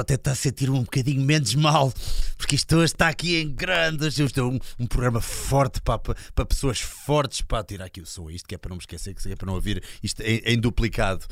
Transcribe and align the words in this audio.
estou 0.00 0.16
só 0.24 0.30
a 0.30 0.34
sentir 0.34 0.70
um 0.70 0.82
bocadinho 0.82 1.22
menos 1.22 1.54
mal, 1.54 1.92
porque 2.38 2.56
isto 2.56 2.74
hoje 2.76 2.92
está 2.92 3.08
aqui 3.08 3.36
em 3.36 3.52
grande. 3.52 4.08
Isto 4.08 4.40
é 4.40 4.42
um, 4.42 4.58
um 4.78 4.86
programa 4.86 5.20
forte 5.20 5.80
para, 5.82 5.98
para, 5.98 6.16
para 6.34 6.46
pessoas 6.46 6.80
fortes. 6.80 7.42
Para 7.42 7.64
tirar 7.64 7.84
aqui 7.84 8.00
o 8.00 8.06
som, 8.06 8.30
isto 8.30 8.48
que 8.48 8.54
é 8.54 8.58
para 8.58 8.70
não 8.70 8.76
me 8.76 8.82
esquecer, 8.82 9.14
que 9.14 9.30
é 9.30 9.36
para 9.36 9.46
não 9.46 9.54
ouvir 9.54 9.82
isto 10.02 10.20
em, 10.22 10.42
em 10.44 10.58
duplicado. 10.58 11.26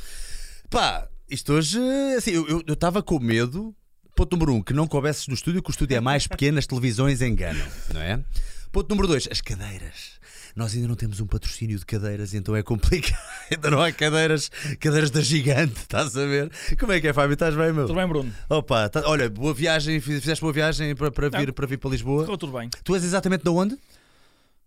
Pá, 0.69 1.09
isto 1.29 1.53
hoje, 1.53 1.79
assim, 2.17 2.33
eu 2.33 2.63
estava 2.69 3.03
com 3.03 3.19
medo. 3.19 3.75
Ponto 4.15 4.37
número 4.37 4.55
um, 4.55 4.63
que 4.63 4.75
não 4.75 4.87
coubesses 4.87 5.27
no 5.29 5.35
estúdio, 5.35 5.63
que 5.63 5.71
o 5.71 5.73
estúdio 5.73 5.97
é 5.97 6.01
mais 6.01 6.27
pequeno, 6.27 6.59
as 6.59 6.67
televisões 6.67 7.23
enganam, 7.23 7.67
não 7.95 8.03
é? 8.03 8.23
Ponto 8.71 8.91
número 8.91 9.09
dois, 9.09 9.27
as 9.31 9.41
cadeiras 9.41 10.20
nós 10.55 10.75
ainda 10.75 10.89
não 10.89 10.95
temos 10.95 11.21
um 11.21 11.27
patrocínio 11.27 11.79
de 11.79 11.87
cadeiras, 11.87 12.35
então 12.35 12.55
é 12.57 12.63
complicado. 12.63 13.19
ainda 13.51 13.71
não 13.71 13.83
há 13.83 13.93
cadeiras, 13.93 14.51
cadeiras 14.79 15.11
da 15.11 15.21
gigante, 15.21 15.81
estás 15.81 16.17
a 16.17 16.25
ver? 16.27 16.51
Como 16.79 16.93
é 16.93 17.01
que 17.01 17.09
é, 17.09 17.13
Fábio? 17.13 17.35
Estás 17.35 17.55
bem, 17.55 17.73
meu? 17.73 17.87
Tudo 17.87 17.97
bem, 17.97 18.07
Bruno? 18.07 18.33
Opa, 18.49 18.89
tá... 18.89 19.03
olha, 19.07 19.29
boa 19.29 19.55
viagem, 19.55 20.01
fizeste 20.01 20.41
boa 20.41 20.53
viagem 20.53 20.95
para, 20.95 21.11
para, 21.11 21.29
vir, 21.29 21.53
para 21.53 21.67
vir 21.67 21.79
para 21.79 21.91
Lisboa. 21.91 22.23
Ficou 22.23 22.39
tudo 22.39 22.59
bem. 22.59 22.69
Tu 22.85 22.95
és 22.95 23.05
exatamente 23.05 23.45
de 23.45 23.51
onde? 23.51 23.75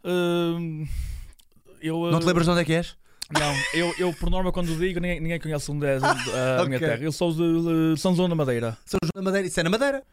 Uh, 0.04 0.88
eu, 1.82 2.00
uh... 2.00 2.12
Não 2.12 2.20
te 2.20 2.26
lembras 2.26 2.46
de 2.46 2.52
onde 2.52 2.62
é 2.62 2.66
que 2.66 2.74
és? 2.74 2.96
Não, 3.32 3.56
eu, 3.74 3.94
eu 3.98 4.14
por 4.14 4.30
norma 4.30 4.52
quando 4.52 4.78
digo 4.78 5.00
ninguém, 5.00 5.20
ninguém 5.20 5.40
conhece 5.40 5.72
onde 5.72 5.86
é 5.86 5.98
a 5.98 5.98
okay. 6.62 6.68
minha 6.68 6.80
terra. 6.80 7.04
Eu 7.04 7.12
sou 7.12 7.32
de, 7.32 7.94
de 7.96 8.00
São 8.00 8.16
João 8.16 8.30
da 8.30 8.36
Madeira. 8.36 8.78
São 8.86 9.00
João 9.04 9.24
da 9.24 9.24
Madeira, 9.24 9.48
isso 9.48 9.60
é 9.60 9.64
na 9.64 9.70
Madeira? 9.70 10.04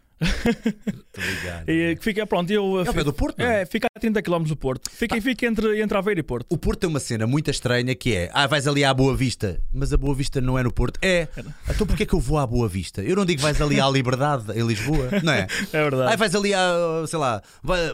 E 1.66 1.96
que 1.96 2.04
fica, 2.04 2.26
pronto, 2.26 2.50
eu. 2.52 2.84
É 2.84 2.90
o 2.90 2.94
pé 2.94 3.02
do 3.02 3.12
Porto? 3.12 3.40
É, 3.40 3.64
fica 3.64 3.88
a 3.94 3.98
30 3.98 4.20
km 4.20 4.42
do 4.44 4.56
Porto. 4.56 4.90
Fica, 4.90 5.16
ah. 5.16 5.22
fica 5.22 5.46
entre, 5.46 5.80
entre 5.80 5.96
Aveiro 5.96 6.20
e 6.20 6.22
Porto. 6.22 6.46
O 6.50 6.58
Porto 6.58 6.80
tem 6.80 6.90
uma 6.90 7.00
cena 7.00 7.26
muito 7.26 7.50
estranha 7.50 7.94
que 7.94 8.14
é: 8.14 8.30
ah, 8.34 8.46
vais 8.46 8.66
ali 8.66 8.84
à 8.84 8.92
Boa 8.92 9.16
Vista, 9.16 9.58
mas 9.72 9.92
a 9.92 9.96
Boa 9.96 10.14
Vista 10.14 10.40
não 10.40 10.58
é 10.58 10.62
no 10.62 10.72
Porto. 10.72 10.98
É. 11.02 11.26
Então 11.68 11.86
porquê 11.86 12.02
é 12.02 12.06
que 12.06 12.14
eu 12.14 12.20
vou 12.20 12.38
à 12.38 12.46
Boa 12.46 12.68
Vista? 12.68 13.02
Eu 13.02 13.16
não 13.16 13.24
digo 13.24 13.40
vais 13.40 13.60
ali 13.62 13.80
à 13.80 13.88
Liberdade, 13.88 14.52
em 14.52 14.66
Lisboa, 14.66 15.08
não 15.22 15.32
é? 15.32 15.46
É 15.72 15.82
verdade. 15.82 16.12
Ah, 16.12 16.16
vais 16.16 16.34
ali 16.34 16.52
a, 16.52 17.04
sei 17.06 17.18
lá, 17.18 17.42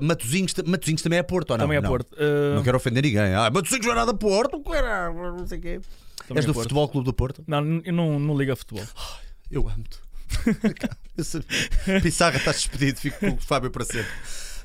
Matozinhos, 0.01 0.55
Matozinhos 0.67 1.03
também 1.03 1.19
é 1.19 1.23
Porto 1.23 1.51
ou 1.51 1.59
não? 1.59 1.65
Também 1.65 1.79
é 1.79 1.81
não. 1.81 1.91
Porto. 1.91 2.13
Uh... 2.15 2.57
Não 2.57 2.63
quero 2.63 2.77
ofender 2.77 3.03
ninguém. 3.03 3.35
Ah, 3.35 3.51
Matozinhos 3.51 3.87
não 3.87 3.93
é 3.93 3.97
nada 3.97 4.15
Porto, 4.15 4.63
não 4.65 5.47
sei 5.47 5.59
o 5.59 5.61
quê. 5.61 5.81
Também 6.27 6.39
És 6.39 6.45
é 6.45 6.49
do 6.49 6.55
Porto. 6.55 6.65
Futebol 6.65 6.89
Clube 6.89 7.05
do 7.05 7.13
Porto? 7.13 7.45
Não, 7.47 7.81
eu 7.85 7.93
não, 7.93 8.19
não 8.19 8.37
ligo 8.37 8.53
a 8.53 8.57
futebol. 8.57 8.85
Eu 9.51 9.69
amo-te. 9.69 10.06
Pissarra, 12.03 12.37
estás 12.37 12.57
despedido, 12.57 12.99
fico 12.99 13.19
com 13.19 13.35
o 13.35 13.41
Fábio 13.41 13.71
para 13.71 13.85
sempre. 13.85 14.11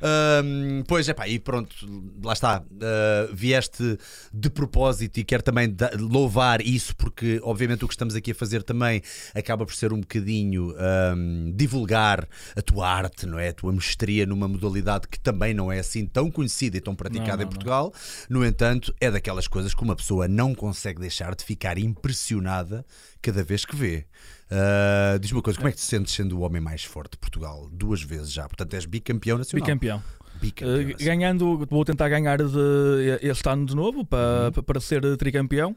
Um, 0.01 0.83
pois 0.87 1.07
é 1.07 1.13
pá, 1.13 1.27
e 1.27 1.39
pronto, 1.39 1.75
lá 2.23 2.33
está. 2.33 2.61
Uh, 2.61 3.33
vieste 3.33 3.97
de 4.33 4.49
propósito 4.49 5.19
e 5.19 5.23
quero 5.23 5.43
também 5.43 5.75
louvar 5.99 6.61
isso, 6.61 6.95
porque 6.95 7.39
obviamente 7.43 7.85
o 7.85 7.87
que 7.87 7.93
estamos 7.93 8.15
aqui 8.15 8.31
a 8.31 8.35
fazer 8.35 8.63
também 8.63 9.01
acaba 9.35 9.65
por 9.65 9.75
ser 9.75 9.93
um 9.93 9.99
bocadinho 9.99 10.73
um, 11.15 11.53
divulgar 11.55 12.27
a 12.55 12.61
tua 12.61 12.89
arte, 12.89 13.25
não 13.25 13.37
é? 13.37 13.49
A 13.49 13.53
tua 13.53 13.71
mestria 13.71 14.25
numa 14.25 14.47
modalidade 14.47 15.07
que 15.07 15.19
também 15.19 15.53
não 15.53 15.71
é 15.71 15.79
assim 15.79 16.05
tão 16.05 16.31
conhecida 16.31 16.77
e 16.77 16.81
tão 16.81 16.95
praticada 16.95 17.31
não, 17.31 17.37
não, 17.37 17.43
em 17.43 17.47
Portugal. 17.47 17.93
Não. 18.27 18.39
No 18.39 18.45
entanto, 18.45 18.93
é 18.99 19.11
daquelas 19.11 19.47
coisas 19.47 19.73
que 19.73 19.83
uma 19.83 19.95
pessoa 19.95 20.27
não 20.27 20.55
consegue 20.55 20.99
deixar 20.99 21.35
de 21.35 21.43
ficar 21.43 21.77
impressionada 21.77 22.83
cada 23.21 23.43
vez 23.43 23.65
que 23.65 23.75
vê. 23.75 24.05
Uh, 24.51 25.17
Diz-me 25.17 25.37
uma 25.37 25.41
coisa, 25.41 25.57
como 25.57 25.69
é 25.69 25.71
que 25.71 25.77
te 25.77 25.83
sentes 25.83 26.13
sendo 26.13 26.37
o 26.37 26.41
homem 26.41 26.61
mais 26.61 26.83
forte 26.83 27.11
de 27.11 27.17
Portugal? 27.19 27.69
Duas 27.71 28.03
vezes 28.03 28.33
já, 28.33 28.47
portanto 28.47 28.73
és 28.73 28.85
bicampeão 28.85 29.37
nacional. 29.37 29.65
Bicampeão. 29.65 30.03
bicampeão 30.41 30.89
uh, 30.89 30.95
ganhando, 30.99 31.67
vou 31.69 31.85
tentar 31.85 32.09
ganhar 32.09 32.37
de, 32.37 33.19
este 33.21 33.47
ano 33.47 33.65
de 33.65 33.73
novo 33.73 34.05
para, 34.05 34.51
uhum. 34.53 34.63
para 34.63 34.81
ser 34.81 35.15
tricampeão. 35.15 35.73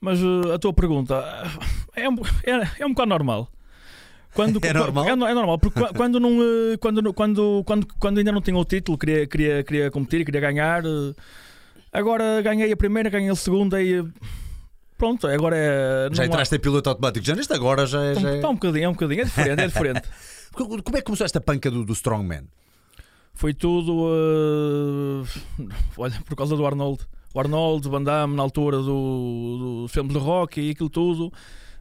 Mas 0.00 0.22
uh, 0.22 0.52
a 0.54 0.58
tua 0.60 0.72
pergunta 0.72 1.24
é 1.96 2.08
um, 2.08 2.14
é, 2.44 2.82
é 2.82 2.86
um 2.86 2.90
bocado 2.90 3.08
normal. 3.08 3.50
Quando, 4.32 4.60
é 4.64 4.72
normal? 4.72 5.04
É, 5.04 5.10
é 5.10 5.34
normal, 5.34 5.58
porque 5.58 5.80
quando, 5.96 6.20
não, 6.20 6.38
quando, 6.78 7.12
quando, 7.12 7.64
quando, 7.64 7.86
quando 7.98 8.18
ainda 8.18 8.30
não 8.30 8.40
tinha 8.40 8.56
o 8.56 8.64
título, 8.64 8.96
queria, 8.96 9.26
queria, 9.26 9.64
queria 9.64 9.90
competir, 9.90 10.24
queria 10.24 10.40
ganhar. 10.40 10.84
Agora 11.92 12.40
ganhei 12.42 12.70
a 12.70 12.76
primeira, 12.76 13.10
ganhei 13.10 13.30
a 13.30 13.34
segunda 13.34 13.82
e 13.82 14.04
Pronto, 14.98 15.28
agora 15.28 15.56
é. 15.56 16.08
Já 16.12 16.26
entraste 16.26 16.54
há... 16.54 16.58
em 16.58 16.60
piloto 16.60 16.88
automático, 16.90 17.24
já 17.24 17.36
neste 17.36 17.52
agora 17.52 17.86
já 17.86 18.02
é. 18.02 18.12
Está, 18.12 18.34
está 18.34 18.48
um 18.48 18.54
bocadinho, 18.54 18.84
é 18.84 18.88
um 18.88 18.92
bocadinho, 18.92 19.20
é 19.22 19.24
diferente, 19.24 19.60
é 19.60 19.66
diferente. 19.66 20.02
Como 20.52 20.96
é 20.96 20.98
que 20.98 21.02
começou 21.02 21.24
esta 21.24 21.40
panca 21.40 21.70
do, 21.70 21.84
do 21.84 21.92
Strongman? 21.92 22.48
Foi 23.32 23.54
tudo. 23.54 23.92
Uh... 23.92 25.24
Olha, 25.96 26.20
por 26.26 26.34
causa 26.34 26.56
do 26.56 26.66
Arnold. 26.66 27.06
O 27.32 27.38
Arnold, 27.38 27.88
Van 27.88 28.02
Damme, 28.02 28.34
na 28.34 28.42
altura 28.42 28.78
do, 28.78 29.84
do 29.84 29.88
filmes 29.88 30.12
de 30.12 30.18
rock 30.18 30.60
e 30.60 30.70
aquilo 30.70 30.90
tudo 30.90 31.32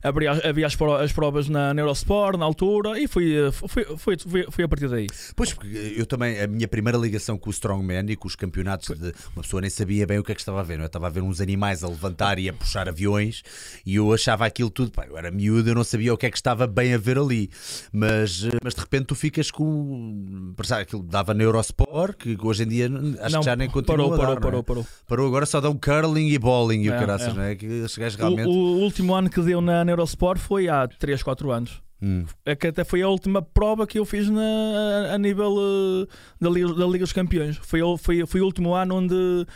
havia, 0.07 0.31
havia 0.49 0.67
as, 0.67 0.77
as 1.01 1.11
provas 1.11 1.47
na, 1.49 1.73
na 1.73 1.81
Eurosport 1.81 2.37
na 2.37 2.45
altura 2.45 2.99
e 2.99 3.07
fui, 3.07 3.51
fui, 3.51 3.85
fui, 3.97 4.17
fui, 4.17 4.45
fui 4.49 4.63
a 4.63 4.67
partir 4.67 4.89
daí. 4.89 5.07
Pois, 5.35 5.53
porque 5.53 5.95
eu 5.95 6.05
também, 6.05 6.39
a 6.39 6.47
minha 6.47 6.67
primeira 6.67 6.97
ligação 6.97 7.37
com 7.37 7.49
o 7.49 7.53
Strongman 7.53 8.05
e 8.09 8.15
com 8.15 8.27
os 8.27 8.35
campeonatos 8.35 8.97
de 8.97 9.13
uma 9.35 9.41
pessoa 9.41 9.61
nem 9.61 9.69
sabia 9.69 10.05
bem 10.05 10.19
o 10.19 10.23
que 10.23 10.31
é 10.31 10.35
que 10.35 10.41
estava 10.41 10.59
a 10.59 10.63
ver, 10.63 10.77
não 10.77 10.83
é? 10.83 10.85
eu 10.85 10.87
estava 10.87 11.07
a 11.07 11.09
ver 11.09 11.21
uns 11.21 11.41
animais 11.41 11.83
a 11.83 11.87
levantar 11.87 12.39
e 12.39 12.49
a 12.49 12.53
puxar 12.53 12.87
aviões 12.87 13.43
e 13.85 13.95
eu 13.95 14.13
achava 14.13 14.45
aquilo 14.45 14.69
tudo, 14.69 14.91
pá, 14.91 15.05
eu 15.05 15.17
era 15.17 15.29
miúdo, 15.31 15.69
eu 15.69 15.75
não 15.75 15.83
sabia 15.83 16.13
o 16.13 16.17
que 16.17 16.25
é 16.25 16.31
que 16.31 16.37
estava 16.37 16.65
bem 16.65 16.93
a 16.93 16.97
ver 16.97 17.17
ali, 17.17 17.49
mas, 17.91 18.47
mas 18.63 18.73
de 18.73 18.81
repente 18.81 19.05
tu 19.05 19.15
ficas 19.15 19.51
com. 19.51 20.53
Aquilo 20.69 21.03
dava 21.03 21.33
na 21.33 21.43
Eurosport, 21.43 22.17
que 22.17 22.37
hoje 22.41 22.63
em 22.63 22.67
dia 22.67 22.85
acho 23.21 23.33
não, 23.33 23.39
que 23.39 23.45
já 23.45 23.55
nem 23.55 23.69
continua. 23.69 23.97
Parou, 23.97 24.11
dar, 24.11 24.17
parou, 24.17 24.39
parou, 24.39 24.59
é? 24.59 24.63
parou. 24.63 24.87
Parou 25.07 25.27
agora 25.27 25.45
só 25.45 25.61
dão 25.61 25.77
curling 25.77 26.27
e 26.27 26.37
bowling 26.37 26.83
e 26.83 26.89
o 26.89 26.93
caraças, 26.93 27.29
é. 27.29 27.33
não 27.33 27.43
é? 27.43 27.55
Que 27.55 27.65
esses 27.65 28.15
realmente. 28.15 28.47
O, 28.47 28.51
o 28.51 28.79
último 28.79 29.15
ano 29.15 29.29
que 29.29 29.41
deu 29.41 29.61
na, 29.61 29.83
na 29.83 29.91
Eurosport 29.97 30.39
foi 30.39 30.67
há 30.67 30.87
3, 30.87 31.21
4 31.23 31.51
anos. 31.51 31.81
Hum. 32.01 32.25
É 32.45 32.55
que 32.55 32.67
até 32.67 32.83
foi 32.83 33.01
a 33.01 33.09
última 33.09 33.41
prova 33.41 33.87
que 33.87 33.97
eu 33.97 34.05
fiz 34.05 34.29
na, 34.29 35.13
a 35.13 35.17
nível 35.17 35.55
uh, 35.55 36.07
da, 36.39 36.49
Liga, 36.49 36.73
da 36.73 36.85
Liga 36.85 37.03
dos 37.05 37.13
Campeões. 37.13 37.57
Foi, 37.57 37.79
foi, 37.97 38.25
foi 38.25 38.41
o 38.41 38.45
último 38.45 38.73
ano 38.75 38.95
onde, 38.95 39.47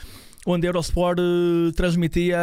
onde 0.46 0.66
a 0.66 0.69
Eurosport 0.69 1.19
uh, 1.19 1.72
transmitia 1.74 2.40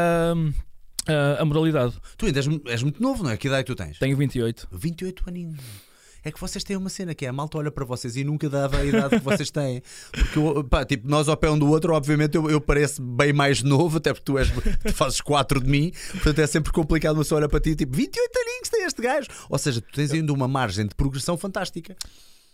a 1.39 1.45
modalidade. 1.45 1.95
Tu 2.19 2.27
ainda 2.27 2.39
és, 2.39 2.47
és, 2.67 2.83
muito 2.83 3.03
novo, 3.03 3.25
não 3.25 3.31
é? 3.31 3.37
Que 3.37 3.49
idade 3.49 3.63
é 3.63 3.65
tu 3.65 3.75
tens? 3.75 3.99
Tenho 3.99 4.17
28. 4.17 4.69
28 4.71 5.23
aninhos 5.27 5.88
é 6.25 6.33
que 6.33 6.41
vocês 6.41 6.65
têm 6.65 6.77
uma 6.77 6.89
cena 6.89 7.15
que 7.15 7.25
é 7.25 7.29
a 7.29 7.33
malta 7.33 7.59
olha 7.59 7.71
para 7.71 7.85
vocês 7.85 8.17
e 8.17 8.25
nunca 8.25 8.49
dava 8.49 8.79
a 8.79 8.85
idade 8.87 9.19
que 9.19 9.25
vocês 9.25 9.51
têm. 9.51 9.83
Porque, 10.13 10.69
pá, 10.69 10.85
tipo, 10.85 11.09
nós 11.09 11.29
ao 11.29 11.37
pé 11.37 11.51
um 11.51 11.59
do 11.59 11.69
outro, 11.69 11.95
obviamente 11.95 12.37
eu, 12.37 12.51
eu 12.51 12.61
pareço 12.61 13.03
bem 13.03 13.33
mais 13.33 13.63
novo, 13.63 13.99
até 13.99 14.13
porque 14.13 14.25
tu, 14.25 14.39
és, 14.39 14.49
tu 14.51 14.93
fazes 14.93 15.21
4 15.21 15.61
de 15.63 15.69
mim, 15.69 15.93
portanto 16.13 16.39
é 16.41 16.47
sempre 16.47 16.73
complicado 16.73 17.17
uma 17.17 17.23
pessoa 17.23 17.39
olhar 17.39 17.49
para 17.49 17.61
ti, 17.61 17.75
tipo, 17.75 17.97
28 17.97 18.39
aninhos 18.39 18.69
tem 18.69 18.85
este 18.85 19.03
gajo. 19.03 19.29
Ou 19.49 19.59
seja, 19.59 19.81
tu 19.81 19.93
tens 19.93 20.13
ainda 20.13 20.33
uma 20.33 20.49
margem 20.49 20.87
de 20.87 20.95
progressão 20.95 21.37
fantástica. 21.37 21.97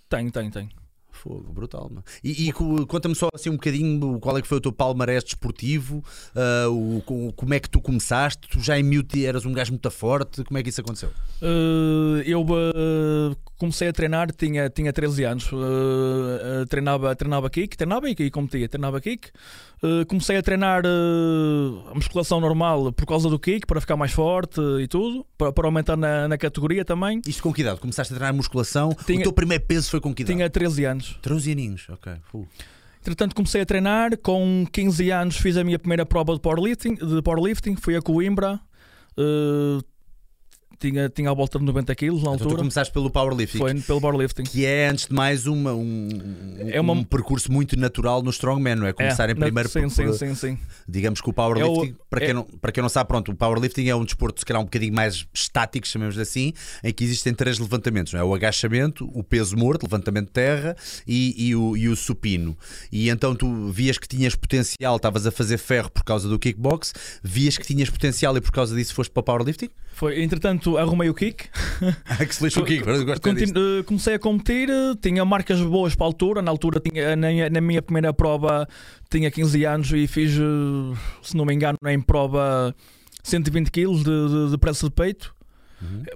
Tenho, 0.08 0.30
tenho, 0.30 0.50
tenho. 0.50 0.83
Fogo, 1.24 1.50
brutal. 1.54 1.90
E, 2.22 2.48
e 2.48 2.52
conta-me 2.52 3.14
só 3.14 3.30
assim 3.32 3.48
um 3.48 3.54
bocadinho 3.54 4.20
qual 4.20 4.36
é 4.36 4.42
que 4.42 4.46
foi 4.46 4.58
o 4.58 4.60
teu 4.60 4.70
palmarés 4.70 5.24
desportivo, 5.24 6.04
uh, 6.36 6.70
o, 6.70 7.32
como 7.32 7.54
é 7.54 7.58
que 7.58 7.70
tu 7.70 7.80
começaste? 7.80 8.46
Tu 8.46 8.60
já 8.60 8.78
em 8.78 8.82
Mute 8.82 9.24
eras 9.24 9.46
um 9.46 9.52
gajo 9.54 9.72
muito 9.72 9.90
forte, 9.90 10.44
como 10.44 10.58
é 10.58 10.62
que 10.62 10.68
isso 10.68 10.82
aconteceu? 10.82 11.08
Uh, 11.40 12.20
eu 12.26 12.42
uh, 12.42 13.34
comecei 13.56 13.88
a 13.88 13.92
treinar, 13.92 14.30
tinha, 14.32 14.68
tinha 14.68 14.92
13 14.92 15.24
anos, 15.24 15.50
treinava, 16.68 17.16
treinava 17.16 17.48
kick, 17.48 17.74
treinava 17.74 18.10
e 18.10 18.30
competia, 18.30 18.68
treinava 18.68 19.00
kick. 19.00 19.30
comecei 20.06 20.36
a 20.36 20.42
treinar 20.42 20.82
a 20.84 21.94
musculação 21.94 22.38
normal 22.38 22.92
por 22.92 23.06
causa 23.06 23.30
do 23.30 23.38
kick, 23.38 23.66
para 23.66 23.80
ficar 23.80 23.96
mais 23.96 24.12
forte 24.12 24.60
e 24.78 24.86
tudo, 24.86 25.24
para, 25.38 25.50
para 25.50 25.66
aumentar 25.66 25.96
na, 25.96 26.28
na 26.28 26.36
categoria 26.36 26.84
também. 26.84 27.22
Isto 27.26 27.42
com 27.42 27.52
que 27.52 27.62
idade? 27.62 27.80
Começaste 27.80 28.12
a 28.12 28.16
treinar 28.16 28.34
musculação? 28.34 28.94
Tinha, 29.06 29.20
o 29.20 29.22
teu 29.22 29.32
primeiro 29.32 29.64
peso 29.64 29.88
foi 29.90 30.00
com 30.00 30.14
que 30.14 30.22
idade? 30.22 30.36
Tinha 30.36 30.50
13 30.50 30.84
anos. 30.84 31.13
13 31.22 31.52
aninhos, 31.52 31.88
ok. 31.88 32.12
Uh. 32.32 32.46
Entretanto, 33.00 33.34
comecei 33.34 33.60
a 33.60 33.66
treinar. 33.66 34.16
Com 34.18 34.66
15 34.72 35.10
anos, 35.10 35.36
fiz 35.36 35.56
a 35.58 35.64
minha 35.64 35.78
primeira 35.78 36.06
prova 36.06 36.32
de 36.32 36.40
powerlifting. 36.40 36.94
De 36.94 37.20
powerlifting 37.22 37.76
fui 37.76 37.94
a 37.96 38.00
Coimbra. 38.00 38.58
Uh, 39.16 39.84
tinha, 40.78 41.08
tinha 41.08 41.30
a 41.30 41.34
volta 41.34 41.58
de 41.58 41.64
90 41.64 41.94
kg 41.94 42.06
na 42.06 42.18
então 42.18 42.32
altura. 42.32 42.50
tu 42.50 42.56
começaste 42.56 42.92
pelo 42.92 43.10
powerlifting. 43.10 43.58
Foi 43.58 43.74
pelo 43.74 44.00
powerlifting. 44.00 44.44
Que 44.44 44.64
é, 44.64 44.88
antes 44.88 45.06
de 45.06 45.14
mais, 45.14 45.46
uma, 45.46 45.72
um, 45.72 46.08
é 46.58 46.80
uma... 46.80 46.92
um 46.92 47.04
percurso 47.04 47.50
muito 47.50 47.78
natural 47.78 48.22
no 48.22 48.30
Strongman, 48.30 48.76
não 48.76 48.86
é? 48.86 48.92
Começar 48.92 49.28
é, 49.28 49.32
em 49.32 49.36
primeiro 49.36 49.68
sim, 49.68 49.88
sim, 49.88 50.12
sim, 50.12 50.34
sim. 50.34 50.58
Digamos 50.88 51.20
que 51.20 51.28
o 51.28 51.32
powerlifting, 51.32 51.88
é 51.88 51.92
o... 51.92 52.06
para, 52.08 52.20
quem 52.20 52.30
é... 52.30 52.32
não, 52.32 52.44
para 52.44 52.72
quem 52.72 52.82
não 52.82 52.88
sabe, 52.88 53.08
pronto, 53.08 53.32
o 53.32 53.34
powerlifting 53.34 53.88
é 53.88 53.96
um 53.96 54.04
desporto, 54.04 54.40
se 54.40 54.46
calhar, 54.46 54.60
um 54.60 54.64
bocadinho 54.64 54.94
mais 54.94 55.26
estático, 55.32 55.86
chamemos 55.86 56.18
assim, 56.18 56.52
em 56.82 56.92
que 56.92 57.04
existem 57.04 57.34
três 57.34 57.58
levantamentos, 57.58 58.12
não 58.12 58.20
é? 58.20 58.24
O 58.24 58.34
agachamento, 58.34 59.10
o 59.14 59.22
peso 59.22 59.56
morto, 59.56 59.84
levantamento 59.84 60.26
de 60.26 60.32
terra 60.32 60.76
e, 61.06 61.48
e, 61.48 61.56
o, 61.56 61.76
e 61.76 61.88
o 61.88 61.96
supino. 61.96 62.56
E 62.90 63.08
então 63.08 63.34
tu 63.34 63.70
vias 63.70 63.98
que 63.98 64.08
tinhas 64.08 64.34
potencial, 64.34 64.96
estavas 64.96 65.26
a 65.26 65.30
fazer 65.30 65.58
ferro 65.58 65.90
por 65.90 66.04
causa 66.04 66.28
do 66.28 66.38
kickbox, 66.38 66.92
vias 67.22 67.56
que 67.58 67.66
tinhas 67.66 67.90
potencial 67.90 68.36
e 68.36 68.40
por 68.40 68.52
causa 68.52 68.74
disso 68.74 68.94
foste 68.94 69.10
para 69.10 69.22
powerlifting? 69.22 69.70
Foi, 69.94 70.20
entretanto, 70.22 70.63
arrumei 70.78 71.08
o 71.08 71.14
kick. 71.14 71.48
Ah, 72.06 72.24
que 72.24 72.34
se 72.34 72.58
o 72.58 72.64
kick, 72.64 72.84
Continu 73.20 73.84
Comecei 73.84 74.14
a 74.14 74.18
competir, 74.18 74.68
tinha 75.02 75.24
marcas 75.24 75.60
boas 75.60 75.94
para 75.94 76.06
a 76.06 76.08
altura. 76.08 76.40
Na 76.40 76.50
altura, 76.50 76.80
tinha, 76.80 77.16
na, 77.16 77.28
na 77.50 77.60
minha 77.60 77.82
primeira 77.82 78.12
prova, 78.12 78.66
tinha 79.10 79.30
15 79.30 79.64
anos 79.64 79.92
e 79.92 80.06
fiz, 80.06 80.32
se 81.22 81.36
não 81.36 81.44
me 81.44 81.52
engano, 81.52 81.76
em 81.86 82.00
prova 82.00 82.74
120 83.22 83.70
kg 83.70 83.96
de, 83.96 84.04
de, 84.04 84.50
de 84.52 84.58
preço 84.58 84.86
de 84.86 84.92
peito. 84.92 85.34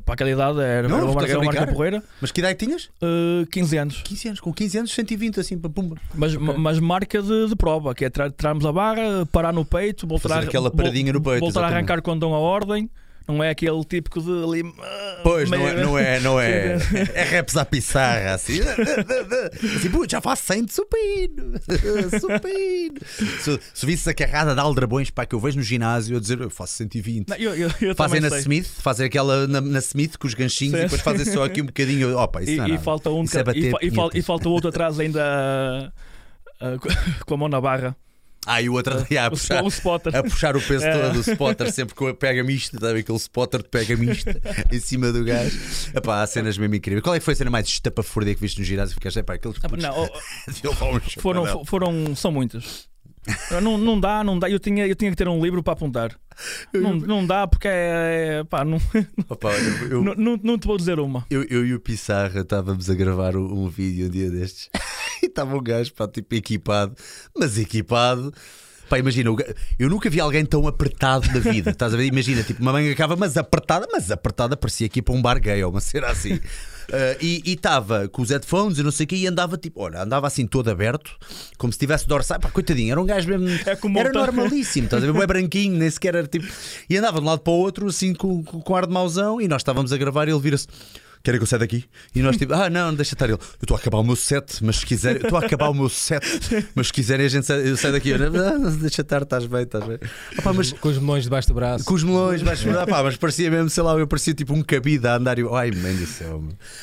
Para 0.05 0.15
aquela 0.15 0.31
idade 0.31 0.61
era, 0.61 0.89
Não, 0.89 0.97
era 0.97 1.06
uma, 1.06 1.23
era 1.25 1.39
uma 1.39 1.53
marca 1.53 1.67
porreira. 1.67 2.03
Mas 2.21 2.31
que 2.31 2.41
idade 2.41 2.59
tinhas? 2.59 2.91
Uh, 3.03 3.47
15 3.51 3.77
anos. 3.77 4.03
15 4.03 4.29
anos. 4.29 4.41
Com 4.41 4.53
15 4.53 4.79
anos, 4.79 4.93
120 4.93 5.41
assim, 5.41 5.59
para 5.59 5.71
pumba. 5.71 5.97
Mas, 6.15 6.35
mas 6.37 6.79
marca 6.79 7.21
de, 7.21 7.49
de 7.49 7.56
prova, 7.56 7.94
que 7.94 8.05
é 8.05 8.11
tra 8.11 8.31
trarmos 8.31 8.65
a 8.65 8.73
barra, 8.73 9.27
parar 9.31 9.53
no 9.53 9.65
peito, 9.65 10.06
voltar, 10.06 10.29
Fazer 10.29 10.47
a, 10.47 10.49
aquela 10.49 10.71
paradinha 10.71 11.12
no 11.12 11.21
peito, 11.21 11.41
voltar 11.41 11.65
a 11.65 11.67
arrancar 11.67 12.01
quando 12.03 12.21
dão 12.21 12.35
a 12.35 12.39
ordem. 12.39 12.89
Não 13.29 13.45
é 13.45 13.51
aquele 13.51 13.85
típico 13.85 14.23
de 14.23 14.31
ali. 14.43 14.75
ah, 14.83 15.21
Pois, 15.23 15.51
não 15.51 15.59
meio- 15.59 15.69
é, 15.71 15.83
não 15.85 15.99
é, 15.99 16.21
não 16.21 16.41
é. 16.41 16.79
É 17.15 17.23
raps 17.37 17.57
à 17.59 17.65
pissarra, 17.65 18.33
assim. 18.35 18.59
Assim, 19.77 19.91
putz, 19.91 20.11
já 20.13 20.21
faço 20.21 20.45
100 20.47 20.65
de 20.65 20.73
supino. 20.73 21.53
Supino. 22.21 22.99
Se, 23.41 23.61
se 23.75 23.87
visse 23.87 24.09
a 24.09 24.15
carrada 24.15 24.55
de 24.55 24.61
aldrabões 24.61 25.11
para 25.11 25.27
que 25.27 25.35
eu 25.35 25.41
vejo 25.41 25.57
no 25.59 25.63
ginásio 25.63 26.17
a 26.17 26.21
dizer 26.21 26.41
eu 26.41 26.49
faço 26.51 26.75
120. 26.75 27.29
Não, 27.29 27.37
eu, 27.37 27.55
eu, 27.55 27.71
eu 27.81 27.95
Fazem 27.95 28.21
na 28.21 28.31
sei. 28.31 28.39
Smith, 28.41 28.67
fazem 28.81 29.07
aquela 29.07 29.47
na, 29.47 29.61
na 29.61 29.79
Smith 29.81 30.17
com 30.17 30.27
os 30.27 30.35
ganchinhos 30.35 30.73
Sim. 30.75 30.81
e 30.81 30.83
depois 30.85 31.03
fazem 31.03 31.25
só 31.27 31.45
aqui 31.45 31.61
um 31.63 31.67
bocadinho. 31.67 32.17
Opa, 32.17 32.43
isso 32.43 32.53
E, 32.53 32.57
não 32.57 32.65
é 32.65 32.71
e 32.71 32.79
falta 32.79 33.11
um 33.11 33.23
Isso 33.25 33.39
é 33.39 33.45
ca- 33.45 33.53
e, 33.55 33.71
bater 33.71 33.93
fa- 33.95 34.09
e, 34.15 34.23
falta 34.23 34.49
outro 34.49 34.69
atrás 34.71 34.99
ainda 34.99 35.23
ah, 35.23 35.93
ah, 36.61 36.77
com 37.27 37.35
a 37.35 37.37
mão 37.37 37.49
na 37.49 37.61
barra. 37.61 37.95
Ah, 38.46 38.62
e 38.62 38.69
o 38.69 38.73
outro 38.75 38.94
a 39.19 39.31
puxar. 39.31 39.62
o. 39.62 40.17
A 40.17 40.23
puxar 40.23 40.56
o 40.56 40.61
peso 40.62 40.85
É. 40.85 40.93
todo 40.93 41.14
do 41.14 41.20
spotter, 41.20 41.70
sempre 41.73 41.94
com 41.94 42.06
a 42.08 42.14
pega 42.14 42.43
mista, 42.43 42.79
ver 42.79 43.00
aquele 43.00 43.19
spotter 43.19 43.62
de 43.62 43.69
pega 43.69 43.96
mista 43.96 44.40
em 44.73 44.81
cima 44.81 45.12
do 45.12 45.25
gajo. 45.25 45.58
Epá, 45.94 46.23
há 46.23 46.26
cenas 46.26 46.56
mesmo 46.56 46.75
incríveis. 46.75 47.02
Qual 47.02 47.14
é 47.14 47.19
que 47.19 47.25
foi 47.25 47.35
a 47.35 47.37
cena 47.37 47.50
mais 47.50 47.67
estapafúrdia 47.67 48.35
que 48.35 48.40
viste 48.40 48.58
no 48.58 48.64
ginásio? 48.64 48.94
Ficaste, 48.94 49.19
epá, 49.19 49.35
aqueles 49.35 49.58
Ah, 49.62 49.69
putos 49.69 49.85
Não, 49.85 50.73
foram, 51.20 51.64
foram, 51.64 52.17
são 52.17 52.32
muitas. 52.32 52.88
Não, 53.63 53.77
não 53.79 53.99
dá, 53.99 54.23
não 54.25 54.39
dá. 54.39 54.49
Eu 54.51 54.59
tinha, 54.59 54.87
eu 54.87 54.95
tinha 54.95 55.11
que 55.11 55.17
ter 55.17 55.29
um 55.29 55.43
livro 55.43 55.63
para 55.63 55.73
apontar. 55.73 56.19
Não, 56.73 56.95
não 56.95 57.27
dá 57.27 57.47
porque 57.47 57.67
é. 57.69 58.39
é- 58.41 58.45
pá, 58.45 58.65
não, 58.65 58.79
Opa, 59.29 59.51
eu, 59.53 59.89
eu, 59.91 60.03
não, 60.05 60.15
não, 60.15 60.41
não 60.43 60.59
te 60.59 60.67
vou 60.67 60.77
dizer 60.77 61.01
uma. 61.01 61.27
eu, 61.31 61.43
eu 61.45 61.67
e 61.67 61.75
o 61.75 61.81
Pissarra 61.81 62.41
estávamos 62.41 62.89
a 62.89 62.95
gravar 62.95 63.37
um, 63.37 63.65
um 63.65 63.69
vídeo 63.69 64.07
um 64.07 64.11
dia 64.11 64.31
destes 64.31 64.71
e 65.23 65.27
estava 65.27 65.57
um 65.57 65.63
gajo, 65.63 65.93
pá, 65.95 66.07
tipo 66.07 66.35
equipado, 66.35 66.95
mas 67.37 67.59
equipado. 67.59 68.33
Pá, 68.88 68.99
imagina, 68.99 69.31
eu 69.79 69.88
nunca 69.88 70.08
vi 70.08 70.20
alguém 70.20 70.44
tão 70.44 70.67
apertado 70.67 71.26
na 71.32 71.40
vida. 71.40 71.70
Estás 71.70 71.93
a 71.93 71.96
ver? 71.96 72.06
Imagina, 72.06 72.43
tipo, 72.43 72.62
uma 72.62 72.73
manga 72.73 72.94
cava, 72.94 73.17
mas 73.17 73.37
apertada, 73.37 73.87
mas 73.93 74.11
apertada 74.11 74.56
parecia 74.56 74.87
aqui 74.87 75.02
para 75.02 75.14
um 75.14 75.20
bar 75.20 75.40
gay 75.40 75.62
ou 75.62 75.70
uma 75.70 75.81
cena 75.81 76.08
assim. 76.08 76.40
Ah, 76.90 77.17
e 77.20 77.43
estava 77.44 78.08
com 78.08 78.23
os 78.23 78.31
headphones 78.31 78.79
e 78.79 78.82
não 78.82 78.90
sei 78.90 79.05
o 79.05 79.06
que, 79.06 79.17
e 79.17 79.26
andava 79.26 79.58
tipo, 79.58 79.82
olha, 79.82 80.02
andava 80.02 80.26
assim 80.26 80.46
todo 80.46 80.70
aberto, 80.70 81.17
como 81.58 81.73
se 81.73 81.79
tivesse 81.79 82.08
dorsal. 82.08 82.40
Pá, 82.40 82.50
coitadinho, 82.50 82.93
era 82.93 83.00
um 83.00 83.06
gajo 83.06 83.29
mesmo. 83.29 83.49
É 83.49 83.99
era 84.00 84.12
normalíssimo, 84.12 84.87
estás 84.87 85.05
a 85.05 85.12
ver? 85.12 85.23
É 85.23 85.26
branquinho, 85.26 85.76
nem 85.76 85.91
sequer 85.91 86.14
era 86.14 86.26
tipo. 86.26 86.46
E 86.88 86.96
andava 86.96 87.19
de 87.19 87.25
um 87.25 87.29
lado 87.29 87.41
para 87.41 87.52
o 87.52 87.56
outro, 87.56 87.88
assim, 87.88 88.14
com, 88.14 88.43
com, 88.43 88.61
com 88.61 88.76
ar 88.76 88.87
de 88.87 88.93
mauzão, 88.93 89.41
e 89.41 89.46
nós 89.46 89.61
estávamos 89.61 89.93
a 89.93 89.96
gravar 89.96 90.29
e 90.29 90.31
ele 90.31 90.41
vira-se. 90.41 90.67
Querem 91.23 91.38
que 91.38 91.43
eu 91.43 91.47
saia 91.47 91.61
daqui? 91.61 91.85
E 92.15 92.23
nós 92.23 92.37
tipo, 92.37 92.55
ah, 92.55 92.70
não, 92.70 92.94
deixa 92.94 93.15
estar 93.15 93.26
ele. 93.26 93.35
Eu 93.35 93.38
estou 93.62 93.76
a 93.76 93.81
acabar 93.81 93.99
o 93.99 94.05
meu 94.05 94.17
set, 94.17 94.62
mas 94.65 94.76
se 94.76 94.87
quiserem, 94.87 95.19
eu 95.20 95.25
estou 95.25 95.38
a 95.38 95.44
acabar 95.44 95.69
o 95.69 95.75
meu 95.75 95.88
set, 95.88 96.25
mas 96.75 96.87
se 96.88 96.93
quiserem 96.93 97.26
a 97.26 97.29
gente 97.29 97.47
sai, 97.47 97.69
eu 97.69 97.76
saio 97.76 97.93
daqui. 97.94 98.11
Eu, 98.11 98.17
ah, 98.26 98.70
deixa 98.81 99.03
estar, 99.03 99.23
estás 99.23 99.47
bem, 99.47 99.62
estás 99.62 99.85
bem. 99.87 99.99
Opa, 100.38 100.53
mas 100.53 100.73
Com 100.73 100.88
os 100.88 100.99
melões 100.99 101.25
debaixo 101.25 101.49
do 101.49 101.55
braço. 101.55 101.85
com 101.85 101.94
os 101.94 102.03
melões, 102.05 102.43
vais 102.43 102.65
ah, 102.69 102.87
pá, 102.87 103.03
mas 103.03 103.17
parecia 103.17 103.50
mesmo, 103.50 103.69
sei 103.69 103.82
lá, 103.82 103.93
eu 103.94 104.06
parecia 104.06 104.32
tipo 104.35 104.53
um 104.55 104.62
cabide 104.62 105.06
a 105.06 105.17
andar 105.17 105.38
e 105.38 105.43
ai, 105.53 105.70
mãe 105.73 105.94
do 105.97 106.06
céu. 106.06 106.43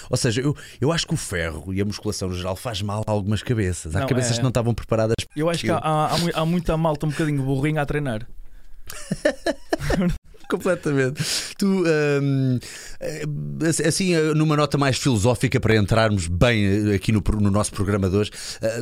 Ou 0.10 0.18
seja, 0.18 0.42
eu, 0.42 0.56
eu 0.80 0.92
acho 0.92 1.08
que 1.08 1.14
o 1.14 1.18
ferro 1.18 1.74
e 1.74 1.82
a 1.82 1.86
musculação 1.86 2.30
no 2.30 2.36
geral 2.36 2.56
faz 2.56 2.82
mal 2.82 3.04
a 3.08 3.12
algumas 3.12 3.42
cabeças. 3.42 3.96
Há 3.96 4.02
Não, 4.02 4.08
cabeças 4.08 4.34
é- 4.34 4.36
que 4.38 4.42
não 4.44 4.50
estavam 4.50 4.74
preparadas. 4.74 5.16
Eu 5.36 5.50
acho 5.50 5.62
que 5.64 5.72
há, 5.72 5.78
há, 5.78 6.16
há 6.34 6.46
muita 6.46 6.76
malta 6.78 7.06
um 7.06 7.10
bocadinho 7.10 7.42
burrinha 7.44 7.82
a 7.82 7.86
treinar. 7.86 8.28
Completamente. 10.50 11.24
Tu, 11.58 11.84
hum, 12.22 12.60
eh, 13.00 13.88
assim, 13.88 14.14
eh, 14.14 14.34
numa 14.34 14.56
nota 14.56 14.78
mais 14.78 14.98
filosófica 14.98 15.60
para 15.60 15.76
entrarmos 15.76 16.28
bem 16.28 16.92
eh, 16.92 16.96
aqui 16.96 17.12
no, 17.12 17.24
no 17.42 17.52
nosso 17.52 17.72
programa 17.72 18.10
de 18.10 18.16
hoje, 18.16 18.32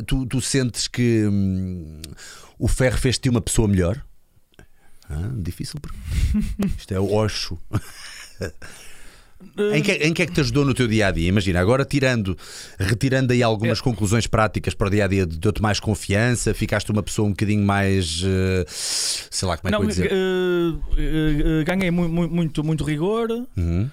tu, 0.06 0.26
tu 0.26 0.40
sentes 0.40 0.88
que 0.88 1.26
hum, 1.26 2.00
o 2.58 2.68
ferro 2.68 2.98
fez-te 2.98 3.28
uma 3.28 3.40
pessoa 3.40 3.68
melhor? 3.68 4.02
Ah, 5.08 5.30
difícil. 5.34 5.78
Isto 6.78 6.94
é 6.94 7.00
o 7.00 7.12
Osho. 7.12 7.58
Em 9.74 9.82
que, 9.82 9.92
em 9.92 10.12
que 10.14 10.22
é 10.22 10.26
que 10.26 10.32
te 10.32 10.40
ajudou 10.40 10.64
no 10.64 10.72
teu 10.72 10.88
dia 10.88 11.08
a 11.08 11.10
dia? 11.10 11.28
Imagina, 11.28 11.60
agora 11.60 11.84
tirando, 11.84 12.36
retirando 12.78 13.32
aí 13.32 13.42
algumas 13.42 13.80
conclusões 13.80 14.26
práticas 14.26 14.74
para 14.74 14.86
o 14.86 14.90
dia 14.90 15.04
a 15.04 15.08
dia, 15.08 15.26
deu-te 15.26 15.60
mais 15.60 15.78
confiança, 15.78 16.54
ficaste 16.54 16.90
uma 16.90 17.02
pessoa 17.02 17.26
um 17.28 17.30
bocadinho 17.32 17.62
mais 17.64 18.22
eh, 18.24 18.64
sei 18.68 19.46
lá 19.46 19.56
como 19.58 19.68
é 19.68 19.70
que 19.70 19.76
Não, 19.76 19.82
eu 19.82 19.84
ia 19.84 19.88
dizer. 19.90 20.10
eh, 20.12 21.60
eh, 21.60 21.64
ganhei 21.64 21.90
mu- 21.90 22.08
mu- 22.08 22.28
muito, 22.28 22.64
muito 22.64 22.84
rigor, 22.84 23.28
Uhum. 23.56 23.90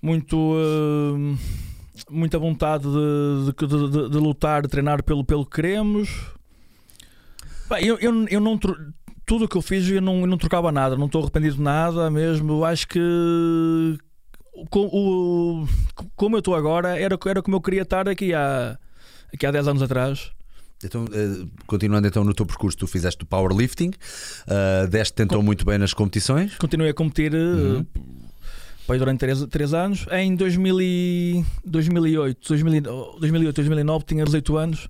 muito, 0.00 0.54
eh, 0.56 1.36
muita 2.10 2.38
vontade 2.38 2.84
de, 2.84 3.66
de- 3.66 3.90
de- 3.90 4.08
de- 4.10 4.18
lutar, 4.18 4.62
de 4.62 4.68
treinar 4.68 5.02
pelo, 5.02 5.24
pelo 5.24 5.44
que 5.44 5.56
queremos. 5.56 6.08
Bem, 7.68 7.84
eu, 7.84 7.98
eu, 7.98 8.26
eu 8.28 8.40
não 8.40 8.58
tudo 9.26 9.46
o 9.46 9.48
que 9.48 9.56
eu 9.56 9.62
fiz 9.62 9.88
eu 9.88 10.00
não, 10.00 10.20
eu 10.20 10.26
não 10.28 10.38
trocava 10.38 10.70
nada, 10.70 10.96
não 10.96 11.06
estou 11.06 11.20
arrependido 11.22 11.56
de 11.56 11.62
nada 11.62 12.08
mesmo. 12.10 12.52
Eu 12.52 12.64
acho 12.64 12.86
que 12.86 13.98
o- 15.62 15.68
como 16.14 16.36
eu 16.36 16.38
estou 16.40 16.54
agora 16.54 16.98
era, 16.98 17.18
era 17.26 17.42
como 17.42 17.56
eu 17.56 17.60
queria 17.60 17.82
estar 17.82 18.08
aqui 18.08 18.32
há, 18.34 18.78
aqui 19.32 19.44
há 19.46 19.50
10 19.50 19.68
anos 19.68 19.82
atrás. 19.82 20.30
Então, 20.84 21.06
eh, 21.12 21.46
continuando 21.66 22.06
então 22.06 22.22
no 22.22 22.34
teu 22.34 22.44
percurso, 22.44 22.76
tu 22.76 22.86
fizeste 22.86 23.22
o 23.22 23.26
powerlifting, 23.26 23.90
uh, 24.46 24.86
deste 24.88 25.22
então 25.22 25.42
muito 25.42 25.64
bem 25.64 25.78
nas 25.78 25.94
competições. 25.94 26.54
Continuei 26.58 26.90
a 26.90 26.94
competir 26.94 27.34
eh, 27.34 27.38
Uhum. 27.38 27.86
Foi 28.86 28.98
durante 28.98 29.18
3, 29.48 29.74
anos. 29.74 30.06
Em 30.12 30.36
2000 30.36 30.80
e- 30.80 31.44
2008, 31.64 32.46
2000 32.48 32.82
2008, 33.18 33.56
2009, 33.56 34.04
tinha 34.04 34.24
18 34.24 34.56
anos. 34.56 34.88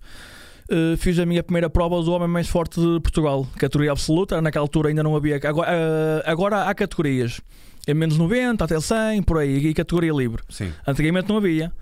eh, 0.69 0.97
fiz 0.99 1.17
a 1.21 1.25
minha 1.25 1.43
primeira 1.43 1.71
prova 1.71 2.03
do 2.03 2.11
homem 2.11 2.27
mais 2.29 2.49
forte 2.49 2.81
de 2.81 3.01
Portugal, 3.01 3.47
categoria 3.57 3.93
absoluta. 3.93 4.43
Naquela 4.43 4.65
altura 4.65 4.89
ainda 4.89 5.03
não 5.03 5.15
havia. 5.17 5.37
Agora, 5.43 5.69
eh, 5.71 6.23
agora 6.27 6.65
há 6.65 6.75
categorias: 6.75 7.41
é 7.87 7.95
menos 7.95 8.19
90 8.19 8.65
até 8.65 8.81
100, 8.81 9.23
por 9.23 9.39
aí, 9.39 9.59
e 9.69 9.75
categoria 9.75 10.13
livre. 10.13 10.43
Sim. 10.49 10.73
Antigamente 10.87 11.29
não 11.29 11.37
havia. 11.37 11.73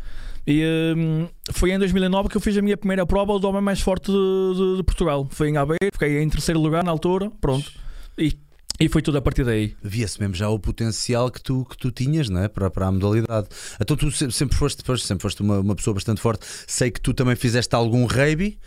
E 0.46 0.62
hum, 0.96 1.26
foi 1.52 1.72
em 1.72 1.78
2009 1.78 2.28
que 2.28 2.36
eu 2.36 2.40
fiz 2.40 2.56
a 2.58 2.60
minha 2.62 2.76
primeira 2.76 3.06
prova 3.06 3.38
do 3.38 3.48
homem 3.48 3.62
mais 3.62 3.80
forte 3.80 4.12
de, 4.12 4.18
de- 4.54 4.76
de 4.76 4.82
Portugal. 4.82 5.26
Foi 5.30 5.48
em 5.48 5.56
Aveiro, 5.56 5.78
fiquei 5.92 6.20
em 6.22 6.28
terceiro 6.28 6.60
lugar 6.60 6.84
na 6.84 6.90
altura. 6.90 7.30
Pronto. 7.40 7.72
E, 8.18 8.36
e 8.78 8.86
foi 8.88 9.00
tudo 9.00 9.16
a 9.16 9.22
partir 9.22 9.42
daí. 9.44 9.74
Via-se 9.82 10.20
mesmo 10.20 10.34
já 10.34 10.50
o 10.50 10.58
potencial 10.58 11.30
que 11.30 11.42
tu, 11.42 11.64
que 11.64 11.78
tu 11.78 11.90
tinhas 11.90 12.28
não 12.28 12.42
é? 12.42 12.48
para, 12.48 12.68
para 12.70 12.88
a 12.88 12.92
modalidade. 12.92 13.46
Então 13.80 13.96
tu 13.96 14.10
se- 14.12 14.30
sempre 14.32 14.54
foste, 14.54 14.82
sempre 15.06 15.22
foste 15.22 15.40
uma, 15.40 15.60
uma 15.60 15.74
pessoa 15.74 15.94
bastante 15.94 16.20
forte. 16.20 16.44
Sei 16.66 16.90
que 16.90 17.00
tu 17.00 17.14
também 17.14 17.36
fizeste 17.36 17.74
algum 17.74 18.04
rugby. 18.04 18.58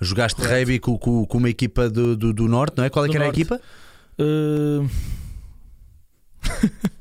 Jogaste 0.00 0.40
rugby 0.40 0.78
com, 0.78 0.96
com, 0.96 1.26
com 1.26 1.36
uma 1.38 1.50
equipa 1.50 1.90
do, 1.90 2.16
do, 2.16 2.32
do 2.32 2.48
Norte, 2.48 2.78
não 2.78 2.84
é? 2.84 2.88
Qual 2.88 3.04
é 3.04 3.08
Do 3.08 3.10
que 3.10 3.16
era 3.18 3.26
Norte. 3.26 3.36
a 3.36 3.40
equipa? 3.42 3.60
Uh, 4.18 4.88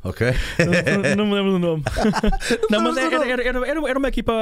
Ok. 0.03 0.27
não, 0.60 1.15
não 1.15 1.25
me 1.27 1.34
lembro 1.34 1.51
do 1.53 1.60
nome. 1.60 1.84
não, 2.70 2.82
mas 2.82 2.98
era, 2.98 3.15
era, 3.27 3.44
era, 3.44 3.67
era- 3.67 3.89
era 3.89 4.00
uma 4.00 4.08
equipa 4.08 4.34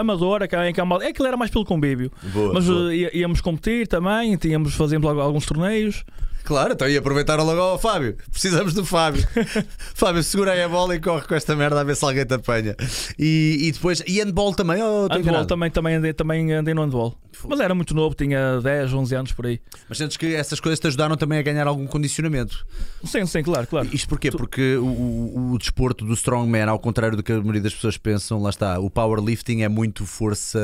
amadora 0.00 0.46
que, 0.46 0.54
em 0.56 0.72
é 1.02 1.12
que 1.12 1.22
era 1.22 1.36
mais 1.36 1.50
pelo 1.50 1.64
convívio. 1.64 2.10
Boa. 2.32 2.54
Mas 2.54 2.66
boa. 2.66 2.94
ia- 2.94 3.16
íamos 3.16 3.40
competir 3.40 3.86
também, 3.88 4.36
tínhamos, 4.36 4.74
fazíamos 4.74 5.08
alguns 5.18 5.44
torneios. 5.46 6.04
Claro, 6.48 6.72
então 6.72 6.88
ia 6.88 6.98
aproveitar 6.98 7.36
logo 7.36 7.60
ao 7.60 7.78
Fábio. 7.78 8.16
Precisamos 8.32 8.72
do 8.72 8.82
Fábio. 8.82 9.22
Fábio, 9.94 10.22
segura 10.22 10.52
aí 10.52 10.62
a 10.62 10.68
bola 10.68 10.96
e 10.96 10.98
corre 10.98 11.26
com 11.26 11.34
esta 11.34 11.54
merda 11.54 11.78
a 11.78 11.84
ver 11.84 11.94
se 11.94 12.02
alguém 12.02 12.24
te 12.24 12.32
apanha. 12.32 12.74
E, 13.18 13.58
e 13.68 13.72
depois, 13.72 14.02
e 14.06 14.18
handball 14.18 14.54
também? 14.54 14.82
Oh, 14.82 15.06
Handball 15.12 15.44
também, 15.44 15.70
também, 15.70 15.96
andei, 15.96 16.14
também 16.14 16.50
andei 16.54 16.72
no 16.72 16.80
handball. 16.80 17.14
Mas 17.46 17.60
era 17.60 17.74
muito 17.74 17.94
novo, 17.94 18.14
tinha 18.14 18.62
10, 18.62 18.94
11 18.94 19.14
anos 19.14 19.32
por 19.32 19.44
aí. 19.44 19.60
Mas 19.90 19.98
sentes 19.98 20.16
que 20.16 20.34
essas 20.34 20.58
coisas 20.58 20.80
te 20.80 20.86
ajudaram 20.86 21.18
também 21.18 21.38
a 21.38 21.42
ganhar 21.42 21.66
algum 21.66 21.86
condicionamento? 21.86 22.66
Sim, 23.04 23.26
sim, 23.26 23.42
claro, 23.42 23.66
claro. 23.66 23.86
Isto 23.92 24.08
porquê? 24.08 24.30
Porque 24.30 24.76
o, 24.76 24.86
o, 24.86 25.52
o 25.52 25.58
desporto 25.58 26.06
do 26.06 26.14
strongman, 26.14 26.62
ao 26.62 26.78
contrário 26.78 27.14
do 27.14 27.22
que 27.22 27.30
a 27.30 27.40
maioria 27.40 27.60
das 27.60 27.74
pessoas 27.74 27.98
pensam, 27.98 28.40
lá 28.40 28.48
está, 28.48 28.78
o 28.78 28.88
powerlifting 28.88 29.60
é 29.60 29.68
muito 29.68 30.06
força 30.06 30.58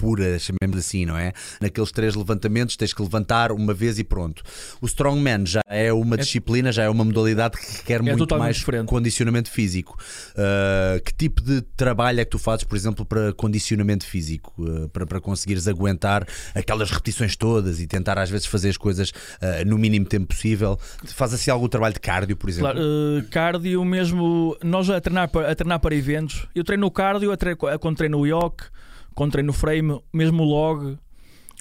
pura, 0.00 0.38
chamemos 0.38 0.78
assim, 0.78 1.04
não 1.04 1.16
é? 1.16 1.32
Naqueles 1.60 1.92
três 1.92 2.14
levantamentos 2.14 2.74
tens 2.74 2.94
que 2.94 3.02
levantar 3.02 3.52
uma 3.52 3.74
vez 3.74 3.98
e 3.98 4.04
pronto. 4.04 4.42
O 4.80 4.86
strongman 4.86 5.44
já 5.44 5.60
é 5.66 5.92
uma 5.92 6.16
disciplina, 6.16 6.72
já 6.72 6.84
é 6.84 6.88
uma 6.88 7.04
modalidade 7.04 7.58
que 7.58 7.76
requer 7.78 8.02
muito 8.02 8.16
totalmente 8.16 8.44
mais 8.46 8.56
diferente. 8.56 8.86
condicionamento 8.86 9.50
físico. 9.50 9.98
Uh, 10.30 11.02
que 11.04 11.12
tipo 11.12 11.42
de 11.42 11.60
trabalho 11.76 12.18
é 12.20 12.24
que 12.24 12.30
tu 12.30 12.38
fazes, 12.38 12.64
por 12.64 12.76
exemplo, 12.76 13.04
para 13.04 13.34
condicionamento 13.34 14.06
físico? 14.06 14.54
Uh, 14.58 14.88
para, 14.88 15.06
para 15.06 15.20
conseguires 15.20 15.68
aguentar 15.68 16.26
aquelas 16.54 16.90
repetições 16.90 17.36
todas 17.36 17.78
e 17.80 17.86
tentar 17.86 18.18
às 18.18 18.30
vezes 18.30 18.46
fazer 18.46 18.70
as 18.70 18.78
coisas 18.78 19.10
uh, 19.10 19.66
no 19.66 19.76
mínimo 19.76 20.06
tempo 20.06 20.28
possível? 20.28 20.78
Faz 21.04 21.34
assim 21.34 21.50
algum 21.50 21.68
trabalho 21.68 21.92
de 21.92 22.00
cardio, 22.00 22.36
por 22.36 22.48
exemplo? 22.48 22.72
Claro, 22.72 23.28
cardio 23.30 23.84
mesmo, 23.84 24.56
nós 24.64 24.88
a 24.88 24.98
treinar, 24.98 25.28
para, 25.28 25.50
a 25.50 25.54
treinar 25.54 25.78
para 25.78 25.94
eventos, 25.94 26.46
eu 26.54 26.64
treino 26.64 26.86
o 26.86 26.90
cardio, 26.90 27.30
a 27.32 27.36
tre- 27.36 27.56
quando 27.56 27.96
treino 27.96 28.18
o 28.18 28.26
yoke, 28.26 28.64
quando 29.20 29.32
treino 29.32 29.50
o 29.50 29.52
frame, 29.52 30.00
mesmo 30.14 30.42
o 30.42 30.46
log, 30.46 30.96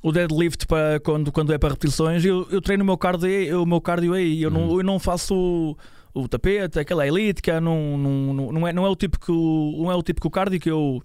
o 0.02 0.14
deadlift 0.14 0.66
para 0.66 0.98
quando, 1.02 1.30
quando 1.30 1.52
é 1.52 1.58
para 1.58 1.72
repetições, 1.72 2.24
eu, 2.24 2.48
eu 2.50 2.62
treino 2.62 2.84
o 2.84 2.86
meu 2.86 2.98
cardio, 2.98 3.28
aí- 3.28 3.54
o 3.54 3.66
meu 3.66 3.82
cardio 3.82 4.14
aí, 4.14 4.42
eu, 4.42 4.50
não, 4.50 4.78
eu 4.78 4.82
não 4.82 4.98
faço 4.98 5.76
o 6.14 6.26
tapete, 6.30 6.80
aquela 6.80 7.06
elítica, 7.06 7.60
não, 7.60 7.98
não, 7.98 8.34
não, 8.34 8.52
não, 8.54 8.66
é, 8.66 8.72
não, 8.72 8.86
é 8.86 8.90
o 8.90 8.96
típico, 8.96 9.34
não 9.78 9.92
é 9.92 9.96
o 9.96 10.02
típico 10.02 10.30
cardio 10.30 10.58
que 10.58 10.72
eu, 10.72 11.04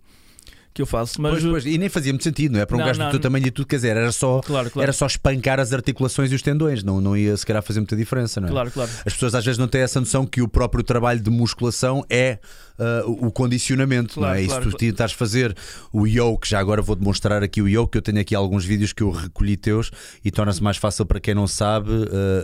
que 0.75 0.83
eu 0.83 0.87
faço. 0.87 1.23
Mas... 1.23 1.33
Pois, 1.41 1.45
pois, 1.45 1.67
e 1.67 1.79
nem 1.79 1.89
fazia 1.89 2.13
muito 2.13 2.25
sentido, 2.25 2.53
não 2.53 2.61
é? 2.61 2.67
Para 2.67 2.77
um 2.77 2.81
Não, 2.81 2.87
gajo 2.87 2.99
não, 2.99 3.07
do 3.07 3.11
teu 3.13 3.19
não. 3.19 3.23
tamanho 3.23 3.47
e 3.47 3.51
tudo, 3.53 3.67
quer 3.67 3.77
dizer, 3.77 3.97
era 3.97 4.11
só, 4.11 4.41
Claro, 4.41 4.71
claro. 4.71 4.83
era 4.83 4.93
só 4.93 5.07
espancar 5.07 5.61
as 5.61 5.73
articulações 5.73 6.33
e 6.33 6.35
os 6.35 6.43
tendões, 6.43 6.83
não, 6.83 7.01
não 7.01 7.17
ia 7.17 7.37
se 7.37 7.47
calhar 7.47 7.63
fazer 7.63 7.79
muita 7.81 7.95
diferença, 7.97 8.41
não 8.41 8.49
é? 8.49 8.51
Claro, 8.51 8.71
claro. 8.73 8.91
As 9.07 9.13
pessoas 9.13 9.35
às 9.37 9.45
vezes 9.45 9.57
não 9.59 9.69
têm 9.69 9.83
essa 9.83 10.01
noção 10.01 10.27
que 10.27 10.43
o 10.43 10.49
próprio 10.49 10.83
trabalho 10.83 11.21
de 11.21 11.31
musculação 11.31 12.05
é 12.11 12.39
ah, 12.77 13.03
o 13.07 13.31
condicionamento, 13.31 14.19
não 14.19 14.25
Claro, 14.27 14.39
é? 14.39 14.43
E 14.43 14.47
claro, 14.47 14.65
se 14.65 14.69
tu 14.71 14.77
claro. 14.77 14.93
tentares 14.93 15.13
fazer 15.15 15.57
o 15.93 16.07
yoke, 16.09 16.49
já 16.49 16.59
agora 16.59 16.83
vou 16.83 16.97
demonstrar 16.97 17.41
aqui 17.45 17.63
o 17.63 17.69
yoke, 17.69 17.97
eu 17.97 18.03
tenho 18.03 18.19
aqui 18.21 18.35
alguns 18.35 18.65
vídeos 18.65 18.93
que 18.93 19.03
eu 19.03 19.11
recolhi 19.11 19.57
teus 19.57 19.93
e 20.25 20.31
torna-se 20.33 20.61
mais 20.63 20.77
fácil 20.77 21.07
para 21.07 21.21
quem 21.21 21.35
não 21.35 21.47
sabe 21.47 21.91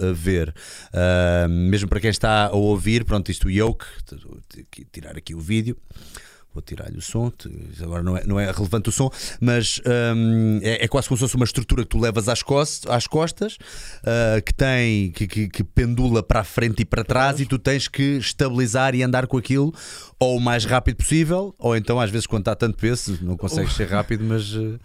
a 0.08 0.12
ver. 0.12 0.54
Ah, 0.92 1.48
mesmo 1.48 1.88
para 1.88 1.98
quem 1.98 2.10
está 2.10 2.46
a 2.46 2.52
ouvir, 2.52 3.04
pronto, 3.04 3.28
isto 3.30 3.48
o 3.48 3.50
yoke, 3.50 3.84
tirar 4.92 5.16
aqui 5.16 5.34
o 5.34 5.40
vídeo. 5.40 5.76
Vou 6.52 6.60
tirar-lhe 6.60 6.98
o 6.98 7.00
som, 7.00 7.30
agora 7.80 8.02
não 8.02 8.16
é, 8.16 8.24
não 8.26 8.40
é 8.40 8.50
relevante 8.50 8.88
o 8.88 8.92
som, 8.92 9.08
mas 9.40 9.80
hum, 10.16 10.58
é, 10.62 10.84
é 10.84 10.88
quase 10.88 11.06
como 11.06 11.16
se 11.16 11.20
fosse 11.20 11.36
uma 11.36 11.44
estrutura 11.44 11.84
que 11.84 11.88
tu 11.90 11.98
levas 12.00 12.28
às, 12.28 12.42
cos- 12.42 12.82
às 12.88 13.06
costas, 13.06 13.56
ah, 14.04 14.40
que 14.40 14.52
tem 14.52 15.12
que, 15.12 15.28
que- 15.28 15.48
que 15.48 15.62
pendula 15.62 16.24
para 16.24 16.40
a 16.40 16.44
frente 16.44 16.80
e 16.82 16.84
para 16.84 17.04
trás, 17.04 17.38
e 17.38 17.46
tu 17.46 17.56
tens 17.56 17.86
que 17.86 18.02
estabilizar 18.18 18.96
e 18.96 19.02
andar 19.04 19.28
com 19.28 19.36
aquilo 19.38 19.72
ou 20.18 20.36
o 20.38 20.40
mais 20.40 20.64
rápido 20.64 20.96
possível, 20.96 21.54
ou 21.56 21.76
então 21.76 22.00
às 22.00 22.10
vezes 22.10 22.26
quando 22.26 22.40
está 22.42 22.56
tanto 22.56 22.76
peso 22.78 23.16
não 23.22 23.36
consegues 23.36 23.72
ser 23.74 23.88
rápido, 23.88 24.24
mas 24.24 24.52
eh, 24.52 24.76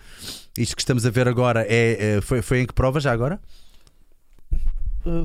isto 0.61 0.75
que 0.75 0.81
estamos 0.83 1.03
a 1.03 1.09
ver 1.09 1.27
agora 1.27 1.65
é, 1.67 2.17
é- 2.17 2.21
foi, 2.21 2.43
foi 2.43 2.59
em 2.61 2.67
que 2.67 2.73
prova 2.73 2.99
já 2.99 3.11
agora? 3.11 3.39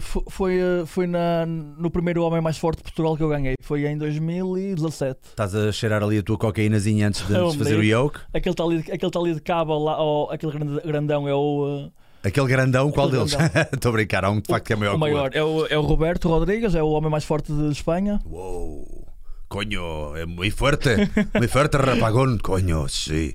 Fo- 0.00 0.25
foi, 0.28 0.58
uh, 0.60 0.87
foi 0.87 1.06
na, 1.06 1.46
no 1.46 1.90
primeiro 1.90 2.22
Homem 2.22 2.40
Mais 2.40 2.58
Forte 2.58 2.78
de 2.78 2.82
Portugal 2.84 3.16
que 3.16 3.22
eu 3.22 3.28
ganhei. 3.28 3.54
Foi 3.62 3.87
em 3.87 3.96
2017. 3.96 5.18
Estás 5.30 5.54
a 5.54 5.72
cheirar 5.72 6.02
ali 6.02 6.18
a 6.18 6.22
tua 6.22 6.37
cocaínazinha 6.37 7.08
antes 7.08 7.26
de, 7.26 7.32
antes 7.34 7.52
de 7.52 7.58
fazer 7.58 7.76
o 7.76 7.82
yoke? 7.82 8.20
Aquele 8.34 8.54
tal 8.54 8.68
ali, 8.70 8.78
aquele 8.92 9.10
tal 9.10 9.25
ali 9.25 9.34
de 9.34 9.40
cabo 9.40 9.78
lá, 9.78 9.96
ó, 9.99 10.30
aquele 10.30 10.52
grandão 10.84 11.26
é 11.26 11.34
o, 11.34 11.87
uh, 11.87 11.92
Aquele 12.22 12.46
grandão, 12.49 12.90
qual 12.90 13.08
Aquele 13.08 13.25
deles? 13.25 13.37
Estou 13.72 13.88
a 13.90 13.92
brincar, 13.92 14.25
há 14.25 14.30
um 14.30 14.40
de 14.40 14.46
facto 14.46 14.66
que 14.66 14.72
é 14.75 14.76
maior 14.76 14.94
o 14.94 14.99
maior. 14.99 15.30
É 15.32 15.42
o, 15.42 15.66
é 15.66 15.78
o 15.78 15.82
Roberto 15.82 16.28
Rodrigues, 16.28 16.75
é 16.75 16.82
o 16.82 16.90
homem 16.90 17.10
mais 17.10 17.25
forte 17.25 17.50
de 17.50 17.70
Espanha. 17.70 18.20
Wow, 18.26 19.06
coño, 19.49 20.14
é 20.16 20.26
muito 20.26 20.54
forte, 20.54 20.90
muito 21.34 21.49
forte, 21.49 21.76
rapagón, 21.80 22.38
coño, 22.38 22.87
sim. 22.88 23.32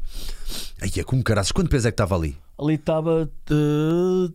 Ai, 0.80 0.92
é 0.98 1.04
como 1.04 1.24
caraças, 1.24 1.52
quanto 1.52 1.70
peso 1.70 1.88
é 1.88 1.92
que 1.92 1.96
estava 1.96 2.16
ali? 2.16 2.38
Ali 2.60 2.76
estava, 2.76 3.24
uh, 3.52 4.34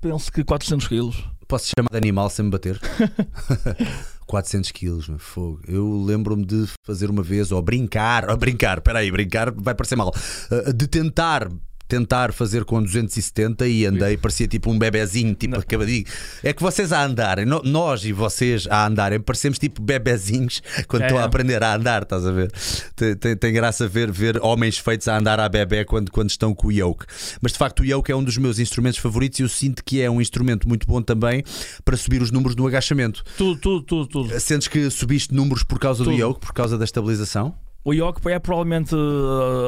penso 0.00 0.30
que 0.30 0.44
400 0.44 0.88
quilos. 0.88 1.24
Posso 1.48 1.70
chamar 1.76 1.88
de 1.90 1.96
animal 1.96 2.28
sem 2.28 2.44
me 2.44 2.50
bater? 2.50 2.80
400 4.26 4.72
quilos, 4.72 5.08
meu 5.08 5.18
fogo. 5.18 5.60
Eu 5.68 6.02
lembro-me 6.04 6.44
de 6.44 6.66
fazer 6.84 7.08
uma 7.08 7.22
vez, 7.22 7.52
ou 7.52 7.62
brincar, 7.62 8.28
ou 8.28 8.36
brincar, 8.36 8.80
peraí, 8.80 9.10
brincar 9.10 9.52
vai 9.52 9.74
parecer 9.74 9.96
mal, 9.96 10.12
Uh, 10.50 10.72
de 10.72 10.86
tentar. 10.88 11.48
Tentar 11.88 12.32
fazer 12.32 12.64
com 12.64 12.82
270 12.82 13.66
e 13.68 13.86
andei, 13.86 14.16
parecia 14.16 14.48
tipo 14.48 14.70
um 14.70 14.78
bebezinho, 14.78 15.34
tipo 15.34 15.54
Não. 15.54 15.60
acabadinho. 15.60 16.04
É 16.42 16.52
que 16.52 16.62
vocês 16.62 16.92
a 16.92 17.04
andarem, 17.04 17.44
nós 17.46 18.04
e 18.04 18.12
vocês 18.12 18.66
a 18.68 18.86
andarem, 18.86 19.20
parecemos 19.20 19.58
tipo 19.58 19.80
bebezinhos 19.80 20.62
quando 20.88 21.02
É. 21.02 21.06
estão 21.06 21.18
a 21.20 21.24
aprender 21.24 21.62
a 21.62 21.74
andar, 21.76 22.02
estás 22.02 22.26
a 22.26 22.32
ver? 22.32 22.50
Tem, 22.96 23.14
tem, 23.16 23.36
tem 23.36 23.52
graça 23.52 23.86
ver, 23.86 24.10
ver 24.10 24.38
homens 24.42 24.78
feitos 24.78 25.06
a 25.08 25.16
andar 25.16 25.38
à 25.38 25.48
bebê 25.48 25.84
quando, 25.84 26.10
quando 26.10 26.30
estão 26.30 26.54
com 26.54 26.68
o 26.68 26.72
yoke. 26.72 27.04
Mas 27.40 27.52
de 27.52 27.58
facto 27.58 27.80
o 27.80 27.84
yoke 27.84 28.10
é 28.10 28.16
um 28.16 28.24
dos 28.24 28.36
meus 28.36 28.58
instrumentos 28.58 28.98
favoritos 28.98 29.38
e 29.38 29.42
eu 29.42 29.48
sinto 29.48 29.84
que 29.84 30.00
é 30.00 30.10
um 30.10 30.20
instrumento 30.20 30.68
muito 30.68 30.86
bom 30.86 31.00
também 31.00 31.42
para 31.84 31.96
subir 31.96 32.20
os 32.20 32.30
números 32.30 32.56
no 32.56 32.66
agachamento. 32.66 33.22
Tudo, 33.38 33.60
tudo, 33.60 33.82
tudo, 33.84 34.06
tudo. 34.08 34.40
Sentes 34.40 34.66
que 34.68 34.90
subiste 34.90 35.32
números 35.34 35.62
por 35.62 35.78
causa 35.78 36.02
do 36.02 36.10
Tudo. 36.10 36.20
yoke, 36.20 36.40
por 36.40 36.52
causa 36.52 36.76
da 36.76 36.84
estabilização? 36.84 37.54
O 37.84 37.92
yoke 37.92 38.20
é 38.28 38.38
provavelmente 38.40 38.94
uh, 38.94 38.98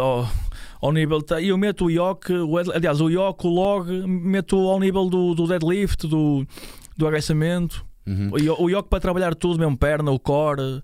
ao, 0.00 0.30
ao 0.80 0.92
nível. 0.92 1.20
E 1.40 1.49
eu 1.49 1.58
meto 1.58 1.87
o 1.87 1.90
yoke, 1.90 2.32
o, 2.32 2.56
aliás, 2.58 3.00
o 3.00 3.08
yoke, 3.08 3.47
o 3.47 3.50
log, 3.50 3.88
meto 4.06 4.56
ao 4.56 4.78
nível 4.80 5.08
do, 5.08 5.35
do 5.35 5.47
deadlift, 5.47 6.06
do, 6.06 6.47
do 6.97 7.06
agachamento. 7.06 7.85
Uhum. 8.06 8.30
O, 8.32 8.38
yo- 8.38 8.56
o 8.58 8.70
yoke 8.70 8.88
para 8.88 9.00
trabalhar 9.00 9.35
tudo, 9.35 9.58
mesmo 9.58 9.76
perna, 9.76 10.11
o 10.11 10.18
core, 10.18 10.82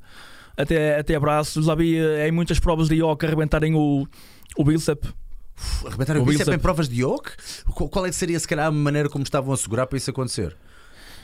até, 0.56 0.98
até 0.98 1.18
braços. 1.18 1.66
Já 1.66 1.74
vi 1.74 1.96
em 1.98 2.30
muitas 2.32 2.58
provas 2.58 2.88
de 2.88 2.96
yoke 2.96 3.24
arrebentarem 3.24 3.74
o, 3.74 4.06
o 4.56 4.64
bíceps. 4.64 5.10
Arrebentar 5.86 6.16
O 6.18 6.22
o 6.22 6.24
bíceps 6.26 6.52
em 6.52 6.58
provas 6.58 6.88
de 6.88 7.02
yoke? 7.02 7.30
Qual 7.72 8.04
é 8.04 8.08
que 8.10 8.16
seria 8.16 8.38
se 8.40 8.46
calhar 8.48 8.66
a 8.66 8.70
maneira 8.72 9.08
como 9.08 9.22
estavam 9.24 9.54
a 9.54 9.56
segurar 9.56 9.86
para 9.86 9.96
isso 9.96 10.10
acontecer? 10.10 10.56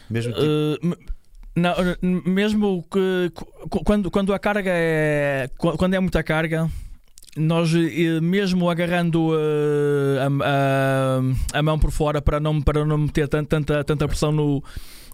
Mesmo 0.08 0.32
tipo, 0.32 0.44
Uh, 0.46 0.96
não, 1.56 1.74
mesmo 2.24 2.84
que 2.90 3.32
qu- 3.68 3.84
quando, 3.84 4.08
quando 4.10 4.32
a 4.32 4.38
carga 4.38 4.70
é 4.72 5.50
qu- 5.58 5.76
quando 5.76 5.94
é 5.94 6.00
muita 6.00 6.22
carga 6.22 6.70
nós 7.36 7.72
eh, 7.74 8.20
mesmo 8.20 8.68
agarrando 8.68 9.32
eh, 9.34 10.18
a, 10.20 10.26
a- 10.44 11.58
a 11.58 11.62
mão 11.62 11.78
por 11.78 11.90
fora 11.90 12.20
para 12.20 12.40
não 12.40 12.60
para 12.60 12.84
não 12.84 12.98
meter 12.98 13.28
tan- 13.28 13.44
tanta 13.44 13.84
tanta 13.84 14.08
pressão 14.08 14.32
no 14.32 14.62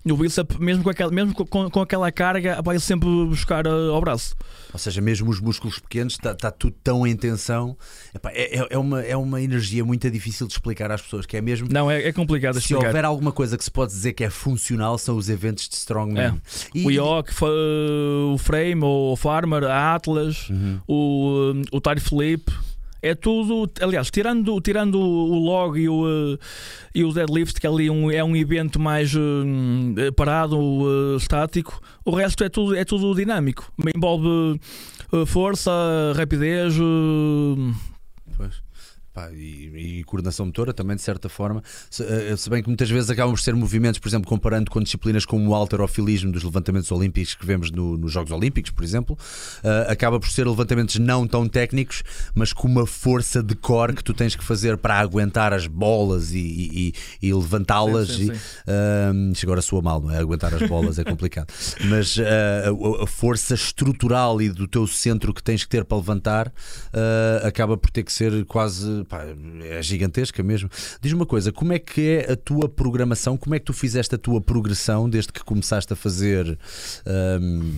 no 0.06 0.16
bíceps 0.16 0.56
mesmo 0.58 0.82
com 0.84 0.88
aquela 0.90 1.10
mesmo 1.10 1.34
com, 1.34 1.68
com 1.68 1.80
aquela 1.80 2.10
carga 2.12 2.62
vai 2.62 2.78
sempre 2.78 3.08
buscar 3.08 3.66
eh, 3.66 3.70
ao 3.70 4.00
braço 4.00 4.34
Ou 4.72 4.78
seja, 4.78 5.00
mesmo 5.00 5.28
os 5.28 5.40
músculos 5.40 5.78
pequenos, 5.78 6.14
está 6.14 6.30
está 6.32 6.50
tudo 6.50 6.74
tão 6.82 7.06
em 7.06 7.16
tensão. 7.16 7.76
Epá, 8.14 8.30
é, 8.32 8.58
é- 8.60 8.66
é 8.70 8.78
uma, 8.78 9.02
é 9.02 9.16
uma 9.16 9.40
energia 9.42 9.84
muito 9.84 10.08
difícil 10.10 10.46
de 10.46 10.52
explicar 10.52 10.90
às 10.92 11.02
pessoas, 11.02 11.26
que 11.26 11.36
é 11.36 11.40
mesmo. 11.40 11.66
não 11.70 11.90
é, 11.90 12.06
é 12.08 12.12
complicado 12.12 12.54
Se 12.54 12.60
explicar 12.60 12.86
houver 12.86 13.04
alguma 13.04 13.32
coisa 13.32 13.58
que 13.58 13.64
se 13.64 13.70
pode 13.70 13.92
dizer 13.92 14.12
que 14.12 14.22
é 14.24 14.30
funcional, 14.30 14.96
são 14.98 15.16
os 15.16 15.28
eventos 15.28 15.68
de 15.68 15.74
Strongman. 15.76 16.40
E- 16.74 16.86
o 16.86 16.90
yoke 16.90 17.34
fa- 17.34 17.46
o 17.46 18.38
frame 18.38 18.82
o 18.84 19.16
farmer 19.16 19.64
a 19.64 19.94
atlas 19.94 20.48
Uhum. 20.50 20.80
o, 20.86 21.52
o 21.72 21.80
tire 21.80 22.00
flip. 22.00 22.44
É 23.02 23.14
tudo, 23.14 23.70
aliás, 23.80 24.10
tirando, 24.10 24.60
tirando 24.60 24.98
o 24.98 25.38
log 25.38 25.78
e 25.78 25.88
o, 25.88 26.06
eh, 26.08 26.38
e 26.94 27.04
o 27.04 27.12
deadlift, 27.12 27.60
que 27.60 27.66
ali 27.66 27.90
um, 27.90 28.10
é 28.10 28.24
um 28.24 28.34
evento 28.34 28.80
mais 28.80 29.14
eh, 29.14 30.10
parado, 30.12 30.56
eh, 30.56 31.16
estático, 31.16 31.80
o 32.04 32.10
resto 32.10 32.42
é 32.42 32.48
tudo, 32.48 32.74
é 32.74 32.84
tudo 32.84 33.14
dinâmico. 33.14 33.70
Envolve 33.94 34.60
eh, 35.12 35.26
força, 35.26 35.70
rapidez, 36.16 36.74
Pois. 38.36 38.65
Pá, 39.16 39.30
e, 39.32 40.00
e 40.00 40.04
coordenação 40.04 40.44
motora 40.44 40.74
também, 40.74 40.94
de 40.94 41.00
certa 41.00 41.26
forma. 41.26 41.62
Se, 41.88 42.02
eh, 42.02 42.36
se 42.36 42.50
bem 42.50 42.62
que 42.62 42.68
muitas 42.68 42.90
vezes 42.90 43.08
acabam 43.08 43.34
por 43.34 43.40
ser 43.40 43.54
movimentos, 43.54 43.98
por 43.98 44.08
exemplo, 44.08 44.28
comparando 44.28 44.70
com 44.70 44.78
disciplinas 44.82 45.24
como 45.24 45.48
o 45.48 45.54
alterofilismo 45.54 46.30
dos 46.30 46.42
levantamentos 46.42 46.92
olímpicos 46.92 47.34
que 47.34 47.46
vemos 47.46 47.70
no- 47.70 47.96
nos 47.96 48.12
Jogos 48.12 48.30
Olímpicos, 48.30 48.70
por 48.70 48.84
exemplo, 48.84 49.16
eh, 49.64 49.86
acaba 49.88 50.20
por 50.20 50.28
ser 50.28 50.46
levantamentos 50.46 50.96
não 50.98 51.26
tão 51.26 51.48
técnicos, 51.48 52.02
mas 52.34 52.52
com 52.52 52.68
uma 52.68 52.86
força 52.86 53.42
de 53.42 53.54
core 53.54 53.94
que 53.94 54.04
tu 54.04 54.12
tens 54.12 54.36
que 54.36 54.44
fazer 54.44 54.76
para 54.76 54.98
aguentar 54.98 55.50
as 55.54 55.66
bolas 55.66 56.32
e, 56.32 56.38
e- 56.38 56.92
e- 57.22 57.32
levantá-las. 57.32 58.08
Sim, 58.08 58.26
sim, 58.26 58.34
sim. 58.34 58.40
Ahm, 58.68 59.32
isto 59.32 59.46
agora 59.46 59.62
soa 59.62 59.80
mal, 59.80 59.98
não 60.02 60.10
é? 60.10 60.18
Aguentar 60.18 60.52
as 60.52 60.68
bolas 60.68 60.98
é 60.98 61.04
complicado. 61.04 61.46
Mas 61.88 62.18
a, 62.18 63.02
a 63.02 63.06
força 63.06 63.54
estrutural 63.54 64.42
e 64.42 64.50
do 64.50 64.68
teu 64.68 64.86
centro 64.86 65.32
que 65.32 65.42
tens 65.42 65.62
que 65.64 65.70
ter 65.70 65.86
para 65.86 65.96
levantar 65.96 66.52
acaba 67.42 67.78
por 67.78 67.90
ter 67.90 68.02
que 68.02 68.12
ser 68.12 68.44
quase. 68.44 69.05
Pá, 69.08 69.24
é 69.64 69.82
gigantesca 69.82 70.42
mesmo. 70.42 70.70
Diz-me 71.00 71.20
uma 71.20 71.26
coisa: 71.26 71.52
como 71.52 71.72
é 71.72 71.78
que 71.78 72.08
é 72.08 72.32
a 72.32 72.36
tua 72.36 72.68
programação? 72.68 73.36
Como 73.36 73.54
é 73.54 73.58
que 73.58 73.64
tu 73.64 73.72
fizeste 73.72 74.14
a 74.14 74.18
tua 74.18 74.40
progressão 74.40 75.08
desde 75.08 75.32
que 75.32 75.44
começaste 75.44 75.92
a 75.92 75.96
fazer. 75.96 76.58
ahm, 77.06 77.72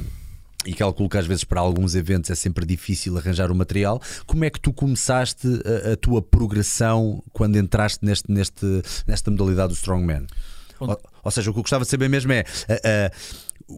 e 0.66 0.74
calculo 0.74 1.08
que 1.08 1.16
às 1.16 1.26
vezes 1.26 1.44
para 1.44 1.60
alguns 1.60 1.94
eventos 1.94 2.30
é 2.30 2.34
sempre 2.34 2.66
difícil 2.66 3.16
arranjar 3.16 3.50
o 3.50 3.54
material. 3.54 4.02
Como 4.26 4.44
é 4.44 4.50
que 4.50 4.60
tu 4.60 4.72
começaste 4.72 5.46
a, 5.86 5.92
a 5.92 5.96
tua 5.96 6.20
progressão 6.20 7.22
quando 7.32 7.56
entraste 7.56 8.04
neste, 8.04 8.30
neste, 8.30 8.82
nesta 9.06 9.30
modalidade 9.30 9.68
do 9.68 9.76
Strongman? 9.76 10.26
Ou, 10.80 11.00
ou 11.24 11.30
seja, 11.30 11.50
o 11.50 11.54
que 11.54 11.58
eu 11.60 11.62
gostava 11.62 11.84
de 11.84 11.90
saber 11.90 12.08
mesmo 12.08 12.32
é 12.32 12.44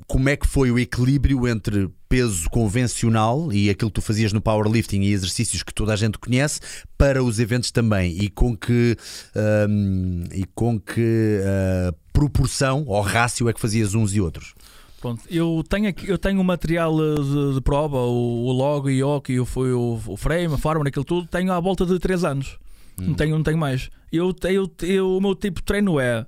como 0.07 0.29
é 0.29 0.37
que 0.37 0.47
foi 0.47 0.71
o 0.71 0.79
equilíbrio 0.79 1.49
entre 1.49 1.91
peso 2.09 2.49
convencional 2.51 3.53
e 3.53 3.71
aquilo 3.71 3.91
que 3.91 4.01
tu 4.01 4.03
fazias 4.03 4.33
no 4.33 4.41
powerlifting 4.41 5.01
e 5.03 5.13
exercícios 5.13 5.63
que 5.63 5.73
toda 5.73 5.93
a 5.93 5.97
gente 5.97 6.19
conhece 6.19 6.61
para 6.99 7.23
os 7.23 7.39
eventos 7.39 7.71
também 7.71 8.17
e 8.21 8.29
com 8.29 8.57
que 8.57 8.97
ahm, 9.35 10.25
e 10.33 10.45
com 10.55 10.79
que 10.79 11.41
ah, 11.45 11.95
proporção 12.13 12.85
ou 12.87 13.01
rácio 13.01 13.49
é 13.49 13.53
que 13.53 13.61
fazias 13.61 13.95
uns 13.95 14.15
e 14.15 14.21
outros? 14.21 14.55
Pronto, 15.01 15.23
eu 15.31 15.65
tenho 15.69 15.89
aqui, 15.89 16.09
eu 16.09 16.19
tenho 16.19 16.41
o 16.41 16.45
material 16.45 16.95
eh, 17.01 17.15
de, 17.15 17.55
de 17.55 17.61
prova, 17.63 17.97
o, 17.97 18.45
o 18.45 18.53
log, 18.53 18.87
o 18.87 18.91
yoke, 18.91 19.41
o, 19.41 19.47
foi 19.47 19.73
o, 19.73 19.99
o 20.07 20.17
frame, 20.17 20.53
a 20.53 20.59
farmer, 20.59 20.89
aquilo 20.89 21.07
tudo, 21.07 21.27
tenho 21.27 21.51
à 21.51 21.59
volta 21.59 21.87
de 21.87 21.99
3 21.99 22.23
anos. 22.23 22.59
Não 23.01 23.15
tenho, 23.15 23.35
não 23.35 23.43
tenho 23.43 23.57
mais. 23.57 23.89
Eu, 24.13 24.35
eu, 24.45 24.71
eu, 24.83 25.17
o 25.17 25.21
meu 25.21 25.35
tipo 25.35 25.61
de 25.61 25.65
treino 25.65 25.99
é 25.99 26.27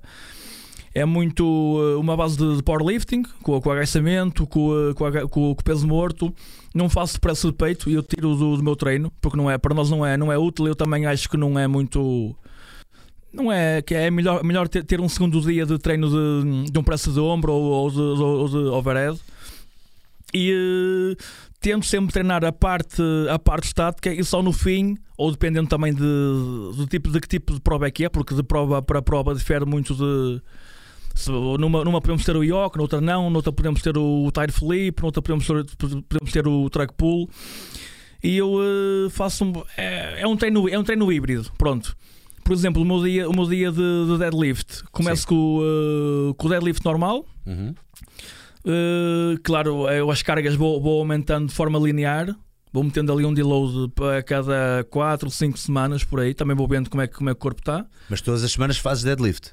é 0.93 1.05
muito 1.05 1.43
eh, 1.43 1.95
uma 1.97 2.15
base 2.15 2.37
de, 2.37 2.61
powerlifting, 2.63 3.23
com, 3.41 3.59
com 3.59 3.71
agachamento, 3.71 4.45
com, 4.45 4.71
eh, 4.89 4.93
com, 4.93 5.27
com, 5.27 5.55
peso 5.63 5.87
morto. 5.87 6.33
Não 6.73 6.89
faço 6.89 7.19
pressa 7.19 7.47
de 7.47 7.53
peito 7.53 7.89
e 7.89 7.93
eu 7.93 8.03
tiro 8.03 8.35
do, 8.35 8.57
do 8.57 8.63
meu 8.63 8.75
treino, 8.75 9.11
porque 9.21 9.37
não 9.37 9.49
é, 9.49 9.57
para 9.57 9.73
nós 9.73 9.89
não 9.89 10.05
é, 10.05 10.17
não 10.17 10.31
é 10.31 10.37
útil. 10.37 10.67
Eu 10.67 10.75
também 10.75 11.05
acho 11.05 11.29
que 11.29 11.37
não 11.37 11.57
é 11.57 11.67
muito. 11.67 12.35
não 13.31 13.51
é 13.51 13.81
que 13.81 13.95
é 13.95 14.11
melhor, 14.11 14.43
melhor 14.43 14.67
ter, 14.67 14.83
ter 14.83 15.01
um 15.01 15.09
segundo 15.09 15.41
dia 15.41 15.65
de 15.65 15.77
treino 15.79 16.09
de, 16.09 16.71
de 16.71 16.79
um 16.79 16.83
press 16.83 17.05
de 17.05 17.19
ombro 17.19 17.51
ou, 17.51 17.63
ou, 17.63 17.91
de, 17.91 17.99
ou 17.99 18.49
de 18.49 18.57
overhead 18.57 19.19
e 20.33 20.51
uh, 20.51 21.23
tento 21.61 21.85
sempre 21.85 22.11
treinar 22.11 22.43
a 22.43 22.51
parte, 22.51 23.01
a 23.29 23.37
parte 23.37 23.65
estática 23.65 24.11
e 24.11 24.23
só 24.23 24.41
no 24.41 24.51
fim, 24.51 24.97
ou 25.15 25.31
dependendo 25.31 25.69
também 25.69 25.93
de, 25.93 26.01
do 26.01 26.87
tipo, 26.89 27.11
de 27.11 27.19
que 27.19 27.27
tipo 27.27 27.53
de 27.53 27.61
prova 27.61 27.87
é 27.87 27.91
que 27.91 28.03
é, 28.03 28.09
porque 28.09 28.33
de 28.33 28.43
prova 28.43 28.81
para 28.81 29.01
prova 29.01 29.35
difere 29.35 29.65
muito 29.65 29.93
de. 29.93 30.41
Numa, 31.59 31.83
numa 31.83 32.01
podemos 32.01 32.23
ter 32.25 32.35
o 32.35 32.43
yoke, 32.43 32.77
noutra 32.77 32.99
não, 32.99 33.29
noutra 33.29 33.51
podemos 33.51 33.81
ter 33.81 33.97
o 33.97 34.31
tire 34.31 34.51
flip, 34.51 35.01
noutra 35.01 35.21
podemos 35.21 35.45
ter, 35.45 35.65
podemos 35.77 36.31
ter 36.31 36.47
o 36.47 36.69
track 36.69 36.93
pull. 36.95 37.29
E 38.23 38.37
eu 38.37 38.53
uh, 38.53 39.09
faço 39.09 39.45
um. 39.45 39.53
É, 39.77 40.21
é, 40.21 40.27
um 40.27 40.35
treino, 40.35 40.67
é 40.69 40.77
um 40.77 40.83
treino 40.83 41.11
híbrido, 41.11 41.51
pronto 41.57 41.95
por 42.43 42.53
exemplo, 42.53 42.81
o 42.81 42.85
meu 42.85 43.01
dia, 43.01 43.29
o 43.29 43.33
meu 43.33 43.47
dia 43.47 43.71
de, 43.71 44.05
de 44.05 44.17
deadlift 44.17 44.83
começo 44.91 45.25
com, 45.25 45.59
uh, 45.59 46.33
com 46.35 46.47
o 46.47 46.49
deadlift 46.49 46.83
normal. 46.85 47.25
Uhum. 47.45 47.73
Uh, 48.65 49.39
claro, 49.43 49.89
eu 49.89 50.11
as 50.11 50.21
cargas 50.21 50.55
vou, 50.55 50.81
vou, 50.81 50.99
aumentando 50.99 51.47
de 51.47 51.53
forma 51.53 51.79
linear. 51.79 52.35
Vou 52.71 52.83
metendo 52.83 53.13
ali 53.13 53.23
um 53.23 53.33
deload 53.33 53.91
para 53.93 54.23
cada 54.23 54.83
4 54.89 55.27
ou 55.27 55.31
5 55.31 55.57
semanas 55.57 56.03
por 56.03 56.19
aí. 56.19 56.33
Também 56.33 56.55
vou 56.55 56.67
vendo 56.67 56.89
como 56.89 57.01
é, 57.01 57.07
como 57.07 57.29
é 57.29 57.33
que 57.33 57.37
o 57.37 57.41
corpo 57.41 57.61
está. 57.61 57.85
Mas 58.09 58.19
todas 58.19 58.43
as 58.43 58.51
semanas 58.51 58.77
fazes 58.77 59.03
deadlift? 59.03 59.51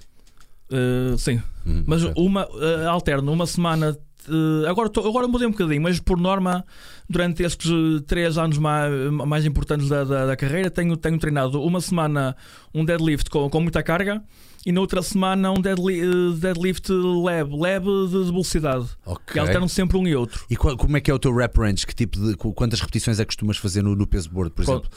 Uh, 0.71 1.19
sim. 1.19 1.43
Uhum, 1.67 1.85
Mas 1.87 2.05
okay. 2.05 2.23
uma 2.23 2.47
uh, 2.47 2.89
alterno, 2.89 3.33
uma 3.33 3.47
semana 3.47 3.97
Uh, 4.29 4.69
agora, 4.69 4.91
tô, 4.91 5.01
agora 5.09 5.27
mudei 5.27 5.47
um 5.47 5.51
bocadinho, 5.51 5.81
mas 5.81 5.99
por 5.99 6.19
norma, 6.19 6.63
durante 7.09 7.43
estes 7.43 7.71
três 8.07 8.37
anos 8.37 8.59
mais, 8.59 8.93
mais 9.11 9.47
importantes 9.47 9.89
da, 9.89 10.05
da, 10.05 10.27
da, 10.27 10.37
carreira, 10.37 10.71
tenho, 10.71 10.95
tenho 10.95 11.19
treinado 11.19 11.61
uma 11.63 11.81
semana 11.81 12.37
um 12.73 12.85
deadlift 12.85 13.31
com, 13.31 13.49
com 13.49 13.61
muita 13.63 13.83
carga 13.83 14.23
e 14.65 14.73
na 14.73 14.81
outra 14.81 15.03
semana 15.03 15.51
um 15.51 15.61
deadlift, 15.61 16.07
uh, 16.07 16.33
deadlift 16.35 16.91
leve, 16.91 17.57
leve 17.57 17.87
de, 18.09 18.25
de 18.25 18.31
velocidade. 18.31 18.87
Okay. 19.07 19.37
E 19.37 19.39
alternam 19.39 19.69
sempre 19.69 19.97
um 19.97 20.07
e 20.07 20.15
outro. 20.15 20.45
E 20.51 20.57
qual, 20.57 20.77
como 20.77 20.97
é 20.97 21.01
que 21.01 21.11
é 21.11 21.15
o 21.15 21.19
teu 21.19 21.35
rep 21.35 21.57
range? 21.59 21.87
Que 21.87 21.95
tipo 21.95 22.19
de, 22.19 22.37
quantas 22.37 22.81
repetições 22.81 23.19
é 23.19 23.25
que 23.25 23.29
costumas 23.29 23.57
fazer 23.57 23.83
no, 23.83 23.97
no 23.97 24.07
peso 24.07 24.31
morto, 24.33 24.53
por 24.53 24.63
exemplo? 24.63 24.91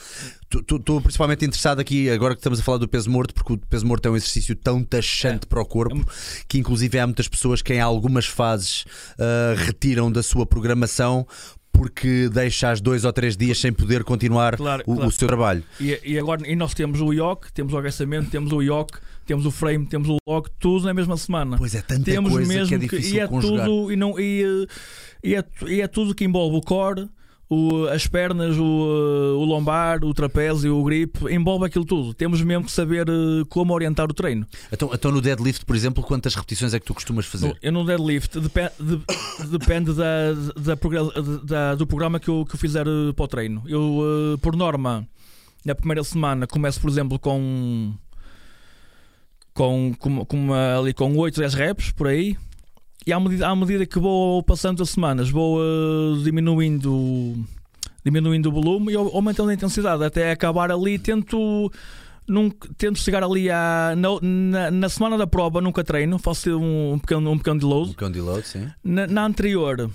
Estou 0.53 1.01
principalmente 1.01 1.45
interessado 1.45 1.79
aqui, 1.79 2.09
agora 2.09 2.35
que 2.35 2.39
estamos 2.39 2.59
a 2.59 2.63
falar 2.63 2.77
do 2.77 2.87
peso 2.87 3.09
morto, 3.09 3.33
porque 3.33 3.53
o 3.53 3.57
peso 3.57 3.85
morto 3.85 4.05
é 4.07 4.11
um 4.11 4.15
exercício 4.15 4.55
tão 4.55 4.83
taxante 4.83 5.45
é. 5.45 5.47
para 5.47 5.61
o 5.61 5.65
corpo 5.65 5.99
é. 5.99 6.43
que, 6.47 6.59
inclusive, 6.59 6.99
há 6.99 7.07
muitas 7.07 7.27
pessoas 7.27 7.61
que 7.61 7.73
em 7.73 7.79
algumas 7.79 8.25
fases 8.25 8.81
uh, 9.13 9.55
retiram 9.57 10.11
da 10.11 10.21
sua 10.21 10.45
programação 10.45 11.25
porque 11.83 12.29
deixa 12.29 12.71
as 12.71 12.79
dois 12.79 13.03
ou 13.03 13.11
três 13.11 13.35
dias 13.35 13.59
sem 13.59 13.73
poder 13.73 14.05
continuar 14.05 14.55
claro, 14.55 14.83
o, 14.87 14.95
claro. 14.95 15.09
o, 15.09 15.11
seu 15.11 15.27
trabalho. 15.27 15.61
E, 15.81 15.99
e, 16.05 16.17
agora 16.17 16.49
e 16.49 16.55
nós 16.55 16.73
temos 16.73 17.01
o 17.01 17.11
IOC, 17.11 17.51
temos 17.51 17.73
o 17.73 17.77
aquecimento, 17.77 18.29
temos 18.29 18.53
o 18.53 18.61
IOC, 18.61 18.99
temos 19.25 19.45
o 19.45 19.51
frame, 19.51 19.85
temos 19.85 20.07
o 20.07 20.15
log, 20.25 20.47
tudo 20.57 20.85
na 20.85 20.93
mesma 20.93 21.17
semana. 21.17 21.57
Pois 21.57 21.75
é, 21.75 21.81
tanta 21.81 22.05
temos 22.05 22.31
coisa 22.31 22.47
mesmo 22.47 22.69
que 22.69 22.75
é 22.75 22.77
difícil 22.77 23.11
que, 23.11 23.17
e 23.17 23.19
é 23.19 23.27
conjugar. 23.27 23.65
tudo 23.65 23.91
e 23.91 23.95
não 23.97 24.17
e, 24.17 24.67
e, 25.21 25.35
é, 25.35 25.43
e 25.67 25.81
é 25.81 25.87
tudo 25.87 26.15
que 26.15 26.23
envolve 26.23 26.55
o 26.55 26.61
core 26.61 27.09
o, 27.53 27.87
as 27.87 28.07
pernas, 28.07 28.57
o, 28.57 28.63
o, 28.63 29.45
lombar, 29.45 30.03
o 30.03 30.13
trapézio, 30.13 30.75
o 30.75 30.83
grip, 30.83 31.17
envolve 31.29 31.65
aquilo 31.65 31.85
tudo. 31.85 32.13
Temos 32.13 32.41
mesmo 32.41 32.65
que 32.65 32.71
saber 32.71 33.09
uh, 33.09 33.45
como 33.47 33.73
orientar 33.73 34.09
o 34.09 34.13
treino. 34.13 34.47
Então, 34.71 34.89
então, 34.93 35.11
no 35.11 35.21
deadlift, 35.21 35.65
por 35.65 35.75
exemplo, 35.75 36.03
quantas 36.03 36.35
repetições 36.35 36.73
é 36.73 36.79
que 36.79 36.85
tu 36.85 36.93
costumas 36.93 37.25
fazer? 37.25 37.55
Eu 37.61 37.71
no 37.71 37.85
deadlift 37.85 38.39
depende, 38.39 38.71
de, 38.79 39.47
depende 39.47 39.93
da, 39.93 40.33
da, 40.55 41.41
da, 41.43 41.75
do 41.75 41.85
programa 41.85 42.19
que 42.19 42.29
eu, 42.29 42.45
que 42.45 42.55
eu 42.55 42.59
fizer 42.59 42.87
uh, 42.87 43.13
para 43.13 43.25
o 43.25 43.27
treino. 43.27 43.63
Eu, 43.67 43.99
uh, 44.33 44.37
por 44.39 44.55
norma, 44.55 45.07
na 45.63 45.75
primeira 45.75 46.03
semana, 46.03 46.47
começo, 46.47 46.79
por 46.81 46.89
exemplo, 46.89 47.19
com. 47.19 47.93
Com, 49.53 49.93
com, 49.99 50.25
com, 50.25 50.51
ali 50.51 50.95
com 50.95 51.15
8, 51.15 51.39
10 51.39 51.53
reps 51.53 51.91
por 51.91 52.07
aí, 52.07 52.35
e 53.05 53.11
à 53.11 53.19
medida, 53.19 53.47
à 53.47 53.55
medida 53.55 53.85
que 53.85 53.99
vou 53.99 54.41
passando 54.43 54.81
as 54.81 54.89
semanas, 54.89 55.29
vou 55.29 55.59
uh, 55.59 56.23
diminuindo, 56.23 57.35
diminuindo 58.03 58.49
o 58.49 58.51
volume 58.51 58.93
e 58.93 58.95
aumentando 58.95 59.49
a 59.49 59.53
intensidade 59.53 60.03
até 60.03 60.31
acabar 60.31 60.71
ali. 60.71 60.97
Tento, 60.97 61.71
tento 62.77 62.99
chegar 62.99 63.23
ali 63.23 63.49
à, 63.49 63.93
na, 63.97 64.09
na, 64.21 64.71
na, 64.71 64.89
semana 64.89 65.17
da 65.17 65.27
prova, 65.27 65.59
nunca 65.59 65.83
treino, 65.83 66.17
faço 66.17 66.57
um, 66.57 66.93
um 66.93 66.99
pequeno, 66.99 67.31
um 67.31 67.37
pequeno 67.37 67.59
deload. 67.59 67.89
Um 67.89 67.93
pequeno 67.93 68.11
deload, 68.11 68.47
sim. 68.47 68.67
Na, 68.83 69.05
na, 69.05 69.25
anterior. 69.25 69.89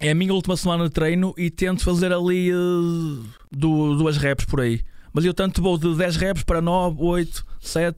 É 0.00 0.10
a 0.10 0.14
minha 0.14 0.32
última 0.32 0.56
semana 0.56 0.84
de 0.84 0.90
treino 0.90 1.34
e 1.36 1.50
tento 1.50 1.84
fazer 1.84 2.12
ali 2.12 2.52
uh, 2.52 3.22
duas 3.50 4.16
reps 4.16 4.46
por 4.46 4.60
aí. 4.60 4.80
Mas 5.12 5.24
eu 5.24 5.32
tanto 5.32 5.62
vou 5.62 5.78
de 5.78 5.94
10 5.94 6.16
reps 6.16 6.42
para 6.42 6.60
9, 6.60 6.96
8, 6.98 7.44
7 7.60 7.96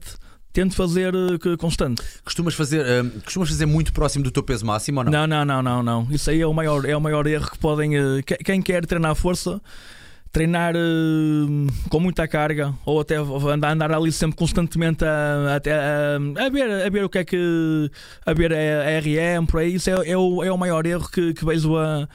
tento 0.57 0.75
fazer 0.75 1.13
uh, 1.15 1.57
constante. 1.59 2.01
Costumas 2.25 2.55
fazer, 2.55 2.81
uh, 2.81 3.21
costumas 3.21 3.47
fazer 3.47 3.67
muito 3.67 3.93
próximo 3.93 4.23
do 4.23 4.31
teu 4.31 4.41
peso 4.41 4.65
máximo 4.65 5.01
ou 5.01 5.03
não? 5.05 5.11
Não, 5.11 5.27
não, 5.27 5.45
não, 5.45 5.61
não, 5.61 5.83
não. 5.83 6.07
Isso 6.09 6.31
aí 6.31 6.41
é 6.41 6.47
o 6.47 6.53
maior, 6.53 6.83
é 6.83 6.97
o 6.97 7.01
maior 7.01 7.27
erro 7.27 7.51
que 7.51 7.59
podem. 7.59 7.95
Uh, 7.99 8.23
quem 8.43 8.59
quer 8.59 8.83
treinar 8.83 9.13
força 9.13 9.61
treinar 10.31 10.75
uh, 10.75 11.89
com 11.89 11.99
muita 11.99 12.27
carga 12.27 12.73
ou 12.85 12.99
até 12.99 13.15
andar, 13.17 13.71
andar 13.71 13.91
ali 13.91 14.11
sempre 14.11 14.35
constantemente 14.35 15.05
a, 15.05 15.07
a, 15.07 16.41
a, 16.41 16.45
a, 16.45 16.49
ver, 16.49 16.85
a 16.85 16.89
ver 16.89 17.05
o 17.05 17.09
que 17.09 17.19
é 17.19 17.23
que 17.23 17.91
a 18.25 18.33
ver 18.33 18.51
a, 18.51 18.99
RM 18.99 19.45
por 19.45 19.61
aí, 19.61 19.75
isso 19.75 19.89
é, 19.89 20.09
é, 20.09 20.17
o, 20.17 20.43
é 20.43 20.51
o 20.51 20.57
maior 20.57 20.85
erro 20.85 21.07
que, 21.09 21.33
que 21.33 21.45
vejo 21.45 21.77
a, 21.77 22.07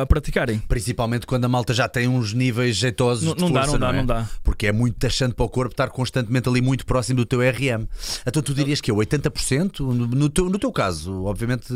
a 0.00 0.06
praticarem. 0.06 0.58
Principalmente 0.60 1.26
quando 1.26 1.44
a 1.44 1.48
malta 1.48 1.74
já 1.74 1.88
tem 1.88 2.08
uns 2.08 2.32
níveis 2.32 2.76
jeitosos 2.76 3.24
não, 3.24 3.34
de 3.34 3.40
não 3.40 3.48
força, 3.48 3.78
dá, 3.78 3.78
não, 3.78 3.78
não, 3.78 3.88
é? 3.88 3.92
dá, 3.92 3.98
não 3.98 4.06
dá. 4.06 4.30
Porque 4.42 4.66
é 4.66 4.72
muito 4.72 4.96
taxante 4.98 5.34
para 5.34 5.44
o 5.44 5.48
corpo 5.48 5.72
estar 5.72 5.88
constantemente 5.90 6.48
ali 6.48 6.60
muito 6.60 6.86
próximo 6.86 7.16
do 7.16 7.26
teu 7.26 7.40
RM. 7.40 7.86
Então 8.26 8.42
tu 8.42 8.54
dirias 8.54 8.80
que 8.80 8.90
é 8.90 8.94
80%? 8.94 9.80
No, 9.80 10.28
teu, 10.28 10.48
no 10.48 10.58
teu 10.58 10.72
caso, 10.72 11.24
obviamente 11.24 11.66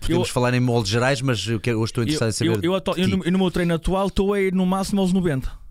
podemos 0.00 0.28
eu, 0.28 0.32
falar 0.32 0.54
em 0.54 0.60
moldes 0.60 0.90
gerais, 0.90 1.20
mas 1.20 1.46
eu, 1.46 1.60
eu 1.64 1.84
estou 1.84 2.02
interessado 2.02 2.28
em 2.28 2.32
saber. 2.32 2.64
Eu, 2.64 2.74
eu, 2.74 2.82
eu, 2.96 3.08
no, 3.08 3.16
no 3.18 3.38
meu 3.38 3.50
treino 3.50 3.74
atual 3.74 4.08
estou 4.08 4.32
a 4.32 4.40
ir 4.40 4.52
no 4.52 4.66
máximo 4.66 5.00
aos 5.00 5.12
90%. 5.12 5.63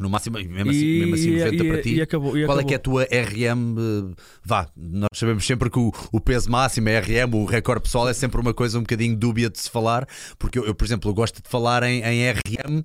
No 0.00 0.08
máximo, 0.08 0.38
mesmo 0.38 0.70
assim, 0.70 0.84
e, 0.84 1.00
mesmo 1.00 1.14
assim 1.14 1.36
90 1.36 1.54
e, 1.54 1.68
para 1.68 1.82
ti. 1.82 2.00
Acabou, 2.00 2.30
Qual 2.30 2.42
acabou. 2.44 2.60
é 2.60 2.64
que 2.64 2.72
é 2.72 2.76
a 2.76 2.80
tua 2.80 3.02
RM? 3.04 4.14
Vá, 4.42 4.66
nós 4.74 5.08
sabemos 5.12 5.46
sempre 5.46 5.68
que 5.68 5.78
o, 5.78 5.92
o, 6.10 6.18
peso 6.18 6.50
máximo 6.50 6.88
é 6.88 6.98
RM, 6.98 7.34
o 7.34 7.44
recorde 7.44 7.82
pessoal 7.82 8.08
é 8.08 8.14
sempre 8.14 8.40
uma 8.40 8.54
coisa 8.54 8.78
um 8.78 8.82
bocadinho 8.82 9.14
dúbia 9.14 9.50
de 9.50 9.60
se 9.60 9.68
falar, 9.68 10.08
porque 10.38 10.58
eu, 10.58 10.64
eu 10.64 10.74
por 10.74 10.86
exemplo, 10.86 11.12
gosto 11.12 11.42
de 11.42 11.48
falar 11.48 11.82
em, 11.82 12.02
em 12.02 12.30
RM 12.30 12.82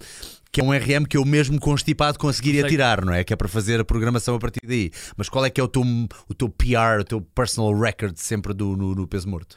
que 0.52 0.62
é 0.62 0.64
um 0.64 0.72
RM 0.72 1.06
que 1.08 1.18
eu 1.18 1.24
mesmo 1.24 1.60
constipado 1.60 2.18
conseguiria 2.18 2.68
tirar, 2.68 3.06
não 3.06 3.14
é? 3.14 3.24
Que 3.24 3.32
é 3.32 3.36
para 3.36 3.48
fazer 3.48 3.80
a 3.80 3.86
programação 3.86 4.36
a 4.36 4.40
partir 4.40 4.62
daí. 4.66 4.92
Mas 5.16 5.30
qual 5.30 5.46
é 5.46 5.50
que 5.50 5.62
é 5.62 5.64
o 5.64 5.68
teu, 5.68 5.84
o 6.28 6.34
teu 6.34 6.50
PR, 6.50 7.02
o 7.02 7.04
teu 7.04 7.22
personal 7.22 7.78
record 7.78 8.16
sempre 8.18 8.54
do, 8.54 8.76
no, 8.76 8.96
no 8.96 9.08
peso 9.08 9.30
morto? 9.30 9.56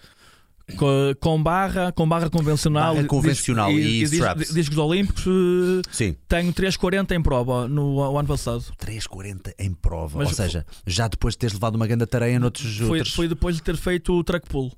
Com 1.20 1.42
barra, 1.42 1.92
com 1.92 2.08
barra 2.08 2.30
convencional, 2.30 2.94
barra 2.94 3.06
convencional 3.06 3.70
e, 3.72 4.02
e, 4.02 4.04
e 4.04 4.08
discos 4.54 4.78
olímpicos. 4.78 5.26
Eh, 5.26 5.82
Sim. 5.90 6.16
Tenho 6.28 6.52
3,40 6.52 7.12
em 7.12 7.22
prova 7.22 7.68
no 7.68 8.16
ano 8.16 8.28
passado. 8.28 8.64
3,40 8.82 9.54
em 9.58 9.72
prova, 9.72 10.18
Mas 10.18 10.28
ou 10.28 10.34
seja, 10.34 10.66
já 10.86 11.08
depois 11.08 11.34
de 11.34 11.38
teres 11.38 11.54
levado 11.54 11.76
uma 11.76 11.86
grande 11.86 12.06
tareia 12.06 12.38
noutros 12.38 12.76
foi, 12.78 12.98
outros... 12.98 13.14
foi 13.14 13.28
depois 13.28 13.56
de 13.56 13.62
ter 13.62 13.76
feito 13.76 14.12
o 14.12 14.24
track 14.24 14.46
pull. 14.48 14.72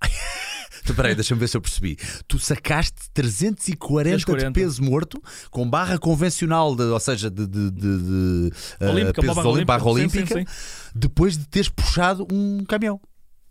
Peraí, 0.94 1.14
deixa-me 1.14 1.38
ver 1.38 1.48
se 1.48 1.56
eu 1.56 1.60
percebi. 1.60 1.96
Tu 2.26 2.38
sacaste 2.38 3.10
340, 3.12 4.24
340. 4.24 4.46
de 4.48 4.54
peso 4.54 4.82
morto 4.82 5.22
com 5.50 5.68
barra 5.68 5.98
convencional, 5.98 6.74
de, 6.74 6.84
ou 6.84 7.00
seja, 7.00 7.30
de, 7.30 7.46
de, 7.46 7.70
de, 7.70 7.98
de 7.98 8.52
olímpica, 8.80 9.20
peso 9.20 9.34
barra, 9.34 9.48
olímpica, 9.48 9.66
barra 9.66 9.88
olímpica, 9.88 10.26
sim, 10.26 10.40
sim, 10.40 10.46
sim. 10.46 10.90
depois 10.94 11.36
de 11.36 11.46
teres 11.46 11.68
puxado 11.68 12.26
um 12.32 12.64
caminhão. 12.64 13.00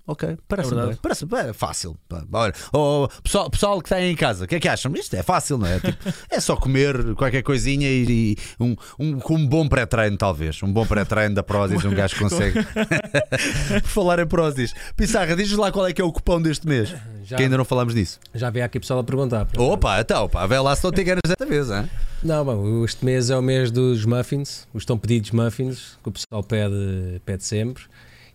Ok, 0.10 0.40
parece 0.48 0.74
é 0.74 0.86
bem. 0.88 0.96
Parece 1.00 1.26
é 1.36 1.54
fácil. 1.54 1.96
Olha, 2.34 2.52
oh, 2.74 3.08
pessoal, 3.22 3.48
pessoal 3.48 3.80
que 3.80 3.86
está 3.86 4.02
em 4.02 4.16
casa, 4.16 4.46
o 4.46 4.48
que 4.48 4.56
é 4.56 4.60
que 4.60 4.68
acham? 4.68 4.92
Isto 4.96 5.16
é 5.16 5.22
fácil, 5.22 5.60
não 5.60 5.68
é? 5.68 5.80
Tipo, 5.80 5.98
é 6.32 6.40
só 6.40 6.56
comer 6.56 7.14
qualquer 7.14 7.44
coisinha 7.44 7.88
e, 7.88 8.06
e 8.10 8.38
um, 8.60 8.76
um, 8.98 9.20
com 9.20 9.36
um 9.36 9.46
bom 9.46 9.68
pré-treino, 9.70 10.18
talvez. 10.18 10.64
Um 10.64 10.74
bom 10.74 10.84
pré-treino 10.84 11.36
da 11.36 11.44
Prozis, 11.44 11.86
um 11.86 11.94
gajo 11.94 12.18
consegue. 12.18 12.58
Por 13.84 13.90
falar 13.90 14.18
em 14.18 14.26
Prozis, 14.26 14.74
Pissarra, 14.98 15.36
diz 15.36 15.52
lá 15.52 15.72
qual 15.72 15.86
é 15.86 15.94
que 15.94 16.02
é 16.02 16.04
o 16.04 16.12
cupom 16.12 16.42
deste 16.42 16.66
mês. 16.66 16.92
Já, 17.24 17.38
que 17.38 17.44
ainda 17.44 17.56
não 17.56 17.66
falamos 17.66 17.94
disso. 17.94 18.20
Já 18.34 18.50
veio 18.50 18.66
aqui 18.66 18.80
pessoal 18.80 19.02
a 19.02 19.04
perguntar. 19.04 19.48
Opa, 19.60 20.02
então, 20.02 20.28
pá, 20.28 20.48
vê 20.48 20.58
lá 20.58 20.76
se 20.76 20.84
não 20.84 20.92
tem 20.92 21.06
ganas 21.06 21.22
desta 21.24 21.46
vez, 21.46 21.70
hein? 21.70 21.88
Não, 22.24 22.44
bom, 22.44 22.84
este 22.84 23.06
mês 23.06 23.30
é 23.30 23.38
o 23.38 23.44
mês 23.44 23.70
dos 23.70 24.06
muffins, 24.06 24.68
os 24.74 24.84
tão 24.86 24.98
pedidos 24.98 25.30
muffins, 25.30 26.00
que 26.02 26.10
o 26.10 26.12
pessoal 26.12 26.44
pede, 26.44 27.22
pede 27.24 27.44
sempre. 27.44 27.84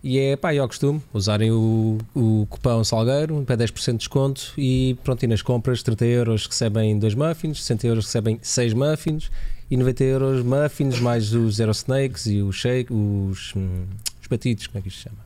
E 0.04 0.18
é 0.18 0.36
pá, 0.36 0.52
é 0.52 0.58
ao 0.58 0.68
costume, 0.68 1.00
usarem 1.14 1.50
o, 1.50 1.96
o 2.14 2.46
cupão 2.50 2.84
Salgueiro, 2.84 3.42
para 3.46 3.56
10% 3.56 3.92
de 3.92 3.96
desconto 3.96 4.52
e 4.58 4.98
pronto, 5.02 5.22
e 5.22 5.26
nas 5.26 5.40
compras 5.40 5.82
30 5.82 6.04
euros 6.04 6.46
recebem 6.46 6.98
2 6.98 7.14
muffins, 7.14 7.62
60 7.62 7.86
euros 7.86 8.04
recebem 8.04 8.38
6 8.42 8.74
muffins 8.74 9.30
e 9.70 9.78
90 9.78 10.04
euros 10.04 10.44
muffins 10.44 11.00
mais 11.00 11.32
os 11.32 11.56
Zero 11.56 11.70
Snakes 11.70 12.26
e 12.26 12.42
os 12.42 12.54
shake, 12.54 12.92
os, 12.92 13.54
hum, 13.56 13.86
os 14.20 14.26
batidos, 14.28 14.66
como 14.66 14.78
é 14.78 14.82
que 14.82 14.88
isto 14.88 14.98
se 14.98 15.04
chama? 15.04 15.24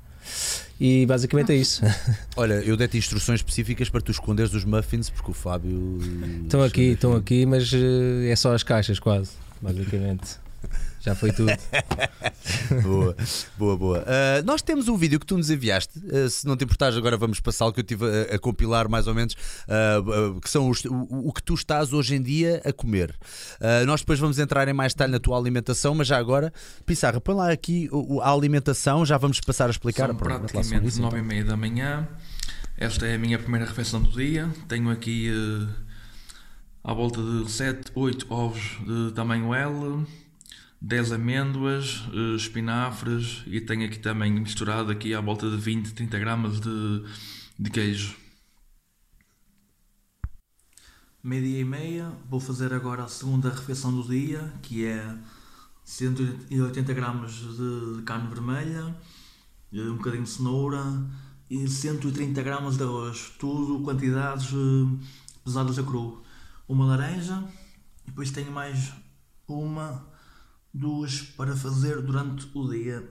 E 0.80 1.04
basicamente 1.06 1.50
é 1.50 1.56
isso. 1.56 1.82
Olha, 2.36 2.54
eu 2.54 2.76
dei-te 2.76 2.96
instruções 2.98 3.40
específicas 3.40 3.90
para 3.90 4.00
tu 4.00 4.12
esconderes 4.12 4.54
os 4.54 4.64
muffins 4.64 5.10
porque 5.10 5.32
o 5.32 5.34
Fábio. 5.34 5.98
Estão 6.44 6.62
aqui, 6.62 6.82
estão 6.82 7.16
aqui, 7.16 7.44
mas 7.44 7.72
uh, 7.72 7.76
é 8.28 8.36
só 8.36 8.54
as 8.54 8.62
caixas 8.62 9.00
quase, 9.00 9.32
basicamente. 9.60 10.38
Já 11.00 11.14
foi 11.14 11.32
tudo. 11.32 11.52
boa, 12.82 13.16
boa, 13.56 13.76
boa. 13.76 13.98
Uh, 14.00 14.44
nós 14.44 14.62
temos 14.62 14.88
um 14.88 14.96
vídeo 14.96 15.18
que 15.18 15.26
tu 15.26 15.36
nos 15.36 15.50
enviaste. 15.50 15.98
Uh, 15.98 16.28
se 16.28 16.46
não 16.46 16.56
te 16.56 16.64
importares, 16.64 16.96
agora 16.96 17.16
vamos 17.16 17.40
passá-lo, 17.40 17.72
que 17.72 17.80
eu 17.80 17.82
estive 17.82 18.04
a, 18.04 18.34
a, 18.34 18.38
compilar 18.38 18.88
mais 18.88 19.06
ou 19.06 19.14
menos, 19.14 19.34
uh, 19.34 20.40
que 20.40 20.50
são 20.50 20.68
os, 20.68 20.84
o, 20.84 21.28
o, 21.28 21.32
que 21.32 21.42
tu 21.42 21.54
estás 21.54 21.92
hoje 21.92 22.14
em 22.14 22.22
dia 22.22 22.60
a 22.64 22.72
comer. 22.72 23.14
nós 23.86 24.00
depois 24.00 24.18
vamos 24.18 24.38
entrar 24.38 24.66
em 24.68 24.72
mais 24.72 24.92
detalhe 24.92 25.12
na 25.12 25.20
tua 25.20 25.38
alimentação, 25.38 25.94
mas 25.94 26.06
já 26.06 26.18
agora, 26.18 26.52
Pissarra, 26.84 27.20
põe 27.20 27.34
lá 27.34 27.50
aqui 27.50 27.88
a 28.22 28.30
alimentação, 28.30 29.06
já 29.06 29.16
vamos 29.16 29.40
passar 29.40 29.66
a 29.66 29.70
explicar. 29.70 30.08
São 30.08 30.16
praticamente 30.16 31.00
nove 31.00 31.18
e 31.18 31.22
meia 31.22 31.44
da 31.44 31.56
manhã. 31.56 32.08
Esta 32.76 33.06
é 33.06 33.14
a 33.14 33.18
minha 33.18 33.38
primeira 33.38 33.66
refeição 33.66 34.02
do 34.02 34.10
dia. 34.10 34.48
Tenho 34.68 34.90
aqui 34.90 35.30
à 36.82 36.92
volta 36.92 37.20
de 37.20 37.50
7, 37.50 37.92
8 37.94 38.26
ovos 38.30 38.78
de 38.86 39.12
tamanho 39.12 39.54
L 39.54 40.06
10 40.80 41.12
amêndoas, 41.12 42.04
eh, 42.12 42.36
espinafres 42.36 43.42
e 43.46 43.60
tenho 43.60 43.84
aqui 43.84 43.98
também 43.98 44.32
misturado 44.32 44.92
aqui 44.92 45.12
à 45.12 45.20
volta 45.20 45.50
de 45.50 45.56
20, 45.56 45.92
30 45.92 46.18
gramas 46.18 46.60
de, 46.60 47.04
de 47.58 47.70
queijo. 47.70 48.14
Meia-dia 51.20 51.60
e 51.60 51.64
meia, 51.64 52.12
vou 52.30 52.38
fazer 52.38 52.72
agora 52.72 53.02
a 53.02 53.08
segunda 53.08 53.50
refeição 53.50 53.92
do 53.92 54.08
dia, 54.08 54.52
que 54.62 54.86
é 54.86 55.18
180 55.84 56.94
gramas 56.94 57.32
de 57.32 58.02
carne 58.02 58.28
vermelha, 58.28 58.96
eh, 59.72 59.80
um 59.80 59.96
bocadinho 59.96 60.22
de 60.22 60.30
cenoura 60.30 60.84
e 61.50 61.66
130 61.66 62.40
gramas 62.40 62.76
de 62.76 62.84
arroz, 62.84 63.32
tudo 63.36 63.82
quantidades 63.82 64.52
eh, 64.52 65.06
pesadas 65.44 65.76
a 65.76 65.82
cru. 65.82 66.22
Uma 66.68 66.86
laranja, 66.86 67.42
e 68.06 68.10
depois 68.10 68.30
tenho 68.30 68.52
mais 68.52 68.92
uma 69.48 70.17
duas 70.72 71.20
para 71.22 71.56
fazer 71.56 72.00
durante 72.02 72.48
o 72.54 72.68
dia. 72.68 73.08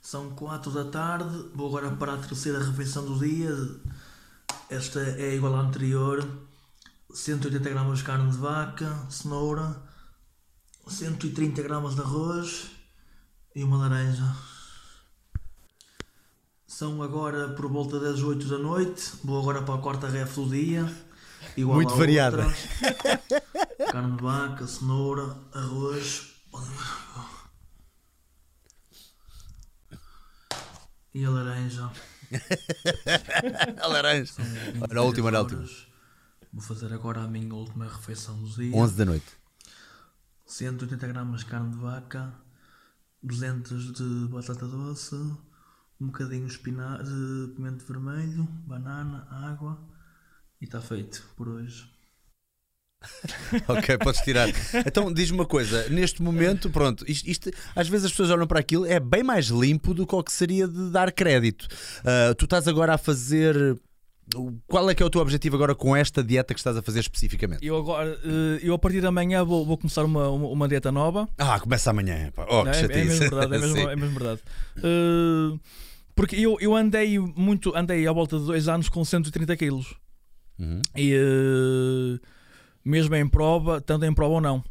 São 0.00 0.30
quatro 0.30 0.70
da 0.72 0.84
tarde, 0.84 1.50
vou 1.54 1.68
agora 1.68 1.94
para 1.94 2.14
a 2.14 2.18
terceira 2.18 2.58
refeição 2.64 3.04
do 3.04 3.18
dia. 3.18 3.54
Esta 4.68 5.00
é 5.00 5.34
igual 5.34 5.54
à 5.56 5.60
anterior. 5.60 6.26
180 7.12 7.68
gramas 7.68 7.98
de 7.98 8.04
carne 8.04 8.30
de 8.30 8.36
vaca, 8.36 9.06
cenoura, 9.10 9.82
130 10.86 11.60
gramas 11.62 11.94
de 11.94 12.00
arroz 12.00 12.70
e 13.54 13.62
uma 13.64 13.78
laranja. 13.78 14.34
São 16.66 17.02
agora 17.02 17.48
por 17.50 17.68
volta 17.68 17.98
das 17.98 18.22
8 18.22 18.46
da 18.46 18.58
noite. 18.58 19.12
Vou 19.22 19.38
agora 19.40 19.62
para 19.62 19.74
a 19.74 19.82
quarta 19.82 20.08
ref 20.08 20.36
do 20.36 20.48
dia. 20.48 21.09
Igual 21.60 21.76
Muito 21.76 21.94
variada. 21.94 22.46
carne 23.92 24.16
de 24.16 24.22
vaca, 24.22 24.66
cenoura, 24.66 25.36
arroz. 25.52 26.32
E 31.12 31.22
a 31.22 31.28
laranja. 31.28 31.92
a 33.78 33.86
laranja. 33.88 34.32
Olha 34.88 35.00
a 35.00 35.02
última, 35.02 35.26
olha 35.26 35.38
a 35.38 35.42
última. 35.42 35.68
Vou 36.50 36.62
fazer 36.62 36.94
agora 36.94 37.20
a 37.20 37.28
minha 37.28 37.54
última 37.54 37.84
refeição 37.84 38.42
do 38.42 38.48
dia. 38.48 38.74
11 38.74 38.96
da 38.96 39.04
noite. 39.04 39.36
180 40.46 41.06
gramas 41.08 41.40
de 41.40 41.46
carne 41.46 41.72
de 41.72 41.76
vaca, 41.76 42.32
200 43.22 43.92
de 43.92 44.28
batata 44.28 44.66
doce, 44.66 45.14
um 46.00 46.06
bocadinho 46.06 46.48
de 46.48 46.58
pimento 46.58 47.84
vermelho, 47.84 48.44
banana, 48.66 49.28
água 49.30 49.89
e 50.60 50.64
está 50.64 50.80
feito 50.80 51.22
por 51.36 51.48
hoje. 51.48 51.88
ok, 53.66 53.96
podes 53.98 54.20
tirar. 54.20 54.48
Então 54.86 55.12
diz-me 55.12 55.38
uma 55.38 55.46
coisa: 55.46 55.88
neste 55.88 56.22
momento, 56.22 56.68
pronto, 56.68 57.04
isto, 57.08 57.28
isto, 57.28 57.50
às 57.74 57.88
vezes 57.88 58.06
as 58.06 58.10
pessoas 58.12 58.30
olham 58.30 58.46
para 58.46 58.60
aquilo, 58.60 58.84
é 58.84 59.00
bem 59.00 59.22
mais 59.22 59.46
limpo 59.46 59.94
do 59.94 60.06
que 60.06 60.14
o 60.14 60.22
que 60.22 60.32
seria 60.32 60.68
de 60.68 60.90
dar 60.90 61.10
crédito. 61.10 61.66
Uh, 62.00 62.34
tu 62.34 62.44
estás 62.44 62.68
agora 62.68 62.94
a 62.94 62.98
fazer. 62.98 63.78
Qual 64.68 64.88
é 64.88 64.94
que 64.94 65.02
é 65.02 65.06
o 65.06 65.10
teu 65.10 65.20
objetivo 65.20 65.56
agora 65.56 65.74
com 65.74 65.96
esta 65.96 66.22
dieta 66.22 66.54
que 66.54 66.60
estás 66.60 66.76
a 66.76 66.82
fazer 66.82 67.00
especificamente? 67.00 67.66
Eu 67.66 67.76
agora, 67.76 68.16
eh, 68.24 68.60
eu 68.62 68.72
a 68.72 68.78
partir 68.78 69.00
de 69.00 69.06
amanhã 69.08 69.42
vou, 69.42 69.66
vou 69.66 69.76
começar 69.76 70.04
uma, 70.04 70.28
uma, 70.28 70.68
dieta 70.68 70.92
nova. 70.92 71.28
Ah, 71.36 71.58
começa 71.58 71.90
amanhã. 71.90 72.32
Oh, 72.36 72.62
que 72.62 72.68
é, 72.68 73.00
é 73.00 73.04
mesmo 73.04 73.18
verdade, 73.18 73.56
é 73.56 73.58
mesmo, 73.58 73.78
é 73.90 73.96
mesmo 73.96 74.20
verdade. 74.20 74.40
Uh, 74.76 75.58
porque 76.14 76.36
eu, 76.36 76.56
eu 76.60 76.76
andei 76.76 77.18
muito, 77.18 77.74
andei 77.74 78.06
à 78.06 78.12
volta 78.12 78.38
de 78.38 78.44
dois 78.44 78.68
anos 78.68 78.88
com 78.88 79.04
130 79.04 79.56
quilos. 79.56 79.96
Uhum. 80.60 80.82
E 80.94 81.14
uh, 81.16 82.20
mesmo 82.84 83.16
em 83.16 83.26
prova, 83.26 83.80
tanto 83.80 84.04
em 84.04 84.12
prova 84.12 84.34
ou 84.34 84.40
não. 84.40 84.62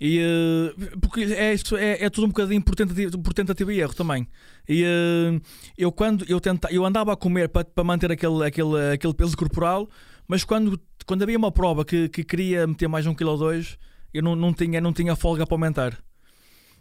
E, 0.00 0.20
uh, 0.20 0.98
porque 1.00 1.22
é, 1.22 1.54
é, 1.54 2.04
é 2.04 2.10
tudo 2.10 2.24
um 2.24 2.28
bocadinho 2.28 2.62
por 2.62 2.74
tentativa, 2.74 3.18
por 3.18 3.34
tentativa 3.34 3.72
e 3.72 3.80
erro 3.80 3.94
também. 3.94 4.26
E 4.66 4.82
uh, 4.82 5.40
eu 5.76 5.92
quando 5.92 6.24
eu, 6.28 6.40
tenta, 6.40 6.72
eu 6.72 6.84
andava 6.84 7.12
a 7.12 7.16
comer 7.16 7.50
para, 7.50 7.84
manter 7.84 8.10
aquele, 8.10 8.44
aquele, 8.44 8.92
aquele 8.94 9.14
peso 9.14 9.36
corporal, 9.36 9.88
mas 10.26 10.42
quando, 10.42 10.80
quando 11.06 11.22
havia 11.22 11.36
uma 11.36 11.52
prova 11.52 11.84
que, 11.84 12.08
que 12.08 12.24
queria 12.24 12.66
meter 12.66 12.88
mais 12.88 13.06
um 13.06 13.14
quilo 13.14 13.32
ou 13.32 13.38
dois, 13.38 13.78
eu 14.12 14.22
não, 14.22 14.34
não, 14.34 14.52
tinha, 14.52 14.80
não 14.80 14.92
tinha 14.92 15.14
folga 15.14 15.46
para 15.46 15.54
aumentar. 15.54 15.98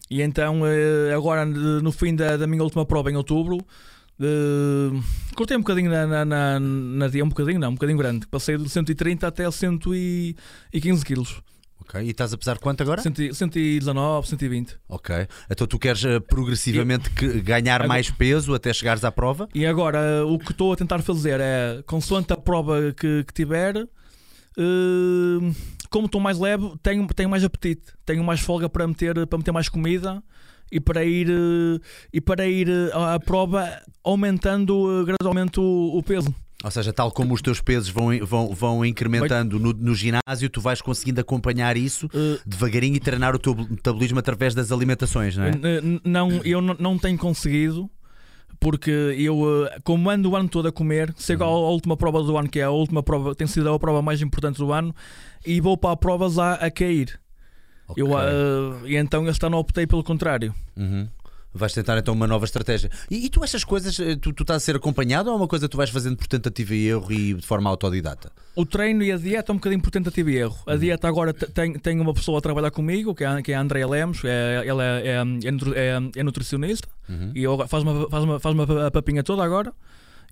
E 0.10 0.22
então, 0.22 0.62
agora 1.16 1.46
no 1.46 1.92
fim 1.92 2.14
da, 2.14 2.38
da 2.38 2.46
minha 2.46 2.62
última 2.62 2.86
prova 2.86 3.10
em 3.10 3.16
outubro, 3.16 3.58
Uh, 4.20 5.04
cortei 5.36 5.58
um 5.58 5.62
bocadinho 5.62 5.90
na, 5.90 6.06
na, 6.06 6.26
na, 6.26 6.60
na 6.60 7.08
dia, 7.08 7.24
um 7.24 7.30
bocadinho 7.30 7.60
não, 7.60 7.70
um 7.70 7.74
bocadinho 7.74 7.98
grande. 7.98 8.28
Passei 8.28 8.58
de 8.58 8.70
130 8.70 9.28
até 9.28 9.50
115 9.50 11.06
quilos. 11.06 11.42
Ok, 11.82 12.02
e 12.02 12.12
estás 12.12 12.34
a 12.34 12.38
pesar 12.38 12.58
quanto 12.60 12.82
agora? 12.82 13.02
119, 13.02 14.28
120. 14.28 14.78
Ok, 14.88 15.28
então 15.50 15.68
tu 15.68 15.78
queres 15.78 16.04
uh, 16.06 16.22
progressivamente 16.22 17.10
ganhar 17.44 17.76
agora, 17.76 17.88
mais 17.90 18.10
peso 18.10 18.54
até 18.54 18.74
chegares 18.74 19.04
à 19.04 19.12
prova? 19.12 19.50
E 19.54 19.66
agora 19.66 20.26
uh, 20.26 20.34
o 20.34 20.40
que 20.40 20.52
estou 20.52 20.72
a 20.72 20.76
tentar 20.78 21.02
fazer 21.02 21.42
é, 21.42 21.84
consoante 21.86 22.32
a 22.32 22.38
prova 22.38 22.94
que, 22.94 23.26
que 23.26 23.34
tiver, 23.34 23.76
uh, 23.78 23.90
como 25.90 26.06
estou 26.06 26.22
mais 26.22 26.40
leve, 26.40 26.72
tenho, 26.82 27.06
tenho 27.08 27.30
mais 27.30 27.44
apetite, 27.44 27.92
tenho 28.06 28.24
mais 28.24 28.40
folga 28.40 28.70
para 28.70 28.88
meter, 28.88 29.28
para 29.28 29.38
meter 29.38 29.52
mais 29.52 29.68
comida 29.68 30.24
e 30.74 30.80
para 30.80 31.06
ir, 31.06 31.30
eh, 31.30 31.80
e 32.12 32.20
para 32.20 32.48
ir 32.48 32.68
eh, 32.68 32.90
à 32.94 33.20
prova 33.20 33.80
aumentando 34.04 35.02
eh, 35.02 35.06
gradualmente 35.06 35.60
o, 35.60 35.96
o 35.96 36.02
peso. 36.02 36.34
Ou 36.64 36.72
seja, 36.72 36.92
tal 36.92 37.12
como 37.12 37.34
os 37.36 37.42
teus 37.42 37.62
pesos 37.62 37.90
vão, 37.90 38.08
vão, 38.26 38.56
vão 38.56 38.86
incrementando 38.86 39.60
no, 39.60 39.72
no 39.72 39.94
ginásio, 39.94 40.50
tu 40.50 40.60
vais 40.62 40.82
conseguindo 40.82 41.20
acompanhar 41.22 41.76
isso 41.76 42.08
uh, 42.08 42.40
devagarinho 42.46 42.96
e 42.96 43.02
treinar 43.02 43.36
o 43.36 43.40
teu 43.40 43.54
metabolismo 43.54 44.18
através 44.18 44.56
das 44.56 44.72
alimentações, 44.72 45.36
não 45.36 45.44
é? 45.44 45.52
Não, 46.06 46.30
eu 46.46 46.62
não 46.62 46.98
tenho 46.98 47.18
conseguido, 47.18 47.90
porque 48.62 48.90
eu, 48.90 49.44
como 49.84 50.10
ando 50.10 50.32
o 50.32 50.38
ano 50.38 50.48
todo 50.48 50.70
a 50.70 50.72
comer, 50.72 51.14
chego 51.18 51.44
uhum. 51.44 51.50
à 51.50 51.70
última 51.70 51.98
prova 51.98 52.24
do 52.24 52.38
ano, 52.38 52.48
que 52.48 52.62
é 52.62 52.64
a 52.64 52.72
última 52.72 53.04
prova, 53.04 53.36
tem 53.36 53.46
sido 53.46 53.70
a 53.70 53.78
prova 53.78 54.02
mais 54.02 54.22
importante 54.22 54.56
do 54.56 54.72
ano, 54.72 54.96
e 55.46 55.60
vou 55.60 55.78
para 55.78 55.92
a, 55.92 56.54
a 56.54 56.72
cair. 56.72 57.20
Okay. 57.94 58.04
Eu, 58.04 58.12
uh, 58.12 58.88
e 58.88 58.96
então 58.96 59.28
este 59.28 59.46
ano 59.46 59.58
optei 59.58 59.88
pelo 59.88 60.04
contrário. 60.04 60.54
Uhum. 60.76 61.08
Vais 61.56 61.72
tentar 61.72 61.98
então 62.00 62.16
uma 62.16 62.26
nova 62.26 62.46
estratégia. 62.46 62.90
E, 63.12 63.26
e 63.26 63.30
tu 63.30 63.44
estas 63.44 63.64
coisas, 63.64 64.00
eh, 64.00 64.16
tu, 64.16 64.34
tu, 64.34 64.42
estás 64.42 64.58
a 64.58 64.66
ser 64.66 64.76
acompanhado 64.76 65.30
ou 65.30 65.36
é 65.36 65.38
uma 65.38 65.48
coisa 65.48 65.68
que 65.68 65.72
tu 65.72 65.78
vais 65.78 65.92
fazendo 65.92 66.18
por 66.18 66.26
tentativa 66.26 66.74
e 66.74 66.88
erro 66.88 67.12
e 67.12 67.36
de 67.36 67.46
forma 67.46 67.70
autodidata? 67.70 68.32
O 68.56 68.66
treino 68.66 69.04
e 69.04 69.12
a 69.12 69.18
dieta 69.18 69.52
é 69.52 69.54
um 69.54 69.58
bocadinho 69.58 69.82
por 69.82 69.92
tentativa 69.92 70.32
e 70.32 70.38
erro. 70.38 70.58
A 70.66 70.72
uhum. 70.72 70.80
dieta 70.80 71.08
agora 71.08 71.32
tem, 71.32 71.74
tem 71.74 72.00
uma 72.00 72.12
pessoa 72.12 72.40
a 72.40 72.42
trabalhar 72.42 72.72
comigo, 72.72 73.14
que 73.14 73.24
é, 73.24 73.42
que 73.44 73.52
é 73.52 73.56
a 73.56 73.62
Andrea 73.62 73.88
Lemos, 73.88 74.22
é, 74.26 74.64
ela 74.66 74.84
é, 74.84 75.08
é, 75.08 75.18
é, 75.76 76.20
é 76.20 76.24
nutricionista 76.24 76.88
uhum. 77.08 77.32
e 77.36 77.68
faz 77.68 77.84
uma, 77.84 78.10
faz, 78.10 78.24
uma, 78.24 78.40
faz 78.40 78.56
uma 78.56 78.90
papinha 78.90 79.22
toda 79.22 79.44
agora. 79.44 79.72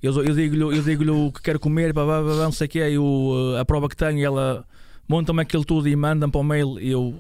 Eu, 0.02 0.24
eu 0.24 0.34
digo-lhe 0.34 0.64
eu 0.64 0.82
digo 0.82 1.28
o 1.28 1.32
que 1.32 1.44
quero 1.44 1.60
comer, 1.60 1.94
não 1.94 2.52
sei 2.52 2.66
o 2.66 2.70
que 2.70 2.80
é, 2.80 2.92
eu, 2.92 3.56
a 3.60 3.64
prova 3.64 3.88
que 3.88 3.96
tenho, 3.96 4.26
ela 4.26 4.66
monta-me 5.08 5.42
aquilo 5.42 5.64
tudo 5.64 5.88
e 5.88 5.96
manda-me 5.96 6.32
para 6.32 6.42
o 6.42 6.44
mail 6.44 6.80
e 6.80 6.90
eu 6.90 7.14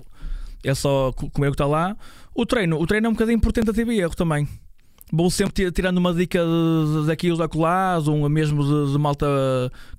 é 0.63 0.74
só 0.74 1.12
comer 1.12 1.47
o 1.47 1.52
que 1.52 1.56
está 1.56 1.65
lá. 1.65 1.95
O 2.34 2.45
treino, 2.45 2.80
o 2.80 2.88
treino 2.88 3.08
é 3.08 3.10
um 3.10 3.13
bocadinho 3.13 3.39
por 3.39 3.52
tentativa 3.52 3.93
e 3.93 4.00
erro 4.00 4.15
também. 4.15 4.47
Vou 5.13 5.30
sempre 5.30 5.69
tirando 5.71 5.97
uma 5.97 6.13
dica 6.13 6.39
daqui 7.06 7.30
os 7.32 7.41
acolás, 7.41 8.08
um 8.08 8.30
mesmo 8.30 8.63
de, 8.63 8.93
de, 8.93 8.97
malta 8.97 9.28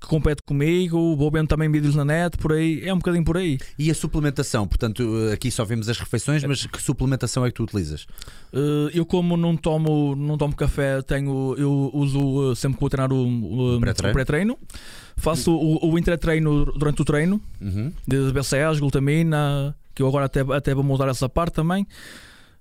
que 0.01 0.07
compete 0.07 0.41
comigo, 0.43 1.15
vou 1.15 1.29
vendo 1.29 1.47
também 1.47 1.71
vídeos 1.71 1.93
na 1.93 2.03
net, 2.03 2.35
por 2.35 2.51
aí, 2.51 2.81
é 2.83 2.91
um 2.91 2.97
bocadinho 2.97 3.23
por 3.23 3.37
aí. 3.37 3.59
E 3.77 3.91
a 3.91 3.93
suplementação? 3.93 4.67
Portanto, 4.67 5.03
aqui 5.31 5.51
só 5.51 5.63
vemos 5.63 5.87
as 5.87 5.99
refeições, 5.99 6.43
mas 6.43 6.65
que 6.65 6.81
suplementação 6.81 7.45
é 7.45 7.49
que 7.49 7.55
tu 7.55 7.63
utilizas? 7.63 8.07
Uh, 8.51 8.89
eu 8.91 9.05
como 9.05 9.37
não 9.37 9.55
tomo, 9.55 10.15
não 10.15 10.35
tomo 10.35 10.55
café, 10.55 11.03
tenho, 11.03 11.53
eu 11.59 11.91
uso 11.93 12.51
eh, 12.51 12.55
sempre 12.55 12.77
que 12.77 12.81
vou 12.81 12.89
treinar 12.89 13.13
o, 13.13 13.75
o 13.75 13.79
pré-treino. 13.79 14.57
Pré 14.57 14.73
Faço 15.15 15.55
o, 15.55 15.91
o 15.91 15.99
intratreino 15.99 16.65
durante 16.75 17.03
o 17.03 17.05
treino, 17.05 17.39
uhum. 17.61 17.91
de 18.07 18.31
BCAAs, 18.31 18.79
glutamina, 18.79 19.75
que 19.93 20.01
eu 20.01 20.07
agora 20.07 20.25
até, 20.25 20.41
até 20.41 20.73
vou 20.73 20.83
mudar 20.83 21.07
essa 21.07 21.29
parte 21.29 21.53
também. 21.53 21.87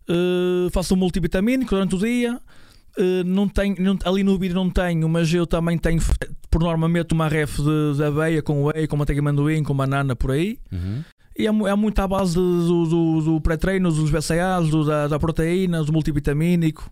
Uh, 0.08 0.70
faço 0.70 0.94
um 0.94 0.96
multivitamínico 0.96 1.70
durante 1.70 1.94
o 1.94 1.98
dia. 1.98 2.40
Uh, 2.98 3.24
não 3.24 3.48
tenho, 3.48 3.76
não, 3.78 3.98
ali 4.04 4.22
no 4.22 4.38
vídeo 4.38 4.54
não 4.54 4.68
tenho, 4.68 5.08
mas 5.08 5.32
eu 5.32 5.46
também 5.46 5.78
tenho, 5.78 6.02
por 6.50 6.62
norma, 6.62 6.88
meto 6.88 7.12
uma 7.12 7.28
ref 7.28 7.58
de, 7.58 7.96
de 7.96 8.04
aveia 8.04 8.42
com 8.42 8.64
whey, 8.64 8.86
com 8.86 8.96
manteiga 8.96 9.20
de 9.20 9.26
amendoim, 9.26 9.62
com 9.62 9.74
banana 9.74 10.14
por 10.14 10.32
aí. 10.32 10.58
Uhum. 10.70 11.02
E 11.38 11.46
é, 11.46 11.48
é 11.48 11.74
muito 11.74 11.98
à 11.98 12.06
base 12.06 12.34
do, 12.34 12.86
do, 12.86 13.20
do 13.22 13.40
pré-treino, 13.40 13.90
dos 13.90 14.10
BCAAs, 14.10 14.68
do, 14.68 14.84
da, 14.84 15.08
da 15.08 15.18
proteína, 15.18 15.82
do 15.82 15.92
multivitamínico. 15.92 16.90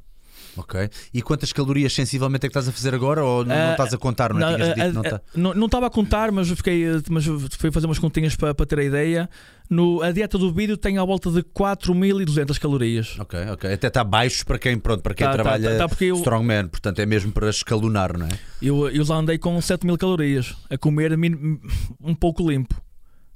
Ok. 0.56 0.88
E 1.14 1.22
quantas 1.22 1.52
calorias 1.52 1.92
sensivelmente 1.92 2.46
é 2.46 2.48
que 2.48 2.50
estás 2.50 2.68
a 2.68 2.72
fazer 2.72 2.94
agora 2.94 3.24
ou 3.24 3.44
não, 3.44 3.54
uh, 3.54 3.58
não 3.58 3.70
estás 3.72 3.94
a 3.94 3.98
contar? 3.98 4.32
Não, 4.34 4.48
é? 4.48 4.58
não, 4.58 4.74
dito, 4.74 4.94
não, 5.36 5.52
tá... 5.60 5.66
estava 5.66 5.86
a 5.86 5.90
contar, 5.90 6.32
mas 6.32 6.48
fiquei 6.48 6.84
mas 7.08 7.24
fui 7.58 7.70
fazer 7.70 7.86
umas 7.86 7.98
continhas 7.98 8.34
para, 8.34 8.54
para 8.54 8.66
ter 8.66 8.78
a 8.78 8.84
ideia. 8.84 9.30
No, 9.70 10.02
a 10.02 10.10
dieta 10.10 10.36
do 10.36 10.52
vídeo 10.52 10.76
tem 10.76 10.98
à 10.98 11.04
volta 11.04 11.30
de 11.30 11.44
4.200 11.44 12.58
calorias. 12.58 13.16
Ok, 13.20 13.38
ok. 13.52 13.72
Até 13.72 13.86
está 13.86 14.02
baixo 14.02 14.44
para 14.44 14.58
quem, 14.58 14.76
pronto, 14.76 15.00
para 15.00 15.14
quem 15.14 15.24
tá, 15.24 15.30
tá 15.30 15.42
trabalha 15.42 15.78
tá, 15.78 15.88
tá, 15.88 16.04
eu, 16.04 16.16
strongman, 16.16 16.66
portanto 16.66 16.98
é 16.98 17.06
mesmo 17.06 17.30
para 17.30 17.48
escalonar, 17.48 18.18
não 18.18 18.26
é? 18.26 18.30
Eu, 18.60 18.88
eu 18.90 19.04
já 19.04 19.14
andei 19.14 19.38
com 19.38 19.56
7.000 19.56 19.96
calorias 19.96 20.56
a 20.68 20.76
comer 20.76 21.16
um 22.02 22.14
pouco 22.16 22.50
limpo. 22.50 22.82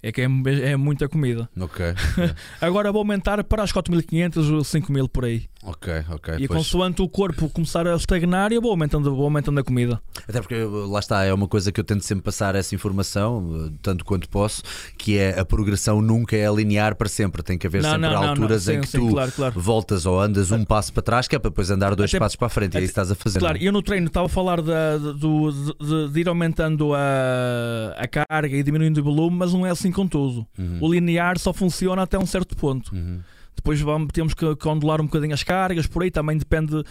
É 0.03 0.13
que 0.13 0.21
é, 0.21 0.25
é 0.25 0.77
muita 0.77 1.09
comida. 1.09 1.49
Ok. 1.59 1.83
Agora 2.61 2.91
vou 2.91 2.99
aumentar 2.99 3.43
para 3.45 3.63
as 3.63 3.73
4.500 3.73 4.53
ou 4.53 4.61
5.000 4.61 5.09
por 5.09 5.25
aí. 5.25 5.45
Ok, 5.67 6.05
ok. 6.11 6.35
E 6.39 6.47
pois. 6.47 6.59
consoante 6.59 7.01
o 7.01 7.09
corpo 7.09 7.49
começar 7.49 7.87
a 7.87 7.97
estagnar, 7.97 8.53
eu 8.53 8.61
vou 8.61 8.71
aumentando, 8.71 9.15
vou 9.15 9.25
aumentando 9.25 9.59
a 9.61 9.65
comida. 9.65 10.01
Até 10.29 10.41
porque 10.41 10.57
lá 10.63 10.99
está, 10.99 11.25
é 11.25 11.33
uma 11.33 11.49
coisa 11.49 11.73
que 11.73 11.81
eu 11.81 11.85
tento 11.85 12.05
sempre 12.05 12.23
passar 12.23 12.55
essa 12.55 12.75
informação, 12.75 13.73
tanto 13.81 14.05
quanto 14.05 14.29
posso, 14.29 14.63
que 14.99 15.17
é 15.17 15.39
a 15.39 15.45
progressão 15.45 16.03
nunca 16.03 16.37
é 16.37 16.47
linear 16.53 16.95
para 16.95 17.09
sempre. 17.09 17.43
Tem 17.43 17.57
que 17.57 17.67
haver 17.67 17.83
não, 17.83 17.91
sempre 17.93 18.11
não, 18.11 18.23
alturas 18.23 18.67
não, 18.67 18.73
sim, 18.73 18.79
em 18.79 18.81
que 18.83 18.89
sim, 18.89 18.99
tu 18.99 19.11
claro, 19.11 19.33
claro. 19.33 19.61
voltas 19.61 20.05
ou 20.05 20.21
andas 20.21 20.51
um 20.51 20.65
passo 20.65 20.93
para 20.93 21.03
trás, 21.03 21.27
que 21.27 21.35
é 21.35 21.39
para 21.39 21.51
depois 21.51 21.71
andar 21.71 21.95
dois 21.95 22.11
até, 22.11 22.19
passos 22.19 22.37
para 22.37 22.47
a 22.47 22.51
frente. 22.51 22.71
Até, 22.71 22.81
e 22.81 22.83
é 22.83 22.85
isso 22.85 22.91
estás 22.91 23.11
a 23.11 23.15
fazer. 23.15 23.39
Claro, 23.39 23.57
eu 23.59 23.73
no 23.73 23.83
treino 23.83 24.07
estava 24.07 24.27
a 24.27 24.29
falar 24.29 24.61
de, 24.61 24.71
de, 25.15 26.09
de, 26.09 26.13
de 26.13 26.21
ir 26.21 26.29
aumentando 26.29 26.95
a, 26.95 27.95
a 27.97 28.07
carga 28.07 28.55
e 28.55 28.63
diminuindo 28.63 29.01
o 29.01 29.05
volume, 29.05 29.37
mas 29.39 29.55
não 29.55 29.65
é 29.65 29.71
assim 29.71 29.91
com 29.91 30.07
tudo. 30.07 30.47
Uhum. 30.59 30.79
O 30.83 30.93
linear 30.93 31.39
só 31.39 31.55
funciona 31.55 32.03
até 32.03 32.19
um 32.19 32.27
certo 32.27 32.55
ponto. 32.55 32.95
Uhum. 32.95 33.21
Depois 33.57 33.81
vamos, 33.81 34.09
temos 34.13 34.35
que 34.35 34.57
controlar 34.57 35.01
um 35.01 35.05
bocadinho 35.05 35.35
as 35.35 35.43
cargas, 35.43 35.87
por 35.87 36.03
aí 36.03 36.11
também 36.11 36.37
depende. 36.37 36.83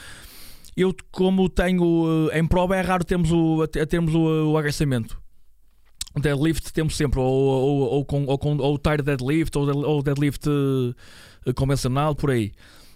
Eu, 0.75 0.95
como 1.11 1.49
tenho 1.49 2.29
eh, 2.31 2.39
em 2.39 2.47
prova, 2.47 2.75
é 2.75 2.81
raro 2.81 3.03
termos 3.03 3.31
o, 3.31 3.67
termos 3.67 4.15
o, 4.15 4.51
o 4.51 4.57
aquecimento. 4.57 5.21
O 6.15 6.19
deadlift 6.19 6.71
temos 6.71 6.95
sempre, 6.95 7.19
ou, 7.19 7.25
ou, 7.25 7.79
ou, 7.79 8.05
com, 8.05 8.25
ou, 8.25 8.37
com, 8.37 8.57
ou 8.57 8.77
tire 8.77 9.01
deadlift, 9.01 9.57
ou, 9.57 9.85
ou 9.85 10.03
deadlift 10.03 10.47
uh, 10.47 11.53
convencional, 11.55 12.15
por 12.15 12.29
aí. 12.31 12.51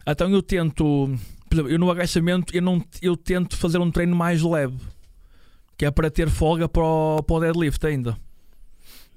Então 0.08 0.30
eu 0.30 0.41
tento, 0.41 1.10
por 1.49 1.56
exemplo, 1.56 1.71
eu 1.71 1.80
no 1.80 1.89
agachamento 1.89 2.56
eu, 2.56 2.62
não, 2.62 2.84
eu 3.01 3.17
tento 3.17 3.58
fazer 3.58 3.80
um 3.80 3.89
treino 3.89 4.15
mais 4.15 4.41
leve, 4.43 4.77
que 5.75 5.86
é 5.86 5.91
para 5.91 6.12
ter 6.12 6.30
folga 6.30 6.69
para 6.69 6.84
o, 6.84 7.23
para 7.23 7.36
o 7.36 7.39
deadlift 7.39 7.86
ainda. 7.86 8.15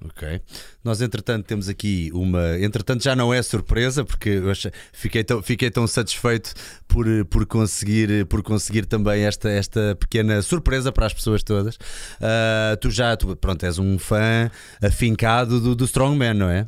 Ok. 0.03 0.41
Nós, 0.83 0.99
entretanto, 0.99 1.45
temos 1.45 1.69
aqui 1.69 2.09
uma. 2.13 2.57
Entretanto, 2.59 3.03
já 3.03 3.15
não 3.15 3.31
é 3.31 3.41
surpresa, 3.41 4.03
porque 4.03 4.29
eu 4.29 4.51
fiquei, 4.91 5.23
tão, 5.23 5.43
fiquei 5.43 5.69
tão 5.69 5.85
satisfeito 5.85 6.53
por, 6.87 7.05
por, 7.25 7.45
conseguir, 7.45 8.25
por 8.25 8.41
conseguir 8.41 8.85
também 8.85 9.23
esta, 9.23 9.47
esta 9.49 9.95
pequena 9.99 10.41
surpresa 10.41 10.91
para 10.91 11.05
as 11.05 11.13
pessoas 11.13 11.43
todas. 11.43 11.75
Uh, 11.75 12.77
tu 12.81 12.89
já, 12.89 13.15
tu, 13.15 13.35
pronto, 13.35 13.63
és 13.63 13.77
um 13.77 13.99
fã 13.99 14.49
afincado 14.81 15.59
do, 15.61 15.75
do 15.75 15.85
Strongman, 15.85 16.33
não 16.33 16.49
é? 16.49 16.67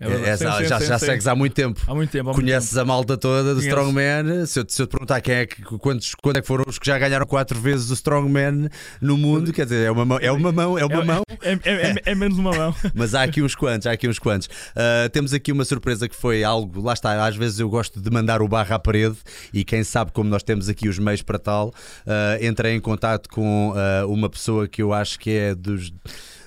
É, 0.00 0.30
é, 0.30 0.36
sim, 0.36 0.44
já, 0.44 0.80
sim, 0.80 0.86
já 0.86 0.98
sim, 0.98 1.06
segues 1.06 1.26
há 1.26 1.34
muito 1.34 1.52
tempo. 1.52 1.78
Há 1.86 1.94
muito 1.94 2.10
tempo. 2.10 2.30
Há 2.30 2.34
Conheces 2.34 2.72
muito 2.72 2.80
tempo. 2.80 2.80
a 2.80 2.84
malta 2.86 3.18
toda 3.18 3.54
do 3.54 3.60
Strongman. 3.60 4.46
Se 4.46 4.60
eu, 4.60 4.64
se 4.66 4.80
eu 4.80 4.86
te 4.86 4.90
perguntar 4.90 5.20
quem 5.20 5.34
é 5.34 5.46
que, 5.46 5.62
quantos, 5.62 6.14
quando 6.14 6.38
é 6.38 6.40
que 6.40 6.46
foram 6.46 6.64
os 6.66 6.78
que 6.78 6.86
já 6.86 6.98
ganharam 6.98 7.26
quatro 7.26 7.60
vezes 7.60 7.90
o 7.90 7.92
Strongman 7.94 8.70
no 8.98 9.18
mundo, 9.18 9.52
quer 9.52 9.64
dizer, 9.64 9.86
é 9.86 9.90
uma 9.90 10.06
mão, 10.06 10.18
é 10.18 10.32
uma 10.32 10.50
mão, 10.50 10.78
é 10.78 10.86
uma 10.86 11.02
é, 11.02 11.04
mão. 11.04 11.22
É, 11.42 11.52
é, 11.52 11.90
é, 11.90 11.94
é 12.06 12.14
menos 12.14 12.38
uma 12.38 12.50
mão. 12.50 12.74
Mas 12.94 13.14
há 13.14 13.22
aqui 13.22 13.42
uns 13.42 13.54
quantos, 13.54 13.86
há 13.86 13.92
aqui 13.92 14.08
uns 14.08 14.18
quantos. 14.18 14.46
Uh, 14.46 15.08
temos 15.12 15.34
aqui 15.34 15.52
uma 15.52 15.66
surpresa 15.66 16.08
que 16.08 16.16
foi 16.16 16.42
algo, 16.42 16.80
lá 16.80 16.94
está, 16.94 17.22
às 17.26 17.36
vezes 17.36 17.60
eu 17.60 17.68
gosto 17.68 18.00
de 18.00 18.10
mandar 18.10 18.40
o 18.40 18.48
barro 18.48 18.74
à 18.74 18.78
parede 18.78 19.16
e 19.52 19.64
quem 19.64 19.84
sabe 19.84 20.12
como 20.12 20.30
nós 20.30 20.42
temos 20.42 20.70
aqui 20.70 20.88
os 20.88 20.98
meios 20.98 21.20
para 21.20 21.38
tal, 21.38 21.68
uh, 21.68 22.42
entrei 22.42 22.74
em 22.74 22.80
contato 22.80 23.28
com 23.28 23.72
uh, 23.72 24.10
uma 24.10 24.30
pessoa 24.30 24.66
que 24.66 24.80
eu 24.80 24.94
acho 24.94 25.18
que 25.18 25.30
é 25.30 25.54
dos. 25.54 25.92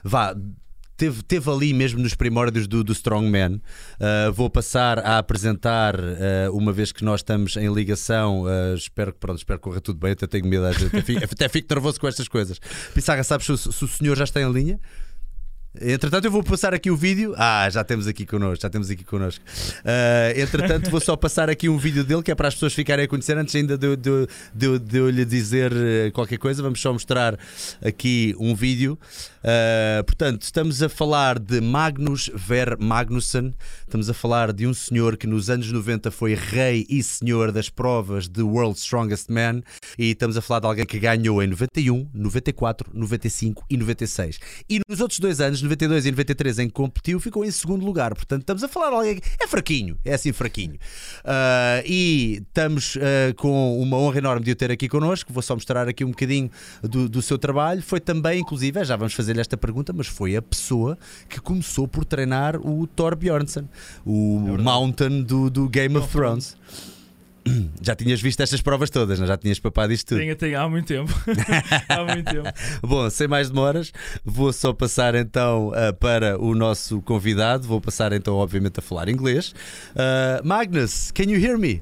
Vá, 0.03 0.35
teve, 1.03 1.21
teve 1.23 1.49
ali 1.49 1.73
mesmo 1.73 1.99
nos 1.99 2.15
primórdios 2.15 2.65
do, 2.65 2.81
do 2.81 2.93
Strongman. 2.93 3.55
Uh, 3.55 4.31
vou 4.31 4.49
passar 4.49 4.99
a 4.99 5.17
apresentar, 5.17 5.99
uh, 5.99 6.51
uma 6.53 6.71
vez 6.71 6.93
que 6.93 7.03
nós 7.03 7.19
estamos 7.19 7.57
em 7.57 7.71
ligação. 7.73 8.43
Uh, 8.43 8.75
espero 8.75 9.11
que 9.11 9.19
pronto, 9.19 9.37
espero 9.37 9.59
que 9.59 9.63
corra 9.63 9.81
tudo 9.81 9.99
bem. 9.99 10.13
Até 10.13 10.27
tenho 10.27 10.45
medo, 10.45 10.65
até 10.65 11.01
fico, 11.01 11.23
até 11.29 11.49
fico 11.49 11.67
nervoso 11.69 11.99
com 11.99 12.07
estas 12.07 12.27
coisas. 12.29 12.57
Pissarra, 12.93 13.23
sabes 13.23 13.45
se, 13.45 13.57
se 13.57 13.83
o 13.83 13.87
senhor 13.87 14.15
já 14.15 14.23
está 14.23 14.41
em 14.41 14.49
linha? 14.49 14.79
Entretanto, 15.81 16.25
eu 16.25 16.31
vou 16.31 16.43
passar 16.43 16.71
aqui 16.71 16.91
o 16.91 16.95
vídeo. 16.95 17.33
Ah, 17.35 17.67
já 17.67 17.83
temos 17.83 18.05
aqui 18.05 18.27
connosco, 18.27 18.61
já 18.61 18.69
temos 18.69 18.91
aqui 18.91 19.03
connosco. 19.03 19.43
Uh, 19.79 20.39
entretanto, 20.39 20.91
vou 20.91 21.01
só 21.01 21.15
passar 21.15 21.49
aqui 21.49 21.67
um 21.67 21.79
vídeo 21.79 22.03
dele 22.03 22.21
que 22.21 22.29
é 22.29 22.35
para 22.35 22.47
as 22.47 22.53
pessoas 22.53 22.73
ficarem 22.73 23.05
a 23.05 23.07
conhecer 23.07 23.35
antes 23.37 23.55
ainda 23.55 23.75
de, 23.75 23.95
de, 23.95 24.27
de, 24.53 24.79
de 24.79 24.97
eu 24.97 25.09
lhe 25.09 25.25
dizer 25.25 25.71
qualquer 26.13 26.37
coisa. 26.37 26.61
Vamos 26.61 26.79
só 26.79 26.93
mostrar 26.93 27.39
aqui 27.83 28.35
um 28.39 28.53
vídeo. 28.53 28.99
Uh, 29.39 30.03
portanto, 30.05 30.43
estamos 30.43 30.83
a 30.83 30.87
falar 30.87 31.39
de 31.39 31.59
Magnus 31.59 32.29
Ver 32.33 32.77
Magnusson, 32.79 33.51
estamos 33.81 34.09
a 34.09 34.13
falar 34.13 34.53
de 34.53 34.67
um 34.67 34.73
senhor 34.73 35.17
que 35.17 35.27
nos 35.27 35.49
anos 35.49 35.71
90 35.71 36.11
foi 36.11 36.33
rei 36.33 36.85
e 36.87 37.01
senhor 37.03 37.51
das 37.51 37.67
provas 37.67 38.29
de 38.29 38.41
World 38.41 38.77
Strongest 38.77 39.29
Man, 39.29 39.61
e 39.97 40.11
estamos 40.11 40.37
a 40.37 40.41
falar 40.41 40.61
de 40.61 40.67
alguém 40.67 40.85
que 40.85 40.99
ganhou 40.99 41.41
em 41.43 41.47
91, 41.47 42.09
94, 42.13 42.89
95 42.93 43.65
e 43.69 43.75
96. 43.75 44.39
E 44.69 44.79
nos 44.87 45.01
outros 45.01 45.19
dois 45.19 45.41
anos, 45.41 45.62
92 45.63 46.05
e 46.05 46.11
93, 46.11 46.59
em 46.59 46.67
que 46.67 46.73
competiu, 46.73 47.19
ficou 47.19 47.43
em 47.43 47.51
segundo 47.51 47.85
lugar. 47.85 48.13
Portanto, 48.13 48.41
estamos 48.41 48.63
a 48.63 48.67
falar 48.67 48.89
de 48.89 48.95
alguém 48.95 49.15
que 49.19 49.27
é 49.41 49.47
fraquinho, 49.47 49.97
é 50.05 50.13
assim 50.13 50.31
fraquinho. 50.31 50.75
Uh, 50.75 51.83
e 51.85 52.43
estamos 52.47 52.95
uh, 52.95 53.33
com 53.35 53.81
uma 53.81 53.97
honra 53.97 54.19
enorme 54.19 54.45
de 54.45 54.51
o 54.51 54.55
ter 54.55 54.71
aqui 54.71 54.87
connosco. 54.87 55.33
Vou 55.33 55.41
só 55.41 55.55
mostrar 55.55 55.87
aqui 55.87 56.05
um 56.05 56.11
bocadinho 56.11 56.49
do, 56.81 57.09
do 57.09 57.21
seu 57.21 57.37
trabalho. 57.37 57.81
Foi 57.81 57.99
também, 57.99 58.39
inclusive, 58.39 58.83
já 58.85 58.95
vamos 58.95 59.13
fazer 59.13 59.33
fazer-lhe 59.33 59.41
esta 59.41 59.57
pergunta, 59.57 59.91
mas 59.93 60.07
foi 60.07 60.35
a 60.35 60.41
pessoa 60.41 60.97
que 61.27 61.39
começou 61.39 61.87
por 61.87 62.05
treinar 62.05 62.55
o 62.57 62.85
Thor 62.87 63.15
Bjornsson, 63.15 63.67
o 64.05 64.45
é 64.47 64.61
Mountain 64.61 65.23
do, 65.23 65.49
do 65.49 65.67
Game 65.67 65.97
of 65.97 66.09
Thrones. 66.09 66.55
Já 67.81 67.95
tinhas 67.95 68.21
visto 68.21 68.41
estas 68.41 68.61
provas 68.61 68.89
todas, 68.89 69.19
não? 69.19 69.27
já 69.27 69.37
tinhas 69.37 69.59
papado 69.59 69.91
isto 69.91 70.09
tudo? 70.09 70.19
Tenho, 70.19 70.35
tenho, 70.35 70.59
há 70.59 70.69
muito 70.69 70.87
tempo. 70.87 71.13
há 71.89 72.03
muito 72.03 72.31
tempo. 72.31 72.49
Bom, 72.81 73.09
sem 73.09 73.27
mais 73.27 73.49
demoras, 73.49 73.91
vou 74.23 74.53
só 74.53 74.71
passar 74.71 75.15
então 75.15 75.69
uh, 75.69 75.93
para 75.93 76.39
o 76.41 76.55
nosso 76.55 77.01
convidado. 77.01 77.67
Vou 77.67 77.81
passar 77.81 78.13
então, 78.13 78.35
obviamente, 78.35 78.79
a 78.79 78.81
falar 78.81 79.09
inglês. 79.09 79.53
Uh, 79.91 80.45
Magnus, 80.45 81.11
can 81.11 81.23
you 81.23 81.37
hear 81.37 81.57
me? 81.57 81.81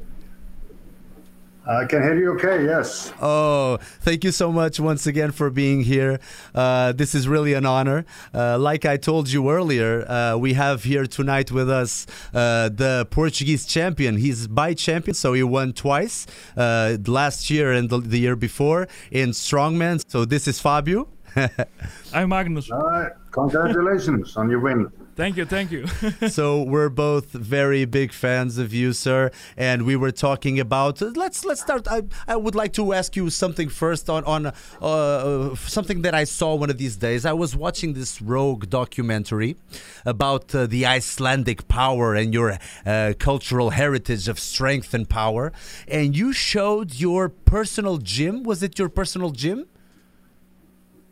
I 1.72 1.86
can 1.86 2.04
hear 2.04 2.18
you 2.18 2.32
okay, 2.34 2.66
yes. 2.66 3.14
Oh, 3.22 3.78
thank 4.02 4.26
you 4.26 4.32
so 4.32 4.52
much 4.52 4.78
once 4.80 5.08
again 5.08 5.32
for 5.32 5.50
being 5.50 5.84
here. 5.84 6.20
Uh, 6.54 6.92
this 6.92 7.16
is 7.16 7.30
really 7.30 7.54
an 7.54 7.66
honor. 7.66 8.06
Uh, 8.34 8.60
like 8.60 8.86
I 8.86 8.98
told 8.98 9.30
you 9.30 9.50
earlier, 9.50 10.06
uh, 10.10 10.36
we 10.36 10.54
have 10.54 10.84
here 10.84 11.06
tonight 11.06 11.50
with 11.50 11.70
us 11.70 12.08
uh, 12.34 12.68
the 12.68 13.08
Portuguese 13.10 13.66
champion. 13.66 14.18
He's 14.18 14.48
by 14.48 14.74
champion, 14.74 15.14
so 15.14 15.32
he 15.32 15.44
won 15.44 15.72
twice 15.72 16.28
uh, 16.58 16.98
last 17.08 17.50
year 17.50 17.72
and 17.72 17.90
the, 17.90 18.00
the, 18.00 18.20
year 18.20 18.36
before 18.36 18.90
in 19.10 19.30
Strongman. 19.30 20.04
So 20.10 20.26
this 20.26 20.50
is 20.50 20.60
Fabio. 20.60 21.08
I'm 22.14 22.30
Magnus. 22.30 22.70
All 22.70 22.82
right. 22.82 23.14
Congratulations 23.32 24.36
on 24.36 24.50
your 24.50 24.60
win. 24.60 24.92
Thank 25.16 25.36
you, 25.38 25.46
thank 25.46 25.72
you. 25.72 25.88
so 26.30 26.64
we're 26.64 26.90
both 26.90 27.32
very 27.32 27.86
big 27.86 28.14
fans 28.14 28.58
of 28.58 28.74
you, 28.74 28.94
sir, 28.94 29.30
and 29.58 29.84
we 29.84 29.96
were 29.96 30.12
talking 30.12 30.60
about. 30.60 31.02
Let's 31.02 31.44
let's 31.44 31.62
start. 31.62 31.88
I, 31.90 32.04
I 32.28 32.38
would 32.38 32.56
like 32.56 32.72
to 32.74 32.94
ask 32.94 33.16
you 33.16 33.30
something 33.30 33.68
first 33.68 34.10
on 34.10 34.24
on 34.24 34.54
uh, 34.82 35.56
something 35.56 36.02
that 36.04 36.16
I 36.16 36.24
saw 36.24 36.56
one 36.56 36.70
of 36.70 36.78
these 36.78 36.96
days. 36.96 37.26
I 37.26 37.34
was 37.34 37.56
watching 37.56 37.94
this 37.94 38.22
Rogue 38.22 38.70
documentary 38.70 39.58
about 40.06 40.56
uh, 40.56 40.66
the 40.66 40.86
Icelandic 40.86 41.68
power 41.68 42.16
and 42.16 42.34
your 42.34 42.58
uh, 42.86 43.14
cultural 43.20 43.72
heritage 43.72 44.30
of 44.30 44.40
strength 44.40 44.94
and 44.94 45.10
power, 45.10 45.52
and 45.90 46.16
you 46.16 46.32
showed 46.32 46.96
your 46.96 47.28
personal 47.28 47.98
gym. 47.98 48.44
Was 48.44 48.64
it 48.64 48.80
your 48.80 48.90
personal 48.90 49.32
gym? 49.32 49.66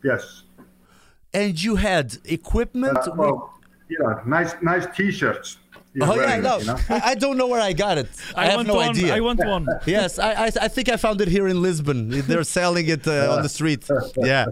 Yes. 0.02 0.44
And 1.32 1.62
you 1.62 1.76
had 1.76 2.16
equipment. 2.24 2.98
Uh, 2.98 3.12
well, 3.14 3.59
yeah, 3.90 4.22
nice, 4.26 4.54
nice 4.62 4.86
T-shirts. 4.96 5.58
Oh 6.00 6.14
yeah, 6.14 6.36
no, 6.36 6.58
you 6.58 6.66
know? 6.66 6.78
I, 6.88 7.16
don't 7.16 7.36
know 7.36 7.48
where 7.48 7.60
I 7.60 7.72
got 7.72 7.98
it. 7.98 8.08
I, 8.36 8.46
I 8.46 8.50
have 8.50 8.66
no 8.66 8.74
one. 8.74 8.90
idea. 8.90 9.14
I 9.14 9.20
want 9.20 9.40
one. 9.44 9.66
yes, 9.86 10.18
I, 10.20 10.32
I, 10.32 10.46
I 10.46 10.68
think 10.68 10.88
I 10.88 10.96
found 10.96 11.20
it 11.20 11.28
here 11.28 11.48
in 11.48 11.60
Lisbon. 11.62 12.10
They're 12.10 12.44
selling 12.44 12.88
it 12.88 13.08
uh, 13.08 13.34
on 13.34 13.42
the 13.42 13.48
street. 13.48 13.88
Yeah. 14.16 14.46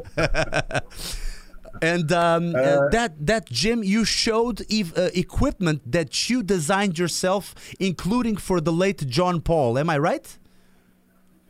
and 1.81 2.11
um, 2.11 2.57
uh, 2.57 2.59
uh, 2.59 2.89
that 2.91 3.25
that 3.25 3.49
gym 3.51 3.85
you 3.85 4.05
showed 4.05 4.67
ev- 4.73 4.99
uh, 4.99 5.11
equipment 5.15 5.81
that 5.91 6.29
you 6.29 6.43
designed 6.43 6.99
yourself, 6.99 7.55
including 7.79 8.37
for 8.37 8.61
the 8.61 8.73
late 8.73 9.07
John 9.07 9.41
Paul. 9.41 9.79
Am 9.79 9.89
I 9.89 9.99
right? 9.99 10.39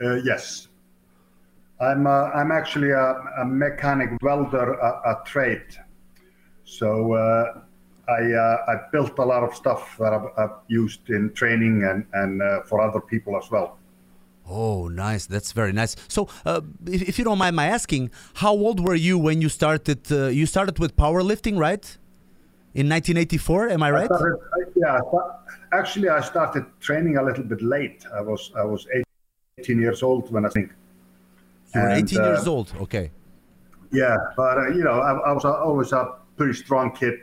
Uh, 0.03 0.17
yes. 0.17 0.69
I'm 1.81 2.07
uh, 2.07 2.31
I'm 2.31 2.53
actually 2.53 2.91
a, 2.91 3.15
a 3.39 3.45
mechanic 3.47 4.11
welder, 4.21 4.75
a, 4.75 5.13
a 5.13 5.23
trade. 5.25 5.65
So 6.65 7.15
uh, 7.15 7.61
I, 8.09 8.33
uh, 8.33 8.73
I 8.73 8.75
built 8.91 9.19
a 9.19 9.25
lot 9.25 9.43
of 9.43 9.55
stuff 9.55 9.97
that 9.99 10.13
I've, 10.13 10.29
I've 10.37 10.57
used 10.69 11.11
in 11.11 11.33
training 11.35 11.85
and, 11.85 12.07
and 12.15 12.43
uh, 12.43 12.63
for 12.63 12.81
other 12.81 13.01
people 13.01 13.37
as 13.37 13.51
well. 13.51 13.79
Oh, 14.51 14.89
nice. 14.89 15.27
That's 15.27 15.53
very 15.53 15.73
nice. 15.73 15.95
So, 16.09 16.29
uh, 16.47 16.63
if, 16.87 17.03
if 17.03 17.19
you 17.19 17.25
don't 17.25 17.39
mind 17.39 17.55
my 17.55 17.67
asking, 17.67 18.11
how 18.35 18.53
old 18.53 18.81
were 18.87 18.95
you 18.95 19.19
when 19.19 19.43
you 19.43 19.49
started? 19.51 20.11
Uh, 20.11 20.27
you 20.29 20.47
started 20.47 20.79
with 20.79 20.97
powerlifting, 20.97 21.59
right? 21.59 21.85
In 22.75 22.89
1984, 22.89 23.69
am 23.71 23.83
I 23.83 23.91
right? 23.91 24.03
I 24.11 24.17
started, 24.17 24.39
yeah, 24.77 25.01
actually, 25.73 26.09
I 26.09 26.21
started 26.21 26.65
training 26.81 27.17
a 27.17 27.23
little 27.23 27.45
bit 27.45 27.61
late. 27.61 28.05
I 28.15 28.21
was 28.21 28.53
I 28.57 28.65
was 28.65 28.87
18 29.59 29.81
years 29.81 30.03
old 30.03 30.31
when 30.31 30.47
I 30.47 30.49
think. 30.49 30.73
You 31.75 31.81
were 31.81 31.89
And, 31.89 32.09
18 32.09 32.25
years 32.25 32.47
uh, 32.47 32.53
old. 32.53 32.73
Okay. 32.81 33.11
Yeah, 33.91 34.17
but 34.37 34.59
uh, 34.59 34.69
you 34.69 34.85
know, 34.85 35.01
I, 35.01 35.13
I 35.31 35.33
was 35.33 35.45
always 35.45 35.93
a 35.93 36.15
pretty 36.37 36.55
strong 36.55 36.95
kid, 36.95 37.19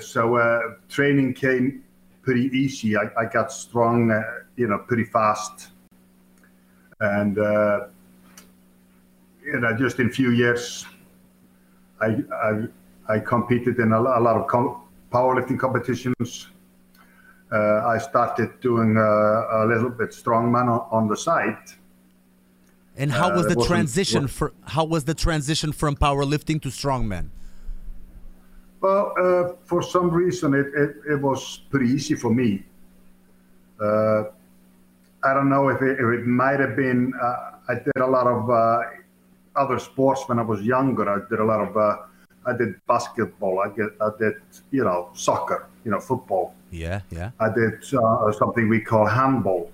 so 0.00 0.36
uh, 0.36 0.60
training 0.88 1.34
came 1.34 1.82
pretty 2.22 2.46
easy. 2.56 2.96
I, 2.96 3.06
I 3.16 3.24
got 3.24 3.52
strong, 3.52 4.10
uh, 4.10 4.22
you 4.56 4.66
know, 4.68 4.78
pretty 4.78 5.04
fast, 5.04 5.68
and 7.00 7.38
uh, 7.38 7.86
you 9.44 9.60
know, 9.60 9.76
just 9.76 9.98
in 10.00 10.06
a 10.08 10.10
few 10.10 10.30
years, 10.30 10.86
I 12.00 12.08
I, 12.48 12.50
I 13.14 13.18
competed 13.20 13.78
in 13.78 13.92
a, 13.92 14.00
a 14.00 14.20
lot 14.20 14.36
of 14.36 14.46
com- 14.46 14.82
powerlifting 15.12 15.58
competitions. 15.58 16.48
Uh, 17.52 17.94
I 17.94 17.98
started 17.98 18.50
doing 18.60 18.96
uh, 18.96 19.02
a 19.02 19.66
little 19.66 19.90
bit 19.90 20.10
strongman 20.10 20.66
on, 20.68 20.82
on 20.90 21.08
the 21.08 21.16
side. 21.16 21.58
And 22.96 23.10
how 23.10 23.30
Uh, 23.30 23.36
was 23.36 23.46
it 23.46 23.58
the 23.58 23.64
transition 23.64 24.28
for? 24.28 24.52
How 24.66 24.84
was 24.84 25.04
the 25.04 25.14
transition 25.14 25.72
from 25.72 25.96
powerlifting 25.96 26.60
to 26.62 26.68
strongman? 26.68 27.30
Well, 28.80 29.12
uh, 29.20 29.56
for 29.64 29.82
some 29.82 30.10
reason, 30.10 30.54
it, 30.54 30.66
it, 30.74 30.96
it 31.12 31.20
was 31.20 31.62
pretty 31.70 31.90
easy 31.90 32.14
for 32.14 32.32
me. 32.32 32.64
Uh, 33.80 34.24
I 35.22 35.34
don't 35.34 35.50
know 35.50 35.68
if 35.68 35.82
it, 35.82 35.98
if 36.00 36.06
it 36.20 36.26
might 36.26 36.60
have 36.60 36.76
been, 36.76 37.12
uh, 37.20 37.52
I 37.68 37.74
did 37.74 37.96
a 38.00 38.06
lot 38.06 38.26
of 38.26 38.48
uh, 38.48 38.80
other 39.56 39.78
sports 39.78 40.22
when 40.26 40.38
I 40.38 40.42
was 40.42 40.62
younger. 40.62 41.08
I 41.08 41.28
did 41.28 41.40
a 41.40 41.44
lot 41.44 41.60
of, 41.60 41.76
uh, 41.76 41.96
I 42.46 42.56
did 42.56 42.74
basketball, 42.86 43.60
I 43.60 43.68
did, 43.68 43.90
I 44.00 44.10
did, 44.18 44.34
you 44.70 44.84
know, 44.84 45.10
soccer, 45.12 45.68
you 45.84 45.90
know, 45.90 46.00
football. 46.00 46.54
Yeah, 46.70 47.00
yeah. 47.10 47.32
I 47.38 47.48
did 47.52 47.84
uh, 47.92 48.32
something 48.32 48.68
we 48.68 48.80
call 48.80 49.06
handball. 49.06 49.70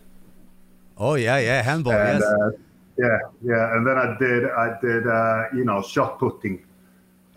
Oh, 0.98 1.14
yeah, 1.14 1.38
yeah. 1.38 1.62
Handball. 1.62 1.92
And, 1.92 2.20
yes. 2.20 2.28
uh, 2.28 2.50
yeah, 2.98 3.18
yeah. 3.42 3.76
And 3.76 3.86
then 3.86 3.98
I 3.98 4.16
did, 4.18 4.44
I 4.50 4.78
did, 4.80 5.06
uh, 5.06 5.42
you 5.54 5.64
know, 5.64 5.82
shot 5.82 6.18
putting 6.18 6.64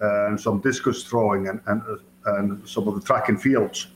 and 0.02 0.40
some 0.40 0.60
discus 0.60 1.04
throwing 1.04 1.48
and, 1.48 1.60
and, 1.68 1.82
and 2.26 2.68
some 2.68 2.88
of 2.88 2.96
the 2.96 3.02
track 3.02 3.30
and 3.30 3.42
fields. 3.42 3.88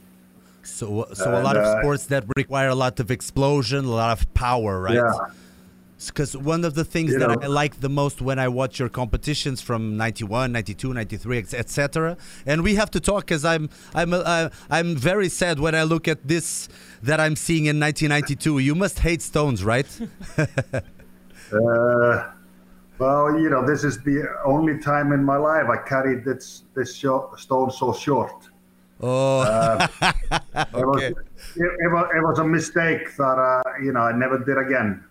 So, 0.64 1.08
so 1.14 1.32
a 1.32 1.44
lot 1.44 1.58
of 1.58 1.64
uh, 1.66 1.82
sports 1.82 2.06
that 2.08 2.24
require 2.38 2.70
a 2.70 2.76
lot 2.76 3.00
of 3.00 3.12
explosion, 3.12 3.86
a 3.86 3.90
lot 3.90 4.18
of 4.18 4.34
power, 4.34 4.80
right? 4.82 4.96
Yeah. 4.96 5.12
Because 6.06 6.36
one 6.36 6.66
of 6.66 6.74
the 6.74 6.84
things 6.84 7.12
You 7.12 7.20
that 7.20 7.30
know- 7.30 7.42
I 7.42 7.48
like 7.48 7.80
the 7.80 7.88
most 7.90 8.22
when 8.22 8.38
I 8.38 8.50
watch 8.50 8.78
your 8.78 8.90
competitions 8.90 9.62
from 9.62 9.96
91, 9.96 10.52
92, 10.52 10.94
93, 10.94 11.38
etc. 11.54 12.18
And 12.46 12.62
we 12.62 12.76
have 12.76 12.92
to 12.92 13.00
talk 13.00 13.22
because 13.26 13.46
I'm 13.46 13.70
I'm 13.96 14.12
uh, 14.14 14.50
I'm 14.70 14.98
very 14.98 15.30
sad 15.30 15.60
when 15.62 15.76
I 15.76 15.84
look 15.84 16.10
at 16.10 16.28
this 16.28 16.68
that 17.04 17.22
I'm 17.22 17.38
seeing 17.38 17.66
in 17.68 17.80
1992. 17.80 18.60
You 18.60 18.76
must 18.76 19.00
hate 19.00 19.22
Stones, 19.22 19.64
right? 19.64 19.88
Uh, 21.52 22.32
well, 23.00 23.38
you 23.40 23.50
know, 23.50 23.66
this 23.66 23.84
is 23.84 24.02
the 24.04 24.26
only 24.46 24.80
time 24.80 25.12
in 25.12 25.24
my 25.24 25.38
life 25.38 25.68
I 25.70 25.78
carried 25.88 26.24
this 26.26 26.64
this 26.76 26.96
short, 26.96 27.40
stone 27.40 27.72
so 27.72 27.94
short. 27.94 28.50
Oh, 29.02 29.42
It, 30.02 30.74
was, 30.74 30.98
Okay. 30.98 31.08
it, 31.08 31.72
it, 31.86 31.92
was, 31.92 32.06
it 32.16 32.22
was 32.24 32.40
a 32.40 32.46
mistake 32.46 33.16
that 33.18 33.24
uh, 33.24 33.62
you 33.82 33.92
know 33.92 34.02
I 34.02 34.14
never 34.14 34.38
did 34.38 34.58
again. 34.58 35.04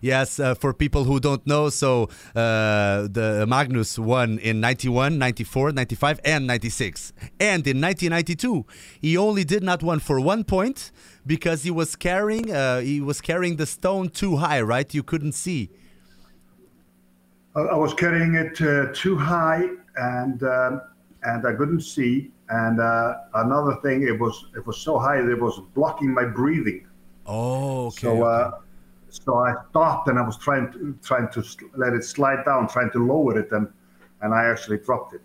yes. 0.00 0.38
Uh, 0.38 0.54
for 0.54 0.72
people 0.72 1.04
who 1.04 1.18
don't 1.18 1.44
know, 1.46 1.68
so 1.70 2.04
uh, 2.36 3.08
the 3.10 3.44
Magnus 3.48 3.98
won 3.98 4.38
in 4.38 4.60
91, 4.60 5.18
94, 5.18 5.72
95, 5.72 6.20
and 6.24 6.46
96. 6.46 7.12
And 7.40 7.66
in 7.66 7.80
1992, 7.80 8.66
he 9.00 9.16
only 9.16 9.44
did 9.44 9.62
not 9.62 9.82
won 9.82 9.98
for 10.00 10.20
one 10.20 10.44
point 10.44 10.92
because 11.26 11.62
he 11.64 11.70
was 11.70 11.96
carrying 11.96 12.52
uh, 12.52 12.80
he 12.80 13.00
was 13.00 13.20
carrying 13.20 13.56
the 13.56 13.66
stone 13.66 14.10
too 14.10 14.36
high, 14.36 14.60
right? 14.60 14.92
You 14.94 15.02
couldn't 15.02 15.32
see. 15.32 15.70
I, 17.66 17.76
was 17.76 17.94
carrying 17.94 18.34
it 18.34 18.60
uh, 18.60 18.92
too 18.92 19.16
high, 19.16 19.68
and 19.96 20.42
um, 20.42 20.82
and 21.22 21.46
I 21.46 21.54
couldn't 21.54 21.80
see. 21.80 22.30
And 22.50 22.80
uh, 22.80 23.14
another 23.34 23.76
thing, 23.82 24.02
it 24.02 24.18
was 24.18 24.46
it 24.56 24.66
was 24.66 24.78
so 24.78 24.98
high 24.98 25.20
that 25.20 25.30
it 25.30 25.40
was 25.40 25.60
blocking 25.74 26.12
my 26.12 26.24
breathing. 26.24 26.86
Oh, 27.26 27.86
okay. 27.88 28.06
So, 28.06 28.22
uh, 28.22 28.50
so 29.10 29.36
I 29.36 29.54
stopped 29.70 30.08
and 30.08 30.18
I 30.18 30.22
was 30.22 30.38
trying 30.38 30.72
to 30.72 30.96
trying 31.02 31.28
to 31.32 31.44
let 31.76 31.92
it 31.92 32.04
slide 32.04 32.44
down, 32.44 32.68
trying 32.68 32.90
to 32.92 33.04
lower 33.04 33.38
it, 33.38 33.52
and 33.52 33.68
and 34.22 34.34
I 34.34 34.44
actually 34.50 34.78
dropped 34.78 35.14
it. 35.14 35.22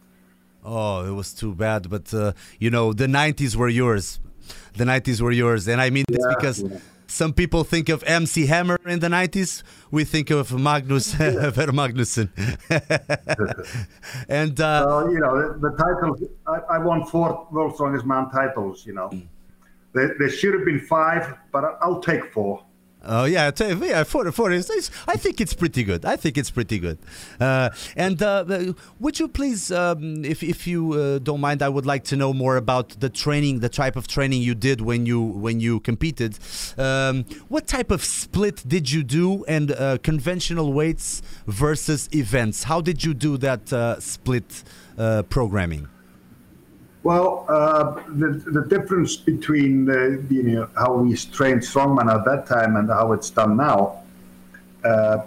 Oh, 0.65 1.05
it 1.05 1.11
was 1.11 1.33
too 1.33 1.53
bad. 1.53 1.89
But 1.89 2.13
uh, 2.13 2.33
you 2.59 2.69
know, 2.69 2.93
the 2.93 3.07
'90s 3.07 3.55
were 3.55 3.69
yours. 3.69 4.19
The 4.73 4.83
'90s 4.85 5.21
were 5.21 5.31
yours, 5.31 5.67
and 5.67 5.81
I 5.81 5.89
mean 5.89 6.05
this 6.09 6.19
Yeah, 6.21 6.35
because 6.35 6.63
yeah. 6.63 6.77
Some 7.07 7.33
people 7.33 7.63
think 7.63 7.89
of 7.89 8.03
MC 8.05 8.45
Hammer 8.47 8.79
in 8.85 8.99
the 8.99 9.07
'90s. 9.07 9.63
We 9.91 10.03
think 10.03 10.29
of 10.29 10.57
Magnus 10.57 11.13
Ver 11.13 11.71
Magnussen. 11.71 12.29
and 14.29 14.59
uh, 14.59 14.85
Well, 14.87 15.11
you 15.11 15.19
know, 15.19 15.53
the, 15.53 15.69
the 15.69 15.75
titles. 15.77 16.23
I, 16.47 16.75
I 16.75 16.77
won 16.79 17.05
four 17.05 17.47
World 17.51 17.75
Strongest 17.75 18.05
Man 18.05 18.29
titles. 18.29 18.85
You 18.85 18.93
know, 18.93 19.11
there, 19.93 20.15
there 20.19 20.29
should 20.29 20.53
have 20.53 20.65
been 20.65 20.79
five, 20.79 21.35
but 21.51 21.77
I'll 21.81 22.01
take 22.01 22.31
four. 22.31 22.63
Oh 23.05 23.25
yeah, 23.25 23.51
yeah, 23.59 24.03
for 24.05 24.31
for 24.31 24.49
instance, 24.51 24.89
I 25.07 25.17
think 25.17 25.41
it's 25.41 25.53
pretty 25.53 25.83
good. 25.83 26.05
I 26.05 26.15
think 26.15 26.37
it's 26.37 26.49
pretty 26.49 26.79
good. 26.79 26.97
Uh, 27.37 27.69
and 27.97 28.21
uh, 28.23 28.73
would 28.99 29.19
you 29.19 29.27
please, 29.27 29.71
um, 29.71 30.23
if 30.23 30.41
if 30.41 30.65
you 30.65 30.93
uh, 30.93 31.19
don't 31.19 31.41
mind, 31.41 31.61
I 31.61 31.67
would 31.67 31.85
like 31.85 32.05
to 32.05 32.15
know 32.15 32.33
more 32.33 32.55
about 32.55 33.01
the 33.01 33.09
training, 33.09 33.59
the 33.59 33.67
type 33.67 33.97
of 33.97 34.07
training 34.07 34.41
you 34.41 34.55
did 34.55 34.79
when 34.79 35.05
you 35.05 35.21
when 35.21 35.59
you 35.59 35.81
competed. 35.81 36.39
Um, 36.77 37.25
what 37.49 37.67
type 37.67 37.91
of 37.91 38.05
split 38.05 38.63
did 38.65 38.89
you 38.89 39.03
do, 39.03 39.43
and 39.45 39.71
uh, 39.71 39.97
conventional 39.97 40.71
weights 40.71 41.21
versus 41.45 42.07
events? 42.13 42.63
How 42.63 42.79
did 42.79 43.03
you 43.03 43.13
do 43.13 43.37
that 43.37 43.73
uh, 43.73 43.99
split 43.99 44.63
uh, 44.97 45.23
programming? 45.23 45.89
Well, 47.03 47.45
uh, 47.49 48.01
the, 48.07 48.29
the 48.29 48.61
difference 48.61 49.17
between 49.17 49.83
the, 49.83 50.23
you 50.29 50.43
know, 50.43 50.69
how 50.77 50.93
we 50.93 51.15
trained 51.17 51.61
strongman 51.61 52.09
at 52.09 52.23
that 52.23 52.47
time 52.47 52.77
and 52.77 52.89
how 52.89 53.11
it's 53.11 53.29
done 53.29 53.57
now, 53.57 54.03
uh, 54.85 55.17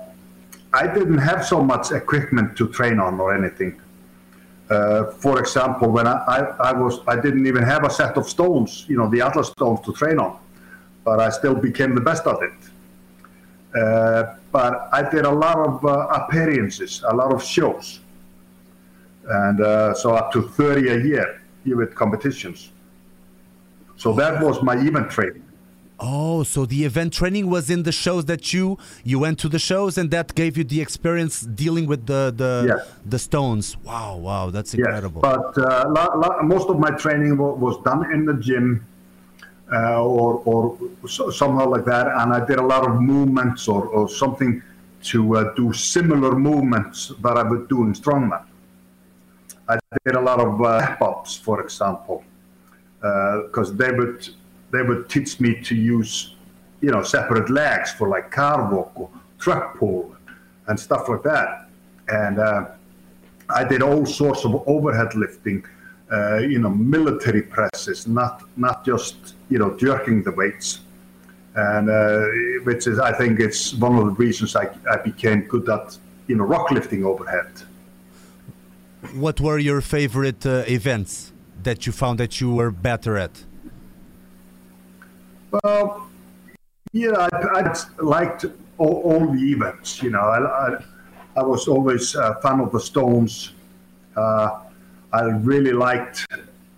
I 0.72 0.86
didn't 0.86 1.18
have 1.18 1.44
so 1.44 1.62
much 1.62 1.92
equipment 1.92 2.56
to 2.56 2.68
train 2.68 2.98
on 2.98 3.20
or 3.20 3.34
anything. 3.34 3.78
Uh, 4.70 5.04
for 5.04 5.38
example, 5.38 5.90
when 5.90 6.06
I, 6.06 6.16
I, 6.26 6.38
I 6.70 6.72
was, 6.72 7.00
I 7.06 7.16
didn't 7.20 7.46
even 7.46 7.62
have 7.62 7.84
a 7.84 7.90
set 7.90 8.16
of 8.16 8.26
stones, 8.26 8.86
you 8.88 8.96
know, 8.96 9.10
the 9.10 9.20
Atlas 9.20 9.48
stones 9.48 9.80
to 9.82 9.92
train 9.92 10.18
on, 10.18 10.38
but 11.04 11.20
I 11.20 11.28
still 11.28 11.54
became 11.54 11.94
the 11.94 12.00
best 12.00 12.26
at 12.26 12.38
it. 12.42 13.78
Uh, 13.78 14.36
but 14.50 14.88
I 14.92 15.08
did 15.08 15.26
a 15.26 15.30
lot 15.30 15.58
of 15.58 15.84
uh, 15.84 16.06
appearances, 16.08 17.04
a 17.06 17.14
lot 17.14 17.34
of 17.34 17.44
shows, 17.44 18.00
and 19.28 19.60
uh, 19.60 19.92
so 19.92 20.14
up 20.14 20.32
to 20.32 20.42
30 20.42 20.88
a 20.88 20.98
year 21.04 21.42
with 21.74 21.94
competitions. 21.94 22.70
So 23.96 24.12
that 24.14 24.42
was 24.42 24.62
my 24.62 24.76
event 24.76 25.10
training. 25.10 25.42
Oh, 25.98 26.42
so 26.42 26.66
the 26.66 26.84
event 26.84 27.14
training 27.14 27.48
was 27.48 27.70
in 27.70 27.82
the 27.84 27.92
shows 27.92 28.26
that 28.26 28.52
you 28.52 28.76
you 29.02 29.18
went 29.18 29.38
to 29.38 29.48
the 29.48 29.58
shows, 29.58 29.96
and 29.96 30.10
that 30.10 30.34
gave 30.34 30.58
you 30.58 30.64
the 30.64 30.82
experience 30.82 31.40
dealing 31.40 31.86
with 31.86 32.04
the 32.04 32.32
the 32.36 32.52
Yes. 32.68 32.86
the 33.06 33.18
stones. 33.18 33.78
Wow, 33.82 34.16
wow, 34.18 34.50
that's 34.50 34.74
Yes, 34.74 34.80
incredible. 34.86 35.22
but 35.22 35.56
uh, 35.56 35.84
la- 35.88 36.14
la- 36.14 36.42
most 36.42 36.68
of 36.68 36.78
my 36.78 36.90
training 36.90 37.38
wa- 37.38 37.54
was 37.54 37.78
done 37.82 38.12
in 38.12 38.26
the 38.26 38.34
gym 38.34 38.84
uh, 39.72 40.04
or, 40.04 40.42
or 40.44 40.78
so, 41.08 41.30
somehow 41.30 41.66
like 41.66 41.86
that, 41.86 42.06
and 42.08 42.32
I 42.34 42.44
did 42.44 42.58
a 42.58 42.62
lot 42.74 42.86
of 42.88 43.00
movements 43.00 43.66
or, 43.66 43.86
or 43.86 44.06
something 44.08 44.62
to 45.04 45.36
uh, 45.38 45.54
do 45.54 45.72
similar 45.72 46.32
movements 46.36 47.12
that 47.22 47.38
I 47.38 47.42
would 47.42 47.68
do 47.68 47.82
in 47.84 47.94
strongman. 47.94 48.44
I 49.68 49.78
did 50.04 50.14
a 50.14 50.20
lot 50.20 50.40
of 50.40 50.62
uh, 50.62 50.96
ups, 51.00 51.36
for 51.36 51.60
example, 51.60 52.24
because 53.00 53.74
they 53.74 53.92
would 53.92 54.28
they 54.70 54.82
would 54.82 55.08
teach 55.08 55.40
me 55.40 55.60
to 55.62 55.74
use, 55.74 56.34
you 56.80 56.90
know, 56.90 57.02
separate 57.02 57.50
legs 57.50 57.92
for 57.92 58.08
like 58.08 58.30
car 58.30 58.72
walk 58.72 58.92
or 58.94 59.10
truck 59.38 59.78
pull 59.78 60.14
and 60.66 60.78
stuff 60.78 61.08
like 61.08 61.22
that, 61.22 61.68
and. 62.08 62.38
Uh, 62.38 62.66
I 63.48 63.64
did 63.64 63.82
all 63.82 64.06
sorts 64.06 64.44
of 64.44 64.62
overhead 64.66 65.14
lifting, 65.14 65.64
uh, 66.10 66.38
you 66.38 66.58
know, 66.58 66.70
military 66.70 67.42
presses, 67.42 68.06
not 68.06 68.42
not 68.56 68.84
just 68.84 69.34
you 69.48 69.58
know 69.58 69.76
jerking 69.76 70.22
the 70.22 70.32
weights, 70.32 70.80
and 71.54 71.88
uh, 71.88 72.26
which 72.64 72.86
is 72.86 72.98
I 72.98 73.12
think 73.12 73.40
it's 73.40 73.74
one 73.74 73.96
of 73.98 74.04
the 74.06 74.12
reasons 74.12 74.56
I, 74.56 74.68
I 74.90 74.96
became 74.96 75.42
good 75.42 75.68
at 75.68 75.96
you 76.26 76.36
know 76.36 76.44
rock 76.44 76.70
lifting 76.70 77.04
overhead. 77.04 77.50
What 79.14 79.40
were 79.40 79.58
your 79.58 79.80
favorite 79.80 80.44
uh, 80.46 80.64
events 80.66 81.32
that 81.62 81.86
you 81.86 81.92
found 81.92 82.18
that 82.20 82.40
you 82.40 82.54
were 82.54 82.70
better 82.70 83.16
at? 83.16 83.44
Well, 85.50 86.08
yeah, 86.92 87.28
I, 87.32 87.60
I 87.60 87.74
liked 87.98 88.44
all, 88.78 89.00
all, 89.04 89.32
the 89.32 89.40
events. 89.52 90.02
You 90.02 90.10
know, 90.10 90.20
I, 90.20 90.38
I, 90.68 90.84
I, 91.36 91.42
was 91.42 91.68
always 91.68 92.14
a 92.14 92.34
fan 92.42 92.60
of 92.60 92.72
the 92.72 92.80
Stones. 92.80 93.52
Uh, 94.16 94.60
I 95.12 95.22
really 95.22 95.72
liked 95.72 96.26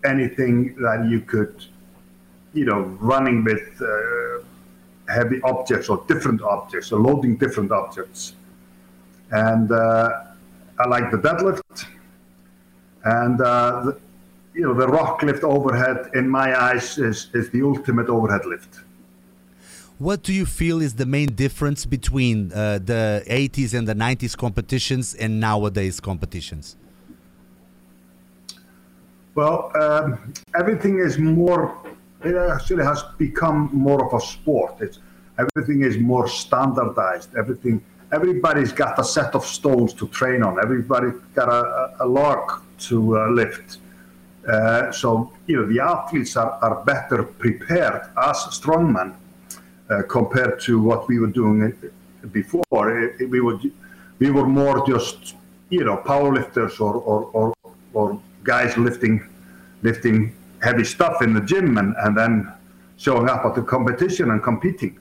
anything 0.04 0.74
that 0.76 1.06
you 1.08 1.20
could, 1.20 1.64
you 2.52 2.64
know, 2.64 2.80
running 3.00 3.44
with 3.44 3.80
uh, 3.80 4.44
heavy 5.12 5.40
objects 5.42 5.88
or 5.88 6.04
different 6.08 6.42
objects, 6.42 6.92
or 6.92 7.00
loading 7.00 7.36
different 7.36 7.72
objects. 7.72 8.34
And 9.30 9.70
uh, 9.72 10.24
I 10.78 10.88
like 10.88 11.10
the 11.10 11.18
deadlift. 11.18 11.86
And 13.08 13.40
uh, 13.40 13.80
the, 13.84 14.00
you 14.54 14.62
know, 14.62 14.74
the 14.74 14.86
rock 14.86 15.22
lift 15.22 15.42
overhead, 15.42 16.10
in 16.14 16.28
my 16.28 16.48
eyes, 16.68 16.98
is, 16.98 17.30
is 17.32 17.48
the 17.50 17.62
ultimate 17.62 18.08
overhead 18.08 18.44
lift. 18.44 18.80
What 19.98 20.22
do 20.22 20.32
you 20.32 20.44
feel 20.44 20.80
is 20.80 20.94
the 20.94 21.06
main 21.06 21.30
difference 21.34 21.86
between 21.86 22.52
uh, 22.52 22.78
the 22.84 23.24
80s 23.26 23.72
and 23.76 23.88
the 23.88 23.94
90s 23.94 24.36
competitions 24.36 25.14
and 25.14 25.40
nowadays 25.40 26.00
competitions? 26.00 26.76
Well, 29.34 29.72
um, 29.74 30.34
everything 30.54 30.98
is 30.98 31.18
more, 31.18 31.78
it 32.22 32.34
actually 32.34 32.84
has 32.84 33.02
become 33.16 33.70
more 33.72 34.04
of 34.06 34.12
a 34.12 34.24
sport. 34.24 34.74
It's, 34.80 34.98
everything 35.38 35.82
is 35.82 35.96
more 35.98 36.28
standardized. 36.28 37.34
Everything, 37.36 37.82
everybody's 38.12 38.72
got 38.72 38.98
a 38.98 39.04
set 39.04 39.34
of 39.34 39.44
stones 39.44 39.92
to 39.94 40.08
train 40.08 40.42
on. 40.42 40.58
Everybody's 40.62 41.14
got 41.34 41.48
a, 41.48 41.94
a 42.00 42.06
log 42.06 42.62
to 42.80 43.18
uh, 43.18 43.28
lift. 43.30 43.78
Uh, 44.48 44.90
so, 44.92 45.32
you 45.46 45.56
know, 45.56 45.66
the 45.66 45.80
athletes 45.80 46.36
are, 46.36 46.52
are 46.62 46.82
better 46.84 47.22
prepared 47.22 48.02
as 48.16 48.36
strongmen 48.58 49.14
uh, 49.90 50.02
compared 50.08 50.60
to 50.60 50.80
what 50.80 51.06
we 51.08 51.18
were 51.18 51.26
doing 51.26 51.72
before. 52.32 52.98
It, 52.98 53.20
it, 53.20 53.30
we, 53.30 53.40
would, 53.40 53.70
we 54.18 54.30
were 54.30 54.46
more 54.46 54.86
just, 54.86 55.34
you 55.70 55.84
know, 55.84 55.98
powerlifters 55.98 56.80
or, 56.80 56.94
or, 56.94 57.30
or, 57.32 57.54
or 57.92 58.20
guys 58.42 58.76
lifting, 58.78 59.28
lifting 59.82 60.34
heavy 60.62 60.84
stuff 60.84 61.20
in 61.20 61.34
the 61.34 61.40
gym 61.40 61.76
and, 61.76 61.94
and 61.98 62.16
then 62.16 62.52
showing 62.96 63.28
up 63.28 63.44
at 63.44 63.54
the 63.54 63.62
competition 63.62 64.30
and 64.30 64.42
competing. 64.42 64.98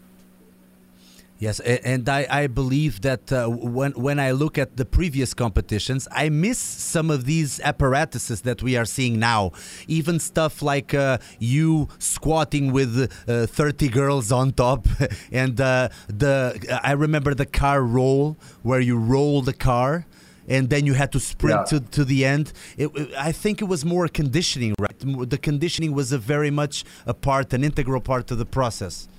Yes, 1.40 1.60
and 1.60 2.10
I, 2.10 2.26
I 2.30 2.48
believe 2.48 3.02
that 3.02 3.32
uh, 3.32 3.48
when 3.48 3.92
when 3.92 4.20
I 4.20 4.32
look 4.32 4.58
at 4.58 4.76
the 4.78 4.86
previous 4.86 5.36
competitions, 5.36 6.08
I 6.12 6.30
miss 6.30 6.58
some 6.58 7.12
of 7.12 7.26
these 7.26 7.60
apparatuses 7.60 8.42
that 8.42 8.64
we 8.64 8.76
are 8.76 8.86
seeing 8.86 9.20
now. 9.20 9.52
Even 9.88 10.20
stuff 10.20 10.64
like 10.64 10.96
uh, 10.96 11.20
you 11.38 11.90
squatting 12.00 12.72
with 12.72 13.12
uh, 13.28 13.46
30 13.46 13.90
girls 13.90 14.32
on 14.32 14.52
top, 14.52 14.88
and 15.32 15.62
uh, 15.62 15.90
the 16.08 16.80
I 16.84 16.94
remember 16.94 17.36
the 17.36 17.46
car 17.46 17.84
roll 17.84 18.38
where 18.64 18.80
you 18.80 18.98
roll 18.98 19.42
the 19.42 19.54
car. 19.54 20.06
And 20.50 20.70
then 20.70 20.86
you 20.86 20.94
had 20.94 21.12
to 21.12 21.20
sprint 21.20 21.60
yeah. 21.60 21.80
to, 21.80 21.86
to 21.92 22.06
the 22.06 22.24
end. 22.24 22.54
It, 22.78 22.90
I 23.18 23.34
think 23.34 23.62
it 23.62 23.66
was 23.66 23.84
more 23.84 24.08
conditioning, 24.08 24.76
right? 24.80 24.98
The 25.30 25.38
conditioning 25.38 25.94
was 25.94 26.14
a 26.14 26.18
very 26.18 26.52
much 26.52 26.86
a 27.06 27.14
part, 27.14 27.52
an 27.52 27.66
integral 27.66 28.00
part 28.00 28.32
of 28.32 28.38
the 28.38 28.46
process. 28.46 29.10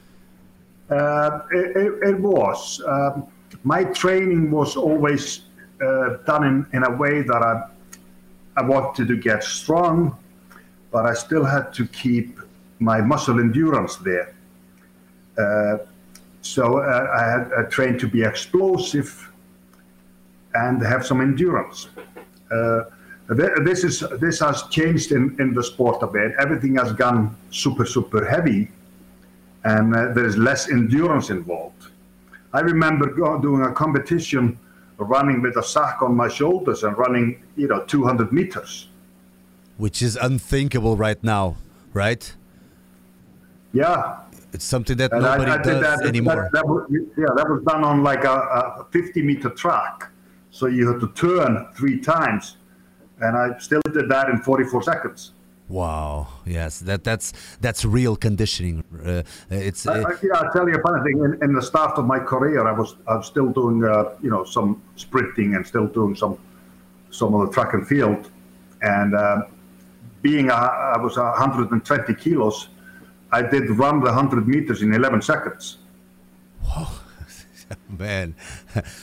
Uh, 0.90 1.40
it, 1.50 2.08
it, 2.08 2.20
was. 2.20 2.80
Um, 2.86 3.26
my 3.62 3.84
training 3.84 4.50
was 4.50 4.76
always 4.76 5.42
uh, 5.82 6.16
done 6.26 6.44
in, 6.44 6.66
in 6.72 6.84
a 6.84 6.96
way 6.96 7.20
that 7.22 7.42
I, 7.42 7.68
I 8.56 8.62
wanted 8.62 9.08
to 9.08 9.16
get 9.16 9.44
strong, 9.44 10.16
but 10.90 11.04
I 11.04 11.12
still 11.12 11.44
had 11.44 11.74
to 11.74 11.86
keep 11.86 12.38
my 12.78 13.00
muscle 13.00 13.38
endurance 13.38 13.96
there. 13.96 14.34
Uh, 15.36 15.78
so 16.40 16.78
uh, 16.78 17.06
I 17.14 17.30
had 17.30 17.52
I 17.58 17.62
trained 17.68 18.00
to 18.00 18.08
be 18.08 18.22
explosive 18.22 19.30
and 20.54 20.80
have 20.82 21.04
some 21.04 21.20
endurance. 21.20 21.88
Uh, 22.50 22.84
this 23.28 23.84
is 23.84 24.00
this 24.20 24.40
has 24.40 24.62
changed 24.70 25.12
in, 25.12 25.36
in 25.38 25.52
the 25.52 25.62
sport 25.62 26.02
a 26.02 26.06
bit. 26.06 26.32
Everything 26.40 26.76
has 26.76 26.92
gone 26.92 27.36
super 27.50 27.84
super 27.84 28.24
heavy 28.24 28.70
and 29.64 29.94
uh, 29.94 30.12
there 30.12 30.26
is 30.26 30.36
less 30.36 30.70
endurance 30.70 31.30
involved. 31.30 31.88
I 32.52 32.60
remember 32.60 33.14
doing 33.40 33.62
a 33.62 33.72
competition 33.72 34.58
running 34.96 35.42
with 35.42 35.56
a 35.56 35.62
sack 35.62 36.02
on 36.02 36.14
my 36.14 36.28
shoulders 36.28 36.82
and 36.82 36.96
running, 36.96 37.42
you 37.56 37.68
know, 37.68 37.84
200 37.84 38.32
meters. 38.32 38.88
Which 39.76 40.02
is 40.02 40.16
unthinkable 40.16 40.96
right 40.96 41.22
now, 41.22 41.56
right? 41.92 42.34
Yeah. 43.72 44.20
It's 44.52 44.64
something 44.64 44.96
that 44.96 45.12
and 45.12 45.22
nobody 45.22 45.50
I, 45.50 45.54
I 45.54 45.62
does 45.62 45.80
that, 45.82 46.06
anymore. 46.06 46.48
That, 46.52 46.52
that 46.52 46.66
was, 46.66 46.86
yeah, 46.90 47.26
that 47.36 47.48
was 47.48 47.62
done 47.64 47.84
on 47.84 48.02
like 48.02 48.24
a, 48.24 48.32
a 48.80 48.86
50 48.90 49.22
meter 49.22 49.50
track. 49.50 50.10
So 50.50 50.66
you 50.66 50.90
had 50.90 51.00
to 51.00 51.08
turn 51.12 51.68
three 51.76 52.00
times. 52.00 52.56
And 53.20 53.36
I 53.36 53.58
still 53.58 53.82
did 53.92 54.08
that 54.08 54.30
in 54.30 54.38
44 54.38 54.82
seconds. 54.82 55.32
Wow. 55.68 56.28
Yes, 56.46 56.80
that 56.80 57.04
that's 57.04 57.32
that's 57.60 57.84
real 57.84 58.16
conditioning. 58.16 58.84
Uh, 59.04 59.22
it's. 59.50 59.86
Uh, 59.86 60.04
I, 60.06 60.12
yeah, 60.22 60.34
I'll 60.34 60.52
tell 60.52 60.68
you 60.68 60.76
a 60.76 60.82
funny 60.82 61.02
thing. 61.04 61.22
In, 61.22 61.38
in, 61.42 61.52
the 61.54 61.60
start 61.62 61.98
of 61.98 62.06
my 62.06 62.18
career, 62.18 62.66
I 62.66 62.72
was 62.72 62.96
I 63.06 63.16
was 63.16 63.26
still 63.26 63.48
doing 63.48 63.84
uh, 63.84 64.16
you 64.22 64.30
know 64.30 64.44
some 64.44 64.82
sprinting 64.96 65.54
and 65.54 65.66
still 65.66 65.86
doing 65.86 66.16
some 66.16 66.38
some 67.10 67.34
of 67.34 67.46
the 67.46 67.52
track 67.52 67.74
and 67.74 67.86
field, 67.86 68.30
and 68.80 69.14
uh, 69.14 69.42
being 70.22 70.48
a, 70.50 70.54
I 70.54 70.98
was 70.98 71.16
120 71.16 72.14
kilos, 72.14 72.68
I 73.30 73.42
did 73.42 73.70
run 73.70 74.00
the 74.00 74.06
100 74.06 74.48
meters 74.48 74.82
in 74.82 74.94
11 74.94 75.22
seconds. 75.22 75.78
Whoa. 76.62 76.88
Man, 77.98 78.34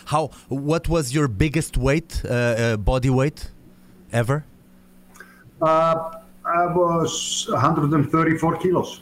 how? 0.06 0.32
What 0.50 0.90
was 0.90 1.14
your 1.14 1.28
biggest 1.28 1.78
weight, 1.78 2.22
uh, 2.26 2.30
uh, 2.30 2.78
body 2.78 3.12
weight, 3.12 3.52
ever? 4.12 4.46
Uh, 5.62 6.16
I 6.46 6.68
was 6.68 7.48
134 7.50 8.58
kilos. 8.58 9.02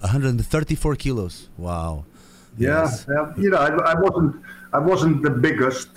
134 0.00 0.96
kilos. 0.96 1.48
Wow. 1.58 2.04
Yeah, 2.56 2.82
yes. 2.82 3.06
you 3.36 3.50
know, 3.50 3.58
I, 3.58 3.92
I, 3.92 3.94
wasn't, 4.00 4.42
I 4.72 4.78
wasn't 4.78 5.22
the 5.22 5.30
biggest, 5.30 5.88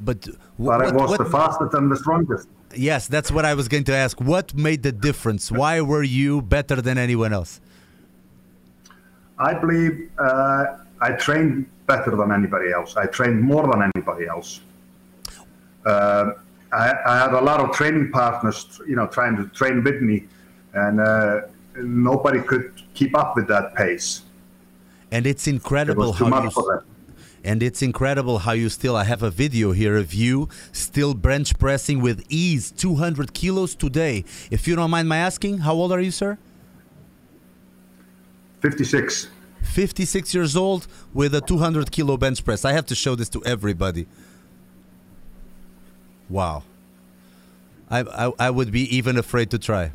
but, 0.00 0.28
what, 0.58 0.78
but 0.78 0.88
I 0.88 0.92
was 0.92 1.10
what, 1.10 1.18
the 1.18 1.24
fastest 1.24 1.74
and 1.74 1.90
the 1.90 1.96
strongest. 1.96 2.48
Yes, 2.74 3.08
that's 3.08 3.30
what 3.30 3.44
I 3.44 3.54
was 3.54 3.68
going 3.68 3.84
to 3.84 3.94
ask. 3.94 4.20
What 4.20 4.54
made 4.54 4.82
the 4.82 4.92
difference? 4.92 5.50
Why 5.50 5.80
were 5.80 6.02
you 6.02 6.42
better 6.42 6.82
than 6.82 6.98
anyone 6.98 7.32
else? 7.32 7.60
I 9.38 9.54
believe 9.54 10.10
uh, 10.18 10.76
I 11.00 11.12
trained 11.12 11.66
better 11.86 12.14
than 12.14 12.32
anybody 12.32 12.72
else. 12.72 12.96
I 12.96 13.06
trained 13.06 13.40
more 13.40 13.66
than 13.66 13.90
anybody 13.94 14.26
else. 14.26 14.60
Uh, 15.84 16.32
I, 16.72 16.94
I, 17.06 17.18
had 17.18 17.32
a 17.32 17.40
lot 17.40 17.60
of 17.60 17.74
training 17.74 18.10
partners, 18.10 18.80
you 18.86 18.96
know, 18.96 19.06
trying 19.06 19.36
to 19.36 19.46
train 19.48 19.84
with 19.84 20.00
me, 20.02 20.24
and 20.74 21.00
uh, 21.00 21.42
nobody 21.76 22.40
could 22.40 22.72
keep 22.94 23.16
up 23.16 23.36
with 23.36 23.46
that 23.48 23.74
pace. 23.74 24.22
And 25.10 25.26
it's 25.26 25.46
incredible 25.46 26.10
it 26.10 26.16
how 26.16 26.42
you. 26.42 26.82
And 27.44 27.62
it's 27.62 27.80
incredible 27.80 28.38
how 28.38 28.52
you 28.52 28.68
still. 28.68 28.96
I 28.96 29.04
have 29.04 29.22
a 29.22 29.30
video 29.30 29.70
here 29.70 29.96
of 29.96 30.12
you 30.12 30.48
still 30.72 31.14
bench 31.14 31.56
pressing 31.58 32.00
with 32.00 32.24
ease, 32.28 32.72
200 32.72 33.32
kilos 33.32 33.76
today. 33.76 34.24
If 34.50 34.66
you 34.66 34.74
don't 34.74 34.90
mind 34.90 35.08
my 35.08 35.18
asking, 35.18 35.58
how 35.58 35.74
old 35.74 35.92
are 35.92 36.00
you, 36.00 36.10
sir? 36.10 36.38
56. 38.62 39.28
56 39.62 40.34
years 40.34 40.56
old 40.56 40.88
with 41.14 41.34
a 41.34 41.40
200 41.40 41.92
kilo 41.92 42.16
bench 42.16 42.44
press. 42.44 42.64
I 42.64 42.72
have 42.72 42.86
to 42.86 42.96
show 42.96 43.14
this 43.14 43.28
to 43.30 43.44
everybody. 43.44 44.06
Wow. 46.28 46.62
I, 47.88 48.00
I, 48.00 48.32
I 48.38 48.50
would 48.50 48.72
be 48.72 48.96
even 48.96 49.16
afraid 49.16 49.50
to 49.50 49.58
try. 49.58 49.92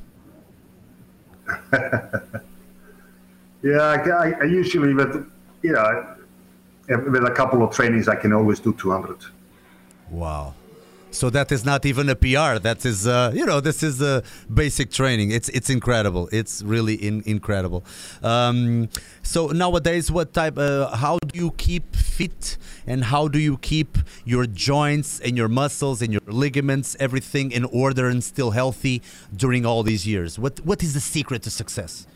yeah, 3.62 3.82
I, 3.82 4.34
I, 4.40 4.44
usually 4.46 4.94
with 4.94 5.30
you 5.62 5.74
know 5.74 6.16
with 6.88 7.24
a 7.26 7.32
couple 7.32 7.62
of 7.64 7.76
trainings 7.76 8.08
I 8.08 8.16
can 8.16 8.32
always 8.32 8.60
do 8.60 8.74
200. 8.74 9.18
Wow. 10.10 10.54
So 11.12 11.30
that 11.30 11.52
is 11.52 11.66
not 11.66 11.86
even 11.86 12.08
a 12.10 12.16
PR. 12.16 12.58
That 12.60 12.86
is, 12.86 13.06
uh, 13.06 13.32
you 13.36 13.46
know, 13.46 13.60
this 13.60 13.84
is 13.84 14.02
a 14.02 14.24
basic 14.52 14.92
training. 14.92 15.32
It's 15.32 15.50
it's 15.50 15.70
incredible. 15.70 16.30
It's 16.32 16.64
really 16.64 16.96
in, 16.96 17.22
incredible. 17.26 17.84
Um, 18.24 18.88
so 19.22 19.48
nowadays, 19.48 20.10
what 20.10 20.34
type? 20.34 20.58
Uh, 20.58 20.96
how 20.96 21.20
do 21.20 21.38
you 21.38 21.52
keep 21.52 21.96
fit, 21.96 22.58
and 22.88 23.04
how 23.04 23.28
do 23.28 23.40
you 23.40 23.58
keep 23.58 23.98
your 24.24 24.46
joints 24.46 25.20
and 25.20 25.36
your 25.36 25.50
muscles 25.50 26.02
and 26.02 26.14
your 26.14 26.22
ligaments, 26.28 26.96
everything 27.00 27.52
in 27.52 27.66
order 27.66 28.08
and 28.08 28.24
still 28.24 28.52
healthy 28.52 29.02
during 29.36 29.66
all 29.66 29.84
these 29.84 30.08
years? 30.08 30.40
What 30.40 30.62
what 30.62 30.82
is 30.82 30.94
the 30.94 31.02
secret 31.02 31.44
to 31.44 31.50
success? 31.50 32.08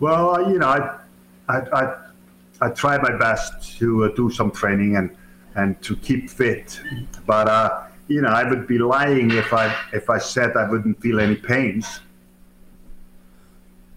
Well, 0.00 0.50
you 0.50 0.58
know, 0.58 0.68
I 0.68 0.98
I 1.48 1.58
I, 1.80 1.96
I 2.62 2.68
try 2.70 2.96
my 2.96 3.14
best 3.18 3.78
to 3.78 4.04
uh, 4.04 4.08
do 4.16 4.30
some 4.30 4.50
training 4.50 4.96
and 4.96 5.10
and 5.58 5.80
to 5.82 5.96
keep 5.96 6.30
fit. 6.30 6.80
But 7.26 7.48
uh, 7.48 7.84
you 8.06 8.22
know, 8.22 8.28
I 8.28 8.48
would 8.48 8.66
be 8.66 8.78
lying 8.78 9.30
if 9.32 9.52
I 9.52 9.66
if 9.92 10.08
I 10.08 10.18
said 10.18 10.56
I 10.56 10.68
wouldn't 10.70 11.00
feel 11.02 11.20
any 11.20 11.36
pains. 11.36 12.00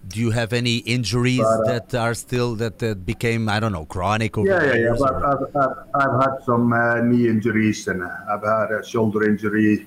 Do 0.08 0.20
you 0.20 0.32
have 0.32 0.52
any 0.52 0.78
injuries 0.78 1.40
But, 1.40 1.62
uh, 1.62 1.64
that 1.72 1.96
are 1.96 2.14
still 2.16 2.56
that, 2.56 2.80
that 2.80 3.06
became 3.06 3.48
I 3.48 3.60
don't 3.62 3.72
know 3.72 3.86
chronic 3.86 4.38
over 4.38 4.48
Yeah, 4.48 4.66
yeah, 4.66 4.76
yeah. 4.86 4.96
But 5.00 5.16
I've, 5.32 5.44
I've, 5.56 5.78
I've 6.02 6.22
had 6.24 6.36
some 6.44 6.74
uh, 6.74 7.02
knee 7.02 7.30
injuries 7.30 7.88
and 7.88 8.04
uh, 8.04 8.10
I've 8.30 8.44
had 8.44 8.72
a 8.72 8.86
shoulder 8.86 9.24
injury. 9.30 9.86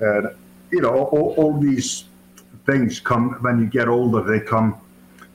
And, 0.00 0.28
you 0.70 0.80
know, 0.80 0.94
all, 0.94 1.34
all 1.36 1.60
these 1.60 2.04
things 2.64 3.00
come 3.00 3.36
when 3.42 3.58
you 3.60 3.66
get 3.66 3.88
older. 3.88 4.22
They 4.22 4.40
come 4.40 4.80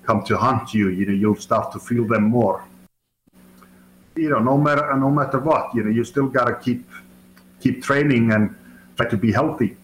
come 0.03 0.23
to 0.23 0.38
haunt 0.38 0.73
you. 0.73 0.88
You 0.88 1.05
know, 1.05 1.13
you'll 1.13 1.43
start 1.49 1.71
to 1.73 1.79
feel 1.79 2.07
them 2.07 2.23
more. 2.23 2.65
You 4.16 4.30
know, 4.30 4.39
no 4.39 4.57
matter 4.57 4.95
no 4.97 5.09
matter 5.09 5.39
what, 5.39 5.74
you 5.74 5.84
know, 5.84 5.89
you 5.89 6.03
still 6.03 6.28
gotta 6.28 6.55
keep 6.55 6.88
keep 7.59 7.82
training 7.84 8.32
and 8.32 8.55
try 8.95 9.07
to 9.09 9.18
be 9.18 9.32
healthy. 9.32 9.76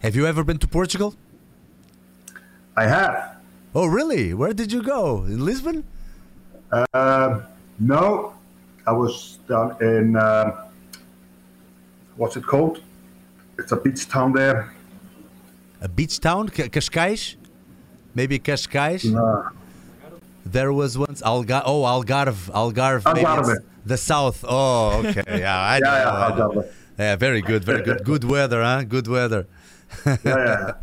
Have 0.00 0.16
you 0.16 0.26
ever 0.26 0.42
been 0.44 0.58
to 0.58 0.68
Portugal? 0.68 1.14
I 2.76 2.86
have. 2.86 3.36
Oh, 3.74 3.86
really? 3.86 4.32
Where 4.32 4.54
did 4.54 4.72
you 4.72 4.82
go? 4.82 5.24
In 5.24 5.44
Lisbon? 5.44 5.84
Uh, 6.72 7.40
no, 7.78 8.34
I 8.86 8.92
was 8.92 9.38
down 9.48 9.76
in 9.80 10.16
uh, 10.16 10.68
what's 12.16 12.36
it 12.36 12.46
called? 12.46 12.80
It's 13.58 13.72
a 13.72 13.76
beach 13.76 14.08
town 14.08 14.32
there. 14.32 14.74
A 15.80 15.88
beach 15.88 16.20
town, 16.20 16.48
Ca- 16.48 16.68
Cascais? 16.68 17.36
Maybe 18.14 18.38
Cascais? 18.38 19.04
Uh, 19.14 19.50
There 20.46 20.72
was 20.72 20.96
once 20.96 21.22
Algar. 21.22 21.62
Oh, 21.66 21.82
Algarve, 21.82 22.50
Algarve. 22.52 23.02
Algarve. 23.02 23.58
the 23.84 23.96
south. 23.96 24.44
Oh, 24.46 25.02
okay. 25.04 25.22
Yeah, 25.40 25.60
I 25.74 25.80
know. 25.80 25.90
yeah, 25.90 25.98
yeah. 25.98 26.30
Algarve. 26.30 26.72
Yeah, 26.98 27.16
very 27.16 27.42
good, 27.42 27.64
very 27.64 27.82
good. 27.82 28.04
Good 28.04 28.24
weather, 28.24 28.62
huh? 28.62 28.84
Good 28.84 29.08
weather. 29.08 29.46
yeah, 30.06 30.16
yeah. 30.24 30.72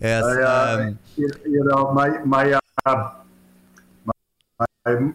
Yes. 0.00 0.22
I, 0.24 0.42
uh, 0.42 0.78
um, 0.78 0.98
you, 1.16 1.28
you 1.44 1.64
know, 1.64 1.90
my 1.92 2.08
my 2.24 2.58
uh, 2.86 3.12
my, 4.04 4.14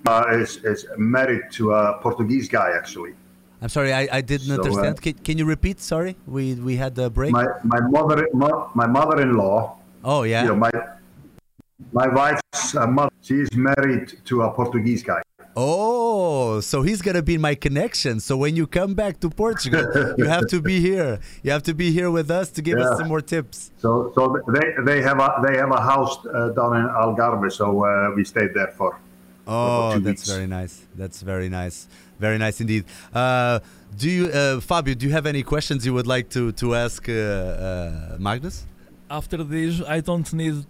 uh, 0.05 0.25
is 0.33 0.57
is 0.65 0.85
married 0.97 1.43
to 1.51 1.71
a 1.71 1.97
Portuguese 2.01 2.49
guy 2.49 2.71
actually. 2.75 3.13
I'm 3.61 3.69
sorry, 3.69 3.93
I, 3.93 4.09
I 4.11 4.21
didn't 4.21 4.47
so, 4.47 4.55
uh, 4.55 4.57
understand. 4.57 5.01
Can, 5.01 5.13
can 5.13 5.37
you 5.37 5.45
repeat? 5.45 5.79
Sorry, 5.79 6.17
we 6.27 6.55
we 6.55 6.75
had 6.75 6.97
a 6.99 7.09
break. 7.09 7.31
My 7.31 7.47
my 7.63 7.79
mother 7.79 8.27
mo- 8.33 8.69
my 8.75 8.87
mother-in-law. 8.87 9.77
oh 10.03 10.23
yeah. 10.23 10.41
You 10.43 10.49
know, 10.49 10.55
my 10.55 10.71
my 11.91 12.07
wife's 12.07 12.75
uh, 12.75 12.87
mother. 12.87 13.11
She's 13.21 13.49
married 13.55 14.13
to 14.25 14.41
a 14.43 14.51
Portuguese 14.51 15.03
guy. 15.03 15.21
Oh, 15.55 16.61
so 16.61 16.81
he's 16.81 17.01
gonna 17.01 17.21
be 17.21 17.37
my 17.37 17.55
connection. 17.55 18.21
So 18.21 18.37
when 18.37 18.55
you 18.55 18.65
come 18.67 18.93
back 18.93 19.19
to 19.19 19.29
Portugal, 19.29 19.85
you 20.17 20.25
have 20.25 20.47
to 20.47 20.61
be 20.61 20.79
here. 20.79 21.19
You 21.43 21.51
have 21.51 21.63
to 21.63 21.73
be 21.73 21.91
here 21.91 22.09
with 22.09 22.31
us 22.31 22.49
to 22.51 22.61
give 22.61 22.79
us 22.79 22.97
some 22.97 23.09
more 23.09 23.21
tips. 23.21 23.71
So 23.77 24.11
so 24.15 24.41
they 24.47 24.73
they 24.85 25.01
have 25.01 25.19
a 25.19 25.29
they 25.45 25.57
have 25.57 25.71
a 25.71 25.81
house 25.81 26.25
uh, 26.25 26.49
down 26.49 26.77
in 26.77 26.87
Algarve. 26.87 27.51
So 27.51 27.83
uh, 27.83 28.11
we 28.15 28.23
stayed 28.23 28.53
there 28.53 28.73
for. 28.77 28.97
Oh, 29.47 29.95
two 29.95 29.99
that's 29.99 30.21
weeks. 30.21 30.31
very 30.31 30.47
nice. 30.47 30.85
That's 30.95 31.21
very 31.21 31.49
nice. 31.49 31.87
Very 32.19 32.37
nice 32.37 32.61
indeed. 32.61 32.85
Uh, 33.13 33.59
do 33.97 34.09
you, 34.09 34.27
uh, 34.27 34.61
Fabio? 34.61 34.93
Do 34.93 35.05
you 35.07 35.11
have 35.11 35.25
any 35.25 35.43
questions 35.43 35.85
you 35.85 35.93
would 35.93 36.07
like 36.07 36.29
to 36.29 36.51
to 36.53 36.75
ask 36.75 37.09
uh, 37.09 37.13
uh, 37.13 38.17
Magnus? 38.19 38.65
After 39.11 39.43
this, 39.43 39.81
I 39.95 39.99
don't 39.99 40.31
need 40.33 40.65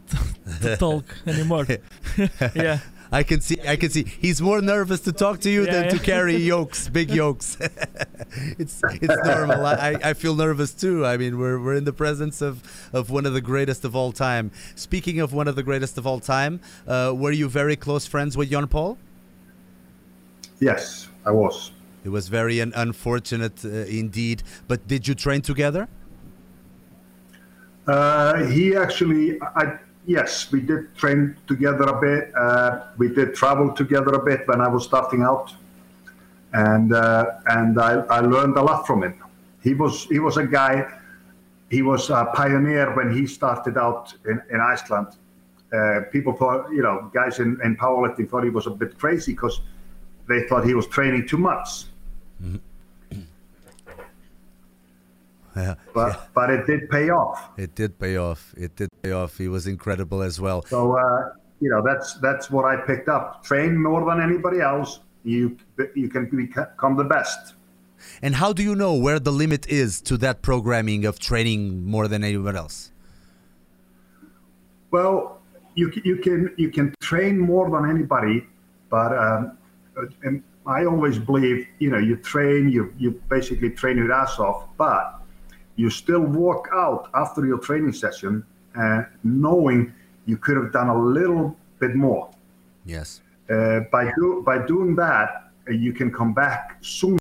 to 0.61 0.75
talk 0.85 1.05
anymore. 1.27 1.67
yeah. 2.55 2.79
I 3.13 3.23
can 3.23 3.41
see. 3.41 3.57
I 3.67 3.75
can 3.75 3.89
see. 3.89 4.03
He's 4.05 4.41
more 4.41 4.61
nervous 4.61 5.01
to 5.01 5.11
talk 5.11 5.41
to 5.41 5.49
you 5.49 5.65
Yeah, 5.65 5.71
than 5.73 5.89
to 5.89 5.99
carry 5.99 6.37
yokes, 6.37 6.87
big 6.87 7.11
yokes. 7.21 7.57
it's 8.57 8.81
it's 8.83 9.25
normal. 9.25 9.65
I, 9.65 9.97
I 10.01 10.13
feel 10.13 10.33
nervous 10.33 10.73
too. 10.73 11.05
I 11.05 11.17
mean, 11.17 11.37
we're 11.37 11.59
we're 11.63 11.75
in 11.75 11.83
the 11.83 11.93
presence 11.93 12.41
of 12.41 12.53
of 12.93 13.09
one 13.11 13.25
of 13.25 13.33
the 13.33 13.41
greatest 13.41 13.83
of 13.85 13.95
all 13.95 14.11
time. 14.13 14.49
Speaking 14.75 15.19
of 15.19 15.33
one 15.33 15.47
of 15.49 15.55
the 15.55 15.63
greatest 15.63 15.97
of 15.97 16.07
all 16.07 16.19
time, 16.21 16.61
uh, 16.87 17.13
were 17.15 17.33
you 17.33 17.49
very 17.49 17.75
close 17.75 18.07
friends 18.07 18.37
with 18.37 18.49
Jan 18.49 18.67
Paul? 18.67 18.97
Yes, 20.59 21.09
I 21.25 21.31
was. 21.31 21.71
It 22.05 22.09
was 22.09 22.29
very 22.29 22.61
un- 22.61 22.73
unfortunate 22.75 23.63
uh, 23.65 23.69
indeed. 24.01 24.41
But 24.69 24.87
did 24.87 25.07
you 25.07 25.15
train 25.15 25.41
together? 25.41 25.87
Uh, 27.87 28.45
he 28.45 28.75
actually, 28.75 29.41
I, 29.41 29.77
yes, 30.05 30.51
we 30.51 30.61
did 30.61 30.95
train 30.95 31.35
together 31.47 31.83
a 31.83 31.99
bit. 31.99 32.31
Uh, 32.35 32.83
we 32.97 33.09
did 33.09 33.33
travel 33.33 33.73
together 33.73 34.13
a 34.13 34.23
bit 34.23 34.47
when 34.47 34.61
I 34.61 34.67
was 34.67 34.83
starting 34.83 35.23
out, 35.23 35.53
and 36.53 36.93
uh, 36.93 37.25
and 37.47 37.79
I, 37.79 37.93
I 38.17 38.19
learned 38.19 38.57
a 38.57 38.61
lot 38.61 38.85
from 38.85 39.03
him. 39.03 39.15
He 39.63 39.73
was 39.73 40.05
he 40.05 40.19
was 40.19 40.37
a 40.37 40.45
guy. 40.45 40.87
He 41.69 41.81
was 41.81 42.09
a 42.09 42.25
pioneer 42.33 42.93
when 42.95 43.15
he 43.15 43.25
started 43.25 43.77
out 43.77 44.13
in, 44.25 44.41
in 44.51 44.59
Iceland. 44.59 45.07
Uh, 45.73 46.01
people 46.11 46.33
thought, 46.33 46.69
you 46.69 46.83
know, 46.83 47.09
guys 47.13 47.39
in, 47.39 47.57
in 47.63 47.77
powerlifting 47.77 48.29
thought 48.29 48.43
he 48.43 48.49
was 48.49 48.67
a 48.67 48.71
bit 48.71 48.97
crazy 48.97 49.31
because 49.31 49.61
they 50.27 50.45
thought 50.47 50.65
he 50.65 50.73
was 50.73 50.85
training 50.87 51.25
too 51.25 51.37
much. 51.37 51.85
Yeah. 55.55 55.75
But 55.93 56.29
but 56.33 56.49
it 56.49 56.65
did 56.65 56.89
pay 56.89 57.09
off. 57.09 57.49
It 57.57 57.75
did 57.75 57.99
pay 57.99 58.17
off. 58.17 58.53
It 58.57 58.75
did 58.75 58.89
pay 59.01 59.11
off. 59.11 59.37
He 59.37 59.47
was 59.47 59.67
incredible 59.67 60.21
as 60.21 60.39
well. 60.39 60.63
So 60.65 60.97
uh, 60.97 61.33
you 61.59 61.69
know 61.69 61.81
that's 61.83 62.15
that's 62.15 62.49
what 62.49 62.65
I 62.65 62.77
picked 62.77 63.09
up. 63.09 63.43
Train 63.43 63.81
more 63.81 64.05
than 64.05 64.21
anybody 64.21 64.61
else. 64.61 64.99
You 65.23 65.57
you 65.95 66.09
can 66.09 66.25
become 66.29 66.95
the 66.95 67.03
best. 67.03 67.55
And 68.21 68.35
how 68.35 68.53
do 68.53 68.63
you 68.63 68.75
know 68.75 68.95
where 68.95 69.19
the 69.19 69.31
limit 69.31 69.67
is 69.67 70.01
to 70.01 70.17
that 70.17 70.41
programming 70.41 71.05
of 71.05 71.19
training 71.19 71.85
more 71.85 72.07
than 72.07 72.23
anyone 72.23 72.55
else? 72.55 72.91
Well, 74.89 75.39
you 75.75 75.91
you 76.03 76.17
can 76.17 76.53
you 76.57 76.69
can 76.69 76.93
train 77.01 77.39
more 77.39 77.69
than 77.69 77.89
anybody, 77.89 78.47
but 78.89 79.17
um, 79.17 79.57
and 80.23 80.43
I 80.65 80.85
always 80.85 81.17
believe 81.17 81.67
you 81.79 81.89
know 81.89 81.97
you 81.97 82.17
train 82.17 82.69
you 82.69 82.93
you 82.97 83.11
basically 83.29 83.69
train 83.69 83.97
your 83.97 84.11
ass 84.11 84.39
off, 84.39 84.65
but 84.77 85.20
you 85.81 85.89
still 85.89 86.25
walk 86.43 86.69
out 86.85 87.09
after 87.23 87.41
your 87.49 87.57
training 87.67 87.95
session 88.03 88.33
uh, 88.81 89.01
knowing 89.23 89.79
you 90.25 90.37
could 90.37 90.55
have 90.61 90.71
done 90.71 90.89
a 90.89 90.99
little 91.17 91.55
bit 91.79 91.95
more. 91.95 92.29
Yes. 92.85 93.21
Uh, 93.49 93.81
by 93.91 94.03
do, 94.17 94.43
by 94.45 94.57
doing 94.73 94.95
that, 94.95 95.29
uh, 95.67 95.71
you 95.85 95.91
can 95.91 96.09
come 96.11 96.33
back 96.33 96.77
sooner, 96.81 97.17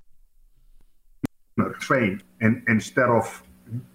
train, 1.80 2.22
and 2.42 2.62
instead 2.68 3.08
of, 3.08 3.42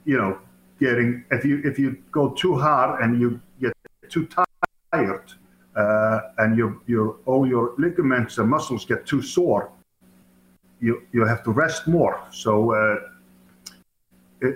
you 0.06 0.18
know, 0.18 0.38
getting 0.80 1.24
if 1.32 1.46
you 1.46 1.62
if 1.64 1.80
you 1.80 1.90
go 2.12 2.24
too 2.32 2.58
hard 2.58 3.02
and 3.02 3.22
you 3.22 3.40
get 3.62 3.74
too 4.10 4.28
tired, 4.92 5.28
uh, 5.76 6.20
and 6.40 6.58
your 6.58 6.72
your 6.88 7.18
all 7.26 7.48
your 7.48 7.74
ligaments 7.78 8.38
and 8.40 8.50
muscles 8.50 8.84
get 8.86 9.06
too 9.06 9.22
sore, 9.22 9.72
you 10.82 11.04
you 11.14 11.24
have 11.26 11.44
to 11.44 11.52
rest 11.52 11.88
more. 11.88 12.16
So 12.32 12.74
uh, 12.74 13.15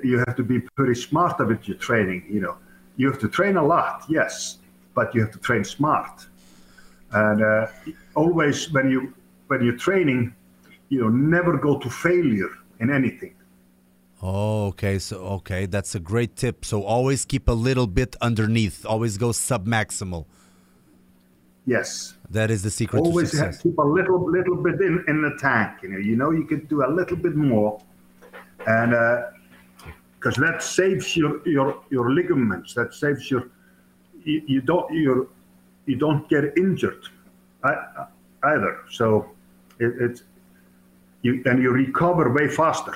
you 0.04 0.18
have 0.26 0.36
to 0.36 0.44
be 0.44 0.60
pretty 0.76 0.96
smart 0.96 1.40
about 1.40 1.68
your 1.68 1.78
training. 1.78 2.26
You 2.30 2.42
know, 2.42 2.58
you 2.98 3.10
have 3.10 3.20
to 3.20 3.30
train 3.30 3.58
a 3.58 3.64
lot, 3.64 4.04
yes, 4.10 4.58
but 4.94 5.14
you 5.16 5.22
have 5.22 5.32
to 5.32 5.40
train 5.40 5.64
smart 5.64 6.28
and 7.12 7.44
uh, 7.44 7.68
always 8.16 8.72
when 8.72 8.90
you 8.90 9.14
when 9.48 9.64
you're 9.64 9.78
training 9.78 10.34
you 10.90 11.02
know 11.02 11.10
never 11.10 11.58
go 11.58 11.78
to 11.80 11.90
failure 11.90 12.52
in 12.80 12.90
anything 12.92 13.34
Oh, 14.22 14.66
okay. 14.68 15.00
So, 15.00 15.16
okay, 15.40 15.66
that's 15.66 15.96
a 15.96 16.00
great 16.02 16.36
tip. 16.36 16.66
So, 16.66 16.84
always 16.84 17.24
keep 17.24 17.48
a 17.48 17.54
little 17.54 17.88
bit 17.88 18.18
underneath. 18.20 18.86
Always 18.86 19.18
go 19.18 19.32
sub 19.32 19.66
maximal. 19.66 20.26
yes 21.66 22.16
That 22.30 22.52
is 22.52 22.62
the 22.64 22.70
secret 22.70 23.00
always 23.00 23.32
to 23.32 23.38
have, 23.38 23.58
keep 23.64 23.78
a 23.78 23.82
little 23.98 24.30
little 24.30 24.58
bit 24.58 24.82
in, 24.82 25.06
in 25.08 25.22
the 25.22 25.38
tank 25.40 25.72
you 25.84 25.90
know 25.92 26.02
you 26.10 26.16
know 26.18 26.32
you 26.32 26.44
can 26.44 26.66
do 26.66 26.84
a 26.84 26.92
little 27.00 27.16
bit 27.16 27.36
more 27.36 27.80
and 28.68 28.94
because 30.20 30.36
that 30.36 30.62
saves 30.62 31.16
your 31.16 31.48
your 31.48 31.82
your 31.90 32.12
ligaments 32.12 32.74
that 32.74 32.94
saves 32.94 33.32
your 33.32 33.50
you, 34.24 34.42
you 34.48 34.62
don't 34.62 34.92
you 34.94 35.30
you 35.86 35.96
don't 35.96 36.28
get 36.30 36.44
injured 36.58 37.04
either 38.44 38.80
so 38.92 39.30
it, 39.80 39.94
it's 40.00 40.24
you 41.22 41.42
and 41.46 41.62
you 41.62 41.72
recover 41.72 42.32
way 42.32 42.48
faster 42.48 42.94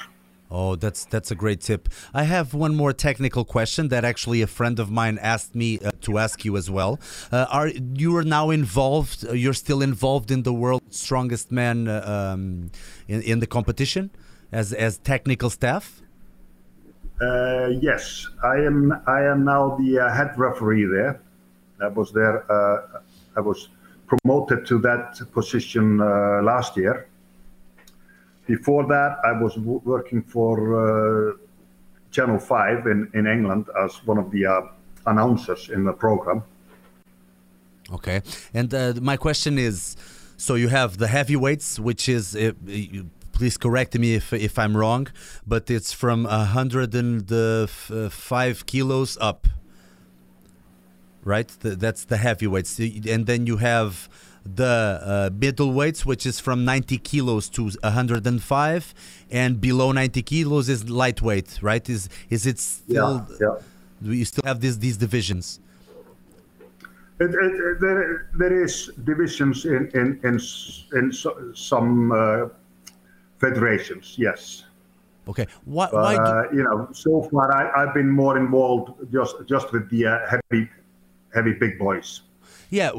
Oh, 0.55 0.75
that's 0.75 1.05
that's 1.05 1.31
a 1.31 1.35
great 1.35 1.61
tip. 1.61 1.89
I 2.13 2.25
have 2.25 2.53
one 2.53 2.75
more 2.75 2.93
technical 2.93 3.43
question 3.43 3.87
that 3.87 4.05
actually 4.05 4.43
a 4.43 4.47
friend 4.47 4.79
of 4.79 4.91
mine 4.91 5.17
asked 5.19 5.55
me 5.55 5.79
uh, 5.79 5.89
to 6.01 6.19
ask 6.19 6.45
you 6.45 6.55
as 6.57 6.69
well. 6.69 6.99
Uh, 7.31 7.47
are 7.49 7.69
you 7.69 8.15
are 8.17 8.23
now 8.23 8.51
involved? 8.51 9.25
Uh, 9.27 9.33
you're 9.33 9.55
still 9.55 9.81
involved 9.81 10.29
in 10.29 10.43
the 10.43 10.53
world's 10.53 10.95
strongest 10.95 11.51
man 11.51 11.87
uh, 11.87 12.03
um, 12.05 12.69
in 13.07 13.23
in 13.23 13.39
the 13.39 13.47
competition 13.47 14.11
as 14.51 14.73
as 14.73 14.99
technical 14.99 15.49
staff? 15.49 16.02
Uh, 17.23 17.67
yes, 17.81 18.27
I 18.43 18.55
am. 18.57 18.91
I 19.07 19.21
am 19.23 19.43
now 19.45 19.77
the 19.77 19.99
uh, 19.99 20.13
head 20.13 20.37
referee 20.37 20.85
there. 20.85 21.21
I 21.81 21.87
was 21.87 22.11
there. 22.11 22.51
Uh, 22.51 23.01
I 23.35 23.41
was 23.41 23.69
promoted 24.07 24.65
to 24.67 24.79
that 24.79 25.21
position 25.31 26.01
uh, 26.01 26.41
last 26.43 26.77
year. 26.77 27.07
before 28.45 28.85
that, 28.87 29.17
I 29.23 29.31
was 29.41 29.57
working 29.57 30.21
for 30.21 30.55
uh, 30.75 31.37
Channel 32.11 32.39
5 32.39 32.87
in, 32.87 33.09
in 33.13 33.25
England 33.27 33.65
as 33.83 34.05
one 34.05 34.17
of 34.17 34.31
the 34.31 34.45
uh, 34.45 34.61
announcers 35.05 35.69
in 35.69 35.83
the 35.85 35.93
program. 35.93 36.43
Okay. 37.91 38.21
And 38.53 39.01
my 39.01 39.17
question 39.17 39.57
is 39.57 39.95
so 40.37 40.55
you 40.55 40.67
have 40.67 40.97
the 40.97 41.07
heavyweights, 41.07 41.79
which 41.79 42.09
is, 42.09 42.35
please 43.33 43.57
correct 43.57 43.97
me 43.97 44.15
if, 44.15 44.31
if 44.31 44.57
I'm 44.57 44.77
wrong, 44.77 45.07
but 45.45 45.69
it's 45.69 45.91
from 45.91 46.23
105 46.23 48.65
kilos 48.65 49.17
up. 49.19 49.47
Right? 51.25 51.51
Th- 51.61 51.77
that's 51.77 52.05
the 52.05 52.15
heavyweights. 52.17 52.79
And 52.79 53.25
then 53.25 53.45
you 53.47 53.57
have 53.57 54.07
the 54.45 54.99
uh, 55.03 55.29
middleweights, 55.31 56.05
which 56.05 56.25
is 56.25 56.39
from 56.39 56.63
90 56.65 56.97
kilos 56.99 57.49
to 57.49 57.63
105, 57.63 58.93
and 59.31 59.61
below 59.61 59.91
90 59.91 60.21
kilos 60.23 60.69
is 60.69 60.89
lightweight, 60.89 61.59
right? 61.61 61.89
Is 61.89 62.09
is 62.29 62.45
it 62.45 62.59
still? 62.59 63.27
yeah. 63.39 63.55
Do 64.01 64.11
you 64.11 64.25
still 64.25 64.43
have 64.45 64.59
these 64.59 64.79
these 64.79 64.97
divisions? 64.97 65.59
It, 67.19 67.29
it, 67.29 67.79
there, 67.79 68.27
there 68.37 68.63
is 68.63 68.91
divisions 69.03 69.65
in 69.65 69.89
in 69.93 70.19
in, 70.23 70.39
in 70.97 71.13
so, 71.13 71.53
some 71.53 72.11
uh, 72.11 72.47
federations, 73.45 74.05
yes. 74.17 74.63
Okay. 75.31 75.47
Why? 75.75 75.87
why 75.91 76.15
do, 76.15 76.21
Uh, 76.21 76.43
you 76.57 76.63
know, 76.67 76.77
so 76.91 77.11
far 77.31 77.47
I, 77.59 77.63
I've 77.79 77.93
been 77.99 78.11
more 78.23 78.35
involved 78.45 78.87
just 79.15 79.35
just 79.53 79.67
with 79.73 79.85
the 79.93 80.01
uh, 80.07 80.13
heavy 80.31 80.63
heavy 81.35 81.53
big 81.63 81.73
boys. 81.85 82.09
Yeah, 82.69 82.89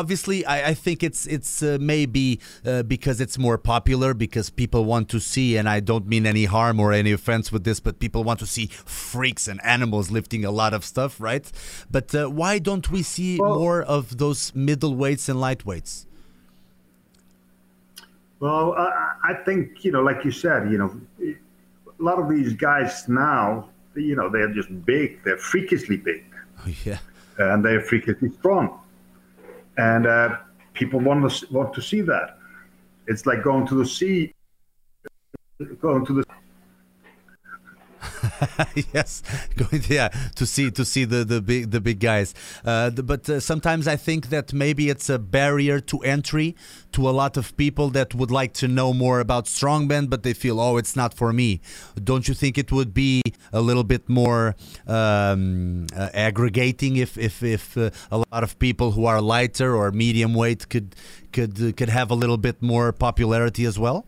obviously, 0.00 0.38
I, 0.46 0.68
I 0.70 0.74
think 0.74 1.02
it's 1.02 1.26
it's 1.26 1.52
uh, 1.62 1.76
maybe 1.80 2.38
uh, 2.64 2.84
because 2.94 3.20
it's 3.24 3.36
more 3.36 3.58
popular 3.58 4.14
because 4.14 4.48
people 4.62 4.82
want 4.84 5.08
to 5.14 5.18
see, 5.32 5.58
and 5.58 5.66
I 5.76 5.80
don't 5.80 6.06
mean 6.06 6.24
any 6.24 6.44
harm 6.46 6.78
or 6.78 6.92
any 6.92 7.12
offense 7.12 7.50
with 7.54 7.64
this, 7.64 7.80
but 7.80 7.98
people 7.98 8.22
want 8.22 8.38
to 8.38 8.46
see 8.46 8.66
freaks 9.12 9.48
and 9.50 9.58
animals 9.64 10.10
lifting 10.10 10.44
a 10.44 10.52
lot 10.52 10.72
of 10.72 10.84
stuff, 10.84 11.20
right? 11.20 11.44
But 11.90 12.14
uh, 12.14 12.30
why 12.40 12.60
don't 12.60 12.86
we 12.90 13.02
see 13.02 13.38
Well- 13.40 13.58
more 13.58 13.82
of 13.82 14.18
those 14.18 14.52
middleweights 14.52 15.28
and 15.28 15.38
lightweights? 15.46 16.06
Well, 18.40 18.74
I, 18.74 19.14
I 19.24 19.34
think 19.44 19.84
you 19.84 19.92
know, 19.92 20.02
like 20.02 20.24
you 20.24 20.30
said, 20.30 20.70
you 20.70 20.78
know, 20.78 21.00
a 21.20 22.02
lot 22.02 22.18
of 22.18 22.28
these 22.28 22.52
guys 22.52 23.08
now, 23.08 23.68
you 23.96 24.14
know, 24.14 24.28
they're 24.28 24.52
just 24.52 24.68
big. 24.84 25.22
They're 25.24 25.38
freakishly 25.38 25.96
big, 25.96 26.24
yeah, 26.84 26.98
and 27.38 27.64
they're 27.64 27.80
freakishly 27.80 28.30
strong, 28.38 28.78
and 29.76 30.06
uh, 30.06 30.38
people 30.74 31.00
want 31.00 31.30
to 31.30 31.52
want 31.52 31.74
to 31.74 31.82
see 31.82 32.00
that. 32.02 32.38
It's 33.06 33.26
like 33.26 33.42
going 33.42 33.66
to 33.68 33.74
the 33.74 33.86
sea, 33.86 34.34
going 35.80 36.06
to 36.06 36.12
the 36.12 36.24
yes, 38.94 39.22
going 39.56 39.82
to, 39.82 39.94
yeah 39.94 40.08
to 40.36 40.46
see 40.46 40.70
to 40.70 40.84
see 40.84 41.04
the 41.04 41.24
the 41.24 41.40
big 41.40 41.70
the 41.70 41.80
big 41.80 42.00
guys. 42.00 42.34
Uh, 42.64 42.90
the, 42.90 43.02
but 43.02 43.28
uh, 43.28 43.40
sometimes 43.40 43.86
I 43.88 43.96
think 43.96 44.28
that 44.30 44.52
maybe 44.52 44.88
it's 44.88 45.08
a 45.08 45.18
barrier 45.18 45.80
to 45.80 45.98
entry 46.00 46.56
to 46.92 47.08
a 47.08 47.12
lot 47.12 47.36
of 47.36 47.56
people 47.56 47.90
that 47.90 48.14
would 48.14 48.30
like 48.30 48.52
to 48.54 48.68
know 48.68 48.92
more 48.92 49.20
about 49.20 49.44
strongman, 49.44 50.08
but 50.08 50.22
they 50.22 50.32
feel 50.34 50.60
oh 50.60 50.76
it's 50.76 50.96
not 50.96 51.14
for 51.14 51.32
me. 51.32 51.60
Don't 52.02 52.28
you 52.28 52.34
think 52.34 52.58
it 52.58 52.72
would 52.72 52.94
be 52.94 53.22
a 53.52 53.60
little 53.60 53.84
bit 53.84 54.08
more 54.08 54.54
um, 54.86 55.86
uh, 55.96 56.08
aggregating 56.14 56.96
if 56.96 57.16
if 57.18 57.42
if 57.42 57.76
uh, 57.76 57.90
a 58.10 58.18
lot 58.18 58.42
of 58.42 58.58
people 58.58 58.92
who 58.92 59.06
are 59.06 59.20
lighter 59.20 59.74
or 59.74 59.90
medium 59.92 60.34
weight 60.34 60.68
could 60.68 60.94
could 61.32 61.60
uh, 61.62 61.72
could 61.72 61.88
have 61.88 62.10
a 62.10 62.14
little 62.14 62.38
bit 62.38 62.62
more 62.62 62.92
popularity 62.92 63.64
as 63.64 63.78
well? 63.78 64.06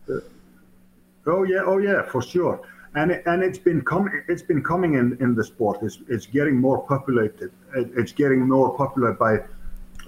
Oh 1.27 1.43
yeah, 1.43 1.61
oh 1.65 1.77
yeah, 1.77 2.03
for 2.03 2.21
sure. 2.21 2.61
And 2.95 3.11
it, 3.11 3.23
and 3.25 3.41
it's 3.41 3.57
been 3.57 3.81
coming. 3.81 4.21
It's 4.27 4.41
been 4.41 4.61
coming 4.61 4.95
in, 4.95 5.17
in 5.21 5.33
the 5.33 5.43
sport. 5.43 5.79
It's, 5.81 5.99
it's 6.09 6.25
getting 6.25 6.59
more 6.59 6.85
populated. 6.85 7.51
It, 7.75 7.89
it's 7.95 8.11
getting 8.11 8.47
more 8.47 8.75
popular 8.75 9.13
by 9.13 9.39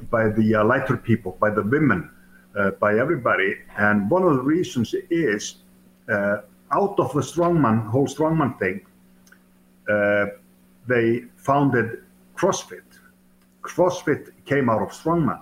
by 0.09 0.27
the 0.29 0.55
uh, 0.55 0.65
lighter 0.65 0.97
people, 0.97 1.37
by 1.39 1.49
the 1.49 1.63
women, 1.63 2.09
uh, 2.57 2.71
by 2.71 2.97
everybody. 2.99 3.55
And 3.77 4.09
one 4.09 4.23
of 4.23 4.33
the 4.33 4.41
reasons 4.41 4.93
is 5.09 5.55
uh, 6.09 6.37
out 6.71 6.99
of 6.99 7.13
the 7.13 7.21
strongman 7.21 7.87
whole 7.87 8.07
strongman 8.07 8.59
thing, 8.59 8.85
uh, 9.89 10.25
they 10.87 11.23
founded 11.37 12.03
CrossFit. 12.35 12.83
CrossFit 13.61 14.31
came 14.45 14.69
out 14.69 14.81
of 14.81 14.89
strongman, 14.89 15.41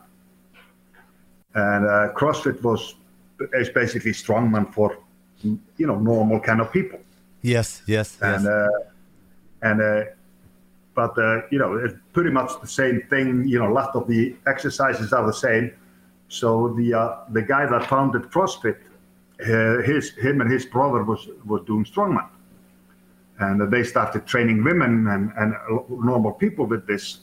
and 1.56 1.86
uh, 1.86 2.14
CrossFit 2.14 2.62
was 2.62 2.96
is 3.54 3.70
basically 3.70 4.12
strongman 4.12 4.72
for 4.72 5.00
you 5.42 5.88
know 5.88 5.98
normal 5.98 6.40
kind 6.40 6.62
of 6.62 6.72
people 6.72 7.00
Yes, 7.42 7.82
yes, 7.88 8.18
yes. 8.22 8.38
and 8.38 8.48
uh, 8.48 8.68
and 9.62 9.82
uh, 9.82 10.04
but 10.96 11.18
uh, 11.18 11.42
you 11.50 11.60
know 11.60 11.76
it's 11.78 11.96
pretty 12.14 12.30
much 12.30 12.52
the 12.62 12.68
same 12.68 13.02
thing 13.10 13.48
you 13.48 13.60
know 13.60 13.72
a 13.72 13.74
lot 13.74 13.96
of 13.96 14.08
the 14.08 14.36
exercises 14.48 15.14
are 15.14 15.26
the 15.26 15.34
same. 15.34 15.72
So 16.28 16.70
the 16.78 16.94
uh, 16.94 17.18
the 17.30 17.42
guy 17.42 17.66
that 17.66 17.88
founded 17.88 18.24
CrossFit 18.24 18.78
his 19.46 20.12
him 20.12 20.42
and 20.42 20.52
his 20.52 20.66
brother 20.66 21.04
was 21.04 21.28
was 21.46 21.62
doing 21.66 21.86
strongman. 21.86 22.28
And 23.40 23.72
they 23.72 23.84
started 23.84 24.28
training 24.28 24.64
women 24.64 25.08
and, 25.08 25.32
and 25.36 25.56
normal 25.90 26.32
people 26.32 26.68
with 26.68 26.86
this 26.86 27.22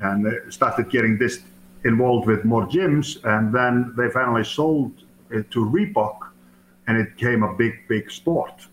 and 0.00 0.26
started 0.52 0.90
getting 0.90 1.18
this 1.18 1.44
involved 1.84 2.26
with 2.26 2.44
more 2.44 2.66
gyms. 2.66 3.22
And 3.24 3.54
then 3.54 3.94
they 3.96 4.10
finally 4.10 4.42
sold 4.42 4.92
it 5.30 5.52
to 5.52 5.64
Reebok 5.64 6.16
and 6.88 6.98
it 6.98 7.16
became 7.16 7.44
a 7.44 7.54
big 7.54 7.74
big 7.88 8.10
sport 8.10 8.66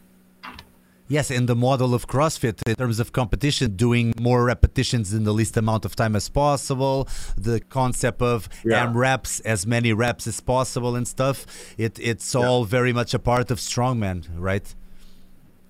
Yes, 1.11 1.31
in 1.31 1.47
the 1.47 1.55
model 1.55 1.95
of 1.95 2.05
CrossFit, 2.07 2.61
in 2.67 2.75
terms 2.75 2.99
of 2.99 3.11
competition, 3.11 3.75
doing 3.75 4.13
more 4.21 4.43
repetitions 4.45 5.11
in 5.11 5.23
the 5.23 5.33
least 5.33 5.57
amount 5.57 5.83
of 5.83 5.95
time 5.95 6.15
as 6.15 6.29
possible, 6.29 7.07
the 7.35 7.59
concept 7.59 8.21
of 8.21 8.47
Yeah. 8.63 8.83
M 8.83 8.95
reps, 8.95 9.39
as 9.39 9.65
many 9.65 9.91
reps 9.91 10.27
as 10.27 10.39
possible, 10.39 10.95
and 10.95 11.07
stuff. 11.07 11.47
It 11.79 11.97
it's 11.99 12.35
all 12.35 12.63
very 12.63 12.93
much 12.93 13.15
a 13.15 13.19
part 13.19 13.49
of 13.49 13.57
strongman, 13.57 14.27
right? 14.37 14.75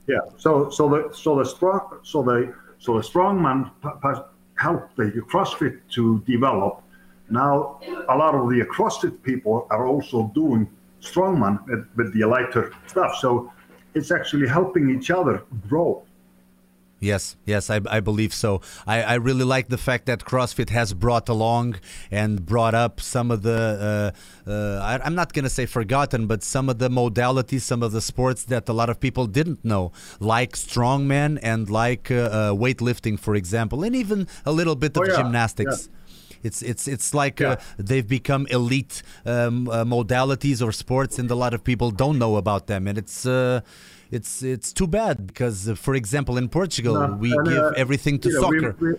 Yeah. 0.08 0.18
So 0.38 0.70
so 0.70 0.90
the 0.90 1.10
so 1.14 1.38
the 1.40 1.46
strong 1.46 1.84
so 2.04 2.22
the 2.22 2.54
so 2.80 2.98
the 2.98 3.04
strongman 3.10 3.72
helped 4.56 4.98
the 4.98 5.10
CrossFit 5.32 5.80
to 5.96 6.20
develop. 6.28 6.84
Now 7.30 7.80
a 8.10 8.16
lot 8.18 8.36
of 8.36 8.50
the 8.50 8.60
CrossFit 8.76 9.24
people 9.24 9.68
are 9.70 9.86
also 9.88 10.32
doing 10.36 10.68
strongman 11.02 11.66
with, 11.68 11.88
with 11.96 12.14
the 12.14 12.26
lighter 12.26 12.74
stuff. 12.88 13.16
So 13.22 13.54
it's 13.94 14.12
actually 14.12 14.48
helping 14.48 14.90
each 14.90 15.10
other 15.12 15.44
grow. 15.68 16.04
Yes, 17.02 17.38
yes, 17.46 17.70
I, 17.70 17.80
I 17.90 18.02
believe 18.02 18.34
so. 18.34 18.60
I, 18.86 19.02
I 19.02 19.14
really 19.16 19.46
like 19.46 19.70
the 19.70 19.78
fact 19.78 20.06
that 20.08 20.20
CrossFit 20.26 20.70
has 20.70 20.94
brought 20.94 21.30
along 21.30 21.80
and 22.12 22.46
brought 22.46 22.76
up 22.76 23.00
some 23.00 23.32
of 23.32 23.42
the, 23.42 24.12
uh, 24.46 24.50
uh, 24.50 24.82
I, 24.84 25.00
I'm 25.06 25.16
not 25.16 25.32
going 25.32 25.44
to 25.44 25.50
say 25.50 25.66
forgotten, 25.66 26.28
but 26.28 26.44
some 26.44 26.68
of 26.68 26.80
the 26.80 26.90
modalities, 26.90 27.62
some 27.62 27.84
of 27.84 27.94
the 27.94 28.02
sports 28.02 28.44
that 28.46 28.68
a 28.68 28.74
lot 28.74 28.90
of 28.90 29.00
people 29.00 29.28
didn't 29.28 29.64
know, 29.64 29.94
like 30.20 30.54
strongman 30.54 31.40
and 31.42 31.70
like 31.70 32.12
uh, 32.12 32.16
uh, 32.16 32.52
weightlifting, 32.52 33.18
for 33.18 33.34
example, 33.34 33.84
and 33.84 33.96
even 33.96 34.28
a 34.46 34.52
little 34.52 34.76
bit 34.76 34.98
of 34.98 35.04
Oh, 35.04 35.10
yeah, 35.10 35.22
gymnastics. 35.22 35.90
It's 36.44 36.62
it's 36.62 36.88
it's 36.88 37.14
like 37.14 37.40
Yeah. 37.40 37.52
uh, 37.52 37.56
they've 37.78 38.08
become 38.08 38.48
elite 38.50 39.04
um, 39.26 39.68
uh, 39.70 39.84
modalities 39.86 40.62
or 40.66 40.72
sports, 40.72 41.20
and 41.20 41.30
a 41.32 41.36
lot 41.36 41.54
of 41.54 41.64
people 41.64 41.92
don't 41.92 42.18
know 42.18 42.38
about 42.38 42.68
them, 42.68 42.88
and 42.88 42.98
it's 42.98 43.26
uh, 43.26 43.62
it's 44.12 44.42
it's 44.44 44.72
too 44.74 44.88
bad 44.88 45.28
because, 45.28 45.68
uh, 45.70 45.76
for 45.76 45.96
example, 45.96 46.38
in 46.38 46.50
Portugal, 46.50 46.94
No, 47.00 47.16
we 47.16 47.32
and, 47.34 47.46
give 47.46 47.58
uh, 47.58 47.74
everything 47.76 48.20
to 48.20 48.30
you 48.30 48.42
know, 48.42 48.48
we- 48.50 48.60
soccer. 48.60 48.76
we- 48.80 48.96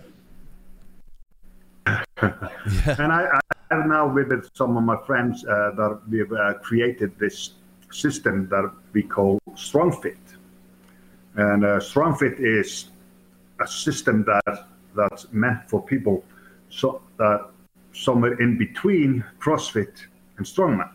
And 2.99 3.11
I, 3.11 3.25
I 3.25 3.39
have 3.75 3.87
now 3.87 4.07
with 4.07 4.49
some 4.53 4.77
of 4.77 4.83
my 4.83 4.97
friends 5.07 5.43
uh, 5.45 5.71
that 5.75 5.99
we've 6.09 6.31
uh, 6.31 6.53
created 6.61 7.17
this 7.17 7.51
system 7.91 8.47
that 8.49 8.71
we 8.93 9.01
call 9.03 9.39
StrongFit. 9.55 10.17
And 11.35 11.65
uh, 11.65 11.79
StrongFit 11.79 12.39
is 12.39 12.89
a 13.59 13.67
system 13.67 14.23
that 14.25 14.67
that's 14.95 15.31
meant 15.31 15.69
for 15.69 15.81
people 15.81 16.23
so 16.69 17.01
that 17.21 17.39
somewhere 17.93 18.33
in 18.41 18.57
between 18.57 19.23
CrossFit 19.39 19.93
and 20.37 20.45
strongman. 20.45 20.89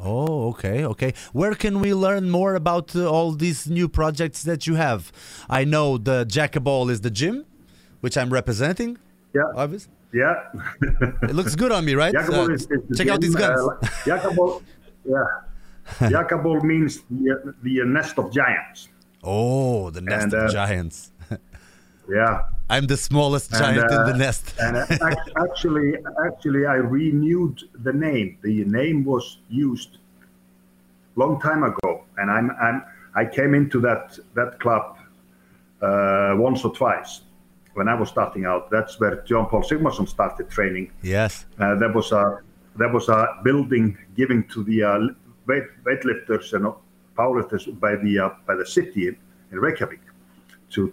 Oh, 0.00 0.48
okay, 0.50 0.84
okay. 0.84 1.14
Where 1.32 1.54
can 1.54 1.80
we 1.80 1.94
learn 1.94 2.28
more 2.28 2.56
about 2.56 2.94
uh, 2.96 3.08
all 3.08 3.32
these 3.32 3.68
new 3.68 3.88
projects 3.88 4.42
that 4.42 4.66
you 4.66 4.74
have? 4.74 5.12
I 5.48 5.64
know 5.64 5.98
the 5.98 6.26
Jackaball 6.26 6.90
is 6.90 7.00
the 7.00 7.10
gym, 7.10 7.46
which 8.00 8.16
I'm 8.18 8.30
representing. 8.30 8.98
Yeah, 9.34 9.42
Obviously, 9.54 9.92
yeah. 10.12 10.34
it 11.22 11.34
looks 11.34 11.54
good 11.54 11.72
on 11.72 11.84
me, 11.84 11.94
right? 11.94 12.14
Uh, 12.14 12.48
is, 12.50 12.68
is 12.70 12.98
check 12.98 13.08
out 13.08 13.20
these 13.20 13.34
gym, 13.34 13.40
guns. 13.40 13.60
Uh, 13.60 13.86
Jakobol, 14.04 14.62
yeah. 15.04 15.24
Jackaball 16.14 16.62
means 16.62 17.02
the, 17.10 17.54
the 17.62 17.84
nest 17.84 18.18
of 18.18 18.32
giants. 18.32 18.88
oh, 19.22 19.90
the 19.90 20.00
nest 20.00 20.24
and, 20.24 20.34
of 20.34 20.50
uh, 20.50 20.52
giants. 20.52 21.12
Yeah. 22.08 22.42
I'm 22.70 22.86
the 22.86 22.96
smallest 22.96 23.52
And, 23.52 23.60
giant 23.60 23.90
in 23.90 23.98
uh, 23.98 24.06
the 24.06 24.16
nest. 24.16 24.54
and 24.58 24.76
uh, 24.78 24.86
actually, 25.36 25.94
actually, 26.26 26.66
I 26.66 26.76
renewed 26.76 27.62
the 27.82 27.92
name. 27.92 28.38
The 28.42 28.64
name 28.64 29.04
was 29.04 29.38
used 29.50 29.98
long 31.16 31.40
time 31.40 31.62
ago, 31.62 32.04
and 32.16 32.30
I'm, 32.30 32.50
I'm 32.60 32.82
I 33.14 33.24
came 33.24 33.54
into 33.54 33.80
that 33.80 34.18
that 34.34 34.58
club 34.60 34.98
uh, 35.82 36.34
once 36.36 36.64
or 36.64 36.74
twice 36.74 37.20
when 37.74 37.88
I 37.88 37.94
was 37.94 38.08
starting 38.08 38.44
out. 38.44 38.70
That's 38.70 38.98
where 38.98 39.22
John 39.22 39.46
Paul 39.46 39.62
Sigmarsson 39.62 40.08
started 40.08 40.50
training. 40.50 40.90
Yes. 41.02 41.46
Uh, 41.58 41.74
there 41.76 41.92
was 41.92 42.12
a 42.12 42.40
there 42.76 42.88
was 42.92 43.08
a 43.08 43.40
building 43.44 43.96
given 44.16 44.44
to 44.48 44.64
the 44.64 44.82
uh, 44.82 44.98
weight, 45.46 45.64
weightlifters 45.84 46.52
and 46.54 46.72
powerlifters 47.16 47.78
by 47.78 47.94
the 47.96 48.18
uh, 48.18 48.30
by 48.46 48.54
the 48.54 48.66
city 48.66 49.08
in, 49.08 49.16
in 49.52 49.60
Reykjavik 49.60 50.00
to 50.70 50.92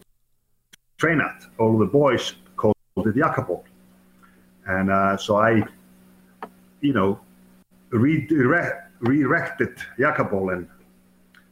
train 1.02 1.20
at. 1.20 1.38
All 1.58 1.78
the 1.80 1.92
boys 2.02 2.36
called 2.56 2.76
it 2.98 3.16
Jakobol, 3.16 3.64
and 4.68 4.88
uh, 4.92 5.18
so 5.18 5.32
I, 5.38 5.64
you 6.82 6.94
know, 6.94 7.20
re-erected 7.90 9.74
Jakobol 9.98 10.54
and 10.54 10.68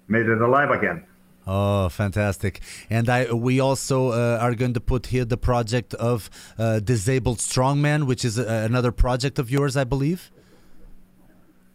made 0.07 0.27
it 0.27 0.39
alive 0.39 0.69
again. 0.69 1.03
Oh, 1.47 1.89
fantastic! 1.89 2.61
And 2.91 3.09
I 3.09 3.33
we 3.33 3.59
also 3.59 3.97
uh, 4.11 4.45
are 4.45 4.53
going 4.53 4.75
to 4.75 4.83
put 4.93 5.07
here 5.07 5.25
the 5.25 5.41
project 5.51 5.95
of 5.95 6.29
uh, 6.59 6.79
disabled 6.79 7.39
strongman, 7.39 8.05
which 8.05 8.23
is 8.23 8.37
uh, 8.37 8.45
another 8.69 8.91
project 8.91 9.39
of 9.39 9.49
yours, 9.49 9.75
I 9.75 9.83
believe. 9.83 10.29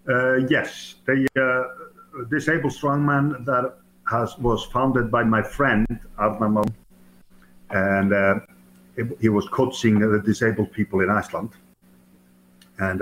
Uh, 0.08 0.36
yes, 0.56 0.94
the 1.06 1.26
uh, 1.34 2.24
disabled 2.30 2.72
strongman 2.72 3.44
that 3.46 3.64
has 4.08 4.38
was 4.38 4.64
founded 4.76 5.10
by 5.10 5.24
my 5.24 5.42
friend 5.42 5.86
Arnar 6.18 6.50
and 7.74 8.12
uh, 8.12 8.34
he 9.20 9.28
was 9.28 9.46
coaching 9.48 9.98
the 9.98 10.20
disabled 10.20 10.72
people 10.72 11.00
in 11.00 11.10
Iceland, 11.10 11.50
and 12.78 13.00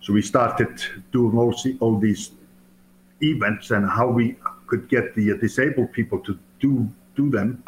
so 0.00 0.12
we 0.12 0.22
started 0.22 0.82
doing 1.12 1.36
all, 1.36 1.54
all 1.80 1.98
these 1.98 2.30
events 3.22 3.70
and 3.70 3.88
how 3.88 4.08
we 4.08 4.36
could 4.66 4.88
get 4.88 5.14
the 5.14 5.36
disabled 5.38 5.92
people 5.92 6.18
to 6.20 6.38
do 6.60 6.88
do 7.16 7.30
them, 7.30 7.62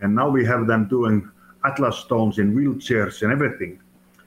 and 0.00 0.14
now 0.14 0.28
we 0.28 0.44
have 0.44 0.66
them 0.66 0.88
doing 0.88 1.28
atlas 1.64 1.98
stones 1.98 2.38
in 2.38 2.54
wheelchairs 2.54 3.22
and 3.22 3.32
everything. 3.32 3.78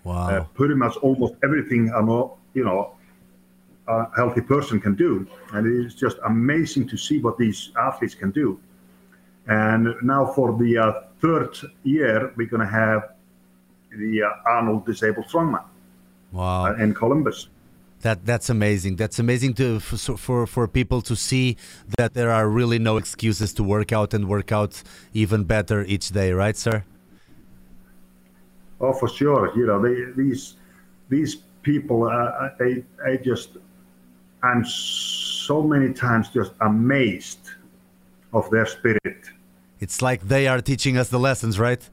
Wow! 0.04 0.30
Uh, 0.30 0.44
pretty 0.54 0.76
much 0.76 0.96
almost 0.98 1.34
everything 1.44 1.90
a 1.90 2.02
you 2.54 2.64
know 2.64 2.96
a 3.88 4.08
healthy 4.16 4.42
person 4.42 4.80
can 4.80 4.96
do, 4.96 5.28
and 5.54 5.66
it's 5.68 5.96
just 5.96 6.18
amazing 6.26 6.88
to 6.90 6.98
see 6.98 7.20
what 7.20 7.38
these 7.38 7.72
athletes 7.78 8.16
can 8.16 8.32
do. 8.32 8.60
And 9.48 9.96
now 10.02 10.26
for 10.26 10.58
the 10.58 10.78
uh, 10.78 11.02
third 11.20 11.58
year, 11.84 12.34
we're 12.36 12.48
going 12.48 12.62
to 12.62 12.68
have 12.68 13.10
the 13.98 14.24
uh, 14.24 14.30
Arnold 14.50 14.86
Disabled 14.86 15.28
Strongman 15.28 15.64
wow. 16.32 16.66
Uh, 16.66 16.74
in 16.76 16.94
Columbus. 16.94 17.48
That 18.02 18.26
that's 18.26 18.50
amazing. 18.50 18.96
That's 18.96 19.20
amazing 19.20 19.54
to 19.56 19.80
for, 19.80 20.18
for 20.18 20.48
for 20.48 20.68
people 20.68 21.04
to 21.04 21.16
see 21.16 21.58
that 22.00 22.16
there 22.16 22.32
are 22.32 22.50
really 22.50 22.80
no 22.80 22.98
excuses 22.98 23.54
to 23.54 23.64
work 23.64 23.92
out 23.92 24.16
and 24.16 24.28
work 24.28 24.52
out 24.52 24.82
even 25.14 25.44
better 25.44 25.86
each 25.86 26.10
day, 26.10 26.32
right, 26.32 26.58
sir? 26.58 26.84
Oh, 28.80 28.94
for 28.94 29.08
sure. 29.08 29.56
You 29.56 29.68
know, 29.68 29.80
they, 29.80 30.12
these 30.18 30.56
these 31.10 31.36
people, 31.62 32.10
uh, 32.10 32.50
they 32.58 32.84
I 33.06 33.18
just 33.18 33.58
I'm 34.42 34.66
so 34.66 35.62
many 35.62 35.94
times 35.94 36.30
just 36.30 36.54
amazed 36.62 37.52
of 38.34 38.50
their 38.50 38.66
spirit. 38.66 39.32
It's 39.80 40.02
like 40.02 40.22
they 40.28 40.48
are 40.48 40.62
teaching 40.62 40.98
us 40.98 41.10
the 41.10 41.20
lessons, 41.20 41.60
right? 41.60 41.90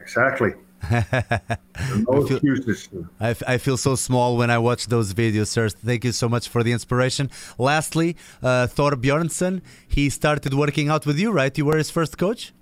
Exactly. 0.00 0.54
no 0.90 2.26
feel, 2.26 2.36
excuses. 2.36 2.88
I, 3.20 3.34
I 3.46 3.58
feel 3.58 3.76
so 3.76 3.94
small 3.94 4.36
when 4.36 4.50
I 4.50 4.58
watch 4.58 4.86
those 4.86 5.14
videos, 5.14 5.48
sir. 5.48 5.68
Thank 5.68 6.04
you 6.04 6.12
so 6.12 6.28
much 6.28 6.48
for 6.48 6.62
the 6.62 6.72
inspiration. 6.72 7.30
Lastly, 7.58 8.16
uh, 8.42 8.66
Thor 8.66 8.92
Bjornsson, 8.92 9.62
he 9.88 10.10
started 10.10 10.52
working 10.54 10.88
out 10.88 11.06
with 11.06 11.18
you, 11.18 11.30
right? 11.32 11.56
You 11.56 11.66
were 11.66 11.78
his 11.78 11.90
first 11.90 12.18
coach? 12.18 12.52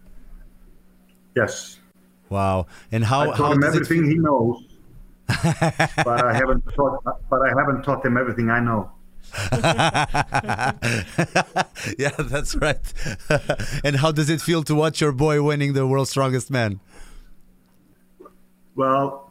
Yes. 1.34 1.78
Wow. 2.28 2.66
And 2.90 3.04
how, 3.04 3.22
I 3.22 3.26
taught 3.26 3.36
how 3.36 3.52
him 3.52 3.64
everything 3.64 4.10
he 4.10 4.18
knows, 4.18 4.64
but 5.26 6.24
I 6.24 6.32
haven't 6.32 6.64
taught, 6.74 7.02
but 7.28 7.40
I 7.42 7.48
haven't 7.48 7.82
taught 7.82 8.04
him 8.04 8.16
everything 8.16 8.50
I 8.50 8.60
know. 8.60 8.90
yeah, 11.98 12.10
that's 12.18 12.54
right. 12.56 12.78
and 13.84 13.96
how 13.96 14.12
does 14.12 14.28
it 14.28 14.40
feel 14.40 14.62
to 14.64 14.74
watch 14.74 15.00
your 15.00 15.12
boy 15.12 15.42
winning 15.42 15.72
the 15.72 15.86
world's 15.86 16.10
strongest 16.10 16.50
man? 16.50 16.80
Well, 18.74 19.21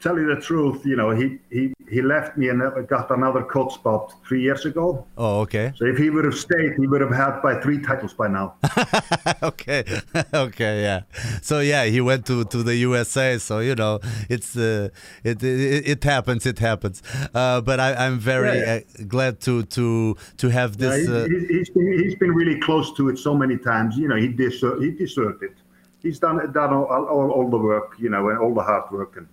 tell 0.00 0.18
you 0.18 0.26
the 0.34 0.40
truth, 0.40 0.84
you 0.86 0.96
know, 0.96 1.10
he, 1.10 1.38
he, 1.50 1.72
he 1.88 2.02
left 2.02 2.36
me 2.36 2.48
and 2.48 2.60
got 2.88 3.10
another 3.10 3.42
coach 3.42 3.74
spot 3.74 4.12
three 4.26 4.42
years 4.42 4.64
ago. 4.64 5.06
Oh, 5.16 5.40
okay. 5.40 5.72
So 5.76 5.86
if 5.86 5.98
he 5.98 6.10
would 6.10 6.24
have 6.24 6.34
stayed, 6.34 6.74
he 6.78 6.86
would 6.86 7.00
have 7.00 7.12
had 7.14 7.40
by 7.42 7.60
three 7.60 7.80
titles 7.80 8.12
by 8.14 8.28
now. 8.28 8.54
okay, 9.42 9.84
okay, 10.34 10.82
yeah. 10.82 11.02
So 11.42 11.60
yeah, 11.60 11.84
he 11.86 12.00
went 12.00 12.26
to, 12.26 12.44
to 12.44 12.62
the 12.62 12.76
USA. 12.76 13.38
So 13.38 13.60
you 13.60 13.74
know, 13.74 14.00
it's 14.28 14.56
uh, 14.56 14.88
it, 15.24 15.42
it 15.42 15.88
it 15.88 16.04
happens, 16.04 16.46
it 16.46 16.58
happens. 16.58 17.02
Uh, 17.34 17.60
but 17.60 17.80
I, 17.80 17.94
I'm 17.94 18.18
very 18.18 18.58
Yeah, 18.58 18.74
uh, 18.74 18.80
glad 19.06 19.40
to 19.42 19.62
to 19.64 20.16
to 20.38 20.48
have 20.48 20.76
Yeah, 20.76 20.96
this. 20.96 21.06
he, 21.06 21.06
Uh, 21.08 21.26
he, 21.26 21.46
he's, 21.58 21.70
been, 21.70 21.98
he's 21.98 22.14
been 22.14 22.32
really 22.32 22.60
close 22.60 22.92
to 22.96 23.08
it 23.08 23.18
so 23.18 23.34
many 23.34 23.56
times. 23.58 23.96
You 23.96 24.08
know, 24.08 24.16
he 24.16 24.28
deserved, 24.28 24.82
he 24.82 24.90
deserved 24.90 25.42
it. 25.42 25.54
He's 26.02 26.18
done 26.20 26.38
done 26.52 26.72
all, 26.72 26.84
all, 26.86 27.30
all 27.30 27.50
the 27.50 27.58
work, 27.58 27.94
you 27.98 28.08
know, 28.08 28.28
and 28.28 28.38
all 28.38 28.54
the 28.54 28.62
hard 28.62 28.90
work, 28.92 29.16
and 29.16 29.26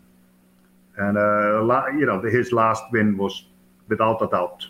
and 0.97 1.17
uh, 1.17 1.87
you 1.91 2.05
know, 2.05 2.21
his 2.21 2.51
last 2.51 2.83
win 2.91 3.17
was 3.17 3.45
without 3.87 4.21
a 4.21 4.27
doubt. 4.27 4.65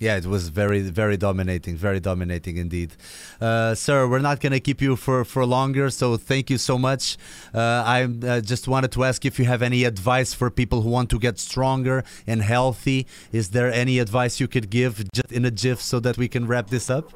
Yeah, 0.00 0.16
it 0.16 0.24
was 0.24 0.48
very, 0.48 0.80
very 0.80 1.18
dominating, 1.18 1.76
very 1.76 2.00
dominating 2.00 2.56
indeed. 2.56 2.94
Uh, 3.38 3.74
sir, 3.74 4.08
we're 4.08 4.20
not 4.20 4.40
going 4.40 4.52
to 4.54 4.58
keep 4.58 4.80
you 4.80 4.96
for, 4.96 5.26
for 5.26 5.44
longer, 5.44 5.90
so 5.90 6.16
thank 6.16 6.48
you 6.48 6.56
so 6.56 6.78
much. 6.78 7.18
Uh, 7.54 7.58
I 7.58 8.04
uh, 8.04 8.40
just 8.40 8.66
wanted 8.66 8.92
to 8.92 9.04
ask 9.04 9.26
if 9.26 9.38
you 9.38 9.44
have 9.44 9.60
any 9.60 9.84
advice 9.84 10.32
for 10.32 10.50
people 10.50 10.80
who 10.80 10.88
want 10.88 11.10
to 11.10 11.18
get 11.18 11.38
stronger 11.38 12.02
and 12.26 12.40
healthy. 12.40 13.06
Is 13.30 13.50
there 13.50 13.70
any 13.70 13.98
advice 13.98 14.40
you 14.40 14.48
could 14.48 14.70
give 14.70 15.04
just 15.12 15.30
in 15.32 15.44
a 15.44 15.50
GIF 15.50 15.82
so 15.82 16.00
that 16.00 16.16
we 16.16 16.28
can 16.28 16.46
wrap 16.46 16.68
this 16.68 16.88
up? 16.88 17.12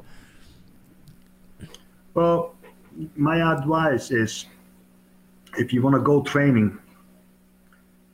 Well, 2.13 2.53
my 3.15 3.51
advice 3.51 4.11
is 4.11 4.45
if 5.57 5.73
you 5.73 5.81
want 5.81 5.95
to 5.95 6.01
go 6.01 6.21
training, 6.21 6.77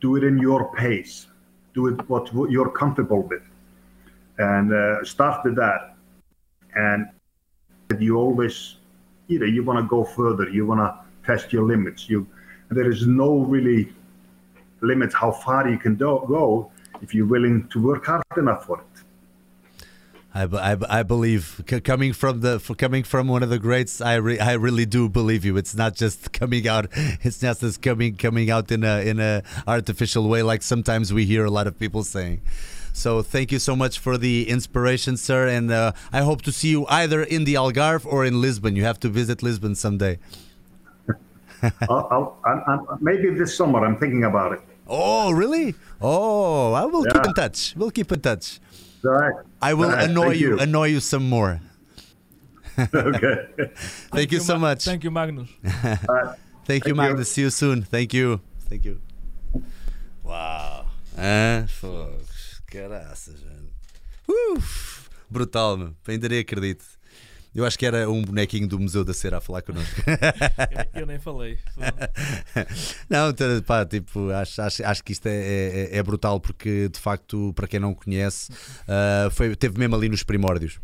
do 0.01 0.15
it 0.17 0.23
in 0.23 0.37
your 0.37 0.73
pace. 0.75 1.27
Do 1.73 1.87
it 1.87 2.09
what 2.09 2.33
what 2.33 2.51
you're 2.51 2.69
comfortable 2.69 3.21
with, 3.21 3.43
and 4.37 4.73
uh, 4.73 5.03
start 5.05 5.45
with 5.45 5.55
that. 5.55 5.95
And 6.75 7.07
you 7.99 8.17
always, 8.17 8.77
you 9.27 9.39
know, 9.39 9.45
you 9.45 9.63
want 9.63 9.79
to 9.79 9.87
go 9.87 10.03
further. 10.03 10.49
You 10.49 10.65
want 10.65 10.81
to 10.81 10.89
test 11.25 11.53
your 11.53 11.63
limits. 11.63 12.09
You, 12.09 12.27
there 12.69 12.89
is 12.89 13.07
no 13.07 13.39
really 13.39 13.93
limit 14.81 15.13
how 15.13 15.31
far 15.31 15.69
you 15.69 15.77
can 15.77 15.95
do, 15.95 16.23
go 16.27 16.71
if 17.01 17.13
you're 17.13 17.25
willing 17.25 17.67
to 17.69 17.81
work 17.81 18.05
hard 18.05 18.23
enough 18.37 18.65
for 18.65 18.79
it. 18.79 18.90
I, 20.33 20.45
b- 20.45 20.57
I, 20.57 20.77
I 20.89 21.03
believe 21.03 21.61
c- 21.67 21.81
coming 21.81 22.13
from 22.13 22.39
the 22.39 22.59
coming 22.77 23.03
from 23.03 23.27
one 23.27 23.43
of 23.43 23.49
the 23.49 23.59
greats, 23.59 23.99
I 23.99 24.15
re- 24.15 24.39
I 24.39 24.53
really 24.53 24.85
do 24.85 25.09
believe 25.09 25.43
you. 25.43 25.57
It's 25.57 25.75
not 25.75 25.95
just 25.95 26.31
coming 26.31 26.67
out. 26.67 26.87
It's 27.21 27.41
not 27.41 27.59
just 27.59 27.81
coming 27.81 28.15
coming 28.15 28.49
out 28.49 28.71
in 28.71 28.83
a 28.83 29.05
in 29.05 29.19
a 29.19 29.43
artificial 29.67 30.29
way 30.29 30.41
like 30.41 30.63
sometimes 30.63 31.11
we 31.11 31.25
hear 31.25 31.43
a 31.43 31.51
lot 31.51 31.67
of 31.67 31.77
people 31.77 32.03
saying. 32.03 32.39
So 32.93 33.21
thank 33.21 33.51
you 33.51 33.59
so 33.59 33.75
much 33.75 33.99
for 33.99 34.17
the 34.17 34.47
inspiration, 34.49 35.17
sir, 35.17 35.47
and 35.47 35.69
uh, 35.71 35.91
I 36.13 36.21
hope 36.21 36.41
to 36.43 36.51
see 36.51 36.69
you 36.69 36.85
either 36.87 37.23
in 37.23 37.43
the 37.43 37.55
Algarve 37.55 38.05
or 38.05 38.25
in 38.25 38.41
Lisbon. 38.41 38.75
You 38.75 38.83
have 38.83 38.99
to 39.01 39.09
visit 39.09 39.43
Lisbon 39.43 39.75
someday. 39.75 40.17
I'll, 41.89 42.07
I'll, 42.11 42.37
I'm, 42.45 42.63
I'm, 42.67 42.97
maybe 43.01 43.29
this 43.31 43.55
summer 43.55 43.85
I'm 43.85 43.97
thinking 43.97 44.23
about 44.23 44.53
it. 44.53 44.61
Oh, 44.87 45.31
really? 45.31 45.75
Oh, 46.01 46.73
I 46.73 46.85
will 46.85 47.03
keep 47.03 47.25
in 47.25 47.33
touch. 47.33 47.73
We'll 47.77 47.91
keep 47.91 48.11
in 48.11 48.19
touch. 48.19 48.59
All 49.03 49.11
right. 49.11 49.45
I 49.61 49.73
will 49.73 49.85
All 49.85 49.91
right, 49.91 50.09
annoy 50.09 50.31
you, 50.31 50.49
you. 50.49 50.59
annoy 50.59 50.87
you 50.87 50.99
some 50.99 51.27
more. 51.29 51.59
okay. 52.79 53.47
Thank, 54.13 54.31
you 54.31 54.39
so 54.39 54.57
much. 54.57 54.85
Thank 54.85 55.03
you, 55.03 55.11
Magnus. 55.11 55.49
All 55.65 55.71
right. 56.15 56.37
Thank, 56.65 56.85
you, 56.85 56.85
Thank 56.85 56.85
you. 56.87 56.95
Magnus. 56.95 57.31
See 57.31 57.41
you 57.41 57.49
soon. 57.49 57.81
Thank 57.83 58.13
you. 58.13 58.39
Thank 58.69 58.85
you. 58.85 59.01
Uau. 60.23 60.85
Hã? 61.17 61.63
Eh, 61.63 61.67
fogo. 61.67 62.17
Caraças, 62.67 63.43
mano. 63.43 63.69
Uf. 64.29 65.09
Brutal, 65.29 65.77
meu. 65.77 65.95
Ainda 66.07 66.29
nem 66.29 66.39
acredito. 66.39 66.85
Eu 67.53 67.65
acho 67.65 67.77
que 67.77 67.85
era 67.85 68.09
um 68.09 68.21
bonequinho 68.21 68.67
do 68.67 68.79
Museu 68.79 69.03
da 69.03 69.13
Cera 69.13 69.37
a 69.39 69.41
falar 69.41 69.61
connosco. 69.61 70.01
Eu, 70.93 71.01
eu 71.01 71.05
nem 71.05 71.19
falei. 71.19 71.57
Não, 73.09 73.33
t- 73.33 73.61
pá, 73.65 73.85
tipo, 73.85 74.29
acho, 74.31 74.61
acho, 74.61 74.85
acho 74.85 75.03
que 75.03 75.11
isto 75.11 75.25
é, 75.27 75.89
é, 75.91 75.97
é 75.97 76.03
brutal 76.03 76.39
porque 76.39 76.87
de 76.89 76.99
facto, 76.99 77.51
para 77.53 77.67
quem 77.67 77.79
não 77.79 77.93
conhece, 77.93 78.51
ah, 78.87 79.29
foi, 79.31 79.55
teve 79.55 79.77
mesmo 79.77 79.95
ali 79.95 80.07
nos 80.07 80.23
primórdios. 80.23 80.79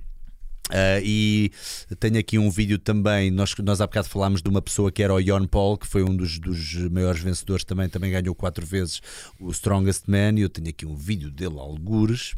Ah, 0.70 1.00
e 1.02 1.52
tenho 2.00 2.20
aqui 2.20 2.38
um 2.38 2.50
vídeo 2.50 2.78
também. 2.78 3.32
Nós, 3.32 3.56
nós 3.64 3.80
há 3.80 3.88
bocado 3.88 4.10
falámos 4.10 4.42
de 4.42 4.50
uma 4.50 4.62
pessoa 4.62 4.92
que 4.92 5.02
era 5.02 5.14
o 5.14 5.24
Jon 5.24 5.48
Paul, 5.48 5.78
que 5.78 5.88
foi 5.88 6.04
um 6.04 6.14
dos, 6.16 6.38
dos 6.40 6.74
maiores 6.92 7.22
vencedores 7.22 7.64
também, 7.64 7.88
também 7.88 8.12
ganhou 8.12 8.36
quatro 8.36 8.66
vezes 8.66 9.02
o 9.40 9.50
Strongest 9.52 10.04
Man. 10.08 10.34
E 10.38 10.42
eu 10.42 10.50
tenho 10.50 10.68
aqui 10.68 10.86
um 10.86 10.96
vídeo 10.96 11.32
dele, 11.32 11.58
algures. 11.58 12.36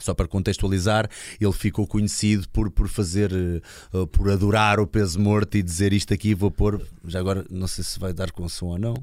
Só 0.00 0.14
para 0.14 0.28
contextualizar, 0.28 1.08
ele 1.40 1.52
ficou 1.52 1.86
conhecido 1.86 2.48
por, 2.50 2.70
por 2.70 2.88
fazer, 2.88 3.32
uh, 3.92 4.06
por 4.06 4.30
adorar 4.30 4.80
o 4.80 4.86
peso 4.86 5.20
morto 5.20 5.56
e 5.56 5.62
dizer 5.62 5.92
isto 5.92 6.12
aqui. 6.14 6.34
Vou 6.34 6.50
pôr, 6.50 6.80
já 7.06 7.18
agora, 7.18 7.44
não 7.50 7.66
sei 7.66 7.84
se 7.84 7.98
vai 7.98 8.12
dar 8.12 8.30
com 8.30 8.48
som 8.48 8.66
ou 8.66 8.78
não. 8.78 8.94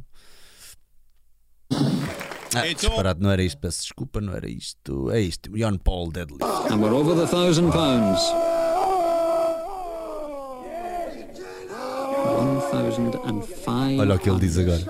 Ah, 2.55 2.73
disparado, 2.73 3.21
não 3.21 3.29
era 3.29 3.43
isto, 3.43 3.57
peço 3.57 3.81
desculpa, 3.81 4.21
não 4.21 4.33
era 4.33 4.49
isto. 4.49 5.11
É 5.11 5.19
isto, 5.19 5.49
Jan 5.57 5.77
Paul 5.77 6.09
Deadlift. 6.11 6.43
And 6.71 6.77
we're 6.77 6.93
over 6.93 7.15
the 7.15 7.27
thousand 7.27 7.71
pounds. 7.71 8.21
One 12.27 12.61
thousand 12.71 13.15
and 13.25 13.41
five. 13.41 13.99
Olha 13.99 14.15
o 14.15 14.19
que 14.19 14.29
ele 14.29 14.39
diz 14.39 14.57
agora. 14.57 14.85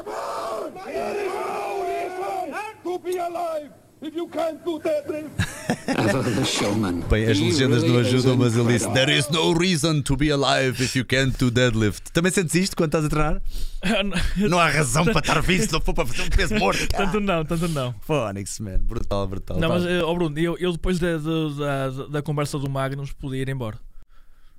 Bem, 7.10 7.26
as 7.26 7.40
legendas 7.40 7.84
não 7.84 7.98
ajudam, 7.98 8.38
mas 8.38 8.56
ele 8.56 8.74
disse. 8.74 8.90
There 8.92 9.16
is 9.16 9.30
no 9.30 9.54
reason 9.54 10.02
to 10.02 10.16
be 10.18 10.32
alive 10.32 10.82
if 10.84 10.96
you 10.96 11.06
can't 11.06 11.38
do 11.38 11.50
deadlift. 11.52 12.12
Também 12.12 12.32
sentes 12.32 12.56
isto 12.56 12.76
quando 12.76 12.90
estás 12.90 13.06
a 13.06 13.10
treinar? 13.10 13.42
Não 14.38 14.60
há 14.60 14.68
razão 14.70 15.06
para 15.06 15.20
estar 15.20 15.42
vivo 15.42 15.64
se 15.66 15.72
não 15.72 15.80
for 15.80 15.94
para 15.94 16.06
fazer 16.08 16.24
um 16.24 16.30
peso 16.30 16.56
morto. 16.58 16.88
tanto 16.88 17.20
não, 17.20 17.46
tanto 17.46 17.68
não. 17.68 17.94
Phonics, 18.02 18.60
man. 18.60 18.80
Brutal, 18.80 19.28
brutal. 19.28 19.60
Não, 19.60 19.70
Pá. 19.70 19.76
mas, 19.80 19.86
ó 20.04 20.14
Bruno, 20.14 20.40
eu, 20.40 20.58
eu 20.58 20.72
depois 20.72 20.98
da, 20.98 21.18
da, 21.18 21.90
da- 21.90 22.08
da 22.08 22.22
conversa 22.24 22.58
do 22.58 22.68
Magnus 22.70 23.12
podia 23.14 23.42
ir 23.44 23.50
embora. 23.50 23.78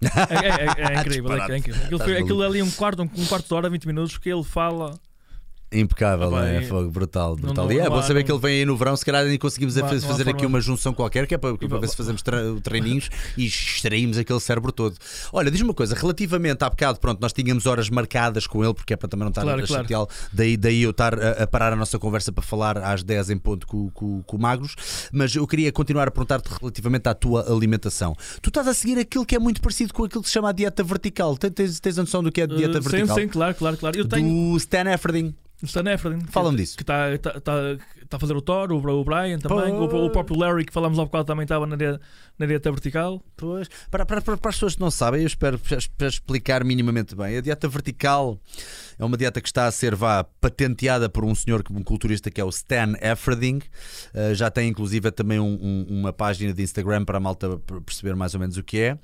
É, 0.01 0.07
é- 0.07 0.93
é- 0.93 0.97
é 0.97 1.01
incrível, 1.01 1.33
é, 1.33 1.53
é 1.53 1.57
incrível. 1.59 1.83
Aquilo, 1.85 1.99
foi, 2.01 2.17
aquilo 2.19 2.43
ali 2.43 2.63
um 2.63 2.71
quarto, 2.71 3.03
um, 3.03 3.11
um 3.17 3.27
quarto 3.27 3.49
de 3.49 3.55
hora, 3.55 3.69
20 3.69 3.87
minutos, 3.87 4.17
que 4.19 4.29
ele 4.31 4.45
fala. 4.45 4.95
Impecável, 5.73 6.35
Ah, 6.37 6.47
é? 6.47 6.63
Fogo, 6.63 6.91
brutal, 6.91 7.35
brutal. 7.35 7.65
não- 7.67 7.73
e 7.73 7.79
é 7.79 7.85
não 7.85 7.91
bom 7.91 8.01
saber 8.03 8.21
não- 8.21 8.27
que 8.27 8.33
ele 8.33 8.39
vem 8.39 8.59
aí 8.61 8.65
no 8.65 8.77
verão. 8.77 8.97
Se 8.97 9.05
calhar 9.05 9.25
ainda 9.25 9.37
conseguimos 9.39 9.77
há- 9.77 9.87
fazer 9.89 10.29
há 10.29 10.31
aqui 10.31 10.47
uma 10.47 10.61
junção 10.61 10.95
qualquer, 10.95 11.27
que 11.27 11.35
é 11.35 11.39
para, 11.39 11.57
para 11.57 11.79
ver 11.79 11.89
se 11.89 11.97
fazemos 11.97 12.23
tre- 12.23 12.61
treininhos 12.63 13.11
e 13.37 13.47
extraímos 13.47 14.17
aquele 14.17 14.39
cérebro 14.39 14.71
todo. 14.71 14.97
Olha, 15.33 15.51
diz-me 15.51 15.69
uma 15.69 15.75
coisa, 15.75 15.95
relativamente 15.97 16.63
há 16.63 16.71
bocado, 16.71 17.01
pronto, 17.01 17.21
nós 17.21 17.33
tínhamos 17.33 17.67
horas 17.67 17.91
marcadas 17.91 18.47
com 18.47 18.65
ele, 18.65 18.75
porque 18.75 18.95
é 18.95 18.97
para 18.97 19.09
também 19.09 19.25
não 19.25 19.31
estar 19.31 19.43
Claro, 19.43 19.63
a 19.63 19.67
claro. 19.67 19.83
chateá-lo. 19.83 20.09
Daí, 20.33 20.57
daí 20.57 20.83
eu 20.83 20.91
estar 20.91 21.19
a, 21.19 21.43
a 21.43 21.47
parar 21.49 21.73
a 21.73 21.77
nossa 21.77 21.99
conversa 21.99 22.31
para 22.31 22.45
falar 22.45 22.79
às 22.79 23.03
10 23.03 23.31
em 23.31 23.37
ponto 23.39 23.67
com, 23.67 23.91
com, 23.91 24.23
com 24.23 24.37
o 24.37 24.41
Magros. 24.41 24.77
Mas 25.13 25.35
eu 25.35 25.47
queria 25.49 25.73
continuar 25.73 26.07
a 26.07 26.11
perguntar-te 26.13 26.49
relativamente 26.61 27.09
à 27.09 27.15
tua 27.15 27.51
alimentação. 27.53 28.15
Tu 28.41 28.49
estás 28.49 28.69
a 28.69 28.73
seguir 28.75 28.99
aquilo 29.01 29.27
que 29.27 29.35
é 29.35 29.39
muito 29.39 29.61
parecido 29.61 29.93
com 29.93 30.05
aquilo 30.05 30.23
que 30.23 30.29
se 30.29 30.35
chama 30.35 30.51
a 30.51 30.53
dieta 30.53 30.83
vertical. 30.85 31.37
Tens, 31.37 31.81
tens, 31.81 31.99
a 31.99 32.03
noção 32.03 32.23
do 32.23 32.31
que 32.31 32.41
é 32.41 32.45
a 32.45 32.47
dieta 32.47 32.81
sim, 32.81 32.89
vertical? 32.89 33.17
sim, 33.17 33.29
claro, 33.29 33.55
claro, 33.57 33.77
claro. 33.77 33.99
Eu 33.99 34.07
tenho 34.07 34.53
Do 34.53 34.57
Stan 34.59 34.85
Efferding. 34.93 35.35
O 35.63 35.67
Stan 35.67 35.91
Efren. 35.91 36.19
que- 36.21 36.33
Fala-me 36.33 36.57
disso. 36.59 36.77
Que 36.77 36.83
está 36.83 37.17
tá, 37.19 37.41
tá, 37.41 37.53
tá 38.09 38.17
a 38.17 38.21
fazer 38.21 38.37
o 38.37 38.43
Thor, 38.43 38.71
o, 38.73 38.77
o 38.77 39.05
Brian 39.05 39.39
também. 39.39 39.73
O, 39.73 39.85
o 40.07 40.11
próprio 40.11 40.39
Larry, 40.39 40.65
que 40.65 40.73
falámos 40.73 40.99
há 40.99 41.05
bocado, 41.05 41.25
também 41.25 41.45
estava 41.45 41.67
na, 41.67 41.77
dieta- 41.77 42.01
na 42.39 42.47
vertical. 42.47 43.23
Pois, 43.37 43.69
para, 43.91 44.05
para, 44.05 44.21
para, 44.21 44.37
para 44.37 44.49
as 44.51 44.57
pessoas 44.57 44.75
que 44.75 44.81
não 44.81 44.91
sabem, 44.91 45.23
eu 45.23 45.27
espero 45.27 45.59
para 45.97 46.07
explicar 46.09 46.63
minimamente 46.65 47.15
bem. 47.17 47.37
A 47.39 47.41
dieta 47.41 47.67
vertical 47.69 48.39
é 48.99 49.05
uma 49.05 49.17
dieta 49.17 49.41
que 49.41 49.49
está 49.49 49.67
a 49.67 49.71
ser 49.71 49.95
vá, 49.95 50.25
patenteada 50.41 51.09
por 51.09 51.25
um 51.25 51.35
senhor, 51.35 51.63
um 51.71 51.83
culturista 51.83 52.31
que 52.31 52.41
é 52.41 52.45
o 52.45 52.49
Stan 52.51 52.95
Efferding. 53.01 53.59
Uh, 54.15 54.35
já 54.35 54.51
tem 54.51 54.69
inclusive 54.69 55.11
também 55.11 55.41
um- 55.41 55.59
um- 55.61 55.87
uma 56.01 56.13
página 56.13 56.53
de 56.53 56.63
Instagram 56.63 57.05
para 57.05 57.17
a 57.19 57.21
malta 57.21 57.59
perceber 57.85 58.15
mais 58.15 58.35
ou 58.35 58.41
menos 58.41 58.57
o 58.57 58.63
que 58.63 58.79
é. 58.79 58.99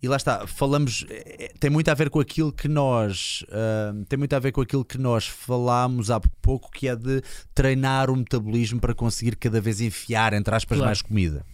E 0.00 0.06
lá 0.06 0.16
está, 0.16 0.46
falamos, 0.46 1.04
eh, 1.10 1.52
tem 1.58 1.68
muito 1.70 1.88
a 1.88 1.94
ver 1.94 2.08
com 2.08 2.20
aquilo 2.20 2.52
que 2.52 2.68
nós 2.68 3.44
uh, 3.48 4.04
tem 4.08 4.16
muito 4.16 4.32
a 4.32 4.38
ver 4.38 4.52
com 4.52 4.60
aquilo 4.60 4.84
que 4.84 4.96
nós 4.96 5.26
falámos 5.26 6.08
há 6.08 6.20
pouco, 6.40 6.70
que 6.70 6.86
é 6.86 6.94
de 6.94 7.20
treinar 7.52 8.08
o 8.08 8.14
metabolismo 8.16 8.78
para 8.80 8.94
conseguir 8.94 9.34
cada 9.34 9.60
vez 9.60 9.80
enfiar, 9.80 10.32
entre 10.34 10.54
aspas, 10.54 10.76
Claro. 10.78 10.86
mais 10.88 11.02
comida. 11.02 11.44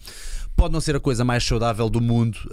Pode 0.57 0.73
não 0.73 0.81
ser 0.81 0.95
a 0.95 1.01
coisa 1.01 1.25
mais 1.25 1.43
saudável 1.43 1.89
do 1.89 2.01
mundo, 2.03 2.37
uh, 2.47 2.49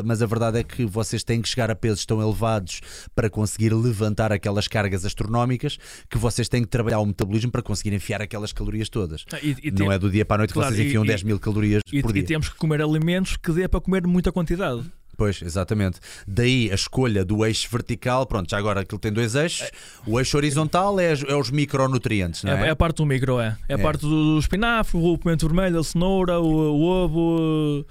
uh, 0.00 0.02
mas 0.06 0.20
a 0.22 0.26
verdade 0.26 0.58
é 0.58 0.64
que 0.64 0.84
vocês 0.86 1.22
têm 1.22 1.40
que 1.42 1.48
chegar 1.48 1.70
a 1.70 1.76
pesos 1.76 2.04
tão 2.06 2.20
elevados 2.20 2.80
para 3.14 3.28
conseguir 3.30 3.72
levantar 3.74 4.32
aquelas 4.32 4.66
cargas 4.66 5.04
astronómicas 5.04 5.78
que 6.10 6.16
vocês 6.18 6.48
têm 6.48 6.62
que 6.62 6.68
trabalhar 6.68 6.98
o 6.98 7.06
metabolismo 7.06 7.52
para 7.52 7.62
conseguir 7.62 7.92
enfiar 7.94 8.20
aquelas 8.22 8.52
calorias 8.54 8.88
todas. 8.88 9.24
Ah, 9.32 9.38
E, 9.42 9.54
e 9.62 9.70
não 9.70 9.76
tem- 9.76 9.92
é 9.92 9.98
do 9.98 10.10
dia 10.10 10.24
para 10.24 10.36
a 10.36 10.38
noite 10.38 10.50
que 10.54 10.58
Claro, 10.58 10.74
vocês 10.74 10.86
e- 10.86 10.88
enfiam 10.88 11.04
e- 11.04 11.08
10 11.08 11.22
mil 11.22 11.38
calorias 11.38 11.82
e, 11.92 12.00
por 12.02 12.10
e 12.10 12.14
dia. 12.14 12.24
temos 12.24 12.48
que 12.48 12.56
comer 12.56 12.80
alimentos 12.80 13.36
que 13.36 13.52
dê 13.52 13.68
para 13.68 13.80
comer 13.82 14.06
muita 14.06 14.32
quantidade. 14.32 14.82
Pois, 15.16 15.40
exatamente. 15.40 15.98
Daí 16.28 16.70
a 16.70 16.74
escolha 16.74 17.24
do 17.24 17.44
eixo 17.46 17.68
vertical, 17.70 18.26
pronto, 18.26 18.50
já 18.50 18.58
agora 18.58 18.80
aquilo 18.82 18.98
tem 18.98 19.10
dois 19.12 19.34
eixos. 19.34 19.70
O 20.06 20.18
eixo 20.20 20.36
horizontal 20.36 21.00
é, 21.00 21.12
é 21.26 21.34
os 21.34 21.50
micronutrientes, 21.50 22.42
não 22.44 22.52
É, 22.52 22.64
é? 22.64 22.66
é 22.66 22.70
a 22.70 22.76
parte 22.76 22.98
do 22.98 23.06
micro, 23.06 23.40
é. 23.40 23.56
É 23.68 23.74
a 23.74 23.78
É. 23.78 23.82
parte 23.82 24.02
do 24.02 24.38
espinafre, 24.38 24.98
o 25.00 25.16
pimento 25.16 25.46
vermelho, 25.48 25.78
a 25.80 25.84
cenoura, 25.84 26.38
o, 26.38 26.44
o 26.46 26.82
ovo, 26.82 27.86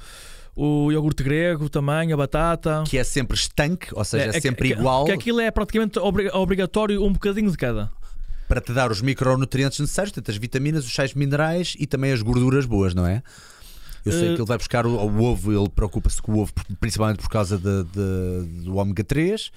o 0.55 0.91
iogurte 0.91 1.23
grego 1.23 1.67
também, 1.67 2.13
a 2.13 2.17
batata. 2.17 2.83
Que 2.87 2.97
é 2.97 3.03
sempre 3.03 3.35
estanque, 3.35 3.87
ou 3.93 4.03
seja, 4.05 4.25
é, 4.25 4.31
que- 4.33 4.41
sempre 4.41 4.69
que- 4.73 4.79
igual 4.79 5.05
Que 5.05 5.11
aquilo 5.11 5.39
é 5.39 5.49
praticamente 5.51 5.97
obri- 5.99 6.29
obrigatório 6.31 7.03
um 7.03 7.11
bocadinho 7.11 7.49
de 7.51 7.57
cada. 7.57 7.91
para 8.47 8.61
te 8.61 8.71
dar 8.71 8.91
os 8.91 9.01
micronutrientes 9.01 9.79
necessários, 9.79 10.11
tanto 10.13 10.29
as 10.29 10.37
vitaminas, 10.37 10.85
os 10.85 10.93
sais 10.93 11.15
minerais 11.15 11.75
e 11.79 11.87
também 11.87 12.11
as 12.11 12.21
gorduras 12.21 12.67
boas, 12.67 12.93
não 12.93 13.05
é? 13.07 13.23
Eu 14.05 14.11
sei 14.11 14.29
Eh, 14.29 14.35
que 14.35 14.41
ele 14.41 14.45
vai 14.47 14.57
buscar 14.57 14.85
o, 14.85 14.91
o 14.91 15.23
ovo, 15.23 15.51
ele 15.51 15.67
preocupa-se 15.69 16.21
com 16.21 16.33
o 16.33 16.39
ovo, 16.41 16.53
principalmente 16.79 17.17
por 17.17 17.29
causa 17.29 17.57
de, 17.57 17.83
de- 17.85 18.63
do 18.63 18.75
ômega 18.75 19.03
3, 19.03 19.51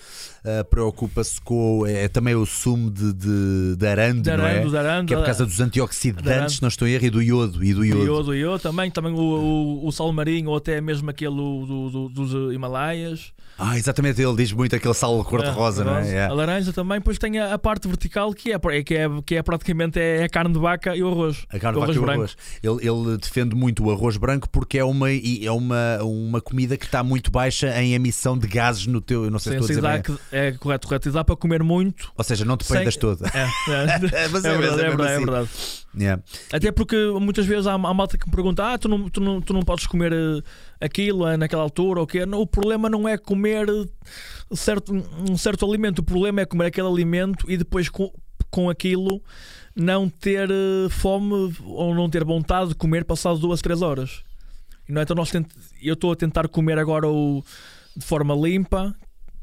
eh, 0.44 0.62
preocupa-se 0.64 1.38
com 1.42 1.84
é, 1.86 2.08
também 2.08 2.34
o 2.34 2.46
sumo 2.46 2.90
de, 2.90 3.12
de, 3.12 3.76
de 3.76 3.86
arando, 3.86 4.22
De 4.22 4.34
não 4.36 4.46
é? 4.46 4.58
arando, 4.58 4.76
arando, 4.78 5.06
que 5.08 5.14
é 5.14 5.16
por 5.18 5.26
causa 5.26 5.44
de 5.44 5.50
dos 5.50 5.60
antioxidantes, 5.60 6.28
arando. 6.30 6.58
não 6.62 6.68
estou 6.68 6.88
em 6.88 6.92
erro, 6.92 7.04
e 7.04 7.10
do 7.10 7.22
iodo. 7.22 7.62
E 7.64 7.74
do 7.74 7.84
iodo. 7.84 8.04
iodo, 8.04 8.34
iodo 8.34 8.58
também, 8.62 8.90
também 8.90 9.12
o, 9.12 9.18
o, 9.18 9.86
o 9.86 9.92
sal 9.92 10.10
marinho 10.12 10.48
ou 10.50 10.56
até 10.56 10.80
mesmo 10.80 11.10
aquele 11.10 11.34
do, 11.36 11.90
do- 11.90 12.08
dos 12.08 12.54
Himalaias. 12.54 13.32
Ah, 13.60 13.76
exatamente, 13.76 14.22
ele 14.22 14.36
diz 14.36 14.52
muito 14.52 14.76
aquele 14.76 14.94
sal 14.94 15.22
cor-de-rosa, 15.24 15.82
não 15.84 15.96
é? 15.96 16.26
A 16.26 16.32
laranja 16.32 16.72
também, 16.72 16.98
depois 16.98 17.18
tem 17.18 17.40
a, 17.40 17.54
a 17.54 17.58
parte 17.58 17.88
vertical 17.88 18.32
que 18.32 18.52
é, 18.52 18.58
que 18.84 18.94
é, 18.94 19.08
que 19.26 19.34
é 19.34 19.42
praticamente 19.42 19.98
é 19.98 20.22
a 20.22 20.28
carne 20.28 20.52
de 20.54 20.60
vaca 20.60 20.94
e 20.94 21.02
o 21.02 21.08
arroz. 21.08 21.44
A 21.50 21.58
carne 21.58 21.80
de 21.80 21.86
vaca 21.86 21.92
e 21.92 21.98
o 21.98 22.08
arroz. 22.10 22.36
Ele, 22.62 22.86
ele 22.88 23.16
defende 23.18 23.56
muito 23.56 23.84
o 23.84 23.90
arroz 23.90 24.16
branco 24.16 24.37
porque 24.46 24.78
é 24.78 24.84
uma, 24.84 25.10
é 25.10 25.50
uma, 25.50 25.98
uma 26.02 26.40
comida 26.40 26.76
que 26.76 26.84
está 26.84 27.02
muito 27.02 27.30
baixa 27.30 27.68
em 27.82 27.94
emissão 27.94 28.36
de 28.36 28.46
gases 28.46 28.86
no 28.86 29.00
teu. 29.00 29.24
Eu 29.24 29.30
não 29.30 29.38
sei 29.38 29.54
Sim, 29.58 29.62
se 29.64 29.72
estou 29.72 29.88
a 29.88 29.96
dizer 29.96 30.02
que- 30.04 30.36
é 30.36 30.52
correto, 30.52 30.86
correto. 30.86 31.08
E 31.08 31.12
dá 31.12 31.24
para 31.24 31.34
comer 31.34 31.62
muito. 31.62 32.12
Ou 32.16 32.22
seja, 32.22 32.44
não 32.44 32.56
te 32.58 32.66
sem- 32.66 32.76
peidas 32.76 32.96
toda. 32.96 33.26
É, 33.34 33.40
é, 33.40 33.46
é 34.20 34.24
é, 34.24 34.28
verdade, 34.28 34.46
é 34.46 34.58
mesmo 34.58 34.76
verdade, 34.76 35.02
é 35.10 35.14
assim. 35.16 35.24
verdade. 35.24 35.48
Yeah. 35.98 36.22
Até 36.52 36.70
porque 36.70 36.96
muitas 37.18 37.46
vezes 37.46 37.66
há, 37.66 37.72
há 37.72 37.78
malta 37.78 38.18
que 38.18 38.26
me 38.26 38.30
pergunta: 38.32 38.62
ah, 38.74 38.78
tu 38.78 38.88
não, 38.88 39.08
tu 39.08 39.20
não, 39.20 39.40
tu 39.40 39.52
não 39.54 39.62
podes 39.62 39.86
comer 39.86 40.12
eh, 40.12 40.42
aquilo 40.80 41.26
eh, 41.26 41.36
naquela 41.38 41.62
altura 41.62 42.00
ou 42.00 42.06
quê? 42.06 42.22
O 42.24 42.46
problema 42.46 42.90
não 42.90 43.08
é 43.08 43.16
comer 43.16 43.66
eh, 43.68 44.54
certo, 44.54 44.92
um 45.28 45.36
certo 45.36 45.66
alimento, 45.66 46.00
o 46.00 46.02
problema 46.04 46.42
é 46.42 46.44
comer 46.44 46.66
aquele 46.66 46.86
alimento 46.86 47.50
e 47.50 47.56
depois 47.56 47.88
com, 47.88 48.12
com 48.50 48.68
aquilo 48.68 49.20
não 49.74 50.08
ter 50.08 50.48
fome 50.90 51.54
ou 51.64 51.94
não 51.94 52.08
ter 52.10 52.22
vontade 52.24 52.70
de 52.70 52.74
comer 52.74 53.04
passado 53.04 53.38
duas, 53.38 53.60
três 53.62 53.80
horas. 53.80 54.22
E 54.88 54.92
não 54.92 55.00
é? 55.00 55.04
Então 55.04 55.14
nós 55.14 55.30
tent... 55.30 55.46
eu 55.82 55.94
estou 55.94 56.12
a 56.12 56.16
tentar 56.16 56.48
comer 56.48 56.78
agora 56.78 57.08
o... 57.08 57.44
de 57.96 58.04
forma 58.04 58.34
limpa, 58.34 58.94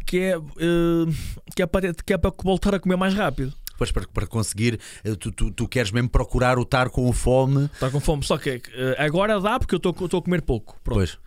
que 0.06 0.20
é, 0.20 0.38
eh, 0.38 1.14
que, 1.56 1.62
é 1.62 1.66
para, 1.66 1.94
que 1.94 2.14
é 2.14 2.18
para 2.18 2.32
voltar 2.44 2.76
a 2.76 2.80
comer 2.80 2.96
mais 2.96 3.14
rápido. 3.14 3.54
Depois, 3.72 3.92
para, 3.92 4.08
para 4.08 4.28
conseguir, 4.28 4.80
eh, 5.04 5.16
tu, 5.16 5.32
tu, 5.32 5.52
tu 5.52 5.68
queres 5.68 5.92
mesmo 5.92 6.10
procurar 6.10 6.58
o 6.58 6.62
estar 6.62 6.90
com 6.90 7.12
fome. 7.12 7.66
Está 7.66 7.90
com 7.90 8.00
fome. 8.00 8.24
Só 8.24 8.38
que 8.38 8.62
eh, 8.74 8.96
agora 8.98 9.40
dá 9.40 9.60
porque 9.60 9.76
eu 9.76 9.78
estou 9.78 10.20
a 10.20 10.22
comer 10.22 10.42
pouco. 10.42 10.80
Pronto. 10.84 11.00
Pois. 11.00 11.18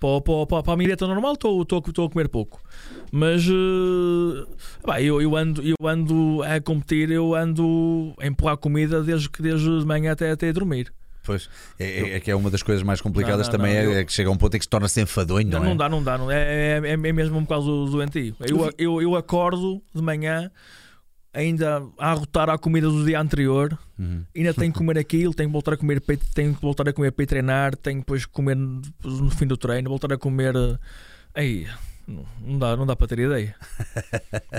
Para, 0.00 0.20
para, 0.20 0.46
para, 0.46 0.62
para 0.62 0.72
a 0.72 0.76
minha 0.76 0.86
dieta 0.86 1.08
normal 1.08 1.32
estou 1.34 1.60
a 2.06 2.10
comer 2.10 2.28
pouco. 2.28 2.62
Mas 3.10 3.44
pá, 4.84 5.02
eu, 5.02 5.20
eu, 5.20 5.36
ando, 5.36 5.60
eu 5.60 5.74
ando 5.84 6.40
a 6.44 6.60
competir, 6.60 7.10
eu 7.10 7.34
ando 7.34 8.14
a 8.20 8.26
empurrar 8.26 8.56
comida 8.58 9.02
desde, 9.02 9.28
desde 9.40 9.80
de 9.80 9.84
manhã 9.84 10.12
até, 10.12 10.30
até 10.30 10.52
dormir. 10.52 10.92
Pois. 11.28 11.48
É, 11.78 11.84
é- 11.84 12.16
é 12.16 12.20
que 12.20 12.30
é 12.30 12.34
uma 12.34 12.50
das 12.50 12.62
coisas 12.62 12.82
mais 12.82 13.00
complicadas 13.02 13.46
Não, 13.48 13.52
não, 13.52 13.58
também, 13.58 13.74
não, 13.74 13.80
é, 13.80 13.86
eu- 13.86 13.98
é 13.98 14.04
que 14.04 14.12
chega 14.12 14.30
a 14.30 14.32
um 14.32 14.36
ponto 14.38 14.54
em 14.56 14.58
que 14.58 14.64
se 14.64 14.68
torna-se 14.68 14.98
enfadonho, 15.00 15.46
não, 15.46 15.58
Não, 15.60 15.66
é? 15.66 15.68
não 15.68 15.76
dá, 15.76 15.88
não 15.90 16.02
dá. 16.02 16.16
Não. 16.16 16.30
É, 16.30 16.78
é, 16.78 16.92
é 16.92 16.96
mesmo 16.96 17.36
um 17.36 17.42
bocado 17.42 17.86
doentio. 17.90 18.34
Eu, 18.40 18.72
eu, 18.78 19.02
eu 19.02 19.14
acordo 19.14 19.82
de 19.94 20.00
manhã 20.00 20.50
ainda 21.34 21.82
a 21.98 22.10
arrotar 22.12 22.48
a 22.48 22.56
comida 22.58 22.88
do 22.88 23.04
dia 23.04 23.20
anterior. 23.20 23.78
Uhum. 23.98 24.24
Ainda 24.34 24.54
tenho 24.54 24.72
que 24.72 24.78
comer 24.78 24.98
aquilo, 24.98 25.34
tenho 25.34 25.48
que 25.50 25.52
voltar 25.52 25.74
a 25.74 25.76
comer 25.76 26.00
peito, 26.00 26.24
tenho 26.34 26.54
que 26.54 26.62
voltar 26.62 26.88
a 26.88 26.92
comer 26.92 27.12
para 27.12 27.26
treinar, 27.26 27.76
tenho 27.76 27.96
que 27.96 28.00
depois 28.02 28.24
comer 28.24 28.56
no 28.56 29.30
fim 29.30 29.46
do 29.46 29.56
treino, 29.56 29.88
voltar 29.90 30.12
a 30.12 30.18
comer. 30.18 30.56
eh, 30.56 30.78
Aí, 31.34 31.66
Não, 32.08 32.58
dá, 32.58 32.74
não 32.74 32.86
dá 32.86 32.96
para 32.96 33.06
ter 33.06 33.18
ideia. 33.18 33.54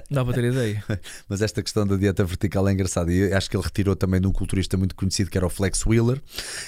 Não 0.08 0.24
dá 0.24 0.26
para 0.26 0.34
ter 0.36 0.43
ideia. 0.52 0.84
Mas 1.28 1.41
esta 1.41 1.64
questão 1.64 1.86
da 1.88 1.95
dieta 1.95 2.24
vertical 2.24 2.68
é 2.70 2.72
engraçada. 2.74 3.12
E 3.12 3.34
acho 3.34 3.50
que 3.50 3.58
ele 3.58 3.64
retirou 3.64 3.95
também 3.95 4.22
de 4.22 4.28
um 4.28 4.32
culturista 4.32 4.78
muito 4.78 4.93
conhecido 4.95 5.32
que 5.32 5.38
era 5.38 5.47
o 5.47 5.50
Flex 5.50 5.84
Wheeler, 5.86 6.22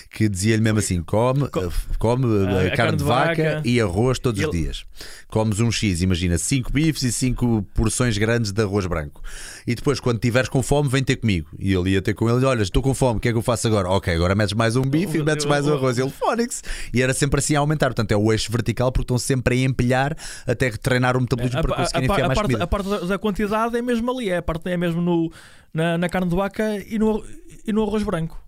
que 0.09 0.27
dizia-lhe 0.27 0.61
mesmo 0.63 0.79
assim: 0.79 1.03
come, 1.03 1.47
Co- 1.49 1.65
eh, 1.65 1.69
come 1.99 2.25
eh, 2.25 2.69
Ah, 2.69 2.73
a 2.73 2.75
carne 2.75 2.97
de 2.97 3.03
vaca, 3.03 3.43
vaca. 3.55 3.61
e 3.63 3.79
arroz 3.79 4.17
todos 4.17 4.41
os 4.41 4.47
Ele- 4.49 4.63
dias. 4.63 4.84
Comes 5.27 5.59
um 5.59 5.71
X, 5.71 6.01
imagina, 6.01 6.38
5 6.39 6.73
bifes 6.73 7.03
e 7.03 7.11
5 7.11 7.61
porções 7.75 8.17
grandes 8.17 8.51
de 8.51 8.61
arroz 8.63 8.88
branco. 8.88 9.21
E 9.67 9.75
depois, 9.75 9.99
quando 9.99 10.19
tiveres 10.19 10.49
com 10.49 10.63
fome, 10.63 10.89
vem 10.89 11.03
ter 11.03 11.15
comigo. 11.17 11.47
E 11.59 11.71
ele 11.73 11.91
ia 11.91 12.01
ter 12.01 12.15
com 12.15 12.27
ele: 12.27 12.43
Olha, 12.43 12.63
estou 12.63 12.82
com 12.82 12.93
fome, 12.95 13.17
o 13.17 13.19
que 13.21 13.29
é 13.29 13.32
que 13.32 13.38
eu 13.38 13.43
faço 13.43 13.67
agora? 13.67 13.88
Ok, 13.88 14.11
agora 14.15 14.34
metes 14.34 14.55
mais 14.55 14.75
um 14.75 14.82
bife 14.82 15.19
e 15.19 15.23
metes 15.23 15.45
mais 15.45 15.67
um 15.67 15.73
arroz. 15.73 15.99
E 15.99 16.01
ele, 16.01 16.09
Fónix. 16.09 16.63
E 16.91 17.03
era 17.03 17.13
sempre 17.13 17.38
assim 17.39 17.55
a 17.55 17.59
aumentar. 17.59 17.88
Portanto, 17.88 18.11
é 18.11 18.17
o 18.17 18.32
eixo 18.34 18.51
vertical 18.51 18.91
porque 18.91 19.03
estão 19.03 19.19
sempre 19.19 19.55
a 19.55 19.63
empilhar 19.63 20.17
até 20.47 20.70
treinar 20.80 21.17
o 21.17 21.22
metabolismo 21.22 21.61
para 21.61 21.76
conseguirem 21.76 22.07
par- 22.07 22.15
enfiar 22.15 22.28
mais 22.28 22.38
parte, 22.39 22.47
comida. 22.51 22.63
a 22.63 22.67
parte 22.67 22.89
da- 22.89 22.99
da 22.99 23.17
quantidade 23.19 23.78
é 23.78 23.82
mesmo 23.82 24.11
ali, 24.11 24.30
é, 24.30 24.38
a 24.38 24.41
parte 24.41 24.69
é 24.69 24.78
mesmo 24.78 25.01
no, 25.01 25.32
na, 25.74 25.97
na 25.97 26.09
carne 26.09 26.30
de 26.30 26.36
vaca 26.36 26.78
e 26.88 26.97
no, 26.99 27.24
e 27.65 27.72
no 27.74 27.84
arroz 27.84 28.03
branco. 28.03 28.41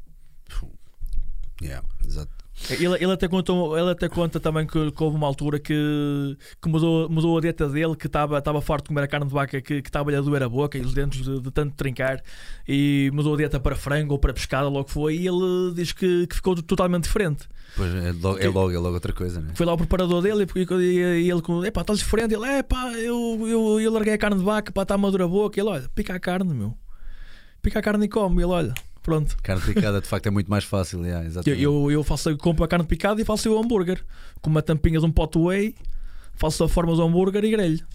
Yeah, 1.62 1.86
exato. 2.06 2.32
Ele, 2.70 2.86
ele, 2.86 3.12
até 3.12 3.28
conta, 3.28 3.52
ele 3.52 3.90
até 3.92 4.08
conta 4.08 4.40
também 4.40 4.66
que, 4.66 4.92
que 4.92 5.04
houve 5.04 5.18
uma 5.18 5.26
altura 5.28 5.60
que, 5.60 6.38
que 6.62 6.70
mudou, 6.70 7.10
mudou 7.10 7.38
a 7.38 7.42
dieta 7.42 7.68
dele, 7.68 7.96
que 7.96 8.06
estava 8.08 8.38
estava 8.38 8.62
farto 8.62 8.84
de 8.86 8.88
comer 8.90 9.04
a 9.04 9.08
carne 9.08 9.26
de 9.26 9.34
vaca, 9.34 9.60
que 9.62 9.74
estava-lhe 9.76 10.16
a 10.16 10.22
doer 10.22 10.44
a 10.44 10.50
boca 10.50 10.78
e 10.78 10.82
os 10.82 10.94
dentes 10.94 11.24
de, 11.26 11.42
de 11.42 11.52
tanto 11.52 11.76
trincar, 11.76 12.22
e 12.68 13.10
mudou 13.14 13.34
a 13.34 13.38
dieta 13.38 13.60
para 13.60 13.76
frango 13.76 14.14
ou 14.14 14.20
para 14.20 14.34
pescada, 14.34 14.70
logo 14.70 14.88
foi, 14.90 15.16
e 15.18 15.28
ele 15.28 15.74
diz 15.76 15.92
que, 15.92 16.28
que 16.28 16.36
ficou 16.36 16.56
totalmente 16.62 17.04
diferente. 17.06 17.48
Pois 17.76 17.94
é 17.94 18.12
logo, 18.12 18.38
é 18.38 18.48
logo, 18.48 18.72
é 18.72 18.78
logo 18.78 18.94
outra 18.94 19.14
coisa, 19.14 19.42
né? 19.42 19.54
Foi 19.56 19.66
lá 19.66 19.74
o 19.74 19.78
preparador 19.78 20.22
dele 20.22 20.46
e, 20.56 20.60
e, 20.60 21.24
e 21.24 21.32
ele 21.32 21.42
com, 21.42 21.66
epá, 21.66 21.82
estás 21.82 22.00
diferente. 22.00 22.34
Ele, 22.36 22.46
epá, 22.60 22.92
eu, 22.94 23.40
eu, 23.48 23.82
eu 23.82 23.92
larguei 23.92 24.14
a 24.14 24.18
carne 24.18 24.38
de 24.38 24.44
vaca, 24.44 24.72
pá, 24.72 24.84
está 24.84 24.98
madura 24.98 25.26
a 25.26 25.28
boca. 25.28 25.60
Ele, 25.60 25.70
olha, 25.70 25.90
pica 25.96 26.14
a 26.14 26.20
carne, 26.20 26.54
meu. 26.54 26.78
Pica 27.62 27.80
a 27.80 27.82
carne 27.82 28.06
e 28.06 28.08
come. 28.10 28.44
Ele, 28.44 28.52
olha, 28.52 28.74
pronto. 29.02 29.36
Carne 29.42 29.62
picada 29.64 30.00
de 30.02 30.08
facto 30.08 30.28
é 30.28 30.30
muito 30.30 30.50
mais 30.52 30.64
fácil, 30.64 31.04
yeah, 31.04 31.24
Eu, 31.24 31.28
exatamente. 31.28 31.64
eu, 31.64 31.92
eu 31.92 32.04
faço, 32.04 32.30
eu 32.30 32.38
compro 32.38 32.64
a 32.64 32.68
carne 32.68 32.86
picada 32.86 33.20
e 33.22 33.26
faço 33.26 33.52
o 33.52 33.58
hambúrguer. 33.58 34.04
Com 34.42 34.50
uma 34.52 34.62
tampinha 34.62 35.00
de 35.00 35.06
um 35.06 35.12
pot 35.12 35.36
whey, 35.40 35.74
faço 36.36 36.64
a 36.64 36.70
forma 36.70 36.96
do 36.96 37.02
hambúrguer 37.02 37.44
e 37.44 37.50
grelho. 37.50 37.86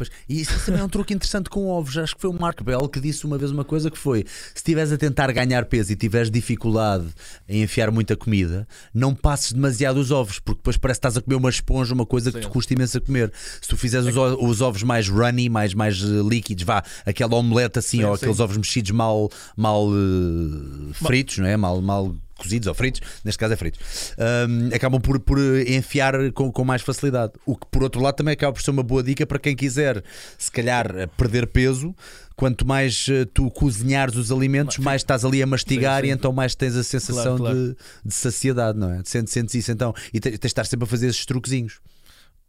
Pois, 0.00 0.10
e 0.26 0.40
isso 0.40 0.58
também 0.64 0.80
é 0.80 0.84
um 0.84 0.88
truque 0.88 1.12
interessante 1.12 1.50
com 1.50 1.66
ovos. 1.68 1.98
Acho 1.98 2.14
que 2.14 2.22
foi 2.22 2.30
o 2.30 2.32
Mark 2.32 2.62
Bell 2.62 2.88
que 2.88 2.98
disse 2.98 3.26
uma 3.26 3.36
vez 3.36 3.50
uma 3.50 3.64
coisa 3.64 3.90
que 3.90 3.98
foi: 3.98 4.24
se 4.26 4.56
estiveres 4.56 4.90
a 4.92 4.96
tentar 4.96 5.30
ganhar 5.30 5.66
peso 5.66 5.92
e 5.92 5.96
tiveres 5.96 6.30
dificuldade 6.30 7.06
em 7.46 7.62
enfiar 7.62 7.90
muita 7.90 8.16
comida, 8.16 8.66
não 8.94 9.14
passes 9.14 9.52
demasiado 9.52 9.98
os 9.98 10.10
ovos, 10.10 10.38
porque 10.38 10.58
depois 10.60 10.78
parece 10.78 10.98
que 10.98 11.06
estás 11.06 11.16
a 11.18 11.20
comer 11.20 11.36
uma 11.36 11.50
esponja, 11.50 11.92
uma 11.92 12.06
coisa 12.06 12.32
que 12.32 12.38
Sim. 12.38 12.48
te 12.48 12.50
custa 12.50 12.72
imenso 12.72 12.96
a 12.96 13.00
comer. 13.02 13.30
Se 13.60 13.68
tu 13.68 13.76
fizeres 13.76 14.06
os, 14.06 14.16
o- 14.16 14.44
os 14.46 14.60
ovos 14.62 14.82
mais 14.82 15.06
runny, 15.08 15.50
mais, 15.50 15.74
mais 15.74 16.00
eh, 16.02 16.06
líquidos, 16.26 16.64
vá, 16.64 16.82
aquela 17.04 17.34
omelete 17.36 17.78
assim, 17.78 17.98
Sim, 17.98 18.04
ou 18.04 18.14
aqueles 18.14 18.40
ovos 18.40 18.56
mexidos 18.56 18.90
mal, 18.92 19.28
mal 19.54 19.86
eh, 19.92 20.92
fritos, 20.94 21.38
não 21.38 21.46
é? 21.46 21.56
Mal, 21.56 21.80
mal 21.82 22.14
cozidos 22.42 22.66
ou 22.66 22.74
fritos, 22.74 23.00
neste 23.24 23.38
caso 23.38 23.52
é 23.52 23.56
fritos, 23.56 24.14
hum, 24.48 24.70
acabam 24.74 25.00
por, 25.00 25.20
por 25.20 25.38
enfiar 25.66 26.14
com, 26.32 26.50
com 26.50 26.64
mais 26.64 26.82
facilidade. 26.82 27.32
O 27.46 27.56
que, 27.56 27.66
por 27.70 27.82
outro 27.82 28.00
lado, 28.00 28.16
também 28.16 28.32
acaba 28.32 28.52
por 28.52 28.62
ser 28.62 28.70
uma 28.70 28.82
boa 28.82 29.02
dica 29.02 29.26
para 29.26 29.38
quem 29.38 29.54
quiser, 29.54 30.02
se 30.38 30.50
calhar, 30.50 30.90
eh, 30.96 31.06
perder 31.06 31.46
peso. 31.46 31.94
Quanto 32.36 32.66
mais 32.66 33.06
eh, 33.10 33.26
tu 33.34 33.50
cozinhares 33.50 34.16
os 34.16 34.32
alimentos, 34.32 34.78
mais 34.78 35.02
estás 35.02 35.24
ali 35.26 35.42
a 35.42 35.46
mastigar 35.46 36.00
Sim, 36.00 36.06
sim. 36.06 36.10
e 36.10 36.14
então 36.14 36.32
mais 36.32 36.54
tens 36.54 36.74
a 36.74 36.82
sensação 36.82 37.36
Claro, 37.36 37.38
claro. 37.38 37.56
De, 37.56 37.76
de 38.06 38.14
saciedade, 38.14 38.78
não 38.78 38.90
é? 38.92 39.02
Sentes, 39.04 39.32
sentes 39.34 39.54
isso 39.54 39.70
então. 39.70 39.92
E 40.12 40.18
te- 40.18 40.30
tens 40.30 40.38
de 40.40 40.46
estar 40.46 40.64
sempre 40.64 40.84
a 40.84 40.86
fazer 40.86 41.08
esses 41.08 41.26
truquezinhos. 41.26 41.80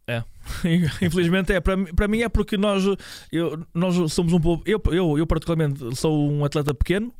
É. 0.06 0.22
Infelizmente 1.04 1.52
é. 1.52 1.60
Para, 1.60 1.76
mim- 1.76 1.94
para 1.94 2.08
mim 2.08 2.22
é 2.22 2.28
porque 2.30 2.56
nós, 2.56 2.82
eu, 3.30 3.62
nós 3.74 4.12
somos 4.12 4.32
um 4.32 4.40
povo. 4.40 4.62
Eu, 4.64 4.80
eu, 4.86 5.18
eu, 5.18 5.26
particularmente, 5.26 5.78
sou 5.94 6.30
um 6.30 6.42
atleta 6.44 6.72
pequeno. 6.72 7.12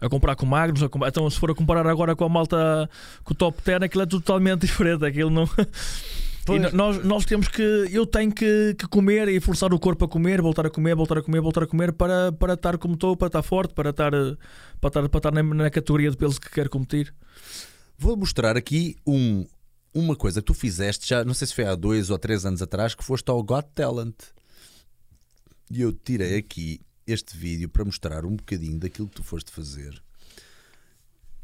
A 0.00 0.08
comparar 0.08 0.36
com 0.36 0.44
magros, 0.46 0.82
a 0.82 0.88
comparar- 0.88 1.08
então 1.10 1.28
se 1.30 1.38
for 1.38 1.50
a 1.50 1.54
comparar 1.54 1.86
agora 1.86 2.14
com 2.14 2.24
a 2.24 2.28
malta 2.28 2.88
com 3.24 3.32
o 3.32 3.36
top 3.36 3.60
10, 3.64 3.82
aquilo 3.82 4.02
é 4.02 4.06
totalmente 4.06 4.60
diferente. 4.66 5.04
Aquilo 5.04 5.30
não. 5.30 5.48
Nós, 6.72 7.04
nós 7.04 7.24
temos 7.24 7.48
que. 7.48 7.60
Eu 7.90 8.06
tenho 8.06 8.32
que, 8.32 8.74
que 8.78 8.86
comer 8.86 9.26
e 9.28 9.40
forçar 9.40 9.74
o 9.74 9.78
corpo 9.80 10.04
a 10.04 10.08
comer, 10.08 10.40
voltar 10.40 10.64
a 10.64 10.70
comer, 10.70 10.94
voltar 10.94 11.18
a 11.18 11.22
comer, 11.22 11.40
voltar 11.40 11.64
a 11.64 11.66
comer 11.66 11.92
para, 11.92 12.30
para 12.30 12.54
estar 12.54 12.78
como 12.78 12.94
estou, 12.94 13.16
para 13.16 13.26
estar 13.26 13.42
forte, 13.42 13.74
para 13.74 13.90
estar, 13.90 14.12
para 14.80 14.88
estar, 14.88 15.08
para 15.08 15.18
estar 15.18 15.32
na, 15.32 15.42
na 15.42 15.70
categoria 15.70 16.08
de 16.08 16.16
peso 16.16 16.40
que 16.40 16.48
quero 16.48 16.70
competir. 16.70 17.12
Vou 17.98 18.16
mostrar 18.16 18.56
aqui 18.56 18.94
um, 19.04 19.44
uma 19.92 20.14
coisa 20.14 20.40
que 20.40 20.46
tu 20.46 20.54
fizeste, 20.54 21.08
já 21.08 21.24
não 21.24 21.34
sei 21.34 21.48
se 21.48 21.54
foi 21.54 21.64
há 21.64 21.74
dois 21.74 22.10
ou 22.10 22.18
três 22.18 22.46
anos 22.46 22.62
atrás, 22.62 22.94
que 22.94 23.02
foste 23.02 23.28
ao 23.28 23.42
Got 23.42 23.66
Talent. 23.74 24.14
E 25.68 25.80
eu 25.80 25.92
tirei 25.92 26.36
aqui 26.38 26.80
este 27.06 27.36
vídeo 27.36 27.68
para 27.68 27.84
mostrar 27.84 28.24
um 28.24 28.36
bocadinho 28.36 28.78
daquilo 28.78 29.08
que 29.08 29.16
tu 29.16 29.22
foste 29.22 29.50
fazer. 29.50 30.02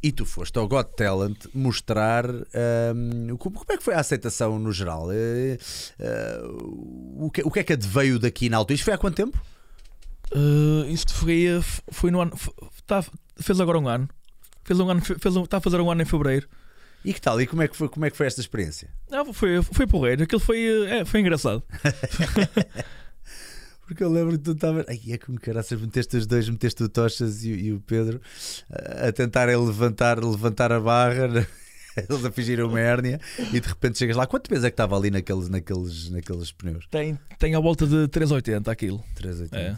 E 0.03 0.11
tu 0.11 0.27
foste 0.27 0.59
ao 0.59 0.67
Got 0.67 0.97
Talent 0.97 1.47
mostrar 1.55 2.27
hum, 2.29 3.37
como, 3.39 3.61
como 3.61 3.73
é 3.73 3.77
que 3.77 3.85
foi 3.85 3.95
a 3.95 4.01
aceitação 4.01 4.59
no 4.59 4.73
geral? 4.73 5.13
Eh, 5.13 5.59
eh, 6.01 6.41
o, 7.19 7.31
que, 7.31 7.43
o 7.43 7.51
que 7.51 7.61
é 7.61 7.63
que 7.63 7.77
veio 7.77 8.19
daqui 8.19 8.49
na 8.49 8.57
altura? 8.57 8.75
Isto 8.75 8.85
foi 8.85 8.95
há 8.95 8.99
quanto 8.99 9.15
tempo? 9.15 9.41
Uh, 10.35 10.91
isto 10.91 11.15
foi, 11.15 11.47
foi 11.89 12.11
no 12.11 12.21
ano. 12.21 12.33
Tá, 12.85 13.05
fez 13.37 13.61
agora 13.61 13.79
um 13.79 13.87
ano. 13.87 14.09
Fez 14.65 14.81
um 14.81 14.91
ano, 14.91 15.01
fez 15.01 15.37
um, 15.37 15.45
está 15.45 15.59
a 15.59 15.61
fazer 15.61 15.81
um 15.81 15.89
ano 15.89 16.03
em 16.03 16.07
fevereiro. 16.07 16.49
E 17.05 17.15
que 17.15 17.21
tal? 17.21 17.41
E 17.41 17.47
como 17.47 17.63
é 17.63 17.69
que 17.69 17.77
foi, 17.77 17.89
como 17.89 18.05
é 18.05 18.11
que 18.11 18.17
foi 18.17 18.27
esta 18.27 18.41
experiência? 18.41 18.89
Não, 19.09 19.33
foi, 19.33 19.63
foi 19.63 19.87
porreiro. 19.87 20.25
Aquilo 20.25 20.41
foi, 20.41 20.67
uh, 20.69 20.85
é, 20.85 21.05
foi 21.05 21.21
engraçado. 21.21 21.63
Porque 23.87 24.03
eu 24.05 24.11
lembro 24.11 24.33
que 24.39 24.45
tu 24.45 24.53
estavas. 24.53 24.85
Ai, 24.89 25.01
é 25.09 25.19
como 25.19 25.39
caraças, 25.41 25.79
meteste 25.81 26.17
os 26.17 26.27
dois, 26.27 26.49
meteste 26.49 26.83
o 26.83 26.89
Tochas 26.89 27.45
e, 27.45 27.53
o- 27.53 27.57
e 27.57 27.73
o 27.73 27.81
Pedro 27.81 28.21
a, 28.71 29.13
tentarem 29.13 29.57
levantar, 29.57 30.23
levantar 30.23 30.73
a 30.73 30.81
barra, 30.81 31.29
né? 31.29 31.47
eles 32.09 32.25
a 32.25 32.31
fingirem 32.33 32.65
uma 32.65 32.81
hérnia 32.81 33.21
e 33.53 33.61
de 33.61 33.69
repente 33.69 33.99
chegas 33.99 34.17
lá. 34.17 34.27
Quanto 34.27 34.49
peso 34.49 34.65
é 34.67 34.71
que 34.71 34.75
estava 34.75 34.97
ali 34.97 35.11
naqueles, 35.11 35.49
naqueles, 35.51 36.09
naqueles 36.11 36.51
pneus? 36.53 36.87
Tem, 36.91 37.19
tem 37.39 37.55
a 37.55 37.61
volta 37.61 37.87
de 37.87 38.09
3,80 38.09 38.69
aquilo. 38.69 39.05
380. 39.15 39.57
É. 39.57 39.77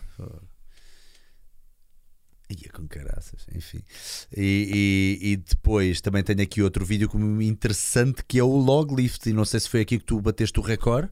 Ia 2.50 2.70
com 2.72 2.86
caraças, 2.86 3.46
enfim. 3.55 3.80
E, 4.36 5.18
e- 5.22 5.32
e 5.32 5.36
depois 5.38 6.00
também 6.00 6.22
tenho 6.22 6.42
aqui 6.42 6.62
outro 6.62 6.84
vídeo 6.84 7.09
como 7.09 7.40
interessante 7.42 8.22
que 8.28 8.38
é 8.38 8.44
o 8.44 8.57
log 8.57 8.94
lift. 8.94 9.26
E 9.28 9.32
não 9.32 9.44
sei 9.46 9.59
se 9.61 9.68
foi 9.68 9.80
aqui 9.80 9.98
que 9.98 10.05
tu 10.05 10.20
bateste 10.20 10.61
o 10.61 10.62
recorde. 10.62 11.09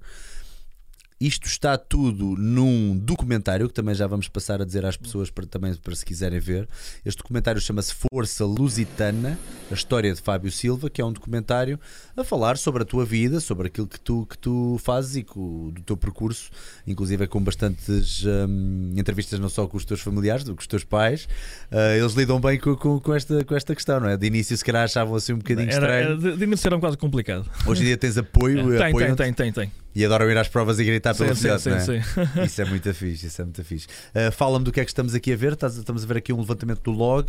Isto 1.24 1.46
está 1.46 1.78
tudo 1.78 2.34
num 2.36 2.98
documentário 2.98 3.68
que 3.68 3.74
também 3.74 3.94
já 3.94 4.08
vamos 4.08 4.26
passar 4.26 4.60
a 4.60 4.64
dizer 4.64 4.84
às 4.84 4.96
pessoas 4.96 5.30
para, 5.30 5.46
também 5.46 5.72
para 5.76 5.94
se 5.94 6.04
quiserem 6.04 6.40
ver. 6.40 6.68
Este 7.04 7.18
documentário 7.18 7.60
chama-se 7.60 7.94
Força 7.94 8.44
Lusitana, 8.44 9.38
a 9.70 9.74
história 9.74 10.12
de 10.12 10.20
Fábio 10.20 10.50
Silva, 10.50 10.90
que 10.90 11.00
é 11.00 11.04
um 11.04 11.12
documentário 11.12 11.78
a 12.16 12.24
falar 12.24 12.58
sobre 12.58 12.82
a 12.82 12.84
tua 12.84 13.04
vida, 13.04 13.38
sobre 13.38 13.68
aquilo 13.68 13.86
que 13.86 14.00
tu, 14.00 14.26
que 14.28 14.36
tu 14.36 14.80
fazes 14.82 15.14
e 15.14 15.22
co- 15.22 15.70
do 15.72 15.80
teu 15.82 15.96
percurso, 15.96 16.50
inclusive 16.86 17.22
é 17.22 17.26
com 17.28 17.40
bastantes 17.40 18.24
hum, 18.24 18.92
entrevistas 18.96 19.38
não 19.38 19.48
só 19.48 19.68
com 19.68 19.76
os 19.76 19.84
teus 19.84 20.00
familiares, 20.00 20.42
com 20.42 20.56
os 20.58 20.66
teus 20.66 20.82
pais. 20.82 21.28
Ah, 21.70 21.96
eles 21.96 22.14
lidam 22.14 22.40
bem 22.40 22.58
com, 22.58 22.74
com, 22.74 22.98
com 22.98 23.14
esta, 23.14 23.44
com 23.44 23.54
esta 23.54 23.76
questão, 23.76 24.00
não 24.00 24.08
é? 24.08 24.16
De 24.16 24.26
início, 24.26 24.56
se 24.56 24.64
calhar 24.64 24.82
achavam 24.82 25.14
assim 25.14 25.34
um 25.34 25.38
bocadinho 25.38 25.70
Era, 25.70 25.74
estranho. 26.00 26.04
era, 26.04 26.16
de, 26.32 26.36
de 26.36 26.44
início 26.44 26.66
era 26.66 26.74
um 26.74 26.80
bocado 26.80 26.98
complicado. 26.98 27.48
Hoje 27.64 27.82
em 27.82 27.84
dia 27.84 27.96
tens 27.96 28.18
apoio, 28.18 28.56
tem, 28.76 28.88
apoio 28.88 29.06
tem, 29.14 29.14
tem, 29.14 29.32
tem, 29.32 29.52
tem. 29.52 29.81
E 29.94 30.04
adoram 30.04 30.30
ir 30.30 30.36
às 30.38 30.48
provas 30.48 30.78
e 30.78 30.84
gritar 30.84 31.14
pela 31.14 31.34
Sim, 31.34 31.34
sim, 31.34 31.40
cidade, 31.58 31.62
sim, 31.62 31.70
não 31.70 31.76
é? 31.76 31.80
sim. 31.80 32.00
Isso 32.44 32.62
é 32.62 32.64
muito 32.64 32.94
fixe, 32.94 33.26
isso 33.26 33.42
é 33.42 33.44
muito 33.44 33.62
fixe. 33.64 33.86
Uh, 34.14 34.32
Fala-me 34.32 34.64
do 34.64 34.72
que 34.72 34.80
é 34.80 34.84
que 34.84 34.90
estamos 34.90 35.14
aqui 35.14 35.32
a 35.32 35.36
ver. 35.36 35.52
Estamos 35.62 36.02
a 36.04 36.06
ver 36.06 36.16
aqui 36.18 36.32
um 36.32 36.38
levantamento 36.40 36.80
do 36.82 36.90
log. 36.90 37.28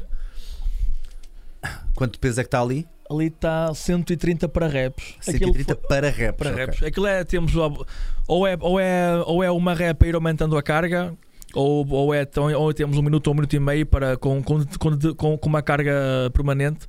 Quanto 1.95 2.19
peso 2.19 2.39
é 2.41 2.43
que 2.43 2.47
está 2.47 2.61
ali? 2.61 2.85
Ali 3.09 3.27
está 3.27 3.73
130 3.73 4.47
para 4.49 4.67
reps. 4.67 5.15
130 5.21 5.75
foi- 5.75 5.87
para 5.87 6.09
reps. 6.09 6.37
para 6.37 6.49
ok. 6.51 6.65
reps. 6.65 6.83
Aquilo 6.83 7.07
é, 7.07 7.23
temos 7.23 7.53
ou 7.55 8.47
é, 8.47 8.57
ou 8.59 8.79
é, 8.79 9.23
ou 9.25 9.43
é 9.43 9.51
uma 9.51 9.73
rep 9.73 10.03
a 10.03 10.07
ir 10.07 10.15
aumentando 10.15 10.57
a 10.57 10.63
carga, 10.63 11.13
ou, 11.53 11.87
ou, 11.89 12.13
é, 12.13 12.27
ou 12.57 12.73
temos 12.73 12.97
um 12.97 13.01
minuto 13.01 13.27
ou 13.27 13.33
um 13.33 13.35
minuto 13.35 13.53
e 13.55 13.59
meio 13.59 13.85
para, 13.85 14.17
com, 14.17 14.41
com, 14.41 14.65
com, 14.79 14.97
com- 15.15 15.37
com 15.37 15.49
uma 15.49 15.61
carga 15.61 15.93
permanente 16.33 16.87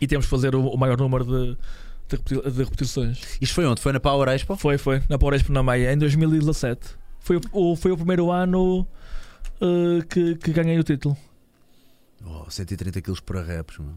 e 0.00 0.06
temos 0.06 0.26
que 0.26 0.30
fazer 0.30 0.54
o, 0.54 0.68
o 0.68 0.76
maior 0.78 0.96
número 0.98 1.24
de, 1.24 1.56
de, 2.16 2.34
repeti- 2.34 2.50
de 2.50 2.64
repetições. 2.64 3.20
Isto 3.40 3.54
foi 3.54 3.66
onde? 3.66 3.80
Foi 3.80 3.92
na 3.92 4.00
Power 4.00 4.28
Expo? 4.28 4.56
Foi, 4.56 4.78
foi, 4.78 5.02
na 5.08 5.18
Power 5.18 5.34
Expo 5.34 5.52
na 5.52 5.62
Maia, 5.62 5.92
em 5.92 5.98
2017. 5.98 6.80
Foi, 7.20 7.40
o, 7.52 7.76
foi 7.76 7.92
o 7.92 7.96
primeiro 7.96 8.30
ano 8.30 8.86
eh, 9.60 10.04
que, 10.08 10.34
que 10.36 10.52
ganhei 10.52 10.78
o 10.78 10.82
título. 10.82 11.16
Oh, 12.24 12.48
130 12.48 13.00
kg 13.00 13.20
para 13.22 13.42
reps. 13.42 13.78
mano. 13.78 13.96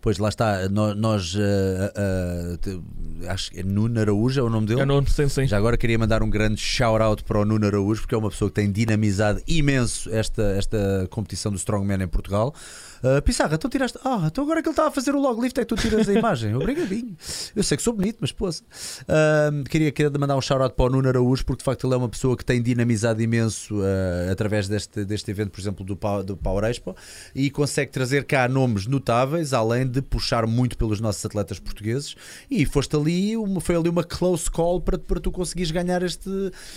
Pois 0.00 0.16
lá 0.16 0.30
está, 0.30 0.66
nó- 0.70 0.94
nós, 0.94 1.34
eh, 1.38 1.92
eh, 1.94 2.56
te- 2.62 2.80
acho 3.28 3.50
que 3.50 3.60
é 3.60 3.62
Nuno 3.62 4.00
Araújo 4.00 4.40
é 4.40 4.42
o 4.42 4.48
nome 4.48 4.66
dele. 4.66 4.80
Eu 4.80 4.86
não 4.86 5.04
sim, 5.06 5.28
sim. 5.28 5.46
Já 5.46 5.58
agora 5.58 5.76
queria 5.76 5.98
mandar 5.98 6.22
um 6.22 6.30
grande 6.30 6.58
shout-out 6.58 7.22
para 7.24 7.38
o 7.38 7.44
Nuno 7.44 7.66
Araújo, 7.66 8.00
porque 8.00 8.14
é 8.14 8.18
uma 8.18 8.30
pessoa 8.30 8.48
que 8.50 8.54
tem 8.54 8.72
dinamizado 8.72 9.42
imenso 9.46 10.08
esta, 10.10 10.42
esta 10.56 11.06
competição 11.10 11.52
do 11.52 11.58
Strongman 11.58 12.02
em 12.02 12.08
Portugal. 12.08 12.54
Uh, 13.02 13.22
Pissarra, 13.22 13.54
então 13.54 13.70
tiraste. 13.70 13.98
Ah, 14.04 14.24
então 14.26 14.44
agora 14.44 14.62
que 14.62 14.68
ele 14.68 14.72
estava 14.72 14.88
a 14.88 14.92
fazer 14.92 15.14
o 15.14 15.20
log 15.20 15.40
lift 15.40 15.58
é 15.58 15.64
que 15.64 15.74
tu 15.74 15.76
tiras 15.76 16.08
a 16.08 16.12
imagem. 16.12 16.54
Obrigadinho. 16.54 17.16
Eu 17.56 17.62
sei 17.62 17.76
que 17.76 17.82
sou 17.82 17.92
bonito, 17.94 18.18
mas 18.20 18.30
poça. 18.32 18.62
Uh, 19.02 19.64
queria, 19.64 19.90
queria 19.90 20.10
mandar 20.18 20.36
um 20.36 20.40
shout-out 20.40 20.74
para 20.74 20.84
o 20.84 20.90
Nuno 20.90 21.08
Araújo, 21.08 21.44
porque 21.44 21.60
de 21.60 21.64
facto 21.64 21.86
ele 21.86 21.94
é 21.94 21.96
uma 21.96 22.08
pessoa 22.08 22.36
que 22.36 22.44
tem 22.44 22.60
dinamizado 22.62 23.22
imenso 23.22 23.76
uh, 23.78 24.30
através 24.30 24.68
deste, 24.68 25.04
deste 25.04 25.30
evento, 25.30 25.50
por 25.50 25.60
exemplo, 25.60 25.84
do, 25.84 25.94
do 26.24 26.36
Power 26.36 26.64
Expo, 26.64 26.94
e 27.34 27.50
consegue 27.50 27.90
trazer 27.90 28.24
cá 28.24 28.46
nomes 28.48 28.86
notáveis, 28.86 29.52
além 29.52 29.86
de 29.86 30.02
puxar 30.02 30.46
muito 30.46 30.76
pelos 30.76 31.00
nossos 31.00 31.24
atletas 31.24 31.58
portugueses. 31.58 32.14
E 32.50 32.66
foste 32.66 32.94
ali, 32.96 33.36
uma, 33.36 33.60
foi 33.60 33.76
ali 33.76 33.88
uma 33.88 34.04
close 34.04 34.50
call 34.50 34.80
para, 34.80 34.98
para 34.98 35.20
tu 35.20 35.30
conseguires 35.32 35.70
ganhar 35.70 36.02
este, 36.02 36.30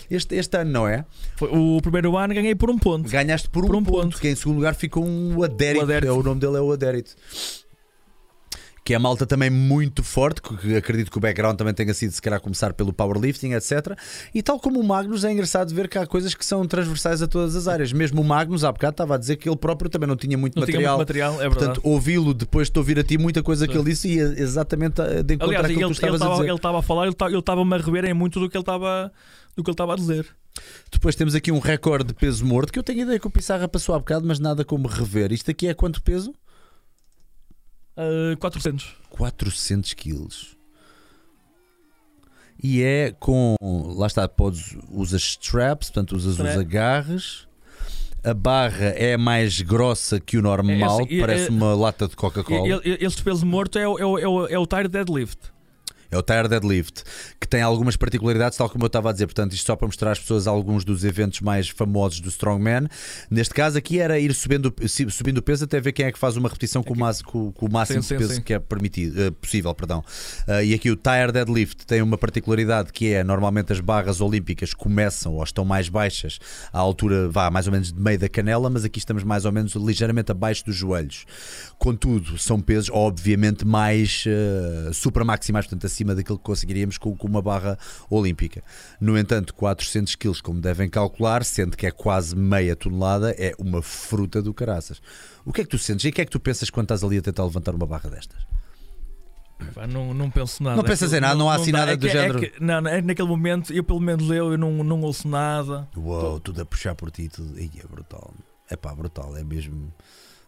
este, 0.09 0.35
este 0.35 0.57
ano, 0.57 0.71
não 0.71 0.87
é? 0.87 1.03
Foi- 1.35 1.49
o 1.51 1.81
primeiro 1.81 2.15
ano 2.17 2.33
ganhei 2.33 2.55
por 2.55 2.69
um 2.69 2.77
ponto. 2.77 3.09
Ganhaste 3.09 3.49
por 3.49 3.63
um, 3.65 3.67
Por 3.67 3.75
um 3.75 3.83
ponto, 3.83 4.01
ponto. 4.03 4.19
que 4.21 4.27
em 4.29 4.35
segundo 4.35 4.55
lugar 4.55 4.73
ficou 4.75 5.05
um 5.05 5.43
Adérito. 5.43 5.81
O 5.81 5.83
Adérito. 5.83 6.12
O 6.13 6.23
nome 6.23 6.39
dele 6.39 6.57
é 6.57 6.61
o 6.61 6.71
Adérito. 6.71 7.15
Que 8.85 8.91
é 8.91 8.97
a 8.97 8.99
malta 8.99 9.25
também 9.25 9.49
muito 9.49 10.03
forte, 10.03 10.41
que 10.41 10.75
acredito 10.75 11.09
que 11.09 11.17
o 11.17 11.21
background 11.21 11.55
também 11.57 11.73
tenha 11.73 11.93
sido, 11.93 12.11
se 12.11 12.21
calhar, 12.21 12.41
começar 12.41 12.73
pelo 12.73 12.91
powerlifting, 12.91 13.53
etc. 13.53 13.97
E 14.35 14.43
tal 14.43 14.59
como 14.59 14.77
o 14.77 14.83
Magnus, 14.83 15.23
é 15.23 15.31
engraçado 15.31 15.73
ver 15.73 15.87
que 15.87 15.97
há 15.97 16.05
coisas 16.05 16.35
que 16.35 16.45
são 16.45 16.67
transversais 16.67 17.21
a 17.21 17.27
todas 17.27 17.55
as 17.55 17.69
áreas. 17.69 17.93
Mesmo 17.93 18.19
o 18.19 18.25
Magnus, 18.25 18.65
há 18.65 18.71
bocado, 18.73 18.91
estava 18.95 19.15
a 19.15 19.17
dizer 19.17 19.37
que 19.37 19.47
ele 19.47 19.55
próprio 19.55 19.89
também 19.89 20.05
não 20.05 20.17
tinha 20.17 20.37
muito 20.37 20.59
Não 20.59 20.65
tinha 20.65 20.79
material. 20.79 20.97
muito 20.97 21.07
material, 21.07 21.41
é. 21.41 21.47
Portanto, 21.49 21.79
ouvi-lo 21.81 22.33
depois 22.33 22.69
de 22.69 22.77
ouvir 22.77 22.99
a 22.99 23.03
ti 23.05 23.17
muita 23.17 23.41
coisa 23.41 23.65
que 23.69 23.77
ele 23.77 23.85
disse 23.85 24.09
e 24.09 24.19
é 24.19 24.23
exatamente 24.41 24.95
de 25.23 25.35
encontrar 25.35 25.59
Aliás, 25.59 25.65
aquilo 25.65 25.79
ele 25.79 25.93
que 25.93 26.01
tu 26.01 26.05
estavas 26.05 26.21
a 26.21 26.25
estava 26.25 26.33
dizer. 26.35 26.47
ele 26.49 26.55
estava 26.57 26.79
a 26.79 26.81
falar, 26.81 27.05
ele 27.05 27.39
estava-me 27.39 27.73
a 27.73 27.77
rever 27.77 28.03
em 28.03 28.13
muito 28.13 28.37
do 28.37 28.49
que 28.49 28.57
ele 28.57 28.63
estava 28.63 29.13
do 29.55 29.63
que 29.63 29.69
ele 29.69 29.73
estava 29.73 29.93
a 29.93 29.95
dizer. 29.95 30.27
Depois 30.91 31.15
temos 31.15 31.35
aqui 31.35 31.51
um 31.51 31.59
recorde 31.59 32.07
de 32.07 32.13
peso 32.13 32.45
morto 32.45 32.71
que 32.71 32.79
eu 32.79 32.83
tenho 32.83 33.01
ideia 33.01 33.19
que 33.19 33.27
o 33.27 33.29
Pissarra 33.31 33.67
passou 33.67 33.93
há 33.95 33.99
bocado, 33.99 34.25
mas 34.27 34.39
nada 34.39 34.63
como 34.63 34.87
rever. 34.87 35.31
Isto 35.31 35.51
aqui 35.51 35.67
é 35.67 35.73
quanto 35.73 36.01
peso? 36.01 36.33
Uh, 37.97 38.37
400. 38.39 38.95
400 39.09 39.93
quilos. 39.93 40.55
E 42.61 42.81
é 42.81 43.11
com. 43.19 43.55
Lá 43.97 44.07
está, 44.07 44.27
podes, 44.27 44.77
usas 44.89 45.21
straps, 45.21 45.89
portanto 45.89 46.15
usas 46.15 46.39
os 46.39 46.39
Strap. 46.39 46.59
agarres. 46.59 47.47
A 48.23 48.33
barra 48.33 48.85
é 48.95 49.17
mais 49.17 49.59
grossa 49.59 50.17
que 50.17 50.37
o 50.37 50.41
normal, 50.41 51.01
É, 51.01 51.13
é, 51.13 51.17
é, 51.17 51.19
parece 51.19 51.47
é- 51.47 51.49
uma 51.49 51.75
lata 51.75 52.07
de 52.07 52.15
Coca-Cola. 52.15 52.81
Este 52.85 53.21
peso 53.21 53.45
morto 53.45 53.77
é 53.77 53.85
o, 53.85 53.99
é 53.99 54.05
o, 54.05 54.17
é 54.17 54.27
o, 54.27 54.47
é 54.47 54.59
o 54.59 54.65
tire 54.65 54.87
deadlift. 54.87 55.37
É 56.13 56.17
o 56.17 56.21
Tire 56.21 56.47
Deadlift, 56.47 57.03
que 57.39 57.47
tem 57.47 57.61
algumas 57.61 57.95
particularidades, 57.95 58.57
tal 58.57 58.69
como 58.69 58.83
eu 58.83 58.87
estava 58.87 59.09
a 59.09 59.11
dizer. 59.13 59.25
Portanto, 59.25 59.53
isto 59.53 59.65
só 59.65 59.75
para 59.75 59.87
mostrar 59.87 60.11
às 60.11 60.19
pessoas 60.19 60.47
alguns 60.47 60.83
dos 60.85 61.03
eventos 61.03 61.41
mais 61.41 61.69
famosos 61.69 62.19
do 62.19 62.29
Strongman. 62.29 62.87
Neste 63.29 63.53
caso, 63.53 63.77
aqui 63.77 63.99
era 63.99 64.19
ir 64.19 64.33
subindo, 64.33 64.73
subindo 65.09 65.37
o 65.37 65.41
peso 65.41 65.65
até 65.65 65.79
ver 65.79 65.91
quem 65.91 66.05
é 66.05 66.11
que 66.11 66.19
faz 66.19 66.35
uma 66.37 66.47
repetição 66.49 66.83
com 66.83 66.93
o, 66.93 66.97
mas- 66.97 67.21
com- 67.21 67.53
o 67.59 67.69
máximo 67.71 68.01
Sim, 68.03 68.09
sim, 68.09 68.15
de 68.15 68.19
peso 68.21 68.33
sim. 68.35 68.41
que 68.41 68.53
é 68.53 68.59
permitido, 68.59 69.21
eh, 69.21 69.31
possível. 69.31 69.73
Perdão. 69.73 70.03
Ah, 70.47 70.63
e 70.63 70.73
aqui 70.73 70.91
o 70.91 70.95
Tire 70.95 71.31
Deadlift 71.31 71.85
tem 71.85 72.01
uma 72.01 72.17
particularidade 72.17 72.91
que 72.91 73.13
é 73.13 73.23
normalmente 73.23 73.71
as 73.71 73.79
barras 73.79 74.19
olímpicas 74.21 74.73
começam 74.73 75.33
ou 75.33 75.43
estão 75.43 75.63
mais 75.63 75.87
baixas 75.89 76.39
à 76.71 76.79
altura, 76.79 77.29
vá 77.29 77.49
mais 77.49 77.65
ou 77.67 77.71
menos 77.71 77.91
de 77.93 77.99
meio 77.99 78.19
da 78.19 78.27
canela, 78.27 78.69
mas 78.69 78.83
aqui 78.83 78.99
estamos 78.99 79.23
mais 79.23 79.45
ou 79.45 79.51
menos 79.51 79.73
ligeiramente 79.75 80.31
abaixo 80.31 80.65
dos 80.65 80.75
joelhos. 80.75 81.25
Contudo, 81.79 82.37
são 82.37 82.59
pesos 82.59 82.89
obviamente 82.91 83.65
mais 83.65 84.25
uh, 84.27 84.93
supramaximais, 84.93 85.65
portanto 85.65 85.85
acima 85.85 86.02
daquilo 86.15 86.37
que 86.37 86.43
conseguiríamos 86.43 86.97
com, 86.97 87.15
com 87.15 87.27
uma 87.27 87.41
barra 87.41 87.77
olímpica. 88.09 88.63
No 88.99 89.17
entanto, 89.17 89.53
400 89.53 90.15
kg, 90.15 90.41
como 90.41 90.59
devem 90.59 90.89
calcular, 90.89 91.43
sendo 91.43 91.77
que 91.77 91.85
é 91.87 91.91
quase 91.91 92.35
meia 92.35 92.75
tonelada, 92.75 93.31
é 93.37 93.53
uma 93.57 93.81
fruta 93.81 94.41
do 94.41 94.53
caraças. 94.53 95.01
O 95.45 95.53
que 95.53 95.61
é 95.61 95.63
que 95.63 95.69
tu 95.69 95.77
sentes 95.77 96.05
e 96.05 96.09
o 96.09 96.11
que 96.11 96.21
é 96.21 96.25
que 96.25 96.31
tu 96.31 96.39
pensas 96.39 96.69
quando 96.69 96.85
estás 96.85 97.03
ali 97.03 97.17
a 97.17 97.21
tentar 97.21 97.43
levantar 97.43 97.73
uma 97.75 97.85
barra 97.85 98.09
destas? 98.09 98.45
Não, 99.89 100.13
não 100.13 100.29
penso 100.29 100.61
nada. 100.61 100.75
Não 100.75 100.83
pensas 100.83 101.13
em 101.13 101.19
nada, 101.19 101.35
não 101.35 101.49
há 101.49 101.55
assim 101.55 101.71
nada 101.71 101.93
É 101.93 101.95
do 101.95 102.07
é 102.07 102.09
género? 102.09 102.39
que- 102.39 102.53
não, 102.59 102.81
não, 102.81 102.89
é 102.91 103.01
que 103.01 103.07
naquele 103.07 103.27
momento, 103.27 103.71
eu 103.73 103.83
pelo 103.83 103.99
menos 103.99 104.29
eu, 104.29 104.51
eu 104.51 104.57
não, 104.57 104.83
não 104.83 105.01
ouço 105.01 105.27
nada. 105.27 105.87
Uou, 105.95 106.39
tudo 106.39 106.61
a 106.61 106.65
puxar 106.65 106.95
por 106.95 107.09
ti, 107.11 107.29
tudo. 107.29 107.57
Ih, 107.59 107.71
é 107.81 107.87
brutal. 107.87 108.33
É 108.69 108.75
pá, 108.75 108.93
brutal, 108.93 109.35
é 109.37 109.43
mesmo. 109.43 109.93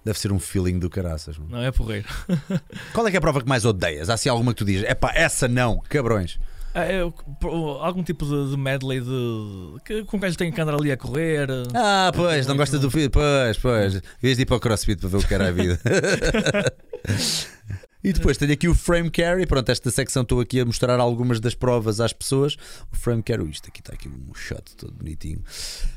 Deve 0.06 0.20
ser 0.20 0.32
um 0.32 0.40
feeling 0.40 0.78
do 0.78 0.88
caraças. 0.90 1.36
mano. 1.38 1.50
Não 1.52 1.64
é 1.64 1.72
porreiro. 1.72 2.08
Qual 2.94 3.08
é 3.08 3.10
que 3.10 3.18
é 3.18 3.20
a 3.20 3.22
prova 3.22 3.42
que 3.42 3.48
mais 3.50 3.66
odeias? 3.66 4.10
Há 4.10 4.14
assim 4.14 4.30
alguma 4.30 4.54
que 4.54 4.60
tu 4.60 4.66
dizes? 4.66 4.86
É 4.88 4.94
pá, 4.94 5.12
essa 5.16 5.48
não, 5.48 5.80
cabrões. 5.90 6.40
É, 6.76 7.00
eu- 7.02 7.14
algum 7.82 8.04
tipo 8.04 8.26
de, 8.26 8.52
de 8.52 8.58
medley 8.58 9.00
de. 9.00 9.80
Que, 9.86 10.04
com 10.04 10.20
que 10.20 10.32
tem 10.38 10.52
que 10.52 10.62
andar 10.62 10.76
ali 10.76 10.92
a 10.92 10.98
correr. 10.98 11.48
Ah, 11.74 12.12
pois, 12.14 12.46
não 12.46 12.58
gosta 12.58 12.78
do. 12.78 12.92
Pois, 12.92 13.58
pois. 13.58 14.02
Vias 14.22 14.36
de 14.36 14.44
ir 14.44 14.46
para 14.46 14.58
o 14.58 14.60
crossfit 14.60 15.00
para 15.00 15.10
ver 15.10 15.18
o 15.18 15.26
que 15.28 15.34
era 15.34 15.48
a 15.48 15.52
vida. 15.52 15.80
E 18.06 18.14
depois 18.14 18.38
tenho 18.38 18.54
aqui 18.54 18.68
o 18.68 18.76
frame 18.76 19.10
carry. 19.10 19.48
Pronto, 19.48 19.68
esta 19.68 19.90
secção 19.90 20.22
estou 20.22 20.40
aqui 20.40 20.60
a 20.60 20.66
mostrar 20.66 21.00
algumas 21.00 21.40
das 21.40 21.56
provas 21.56 22.00
às 22.00 22.14
pessoas. 22.14 22.56
O 22.94 22.96
frame 22.96 23.24
carry, 23.24 23.50
isto 23.50 23.68
aqui 23.68 23.80
está 23.80 23.94
aqui 23.94 24.08
um 24.08 24.32
shot 24.36 24.76
todo 24.78 24.94
bonitinho. 24.94 25.42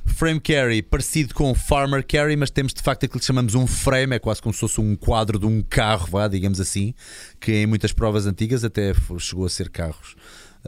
Frame 0.06 0.40
carry, 0.40 0.80
parecido 0.80 1.34
com 1.34 1.50
o 1.50 1.54
farmer 1.54 2.02
carry, 2.02 2.34
mas 2.34 2.48
temos 2.48 2.72
de 2.72 2.80
facto 2.80 3.04
aquilo 3.04 3.20
que 3.20 3.26
chamamos 3.26 3.54
um 3.54 3.66
frame, 3.66 4.16
é 4.16 4.18
quase 4.18 4.40
como 4.40 4.54
se 4.54 4.61
fosse 4.61 4.80
um 4.80 4.96
quadro 4.96 5.38
de 5.38 5.44
um 5.44 5.61
carro, 5.61 6.06
vá, 6.11 6.26
digamos 6.28 6.62
assim, 6.62 6.94
que 7.38 7.52
em 7.52 7.66
muitas 7.66 7.92
provas 7.92 8.26
antigas 8.26 8.64
até 8.64 8.94
chegou 9.18 9.44
a 9.44 9.50
ser 9.50 9.68
carros. 9.68 10.16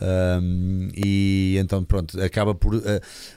Um, 0.00 0.88
e 0.96 1.56
então 1.58 1.84
pronto, 1.84 2.20
acaba 2.22 2.54
por 2.54 2.74
uh, 2.74 2.80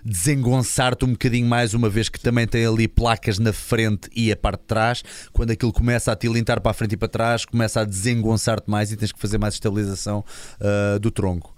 desengonçar-te 0.03 1.03
um 1.05 1.11
bocadinho 1.11 1.47
mais, 1.47 1.73
uma 1.73 1.89
vez 1.89 2.09
que 2.09 2.19
também 2.19 2.47
tem 2.47 2.65
ali 2.65 2.87
placas 2.87 3.37
na 3.39 3.51
frente 3.51 4.09
e 4.15 4.31
a 4.31 4.35
parte 4.37 4.61
de 4.61 4.67
trás. 4.67 5.03
Quando 5.31 5.51
aquilo 5.51 5.73
começa 5.73 6.11
a 6.11 6.15
tilintar 6.15 6.61
para 6.61 6.71
a 6.71 6.73
frente 6.73 6.93
e 6.93 6.97
para 6.97 7.07
trás, 7.07 7.45
começa 7.45 7.81
a 7.81 7.83
desengonçar-te 7.83 8.69
mais 8.69 8.91
e 8.91 8.97
tens 8.97 9.11
que 9.11 9.19
fazer 9.19 9.37
mais 9.37 9.55
estabilização 9.55 10.23
uh, 10.59 10.99
do 10.99 11.11
tronco. 11.11 11.53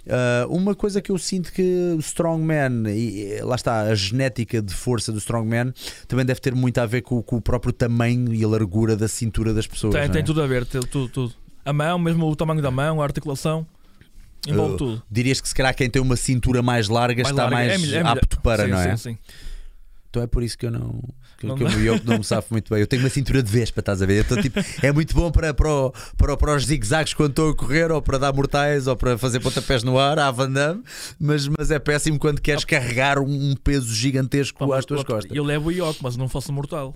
Uh, 0.00 0.52
uma 0.52 0.74
coisa 0.74 1.00
que 1.00 1.12
eu 1.12 1.18
sinto 1.18 1.52
que 1.52 1.94
o 1.94 2.00
Strongman, 2.00 2.88
e 2.88 3.10
e 3.10 3.42
lá 3.42 3.54
está, 3.54 3.82
a 3.82 3.94
genética 3.94 4.62
de 4.62 4.74
força 4.74 5.12
do 5.12 5.18
Strongman 5.18 5.72
também 6.08 6.24
deve 6.24 6.40
ter 6.40 6.54
muito 6.54 6.78
a 6.78 6.86
ver 6.86 7.02
com, 7.02 7.22
com 7.22 7.36
o 7.36 7.40
próprio 7.40 7.72
tamanho 7.72 8.32
e 8.32 8.44
a 8.44 8.48
largura 8.48 8.96
da 8.96 9.08
cintura 9.08 9.52
das 9.52 9.66
pessoas. 9.66 9.94
Tem, 9.94 10.08
tem 10.08 10.20
é? 10.20 10.24
tudo 10.24 10.42
a 10.42 10.46
ver, 10.46 10.64
tem 10.64 10.80
tudo, 10.80 11.08
tudo. 11.08 11.34
A 11.64 11.72
mão, 11.72 11.98
mesmo 11.98 12.26
o 12.26 12.34
tamanho 12.36 12.62
da 12.62 12.70
mão, 12.70 13.00
a 13.00 13.04
articulação, 13.04 13.66
envolve 14.46 14.74
Uh, 14.74 14.76
tudo. 14.76 15.02
Dirias 15.10 15.40
que 15.40 15.48
se 15.48 15.54
calhar 15.54 15.74
quem 15.74 15.88
tem 15.90 16.00
uma 16.00 16.16
cintura 16.16 16.62
mais 16.62 16.88
larga 16.88 17.22
está 17.22 17.34
larga, 17.42 17.50
mais 17.56 17.72
é 17.72 17.78
melhor- 17.78 18.00
é 18.00 18.02
melhor. 18.02 18.18
apto 18.18 18.40
para, 18.40 18.64
sim, 18.64 18.70
não 18.70 18.78
é? 18.80 18.96
Sim, 18.96 19.10
sim. 19.12 19.18
Então 20.08 20.22
é 20.22 20.26
por 20.26 20.42
isso 20.42 20.58
que 20.58 20.66
eu 20.66 20.70
não. 20.72 21.00
Que, 21.38 21.46
Não 21.46 21.54
que 21.54 21.64
dá. 21.64 21.70
eu, 21.70 21.98
não 22.04 22.18
me 22.18 22.24
safo 22.24 22.48
muito 22.50 22.68
bem. 22.68 22.80
Eu 22.82 22.86
tenho 22.86 23.00
uma 23.02 23.08
cintura 23.08 23.42
de 23.42 23.50
vespa, 23.50 23.80
estás 23.80 24.02
a 24.02 24.06
ver? 24.06 24.26
Então, 24.26 24.42
tipo, 24.42 24.60
é 24.84 24.92
muito 24.92 25.14
bom 25.14 25.30
para, 25.30 25.54
para, 25.54 25.70
para, 26.14 26.36
para 26.36 26.54
os 26.56 26.66
zigue-zagues 26.66 27.14
quando 27.14 27.30
estou 27.30 27.48
a 27.50 27.56
correr, 27.56 27.90
ou 27.90 28.02
para 28.02 28.18
dar 28.18 28.30
mortais, 28.32 28.86
ou 28.86 28.94
para 28.94 29.16
fazer 29.16 29.40
pontapés 29.40 29.82
no 29.82 29.98
ar, 29.98 30.18
à 30.18 30.30
Van 30.30 30.50
Damme, 30.52 30.82
mas, 31.18 31.48
mas 31.48 31.70
é 31.70 31.78
péssimo 31.78 32.18
quando 32.18 32.42
queres 32.42 32.62
carregar 32.64 33.18
um, 33.18 33.54
peso 33.64 33.94
gigantesco 33.94 34.68
Pá, 34.68 34.76
às 34.78 34.84
tuas 34.84 35.02
pá, 35.02 35.14
costas. 35.14 35.34
Eu 35.34 35.42
levo 35.42 35.68
o 35.70 35.72
ioque, 35.72 36.00
mas 36.02 36.14
não 36.18 36.28
faço 36.28 36.52
mortal. 36.52 36.94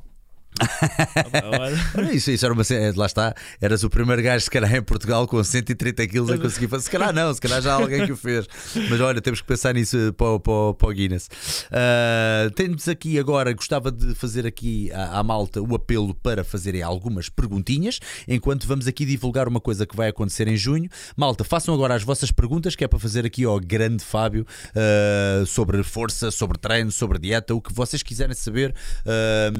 Isso, 2.12 2.30
isso 2.30 2.44
era 2.44 2.54
uma 2.54 2.64
cena, 2.64 2.92
lá 2.96 3.06
está, 3.06 3.34
eras 3.60 3.82
o 3.82 3.90
primeiro 3.90 4.22
gajo, 4.22 4.44
se 4.44 4.50
calhar, 4.50 4.72
em 4.74 4.82
Portugal 4.82 5.26
com 5.26 5.42
130 5.42 6.06
quilos 6.06 6.30
a 6.30 6.38
conseguir 6.38 6.68
fazer. 6.68 6.84
Se 6.84 6.90
calhar 6.90 7.12
não, 7.12 7.32
se 7.32 7.40
calhar 7.40 7.60
já 7.60 7.72
há 7.72 7.76
alguém 7.76 8.06
que 8.06 8.12
o 8.12 8.16
fez. 8.16 8.46
Mas 8.88 9.00
olha, 9.00 9.20
temos 9.20 9.40
que 9.40 9.46
pensar 9.46 9.74
nisso 9.74 9.96
eh, 9.96 10.12
para, 10.12 10.38
para, 10.38 10.74
para 10.74 10.88
o 10.88 10.92
Guinness. 10.92 11.28
Ah, 11.70 12.50
temos 12.54 12.88
aqui 12.88 13.18
agora, 13.18 13.52
gostava 13.52 13.90
de 13.90 14.14
fazer 14.14 14.46
aqui 14.46 14.92
à, 14.92 15.18
à 15.18 15.22
malta 15.22 15.60
o 15.60 15.74
apelo 15.74 16.14
para 16.14 16.44
fazerem 16.44 16.82
algumas 16.82 17.28
perguntinhas, 17.28 17.98
enquanto 18.28 18.66
vamos 18.66 18.86
aqui 18.86 19.04
divulgar 19.04 19.48
uma 19.48 19.60
coisa 19.60 19.86
que 19.86 19.96
vai 19.96 20.08
acontecer 20.08 20.46
em 20.46 20.56
junho. 20.56 20.88
Malta, 21.16 21.42
façam 21.42 21.74
agora 21.74 21.94
as 21.94 22.02
vossas 22.02 22.30
perguntas, 22.30 22.76
que 22.76 22.84
é 22.84 22.88
para 22.88 22.98
fazer 22.98 23.26
aqui 23.26 23.44
ao 23.44 23.58
grande 23.58 24.04
Fábio 24.04 24.46
ah, 24.74 25.44
sobre 25.46 25.82
força, 25.82 26.30
sobre 26.30 26.58
treino, 26.58 26.92
sobre 26.92 27.18
dieta, 27.18 27.54
o 27.54 27.60
que 27.60 27.72
vocês 27.72 28.02
quiserem 28.02 28.34
saber, 28.34 28.74
ah, 29.06 29.52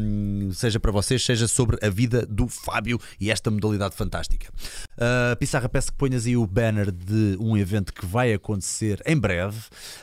seja 0.52 0.78
para 0.85 0.93
vocês, 0.93 1.24
seja 1.24 1.48
sobre 1.48 1.78
a 1.82 1.89
vida 1.89 2.27
do 2.27 2.47
Fábio 2.47 3.01
e 3.19 3.31
esta 3.31 3.51
modalidade 3.51 3.97
fantástica. 3.97 4.52
Uh, 4.93 5.35
Pissarra, 5.39 5.66
peço 5.66 5.90
que 5.90 5.97
ponhas 5.97 6.27
aí 6.27 6.36
o 6.36 6.47
banner 6.47 6.93
de 6.93 7.39
um 7.40 7.56
evento 7.56 7.90
que 7.90 8.05
vai 8.05 8.35
acontecer 8.35 9.01
em 9.06 9.16
breve, 9.16 9.56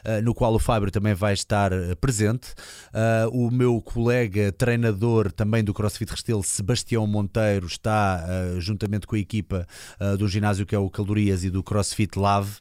uh, 0.03 0.24
no 0.24 0.34
qual 0.34 0.52
o 0.56 0.58
Fábio 0.58 0.90
também 0.90 1.14
vai 1.14 1.36
estar 1.36 1.72
uh, 1.72 1.95
presente. 1.98 2.56
Uh, 2.88 3.30
o 3.30 3.52
meu 3.52 3.80
colega 3.80 4.52
treinador 4.52 5.32
também 5.32 5.64
do 5.64 5.72
CrossFit 5.72 6.10
Restelo, 6.10 6.41
Sebastião 6.41 7.06
Monteiro, 7.06 7.68
está 7.68 8.26
juntamente 8.58 9.06
com 9.06 9.16
a 9.16 9.20
equipa 9.20 9.68
do 10.18 10.28
ginásio 10.28 10.66
que 10.66 10.74
é 10.74 10.80
o 10.80 10.90
Calorias 10.90 11.44
e 11.44 11.49
do 11.49 11.62
CrossFit 11.62 12.18
Lave, 12.18 12.53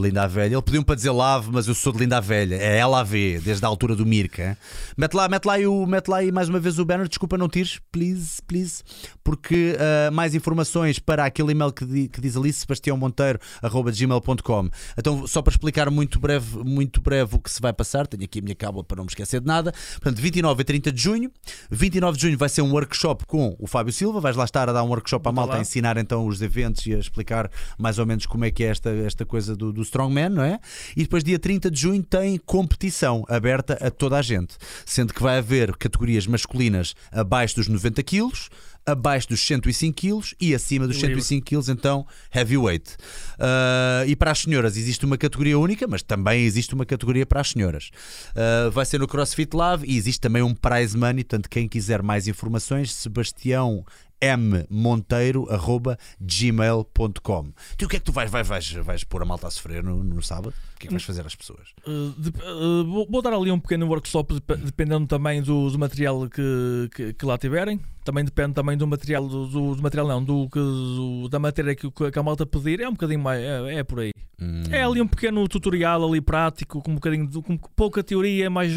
Linda 0.00 0.26
Velha. 0.26 0.54
Ele 0.54 0.62
pediu-me 0.62 0.84
para 0.84 0.96
dizer 0.96 1.10
Lave, 1.10 1.50
mas 1.52 1.68
eu 1.68 1.74
sou 1.74 1.92
de 1.92 2.00
Linda 2.00 2.20
Velha, 2.20 2.56
é 2.56 2.84
LAV, 2.84 3.40
desde 3.44 3.64
a 3.64 3.68
altura 3.68 3.94
do 3.94 4.04
Mirka. 4.04 4.58
Mete 4.96 5.14
lá, 5.14 5.28
mete 5.28 5.44
lá, 5.44 5.56
o, 5.58 5.86
mete 5.86 6.08
lá 6.08 6.16
aí 6.18 6.32
mais 6.32 6.48
uma 6.48 6.58
vez 6.58 6.78
o 6.78 6.84
banner, 6.84 7.06
desculpa 7.06 7.38
não 7.38 7.48
tires, 7.52 7.78
please, 7.92 8.40
please, 8.46 8.82
porque 9.22 9.76
ah, 9.78 10.10
mais 10.10 10.34
informações 10.34 10.98
para 10.98 11.24
aquele 11.24 11.52
e-mail 11.52 11.72
que, 11.72 11.84
di- 11.84 12.08
que 12.08 12.20
diz 12.20 12.36
ali 12.36 12.52
sebastiãomonteiro.gmail.com. 12.52 14.70
Então, 14.98 15.26
só 15.26 15.42
para 15.42 15.52
explicar 15.52 15.90
muito 15.90 16.18
breve, 16.18 16.58
muito 16.64 17.00
breve 17.00 17.36
o 17.36 17.38
que 17.38 17.50
se 17.50 17.60
vai 17.60 17.72
passar, 17.72 18.06
tenho 18.06 18.24
aqui 18.24 18.38
a 18.38 18.42
minha 18.42 18.54
cábula 18.54 18.84
para 18.84 18.96
não 18.96 19.04
me 19.04 19.10
esquecer 19.10 19.40
de 19.40 19.46
nada. 19.46 19.72
Portanto, 19.92 20.20
29 20.20 20.62
a 20.62 20.64
30 20.64 20.92
de 20.92 21.02
junho. 21.02 21.30
29 21.70 22.16
de 22.16 22.22
junho 22.22 22.38
vai 22.38 22.48
ser 22.48 22.62
um 22.62 22.72
workshop 22.72 23.26
com 23.26 23.54
o 23.58 23.66
Fábio 23.66 23.92
Silva. 23.92 24.20
Vais 24.20 24.36
lá 24.36 24.44
estar 24.44 24.68
a 24.68 24.72
dar 24.72 24.82
um 24.82 24.88
workshop 24.88 25.28
à 25.28 25.32
malta, 25.32 25.56
a 25.56 25.60
ensinar 25.60 25.96
então 25.96 26.26
os 26.26 26.40
eventos 26.42 26.86
e 26.86 26.94
a 26.94 26.98
explicar 26.98 27.50
mais 27.78 27.98
ou 27.98 28.06
menos 28.06 28.26
como 28.26 28.44
é 28.44 28.50
que 28.50 28.64
é 28.64 28.68
esta, 28.68 28.90
esta 28.90 29.24
coisa 29.26 29.56
do, 29.56 29.72
do 29.72 29.82
Strongman, 29.82 30.28
não 30.30 30.42
é? 30.44 30.58
E 30.96 31.02
depois, 31.02 31.24
dia 31.24 31.38
30 31.38 31.70
de 31.70 31.80
junho, 31.80 32.02
tem 32.02 32.38
competição 32.38 33.24
aberta 33.28 33.78
a 33.80 33.90
toda 33.90 34.16
a 34.18 34.22
gente, 34.22 34.56
sendo 34.86 35.12
que 35.12 35.22
vai 35.22 35.38
haver 35.38 35.74
categorias 35.76 36.26
masculinas 36.26 36.94
abaixo 37.10 37.41
dos 37.54 37.68
90 37.68 38.02
quilos. 38.02 38.48
Abaixo 38.84 39.28
dos 39.28 39.46
105 39.46 39.94
quilos 39.94 40.34
e 40.40 40.52
acima 40.52 40.88
dos 40.88 40.96
Livre. 40.96 41.22
105 41.22 41.46
quilos, 41.46 41.68
então 41.68 42.04
heavyweight. 42.34 42.96
Ah, 43.38 44.02
e 44.08 44.16
para 44.16 44.32
as 44.32 44.40
senhoras 44.40 44.76
existe 44.76 45.04
uma 45.04 45.16
categoria 45.16 45.56
única, 45.56 45.86
mas 45.86 46.02
também 46.02 46.44
existe 46.44 46.74
uma 46.74 46.84
categoria 46.84 47.24
para 47.24 47.40
as 47.40 47.50
senhoras. 47.50 47.90
Ah, 48.34 48.70
vai 48.70 48.84
ser 48.84 48.98
no 48.98 49.06
CrossFit 49.06 49.54
Love 49.54 49.86
e 49.86 49.96
existe 49.96 50.20
também 50.20 50.42
um 50.42 50.52
prize 50.52 50.96
money. 50.96 51.22
Portanto, 51.22 51.48
quem 51.48 51.68
quiser 51.68 52.02
mais 52.02 52.26
informações, 52.26 52.92
Sebastião 52.92 53.84
M 54.22 54.64
Monteiro 54.70 55.46
arroba 55.50 55.98
gmail.com. 56.20 57.52
Tu 57.76 57.84
o 57.84 57.88
que 57.88 57.96
é 57.96 57.98
que 57.98 58.04
tu 58.04 58.12
vais, 58.12 58.30
vais, 58.30 58.46
vais, 58.46 58.72
vais 58.74 59.04
pôr 59.04 59.20
a 59.22 59.24
malta 59.24 59.48
a 59.48 59.50
sofrer 59.50 59.82
no, 59.82 60.02
no 60.04 60.22
sábado? 60.22 60.54
O 60.76 60.78
que 60.78 60.86
é 60.86 60.88
que 60.88 60.94
vais 60.94 61.02
fazer 61.02 61.26
às 61.26 61.34
pessoas? 61.34 61.70
Uh, 61.86 62.10
dep- 62.16 62.40
uh, 62.40 62.84
vou, 62.84 63.06
vou 63.10 63.20
dar 63.20 63.32
ali 63.34 63.50
um 63.50 63.58
pequeno 63.58 63.86
workshop 63.88 64.34
dep- 64.34 64.60
dependendo 64.64 65.06
também 65.08 65.42
do, 65.42 65.68
do 65.70 65.78
material 65.78 66.28
que, 66.28 66.88
que, 66.94 67.12
que 67.14 67.26
lá 67.26 67.36
tiverem. 67.36 67.80
Também 68.04 68.24
depende 68.24 68.54
também 68.54 68.76
do 68.76 68.86
material 68.86 69.26
do, 69.28 69.46
do- 69.74 69.82
material 69.82 70.06
não, 70.06 70.22
do, 70.22 70.46
do- 70.46 71.28
da 71.28 71.38
matéria 71.40 71.74
que, 71.74 71.90
que 71.90 72.18
a 72.18 72.22
malta 72.22 72.46
pedir. 72.46 72.80
É 72.80 72.88
um 72.88 72.92
bocadinho 72.92 73.20
mais, 73.20 73.42
é, 73.42 73.74
é 73.78 73.84
por 73.84 74.00
aí. 74.00 74.12
Hum. 74.40 74.62
É 74.70 74.82
ali 74.84 75.00
um 75.00 75.06
pequeno 75.08 75.46
tutorial 75.48 76.04
ali 76.08 76.20
prático, 76.20 76.80
com 76.80 76.92
um 76.92 76.94
bocadinho 76.94 77.26
de, 77.28 77.40
com 77.42 77.56
pouca 77.56 78.02
teoria, 78.02 78.48
mais, 78.50 78.72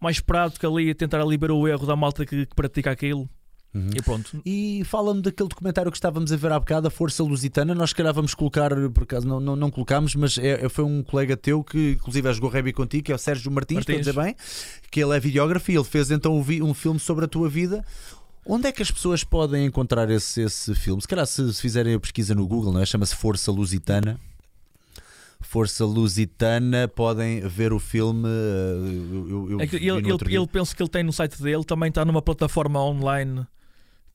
mais 0.00 0.18
prático 0.20 0.66
ali, 0.66 0.92
tentar 0.94 1.20
ali 1.20 1.36
ver 1.36 1.50
o 1.50 1.66
erro 1.68 1.86
da 1.86 1.94
malta 1.96 2.24
que, 2.24 2.46
que 2.46 2.54
pratica 2.54 2.90
aquilo. 2.90 3.28
Uhum. 3.74 3.90
E 3.94 4.02
pronto. 4.02 4.42
E 4.46 4.82
fala-me 4.86 5.20
daquele 5.20 5.48
documentário 5.48 5.90
que 5.92 5.96
estávamos 5.98 6.32
a 6.32 6.36
ver 6.36 6.50
há 6.52 6.58
bocado, 6.58 6.88
a 6.88 6.90
Força 6.90 7.22
Lusitana. 7.22 7.74
Nós, 7.74 7.90
se 7.90 7.96
calhar, 7.96 8.14
vamos 8.14 8.34
colocar, 8.34 8.70
por 8.90 9.02
acaso 9.02 9.28
não, 9.28 9.38
não, 9.38 9.54
não 9.54 9.70
colocámos, 9.70 10.14
mas 10.14 10.38
é, 10.38 10.64
é- 10.64 10.68
foi 10.68 10.84
um 10.84 11.02
colega 11.02 11.36
teu 11.36 11.62
que, 11.62 11.92
inclusive, 11.92 12.32
jogou 12.32 12.48
rugby 12.50 12.72
contigo, 12.72 13.04
que 13.04 13.12
é 13.12 13.14
o 13.14 13.18
Sérgio 13.18 13.50
Martins, 13.52 13.76
Martins. 13.76 13.98
estou 13.98 14.10
a 14.22 14.24
dizer 14.24 14.34
bem, 14.34 14.36
que 14.90 15.02
ele 15.02 15.14
é 15.16 15.20
videógrafo 15.20 15.70
e 15.70 15.74
ele 15.76 15.84
fez 15.84 16.10
então 16.10 16.34
um 16.38 16.74
filme 16.74 16.98
sobre 16.98 17.26
a 17.26 17.28
tua 17.28 17.48
vida. 17.48 17.84
Onde 18.46 18.66
é 18.68 18.72
que 18.72 18.80
as 18.80 18.90
pessoas 18.90 19.22
podem 19.22 19.66
encontrar 19.66 20.08
esse, 20.10 20.40
esse 20.40 20.74
filme? 20.74 21.02
Se 21.02 21.06
calhar, 21.08 21.26
se, 21.26 21.52
se 21.52 21.60
fizerem 21.60 21.92
a 21.94 22.00
pesquisa 22.00 22.34
no 22.34 22.46
Google, 22.46 22.72
não 22.72 22.80
é? 22.80 22.86
Chama-se 22.86 23.14
Força 23.14 23.52
Lusitana. 23.52 24.18
Força 25.40 25.84
Lusitana, 25.84 26.88
podem 26.88 27.40
ver 27.46 27.72
o 27.72 27.78
filme. 27.78 28.26
eh, 28.26 29.12
Eu, 29.12 29.28
eu- 29.28 29.50
eu 29.52 29.60
É 29.60 29.64
ele, 29.64 29.88
ele, 29.88 30.34
ele 30.36 30.46
pensa 30.46 30.74
que 30.74 30.82
ele 30.82 30.88
tem 30.90 31.02
no 31.04 31.12
site 31.12 31.40
dele, 31.42 31.62
também 31.64 31.90
está 31.90 32.04
numa 32.04 32.20
plataforma 32.22 32.82
online 32.82 33.46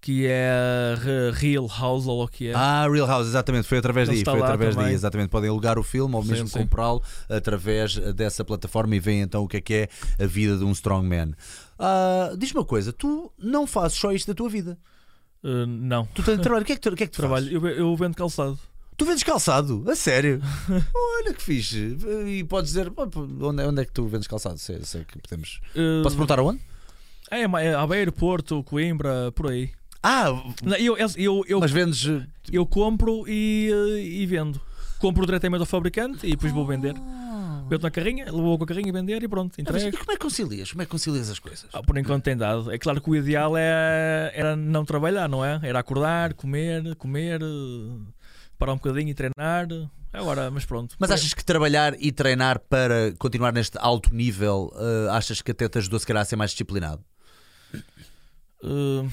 que 0.03 0.25
é 0.27 0.95
Re- 0.99 1.31
Real 1.31 1.65
House 1.67 2.05
ou 2.07 2.23
o 2.23 2.27
que 2.27 2.49
é. 2.49 2.53
Ah, 2.53 2.85
Real 2.91 3.07
House, 3.07 3.25
exatamente, 3.27 3.65
foi 3.67 3.77
através 3.77 4.09
daí, 4.09 4.21
foi 4.23 4.41
através 4.41 4.75
daí, 4.75 4.93
exatamente. 4.93 5.29
Podem 5.29 5.49
alugar 5.49 5.79
o 5.79 5.83
filme 5.83 6.13
ou 6.13 6.21
Sim, 6.23 6.31
mesmo 6.31 6.49
comprá-lo 6.49 7.01
através 7.29 7.95
dessa 8.13 8.43
plataforma 8.43 8.93
e 8.95 8.99
veem 8.99 9.21
então 9.21 9.43
o 9.43 9.47
que 9.47 9.57
é 9.57 9.61
que 9.61 9.73
é 9.73 9.87
a 10.21 10.27
vida 10.27 10.57
de 10.57 10.65
um 10.65 10.71
strongman. 10.73 11.33
Ah, 11.79 12.33
Diz-me 12.37 12.59
uma 12.59 12.65
coisa, 12.65 12.91
tu 12.91 13.31
não 13.39 13.65
fazes 13.65 13.97
só 13.97 14.11
isto 14.11 14.27
da 14.27 14.33
tua 14.33 14.49
vida. 14.49 14.77
Uh, 15.41 15.65
não. 15.65 16.05
Tu 16.07 16.21
tens 16.23 16.39
trabalho, 16.39 16.63
o 16.63 16.65
que 16.65 16.73
é 16.73 16.75
que 16.75 16.81
tu, 16.81 16.89
o 16.89 16.95
que 16.95 17.03
é 17.03 17.07
que 17.07 17.13
tu 17.13 17.17
Trabalho, 17.17 17.45
fazes? 17.61 17.77
eu, 17.77 17.85
eu 17.85 17.95
vendo 17.95 18.15
calçado. 18.15 18.59
Tu 18.97 19.05
vendes 19.05 19.23
calçado? 19.23 19.83
A 19.89 19.95
sério? 19.95 20.41
Olha 21.21 21.33
que 21.33 21.41
fixe. 21.41 21.97
E 22.27 22.43
podes 22.43 22.71
dizer 22.73 22.91
onde, 23.41 23.61
é- 23.63 23.67
onde 23.67 23.81
é 23.81 23.85
que 23.85 23.91
tu 23.91 24.05
vendes 24.07 24.27
calçado? 24.27 24.57
Sei, 24.59 24.79
sei 24.83 25.03
que 25.05 25.17
podemos. 25.19 25.59
Uh, 25.75 26.03
Posso 26.03 26.15
perguntar 26.15 26.39
aonde? 26.39 26.59
É, 27.31 27.41
é 27.41 27.73
Aveiro, 27.73 28.11
Porto, 28.11 28.63
Coimbra, 28.63 29.31
por 29.33 29.49
aí. 29.49 29.71
Ah, 30.03 30.25
Não, 30.61 30.75
Eu, 30.77 30.97
eu, 30.97 31.07
eu, 31.15 31.45
eu, 31.47 31.59
mas 31.61 31.71
vendes. 31.71 32.05
eh, 32.05 32.25
eu 32.51 32.65
compro 32.65 33.23
e, 33.27 33.69
uh, 33.71 33.97
e 33.97 34.25
vendo. 34.25 34.59
Compro 34.99 35.25
diretamente 35.25 35.61
ao 35.61 35.65
fabricante 35.65 36.25
e 36.27 36.31
depois 36.31 36.51
vou 36.51 36.65
vender. 36.67 36.93
Meto 37.69 37.81
na 37.83 37.91
carrinha, 37.91 38.29
vou 38.31 38.57
com 38.57 38.65
a 38.65 38.67
carrinha 38.67 38.91
vender 38.91 39.23
e 39.23 39.27
pronto, 39.27 39.53
Ah, 39.57 39.63
mas 39.71 39.83
e 39.83 39.87
entrego. 39.87 39.97
como 40.05 40.11
é 40.11 40.15
que 40.15 40.21
concilias? 40.21 40.71
Como 40.71 40.81
é 40.81 40.85
que 40.85 40.91
concilias 40.91 41.29
as 41.29 41.39
coisas? 41.39 41.65
Ah, 41.73 41.81
por 41.81 41.97
enquanto 41.97 42.23
tem 42.23 42.35
dado. 42.35 42.69
É 42.71 42.77
claro 42.77 42.99
que 43.01 43.09
o 43.09 43.15
ideal 43.15 43.55
é, 43.57 44.31
era 44.35 44.55
não 44.55 44.83
trabalhar, 44.85 45.27
não 45.29 45.43
é? 45.43 45.59
Era 45.63 45.79
acordar, 45.79 46.33
comer, 46.33 46.95
comer, 46.95 47.41
uh, 47.41 48.05
parar 48.59 48.73
um 48.73 48.77
bocadinho 48.77 49.09
e 49.09 49.13
treinar. 49.13 49.67
Agora, 50.11 50.51
mas 50.51 50.65
pronto. 50.65 50.95
Mas 50.99 51.09
achas 51.09 51.33
que 51.33 51.43
trabalhar 51.43 51.95
e 51.99 52.11
treinar 52.11 52.59
para 52.59 53.13
continuar 53.17 53.51
neste 53.51 53.77
alto 53.79 54.13
nível, 54.13 54.71
eh, 54.75 55.07
achas 55.09 55.41
que 55.41 55.49
até 55.49 55.67
te 55.67 55.79
ajudou 55.79 55.99
se 55.99 56.05
calhar 56.05 56.21
a 56.21 56.25
ser 56.25 56.35
mais 56.35 56.51
disciplinado? 56.51 57.03
Uh, 58.63 59.09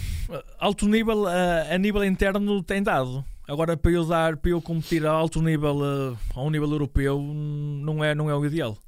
alto 0.58 0.86
nível 0.86 1.22
uh, 1.24 1.74
a 1.74 1.76
nível 1.76 2.04
interno 2.04 2.62
tem 2.62 2.82
dado. 2.82 3.24
Agora 3.48 3.76
para 3.76 3.90
eu 3.90 4.04
dar, 4.06 4.36
para 4.36 4.52
eu 4.52 4.62
competir 4.62 5.04
a 5.04 5.10
alto 5.10 5.42
nível 5.42 5.76
uh, 5.78 6.16
a 6.36 6.40
um 6.42 6.50
nível 6.50 6.70
europeu 6.70 7.20
não 7.20 8.04
é, 8.04 8.14
não 8.14 8.30
é 8.30 8.34
o 8.36 8.46
ideal. 8.46 8.78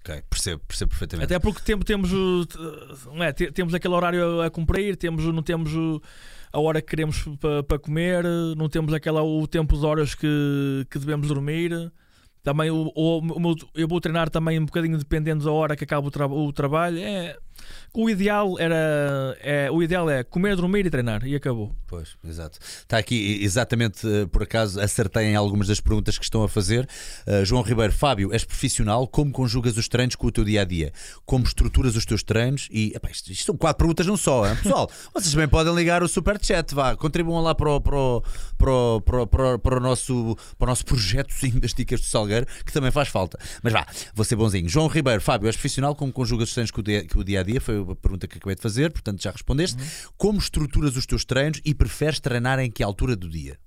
Ok, 0.00 0.22
percebo, 0.28 0.62
percebo 0.66 0.90
perfeitamente. 0.90 1.32
Até 1.32 1.38
porque 1.38 1.62
temos, 1.62 1.84
temos, 1.84 2.10
não 3.06 3.22
é, 3.22 3.32
te- 3.32 3.50
temos 3.52 3.72
aquele 3.72 3.94
horário 3.94 4.42
a 4.42 4.50
cumprir, 4.50 4.96
temos, 4.96 5.24
não 5.24 5.42
temos 5.42 5.70
a 6.52 6.60
hora 6.60 6.82
que 6.82 6.88
queremos 6.88 7.22
para 7.40 7.62
para 7.62 7.78
comer, 7.78 8.24
não 8.56 8.68
temos 8.68 8.92
aquela, 8.92 9.22
o 9.22 9.46
tempo 9.46 9.78
de 9.78 9.86
horas 9.86 10.14
que, 10.14 10.86
que 10.90 10.98
devemos 10.98 11.28
dormir. 11.28 11.70
Também 12.42 12.70
o, 12.70 12.90
o- 12.94 13.18
o 13.18 13.40
meu- 13.40 13.54
eu 13.74 13.86
vou 13.88 14.00
treinar 14.00 14.28
também 14.28 14.58
um 14.58 14.64
bocadinho 14.66 14.98
dependendo 14.98 15.44
da 15.44 15.50
hora 15.52 15.76
que 15.76 15.84
acaba 15.84 16.06
o, 16.06 16.10
tra- 16.10 16.26
o 16.26 16.52
trabalho. 16.52 16.98
É, 16.98 17.36
o 17.92 18.08
ideal 18.08 18.58
era 18.58 19.36
é, 19.40 19.70
o 19.70 19.82
ideal 19.82 20.08
é 20.08 20.22
comer, 20.22 20.56
dormir 20.56 20.86
e 20.86 20.90
treinar 20.90 21.26
e 21.26 21.34
acabou. 21.34 21.74
Pois, 21.86 22.16
exato. 22.24 22.58
Está 22.60 22.98
aqui, 22.98 23.42
exatamente, 23.42 24.06
eh, 24.06 24.26
por 24.26 24.42
acaso, 24.42 24.78
acertei 24.78 25.24
em 25.24 25.34
algumas 25.34 25.68
das 25.68 25.80
perguntas 25.80 26.18
que 26.18 26.24
estão 26.24 26.42
a 26.42 26.48
fazer. 26.48 26.86
Eh, 27.26 27.44
João 27.46 27.62
Ribeiro, 27.62 27.92
Fábio, 27.92 28.30
és 28.32 28.44
profissional, 28.44 29.08
como 29.08 29.32
conjugas 29.32 29.76
os 29.78 29.88
treinos 29.88 30.14
com 30.14 30.26
o 30.26 30.30
teu 30.30 30.44
dia 30.44 30.62
a 30.62 30.64
dia? 30.64 30.92
Como 31.24 31.44
estruturas 31.44 31.96
os 31.96 32.04
teus 32.04 32.22
treinos? 32.22 32.68
E 32.70 32.92
epá, 32.94 33.10
isto, 33.10 33.32
isto 33.32 33.46
são 33.46 33.56
quatro 33.56 33.78
perguntas 33.78 34.06
num 34.06 34.18
só, 34.18 34.46
hein? 34.46 34.56
pessoal. 34.56 34.90
vocês 35.14 35.32
também 35.32 35.48
podem 35.48 35.74
ligar 35.74 36.02
o 36.02 36.08
super 36.08 36.38
chat, 36.42 36.74
vá, 36.74 36.94
contribuam 36.94 37.42
lá 37.42 37.54
para 37.54 37.70
o, 37.70 37.80
para 37.80 37.96
o, 37.96 38.22
para 38.58 38.70
o, 38.70 39.00
para 39.00 39.22
o, 39.22 39.26
para 39.26 39.54
o, 39.54 39.58
para 39.58 39.76
o 39.78 39.80
nosso, 39.80 40.36
para 40.58 40.66
o 40.66 40.68
nosso 40.68 40.84
projetozinho 40.84 41.58
das 41.58 41.72
dicas 41.72 42.00
do 42.00 42.06
Salgueiro, 42.06 42.46
que 42.66 42.72
também 42.72 42.90
faz 42.90 43.08
falta. 43.08 43.38
Mas 43.62 43.72
vá, 43.72 43.86
vou 44.14 44.24
ser 44.24 44.36
bonzinho. 44.36 44.68
João 44.68 44.88
Ribeiro, 44.88 45.22
Fábio, 45.22 45.46
és 45.46 45.56
profissional, 45.56 45.94
como 45.94 46.12
conjugas 46.12 46.48
os 46.48 46.54
treinos 46.54 46.70
com 46.70 46.80
o 46.80 46.84
dia, 46.84 47.06
com 47.08 47.20
o 47.20 47.24
dia 47.24 47.40
a 47.40 47.42
dia? 47.42 47.57
Foi 47.60 47.80
a 47.80 47.94
pergunta 47.96 48.26
que 48.28 48.38
acabei 48.38 48.54
de 48.54 48.62
fazer, 48.62 48.92
portanto 48.92 49.22
já 49.22 49.30
respondeste. 49.30 49.76
Como 50.16 50.38
estruturas 50.38 50.96
os 50.96 51.06
teus 51.06 51.24
treinos 51.24 51.60
e 51.64 51.74
preferes 51.74 52.20
treinar 52.20 52.58
em 52.58 52.70
que 52.70 52.82
altura 52.82 53.14
do 53.16 53.28
dia? 53.28 53.58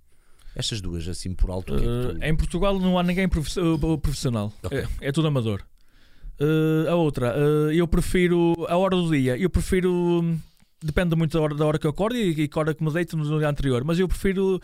Estas 0.56 0.82
duas, 0.82 1.08
assim 1.08 1.34
por 1.34 1.50
alto. 1.50 1.74
é 1.74 1.78
Uh, 1.78 2.14
tu- 2.20 2.24
em 2.26 2.36
Portugal 2.36 2.78
não 2.80 3.00
há 3.00 3.04
ninguém 3.04 3.26
uh, 3.26 3.98
profissional, 3.98 4.52
Ok. 4.64 4.78
é, 4.80 5.08
é 5.08 5.12
tudo 5.12 5.28
amador. 5.28 5.64
Uh, 6.40 6.90
a 6.90 6.96
outra, 6.96 7.36
uh, 7.38 7.72
eu 7.72 7.88
prefiro 7.88 8.54
a 8.68 8.76
hora 8.76 8.96
do 8.96 9.10
dia, 9.12 9.38
eu 9.38 9.50
prefiro. 9.50 9.92
hum, 9.92 10.40
Depende 10.84 11.16
muito 11.16 11.38
da 11.38 11.44
hora, 11.44 11.54
da 11.54 11.64
hora 11.64 11.78
que 11.78 11.86
eu 11.86 11.92
acordo 11.92 12.16
e, 12.18 12.30
e 12.32 12.48
que 12.48 12.58
hora 12.58 12.74
que 12.74 12.84
me 12.84 12.92
deito 12.92 13.16
no 13.16 13.38
dia 13.38 13.48
anterior, 13.48 13.84
mas 13.84 14.00
eu 14.00 14.08
prefiro 14.08 14.60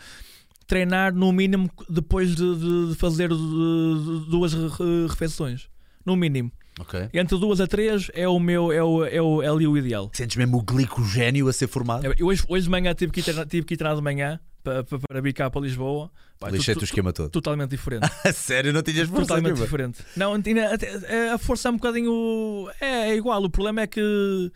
treinar 0.66 1.14
no 1.14 1.30
mínimo 1.32 1.70
depois 1.88 2.34
de, 2.34 2.56
de- 2.88 2.94
fazer 2.96 3.28
duas 3.28 4.52
re- 4.52 5.06
refeições. 5.08 5.68
No 6.04 6.16
mínimo. 6.16 6.50
Ok. 6.78 7.08
Entre 7.12 7.38
duas 7.38 7.60
a 7.60 7.66
três 7.66 8.10
é 8.14 8.28
o 8.28 8.38
meu, 8.38 8.70
é, 8.72 8.82
o, 8.82 9.04
é, 9.04 9.20
o, 9.20 9.42
é 9.42 9.48
ali 9.48 9.66
o 9.66 9.76
ideal. 9.76 10.10
Sentes 10.12 10.36
mesmo 10.36 10.58
o 10.58 10.62
glicogénio 10.62 11.48
a 11.48 11.52
ser 11.52 11.66
formado? 11.68 12.04
Eu 12.16 12.26
hoje, 12.26 12.44
hoje 12.48 12.64
de 12.64 12.70
manhã 12.70 12.94
tive 12.94 13.12
que 13.12 13.20
ir 13.20 13.46
tive 13.46 13.66
que 13.66 13.74
ir 13.74 13.76
treinar 13.76 13.96
de 13.96 14.02
manhã 14.02 14.40
para, 14.62 14.84
para, 14.84 14.98
para 14.98 15.20
vir 15.20 15.32
cá 15.32 15.50
para 15.50 15.60
Lisboa. 15.62 16.10
Lixei-te 16.50 16.82
o 16.82 16.84
esquema 16.84 17.12
todo. 17.12 17.30
Totalmente 17.30 17.70
diferente. 17.70 18.08
A 18.24 18.32
sério, 18.32 18.72
não 18.72 18.82
tinhas 18.82 19.08
força 19.08 19.22
Totalmente 19.22 19.44
nenhuma? 19.54 19.64
diferente. 19.64 19.98
Não, 20.16 20.34
ainda- 20.34 20.74
até- 20.74 21.30
a 21.30 21.38
força 21.38 21.68
é 21.68 21.72
um 21.72 21.76
bocadinho. 21.76 22.70
É, 22.80 23.10
é 23.10 23.16
igual. 23.16 23.42
O 23.42 23.50
problema 23.50 23.80
é 23.80 23.86
que. 23.88 24.52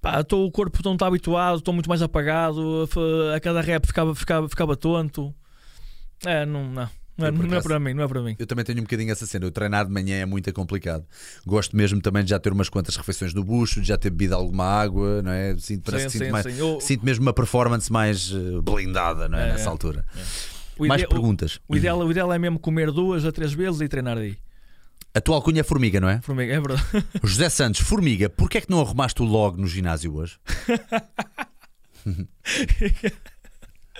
Pá, 0.00 0.22
tô, 0.22 0.44
o 0.44 0.50
corpo 0.52 0.78
não 0.84 0.92
está 0.92 1.08
habituado, 1.08 1.58
estou 1.58 1.74
muito 1.74 1.88
mais 1.88 2.02
apagado. 2.02 2.88
a 3.32 3.36
A 3.36 3.40
cada 3.40 3.60
rep 3.60 3.84
ficava, 3.84 4.14
ficava, 4.14 4.48
ficava 4.48 4.76
tonto. 4.76 5.34
É, 6.24 6.46
não, 6.46 6.68
não. 6.70 6.88
Não 7.18 7.26
é, 7.26 7.30
não 7.32 7.42
é 7.42 7.46
acaso- 7.48 7.62
para 7.68 7.80
mim, 7.80 7.92
não 7.94 8.04
é 8.04 8.08
para 8.08 8.22
mim. 8.22 8.36
Eu 8.38 8.46
também 8.46 8.64
tenho 8.64 8.78
um 8.78 8.82
bocadinho 8.82 9.10
essa 9.10 9.26
cena. 9.26 9.44
Eu 9.44 9.50
treinar 9.50 9.84
de 9.84 9.90
manhã 9.92 10.16
é 10.16 10.24
muito 10.24 10.52
complicado. 10.52 11.04
Gosto 11.44 11.76
mesmo 11.76 12.00
também 12.00 12.22
de 12.22 12.30
já 12.30 12.38
ter 12.38 12.52
umas 12.52 12.68
quantas 12.68 12.96
refeições 12.96 13.34
no 13.34 13.42
bucho, 13.42 13.80
de 13.80 13.88
já 13.88 13.98
ter 13.98 14.10
bebido 14.10 14.36
alguma 14.36 14.64
água, 14.64 15.20
não 15.22 15.32
é? 15.32 15.56
Sinto, 15.58 15.90
que 15.90 15.98
Sim, 15.98 16.08
sinto, 16.08 16.24
sim, 16.26 16.30
mais, 16.30 16.46
sim. 16.46 16.58
Eu- 16.58 16.80
sinto 16.80 17.04
mesmo 17.04 17.22
uma 17.22 17.32
performance 17.32 17.90
mais 17.92 18.30
eh, 18.32 18.60
blindada, 18.62 19.28
não 19.28 19.36
é? 19.36 19.48
É, 19.48 19.52
Nessa 19.52 19.64
é. 19.64 19.68
altura. 19.68 20.04
o 20.78 20.86
mais 20.86 21.02
ide- 21.02 21.08
perguntas. 21.10 21.56
O, 21.68 21.74
o 21.74 21.76
ideal, 21.76 21.98
o 21.98 22.10
ideal 22.10 22.32
é 22.32 22.38
mesmo 22.38 22.58
comer 22.58 22.92
duas 22.92 23.24
a 23.24 23.32
três 23.32 23.52
vezes 23.52 23.80
e 23.80 23.88
treinar 23.88 24.16
aí. 24.16 24.38
A 25.14 25.20
tua 25.20 25.34
alcunha 25.36 25.60
é 25.60 25.64
Formiga, 25.64 26.00
não 26.00 26.08
é? 26.08 26.20
Formiga, 26.20 26.52
é 26.52 26.60
verdade. 26.60 26.84
José 27.24 27.48
Santos, 27.48 27.80
Formiga, 27.80 28.28
porquê 28.28 28.58
é 28.58 28.60
que 28.60 28.70
não 28.70 28.80
arrumaste 28.80 29.20
o 29.22 29.24
log 29.24 29.60
no 29.60 29.66
ginásio 29.66 30.14
hoje? 30.14 30.38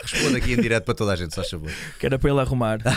Responda 0.03 0.39
aqui 0.39 0.53
em 0.53 0.61
direto 0.61 0.85
para 0.85 0.95
toda 0.95 1.13
a 1.13 1.17
gente, 1.17 1.35
só 1.35 1.45
favor. 1.45 1.71
Que 1.99 2.07
era 2.07 2.19
para 2.19 2.31
ele 2.31 2.41
arrumar. 2.41 2.79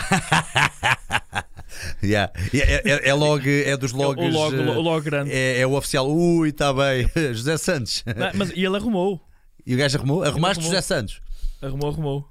Yeah. 2.02 2.32
É, 2.52 2.90
é, 2.90 3.08
é 3.08 3.14
log, 3.14 3.48
é 3.48 3.76
dos 3.76 3.92
logs. 3.92 4.22
o, 4.22 4.28
logo, 4.28 4.56
eh, 4.56 4.76
o 4.76 4.80
logo 4.80 5.02
grande. 5.02 5.32
É, 5.32 5.60
é 5.60 5.66
o 5.66 5.72
oficial. 5.72 6.08
Ui, 6.08 6.50
está 6.50 6.72
bem. 6.72 7.10
José 7.34 7.56
Santos. 7.56 8.04
Não, 8.06 8.30
mas 8.34 8.50
e 8.50 8.64
ele 8.64 8.76
arrumou. 8.76 9.20
E 9.66 9.74
o 9.74 9.78
gajo 9.78 9.98
arrumou? 9.98 10.22
Arrumaste 10.22 10.60
arrumou. 10.60 10.70
José 10.70 10.82
Santos. 10.82 11.20
Arrumou, 11.60 11.90
arrumou. 11.90 12.28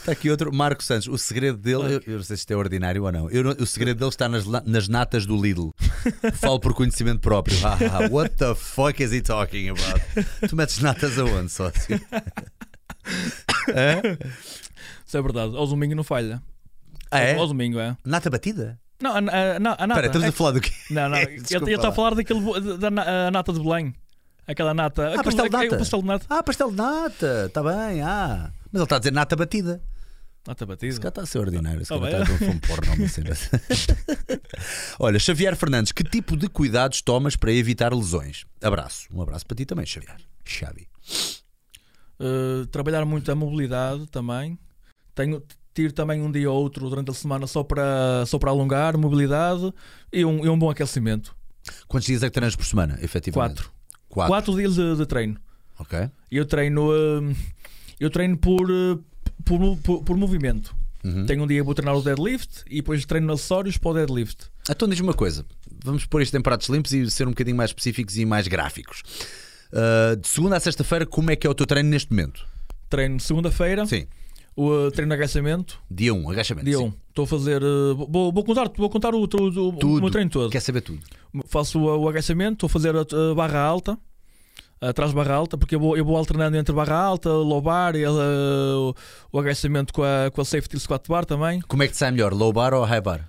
Está 0.00 0.12
aqui 0.12 0.30
outro, 0.30 0.52
Marco 0.52 0.82
Santos. 0.82 1.06
O 1.08 1.18
segredo 1.18 1.58
dele, 1.58 1.94
eu, 1.94 2.02
eu 2.06 2.16
não 2.16 2.22
sei 2.24 2.36
se 2.36 2.40
isto 2.42 2.50
é 2.50 2.56
ordinário 2.56 3.04
ou 3.04 3.12
não. 3.12 3.30
Eu 3.30 3.50
o 3.50 3.66
segredo 3.66 3.98
dele 3.98 4.08
está 4.08 4.28
nas, 4.28 4.46
nas 4.46 4.88
natas 4.88 5.26
do 5.26 5.40
Lidl. 5.40 5.70
Falo 6.40 6.58
por 6.58 6.72
conhecimento 6.72 7.20
próprio. 7.20 7.56
Ah, 7.66 8.08
what 8.10 8.34
the 8.36 8.54
fuck 8.54 9.02
is 9.02 9.12
he 9.12 9.20
talking 9.20 9.68
about? 9.68 10.00
Tu 10.48 10.56
metes 10.56 10.78
natas 10.78 11.18
aonde, 11.18 11.50
sócio? 11.50 12.00
É? 13.74 14.18
Isso 15.06 15.16
é 15.16 15.22
verdade. 15.22 15.56
Ao 15.56 15.66
domingo 15.66 15.94
não 15.94 16.04
falha. 16.04 16.42
Ah, 17.10 17.18
é? 17.20 17.36
Ao 17.36 17.46
domingo, 17.46 17.78
é. 17.78 17.96
Nata 18.04 18.30
batida? 18.30 18.78
Não, 19.00 19.12
a, 19.12 19.18
a, 19.18 19.56
a, 19.56 19.58
nata. 19.58 19.84
Espera, 19.84 20.06
estamos 20.06 20.26
é 20.26 20.28
a 20.28 20.32
falar 20.32 20.50
do 20.52 20.60
quê? 20.60 20.70
Não, 20.90 21.08
não. 21.08 21.16
Ele 21.18 21.36
está 21.36 21.82
lá. 21.82 21.88
a 21.88 21.92
falar 21.92 22.14
daquele 22.14 22.40
da, 22.78 22.90
da 22.90 23.30
nata 23.30 23.52
de 23.52 23.60
Belém. 23.60 23.94
Aquela 24.46 24.74
nata. 24.74 25.08
aquele- 25.08 25.22
pastel 25.24 25.48
de 25.48 25.56
é- 25.56 25.58
é 25.58 25.62
nata. 25.62 25.74
O 25.74 25.78
pastel 25.78 26.00
de 26.00 26.06
nata. 26.06 26.26
Ah, 26.28 26.42
pastel 26.42 26.70
de 26.70 26.76
nata. 26.76 27.44
Está 27.46 27.62
bem, 27.62 28.02
ah. 28.02 28.50
Mas 28.72 28.74
ele 28.74 28.82
está 28.84 28.96
a 28.96 28.98
dizer 28.98 29.12
nata 29.12 29.36
batida. 29.36 29.82
Batida. 30.46 30.86
Esse 30.86 30.98
cara 30.98 31.10
está 31.10 31.22
a 31.22 31.26
ser 31.26 31.38
ordinário. 31.38 31.82
Esse 31.82 31.88
Tá 31.88 31.96
está 31.96 32.22
a 32.22 32.24
ver 32.24 32.32
um 32.32 32.38
filme 32.38 32.60
porno, 32.60 32.94
uma 32.94 33.08
cena. 33.08 33.36
Olha, 34.98 35.18
Xavier 35.18 35.54
Fernandes, 35.54 35.92
que 35.92 36.02
tipo 36.02 36.36
de 36.36 36.48
cuidados 36.48 37.02
tomas 37.02 37.36
para 37.36 37.52
evitar 37.52 37.92
lesões? 37.94 38.44
Abraço. 38.62 39.06
Um 39.12 39.20
abraço 39.20 39.46
para 39.46 39.56
ti 39.56 39.66
também, 39.66 39.84
Xavier. 39.84 40.16
Xavi. 40.44 40.88
Uh, 42.18 42.66
trabalhar 42.66 43.04
muito 43.04 43.30
a 43.30 43.34
mobilidade 43.34 44.06
também. 44.06 44.58
Tenho, 45.14 45.42
tiro 45.74 45.92
também 45.92 46.22
um 46.22 46.30
dia 46.30 46.50
ou 46.50 46.62
outro 46.62 46.88
durante 46.88 47.10
a 47.10 47.14
semana 47.14 47.46
só 47.46 47.62
para, 47.62 48.24
só 48.26 48.38
para 48.38 48.50
alongar, 48.50 48.96
mobilidade 48.96 49.72
e 50.12 50.24
um, 50.24 50.44
e 50.44 50.48
um 50.48 50.58
bom 50.58 50.70
aquecimento. 50.70 51.36
Quantos 51.86 52.06
dias 52.06 52.22
é 52.22 52.26
que 52.26 52.32
treinas 52.32 52.56
por 52.56 52.64
semana, 52.64 52.98
efetivamente? 53.02 53.56
Quatro. 53.56 53.72
Quatro. 54.08 54.32
Quatro 54.32 54.56
dias 54.56 54.74
de, 54.74 54.96
de 54.96 55.06
treino. 55.06 55.38
Ok. 55.78 56.10
Eu 56.30 56.44
treino, 56.44 56.90
uh, 56.90 57.36
eu 57.98 58.10
treino 58.10 58.36
por, 58.36 58.70
uh, 58.70 59.02
por, 59.44 59.76
por, 59.78 60.02
por 60.02 60.16
movimento. 60.16 60.74
Uhum. 61.02 61.24
Tenho 61.24 61.42
um 61.42 61.46
dia 61.46 61.64
vou 61.64 61.74
treinar 61.74 61.96
o 61.96 62.02
deadlift 62.02 62.62
e 62.68 62.76
depois 62.76 63.04
treino 63.06 63.32
acessórios 63.32 63.78
para 63.78 63.90
o 63.90 63.94
deadlift. 63.94 64.46
Então 64.70 64.86
diz-me 64.88 65.06
uma 65.08 65.14
coisa. 65.14 65.46
Vamos 65.82 66.04
pôr 66.04 66.20
isto 66.22 66.36
em 66.36 66.42
pratos 66.42 66.68
limpos 66.68 66.92
e 66.92 67.10
ser 67.10 67.26
um 67.26 67.30
bocadinho 67.30 67.56
mais 67.56 67.70
específicos 67.70 68.18
e 68.18 68.26
mais 68.26 68.46
gráficos. 68.46 69.02
Uh, 69.72 70.16
de 70.16 70.28
segunda 70.28 70.56
a 70.56 70.60
sexta-feira, 70.60 71.06
como 71.06 71.30
é 71.30 71.36
que 71.36 71.46
é 71.46 71.50
o 71.50 71.54
teu 71.54 71.64
treino 71.66 71.88
neste 71.88 72.10
momento? 72.10 72.44
Treino 72.88 73.18
segunda-feira, 73.20 73.86
Sim. 73.86 74.06
o 74.56 74.68
uh, 74.68 74.90
treino 74.90 75.10
de 75.10 75.14
agachamento, 75.14 75.78
Dia 75.90 76.12
1, 76.12 76.18
um, 76.22 76.28
agachamento. 76.28 76.64
dia 76.66 76.76
sim. 76.76 76.82
1. 76.82 76.86
Um. 76.86 76.92
Estou 77.08 77.22
a 77.24 77.26
fazer. 77.26 77.62
uh, 77.62 77.94
vou, 77.94 78.32
vou 78.32 78.44
contar, 78.44 78.68
vou 78.76 78.90
contar 78.90 79.14
o, 79.14 79.20
o, 79.20 79.22
o, 79.22 79.68
o 79.68 79.72
Tudo. 79.72 80.00
meu 80.02 80.10
treino 80.10 80.30
todo. 80.30 80.50
Quer 80.50 80.60
saber 80.60 80.80
tudo? 80.80 81.00
Faço 81.46 81.78
o, 81.78 82.00
o 82.02 82.08
agachamento, 82.08 82.54
estou 82.54 82.66
a 82.66 82.70
fazer 82.70 82.94
a, 82.96 83.00
a 83.30 83.34
barra 83.34 83.60
alta, 83.60 83.96
atrás 84.80 85.12
barra 85.12 85.34
alta, 85.34 85.58
porque 85.58 85.74
eu 85.74 85.80
vou, 85.80 85.96
eu 85.96 86.04
vou 86.04 86.16
alternando 86.16 86.56
entre 86.56 86.74
barra 86.74 86.96
alta, 86.96 87.28
low 87.30 87.60
bar 87.60 87.94
e 87.94 88.06
uh, 88.06 88.10
o, 88.10 88.94
o 89.32 89.38
agachamento 89.38 89.92
com 89.92 90.02
a, 90.02 90.30
com 90.30 90.40
a 90.40 90.44
safety 90.44 90.78
squat 90.78 91.06
bar 91.08 91.24
também. 91.24 91.60
Como 91.62 91.82
é 91.82 91.86
que 91.86 91.92
te 91.92 91.98
sai 91.98 92.10
melhor, 92.10 92.32
low 92.32 92.52
bar 92.52 92.72
ou 92.72 92.84
high 92.84 93.00
bar? 93.00 93.28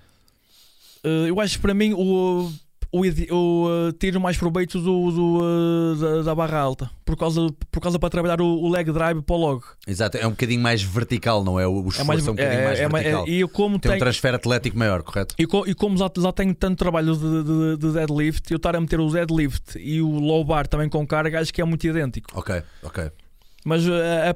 Uh, 1.04 1.26
eu 1.26 1.40
acho 1.40 1.56
que 1.56 1.62
para 1.62 1.74
mim 1.74 1.92
o, 1.92 2.50
o, 2.92 3.06
ide- 3.06 3.26
o, 3.32 3.66
uh, 3.88 3.92
tiro 3.92 4.20
mais 4.20 4.36
proveito 4.36 4.78
do, 4.78 5.10
do, 5.10 5.38
uh, 5.42 5.96
da, 5.96 6.22
da 6.22 6.34
barra 6.34 6.58
alta, 6.58 6.90
por 7.06 7.16
causa, 7.16 7.40
por 7.70 7.80
causa 7.80 7.98
para 7.98 8.10
trabalhar 8.10 8.40
o, 8.40 8.44
o 8.46 8.68
leg 8.70 8.92
drive 8.92 9.22
para 9.22 9.34
o 9.34 9.38
log. 9.38 9.62
Exato, 9.86 10.18
é 10.18 10.26
um 10.26 10.30
bocadinho 10.30 10.60
mais 10.60 10.82
vertical, 10.82 11.42
não 11.42 11.58
é? 11.58 11.66
O 11.66 11.78
esforço 11.88 12.00
É 12.02 12.04
mais, 12.04 12.26
é 12.26 12.30
um 12.30 12.34
bocadinho 12.34 12.64
mais 12.64 12.78
é, 12.78 12.82
é, 12.84 12.88
vertical. 12.88 13.24
é, 13.26 13.30
e 13.30 13.40
eu 13.40 13.48
como 13.48 13.78
Tem 13.78 13.88
um 13.90 13.92
tenho, 13.94 13.98
transfer 14.04 14.34
atlético 14.34 14.78
maior, 14.78 15.02
correto? 15.02 15.34
E, 15.38 15.46
co- 15.46 15.64
e 15.66 15.74
como 15.74 15.96
já, 15.96 16.10
já 16.16 16.32
tenho 16.32 16.54
tanto 16.54 16.76
trabalho 16.78 17.16
de, 17.16 17.42
de- 17.42 17.76
de 17.78 17.92
deadlift, 17.92 18.50
eu 18.50 18.56
estar 18.58 18.76
a 18.76 18.80
meter 18.80 19.00
o 19.00 19.08
deadlift 19.10 19.78
e 19.78 20.02
o 20.02 20.08
low 20.20 20.44
bar 20.44 20.66
também 20.68 20.88
com 20.88 21.06
carga, 21.06 21.40
acho 21.40 21.52
que 21.52 21.62
é 21.62 21.64
muito 21.64 21.86
idêntico. 21.86 22.30
Ok, 22.34 22.62
ok. 22.82 23.10
Mas 23.64 23.86
uh, 23.86 23.92
a, 23.92 24.30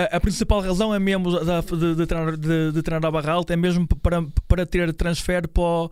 a- 0.00 0.04
a- 0.14 0.16
a 0.16 0.20
principal 0.20 0.60
razão 0.60 0.94
é 0.94 0.98
mesmo 0.98 1.32
da- 1.44 1.60
de, 1.60 1.94
de 1.96 2.06
treinar, 2.06 2.36
de, 2.36 2.72
de 2.72 2.82
treinar 2.82 3.06
a 3.08 3.10
barra 3.10 3.32
alta, 3.32 3.52
é 3.52 3.56
mesmo 3.56 3.86
para, 3.86 4.24
para 4.48 4.64
ter 4.64 4.92
transfer 4.94 5.46
para 5.48 5.62
o, 5.62 5.90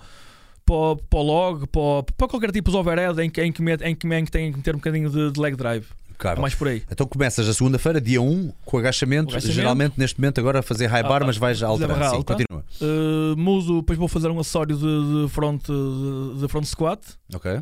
para, 0.68 0.76
o- 0.76 0.96
para 0.96 1.18
o 1.18 1.22
log, 1.22 1.66
para, 1.68 2.02
para 2.16 2.28
qualquer 2.28 2.52
tipo 2.52 2.70
de 2.70 2.76
overhead 2.76 3.20
em 3.22 3.30
que, 3.30 3.42
em 3.42 3.50
que, 3.50 3.62
met- 3.62 3.82
em 3.82 3.94
que, 3.94 4.06
em 4.06 4.24
que 4.24 4.30
tem 4.30 4.52
que 4.52 4.60
ter 4.60 4.74
um 4.74 4.78
bocadinho 4.78 5.08
de, 5.10 5.32
de 5.32 5.40
leg 5.40 5.56
drive. 5.56 5.84
É 5.84 6.10
Impecável. 6.10 6.42
mais 6.42 6.54
por 6.54 6.66
aí. 6.66 6.82
Então 6.90 7.06
começas 7.06 7.48
a 7.48 7.54
segunda-feira, 7.54 8.00
dia 8.00 8.20
1, 8.20 8.52
com 8.64 8.76
agachamento, 8.78 9.30
agachamento. 9.30 9.54
geralmente 9.54 9.94
neste 9.96 10.20
momento 10.20 10.40
agora 10.40 10.58
a 10.58 10.62
fazer 10.62 10.86
high 10.88 11.02
bar, 11.04 11.22
Ah, 11.22 11.26
mas 11.26 11.36
vais 11.36 11.60
barra 11.60 12.10
Sim, 12.10 12.16
alta. 12.16 12.34
continua. 12.34 12.64
Uh, 12.80 13.36
muso, 13.36 13.76
depois 13.80 13.96
vou 13.98 14.08
fazer 14.08 14.28
um 14.28 14.40
acessório 14.40 14.76
de, 14.76 15.22
de 15.22 15.28
front, 15.32 15.62
de, 15.64 16.40
de 16.40 16.48
front 16.48 16.64
squat 16.64 17.00
Ok. 17.32 17.60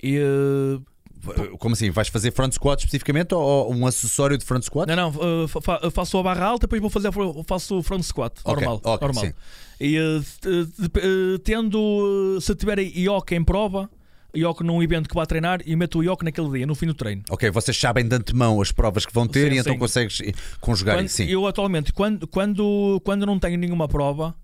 e. 0.00 0.18
uh, 0.20 1.56
Como 1.58 1.72
assim? 1.74 1.90
Vais 1.90 2.06
fazer 2.06 2.30
front 2.30 2.52
squat 2.52 2.78
especificamente 2.78 3.34
ou, 3.34 3.74
um 3.74 3.84
acessório 3.84 4.38
de 4.38 4.44
front 4.44 4.62
squat? 4.62 4.86
Não, 4.88 4.94
não, 4.94 5.44
uh, 5.44 5.48
fa- 5.48 5.60
fa- 5.60 5.90
faço 5.90 6.16
a 6.18 6.22
barra 6.22 6.46
alta, 6.46 6.68
depois 6.68 6.80
vou 6.80 6.88
fazer 6.90 7.10
faço 7.48 7.78
o 7.78 7.82
front 7.82 8.02
squat, 8.04 8.32
Ok, 8.44 8.54
normal. 8.64 8.80
ok, 8.84 9.06
normal. 9.08 9.24
sim. 9.26 9.32
E 9.80 9.98
uh, 9.98 11.38
tendo, 11.44 12.38
se 12.40 12.54
tiver 12.54 12.78
IOC 12.78 13.32
em 13.32 13.44
prova, 13.44 13.90
IOC 14.34 14.62
num 14.62 14.82
evento 14.82 15.08
que 15.08 15.14
vá 15.14 15.26
treinar, 15.26 15.60
e 15.66 15.76
meto 15.76 15.98
o 15.98 16.04
IOC 16.04 16.22
naquele 16.24 16.50
dia, 16.50 16.66
no 16.66 16.74
fim 16.74 16.86
do 16.86 16.94
treino. 16.94 17.22
Ok, 17.30 17.50
vocês 17.50 17.76
sabem 17.76 18.06
de 18.06 18.14
antemão 18.14 18.60
as 18.60 18.72
provas 18.72 19.04
que 19.04 19.12
vão 19.12 19.26
ter 19.26 19.50
Sim, 19.50 19.56
e 19.56 19.58
então 19.60 19.72
sim. 19.74 19.78
consegues 19.78 20.20
conjugar 20.60 20.96
Quando- 20.96 21.06
isso. 21.06 21.16
Sim. 21.16 21.26
eu 21.26 21.46
atualmente, 21.46 21.92
quando, 21.92 22.26
quando, 22.26 23.00
quando 23.04 23.26
não 23.26 23.38
tenho 23.38 23.58
nenhuma 23.58 23.86
prova 23.88 24.34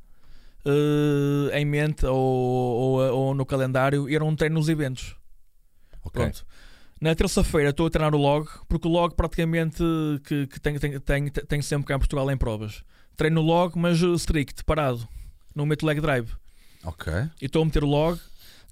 uh, 0.66 1.54
em 1.54 1.64
mente 1.64 2.04
ou, 2.06 2.16
ou, 2.16 3.00
ou 3.14 3.34
no 3.34 3.44
calendário, 3.46 4.08
eu 4.08 4.20
não 4.20 4.34
treino 4.36 4.56
nos 4.56 4.68
eventos. 4.68 5.14
Ok. 6.04 6.22
Pronto. 6.22 6.44
Na 7.00 7.14
terça-feira 7.14 7.70
estou 7.70 7.86
a 7.86 7.90
treinar 7.90 8.14
o 8.14 8.18
log, 8.18 8.46
porque 8.68 8.86
o 8.86 8.90
log 8.90 9.14
praticamente 9.16 9.82
que, 10.24 10.46
que 10.46 10.60
tenho, 10.60 10.78
tenho, 10.78 11.00
tenho, 11.00 11.30
tenho 11.30 11.62
sempre 11.62 11.86
cá 11.86 11.96
em 11.96 11.98
Portugal 11.98 12.30
em 12.30 12.36
provas. 12.36 12.84
Treino 13.16 13.40
log, 13.42 13.76
mas 13.76 13.98
strict, 14.00 14.62
parado. 14.64 15.08
Não 15.54 15.66
meto 15.66 15.86
leg 15.86 16.00
drive. 16.00 16.28
Ok. 16.84 17.12
E 17.40 17.46
estou 17.46 17.62
a 17.62 17.64
meter 17.64 17.84
o 17.84 17.86
log. 17.86 18.18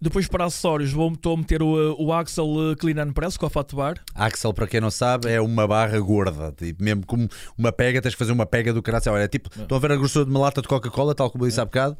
Depois 0.03 0.27
para 0.27 0.47
acessórios 0.47 0.93
vou, 0.93 1.13
estou 1.13 1.35
a 1.35 1.37
meter 1.37 1.63
o, 1.63 1.95
o 1.99 2.11
Axel 2.11 2.47
uh, 2.47 2.75
Clean 2.75 3.03
and 3.03 3.13
Press 3.13 3.37
com 3.37 3.45
a 3.45 3.51
Fat 3.51 3.75
Bar. 3.75 4.03
Axel, 4.15 4.55
para 4.55 4.67
quem 4.67 4.81
não 4.81 4.91
sabe, 4.91 5.31
é 5.31 5.39
uma 5.43 5.69
barra 5.69 6.01
gorda. 6.01 6.55
Tipo, 6.57 6.83
mesmo 6.83 7.05
como 7.05 7.29
uma 7.57 7.71
pega, 7.71 8.01
tens 8.01 8.15
que 8.15 8.19
fazer 8.19 8.33
uma 8.33 8.47
pega 8.47 8.73
do 8.73 8.83
caralho. 8.83 9.13
Olha, 9.13 9.25
é 9.25 9.29
tipo, 9.29 9.51
estão 9.55 9.77
a 9.77 9.81
ver 9.81 9.93
a 9.93 9.97
grossura 9.97 10.25
de 10.25 10.31
uma 10.31 10.41
lata 10.41 10.63
de 10.63 10.69
Coca-Cola, 10.69 11.15
tal 11.15 11.31
como 11.31 11.45
eu 11.45 11.49
disse 11.49 11.61
há 11.61 11.67
bocado. 11.67 11.99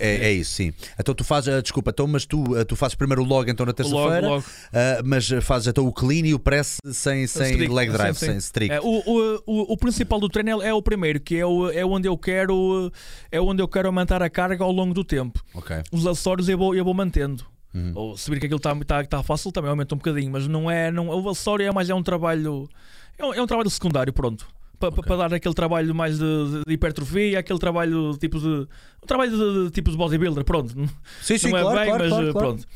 É, 0.00 0.28
é 0.28 0.32
isso, 0.32 0.52
sim. 0.52 0.72
Então 0.98 1.14
tu 1.14 1.22
fazes, 1.22 1.52
ah, 1.54 1.60
desculpa, 1.60 1.90
então, 1.90 2.06
mas 2.06 2.24
tu, 2.24 2.56
ah, 2.56 2.64
tu 2.64 2.74
fazes 2.74 2.94
primeiro 2.94 3.22
o 3.22 3.24
log 3.24 3.50
então 3.50 3.66
na 3.66 3.72
terça-feira, 3.72 4.42
ah, 4.72 5.02
mas 5.04 5.28
fazes 5.42 5.68
então 5.68 5.86
o 5.86 5.92
clean 5.92 6.26
e 6.26 6.34
o 6.34 6.38
press 6.38 6.78
sem, 6.84 7.26
sem 7.26 7.50
Strict, 7.50 7.72
leg 7.72 7.90
drive, 7.90 8.14
sim, 8.14 8.20
sim. 8.20 8.32
sem 8.32 8.36
strict. 8.38 8.74
É, 8.74 8.80
o, 8.80 9.02
o, 9.06 9.42
o, 9.46 9.72
o 9.72 9.76
principal 9.76 10.18
do 10.18 10.28
treino 10.28 10.62
é, 10.62 10.68
é 10.68 10.74
o 10.74 10.80
primeiro, 10.80 11.20
que 11.20 11.36
é, 11.36 11.44
o, 11.44 11.70
é 11.70 11.84
onde 11.84 12.08
eu 12.08 12.16
quero 12.16 12.86
uh, 12.86 12.92
é 13.30 13.40
onde 13.40 13.62
eu 13.62 13.68
quero 13.68 13.88
aumentar 13.88 14.22
a 14.22 14.30
carga 14.30 14.64
ao 14.64 14.72
longo 14.72 14.94
do 14.94 15.04
tempo. 15.04 15.42
Ok. 15.54 15.82
Os 15.92 16.06
acessórios 16.06 16.48
eu 16.48 16.56
vou, 16.56 16.74
eu 16.74 16.84
vou 16.84 16.94
mantendo. 16.94 17.44
Uhum. 17.74 17.92
Ou 17.94 18.16
se 18.16 18.28
vir 18.30 18.40
que 18.40 18.46
aquilo 18.46 18.56
está 18.56 18.74
tá, 18.84 19.04
tá 19.04 19.22
fácil, 19.22 19.52
também 19.52 19.70
aumenta 19.70 19.94
um 19.94 19.98
bocadinho, 19.98 20.30
mas 20.30 20.46
não 20.46 20.70
é. 20.70 20.90
Não, 20.90 21.08
o 21.08 21.28
acessório 21.28 21.66
é 21.66 21.72
mais 21.72 21.88
é 21.88 21.94
um 21.94 22.02
trabalho. 22.02 22.68
É 23.16 23.24
um, 23.24 23.34
é 23.34 23.42
um 23.42 23.46
trabalho 23.46 23.70
secundário, 23.70 24.12
pronto. 24.12 24.46
Para 24.80 24.88
Ok. 24.88 25.16
dar 25.16 25.34
aquele 25.34 25.54
trabalho 25.54 25.94
mais 25.94 26.18
de, 26.18 26.24
de- 26.66 26.72
hipertrofia, 26.72 27.38
aquele 27.38 27.58
trabalho 27.58 28.16
tipo 28.18 28.40
de. 28.40 28.46
Um 28.46 29.06
trabalho 29.06 29.30
de, 29.30 29.64
de 29.66 29.70
tipo 29.70 29.90
de 29.90 29.96
bodybuilder, 29.96 30.42
pronto. 30.44 30.74
Sim, 31.22 31.36
sim, 31.38 31.50
não 31.50 31.58
é 31.58 31.62
claro, 31.62 31.78
bem, 31.78 31.86
claro, 31.88 32.02
mas 32.04 32.08
claro, 32.10 32.28
uh, 32.28 32.32
claro. 32.32 32.48
pronto. 32.48 32.66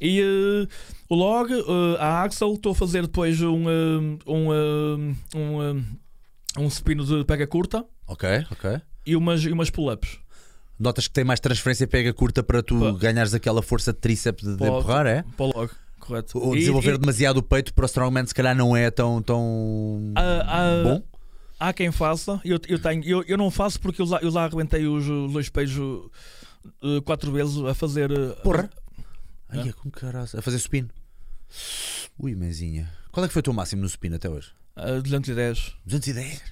E 0.00 0.22
uh, 0.22 0.68
o 1.08 1.14
log, 1.16 1.52
uh, 1.52 1.96
a 1.98 2.22
Axel, 2.22 2.54
estou 2.54 2.70
a 2.70 2.74
fazer 2.76 3.02
depois 3.02 3.42
um, 3.42 3.66
um, 4.24 5.16
um, 5.34 5.84
um, 6.56 6.70
supino 6.70 7.04
de 7.04 7.24
pega 7.24 7.46
curta 7.46 7.84
Ok, 8.06 8.28
ok. 8.52 8.80
e 9.04 9.16
umas, 9.16 9.42
e 9.42 9.50
umas 9.50 9.70
pull-ups. 9.70 10.18
Notas 10.78 11.08
que 11.08 11.14
tem 11.14 11.24
mais 11.24 11.40
transferência 11.40 11.88
pega 11.88 12.12
curta 12.14 12.40
para 12.44 12.62
tu 12.62 12.78
Pá. 12.78 12.92
ganhares 12.92 13.34
aquela 13.34 13.60
força 13.62 13.92
de 13.92 13.98
tríceps 13.98 14.44
de, 14.44 14.56
de 14.56 14.64
empurrar, 14.64 15.06
é? 15.06 15.24
Para 15.36 15.46
o 15.46 15.52
log, 15.52 15.70
correto. 15.98 16.38
Ou 16.38 16.54
E- 16.54 16.60
desenvolver 16.60 16.94
e- 16.94 16.98
demasiado 16.98 17.38
o 17.38 17.42
peito 17.42 17.74
para 17.74 17.82
o 17.82 17.86
strongman 17.86 18.24
se 18.24 18.32
calhar 18.34 18.54
não 18.54 18.76
é 18.76 18.88
tão, 18.92 19.20
tão 19.20 20.12
Ah, 20.14 20.44
ah, 20.46 20.82
bom. 20.84 21.02
Há 21.60 21.72
quem 21.72 21.90
faça, 21.90 22.40
eu, 22.44 22.58
eu, 22.68 22.78
tenho, 22.78 23.02
eu, 23.04 23.22
eu 23.26 23.36
não 23.36 23.50
faço 23.50 23.80
porque 23.80 24.00
eu 24.00 24.06
já, 24.06 24.18
eu 24.18 24.30
já 24.30 24.44
arrebentei 24.44 24.86
os, 24.86 25.06
dois 25.32 25.48
peitos 25.48 25.76
uh, 25.76 26.10
quatro 27.04 27.32
vezes 27.32 27.58
a 27.64 27.74
fazer. 27.74 28.10
uh, 28.12 28.36
Porra. 28.42 28.70
Ai, 29.48 29.68
é 29.68 29.72
com 29.72 29.90
caralho. 29.90 30.28
A 30.36 30.42
fazer 30.42 30.58
supino. 30.58 30.88
Ui, 32.18 32.34
mesinha. 32.36 32.92
Qual 33.10 33.24
é 33.24 33.26
que 33.28 33.32
foi 33.32 33.40
o 33.40 33.42
teu 33.42 33.52
máximo 33.52 33.82
no 33.82 33.88
supino 33.88 34.16
até 34.16 34.28
hoje? 34.28 34.52
uh, 34.76 35.02
210. 35.02 35.74
210. 35.84 36.42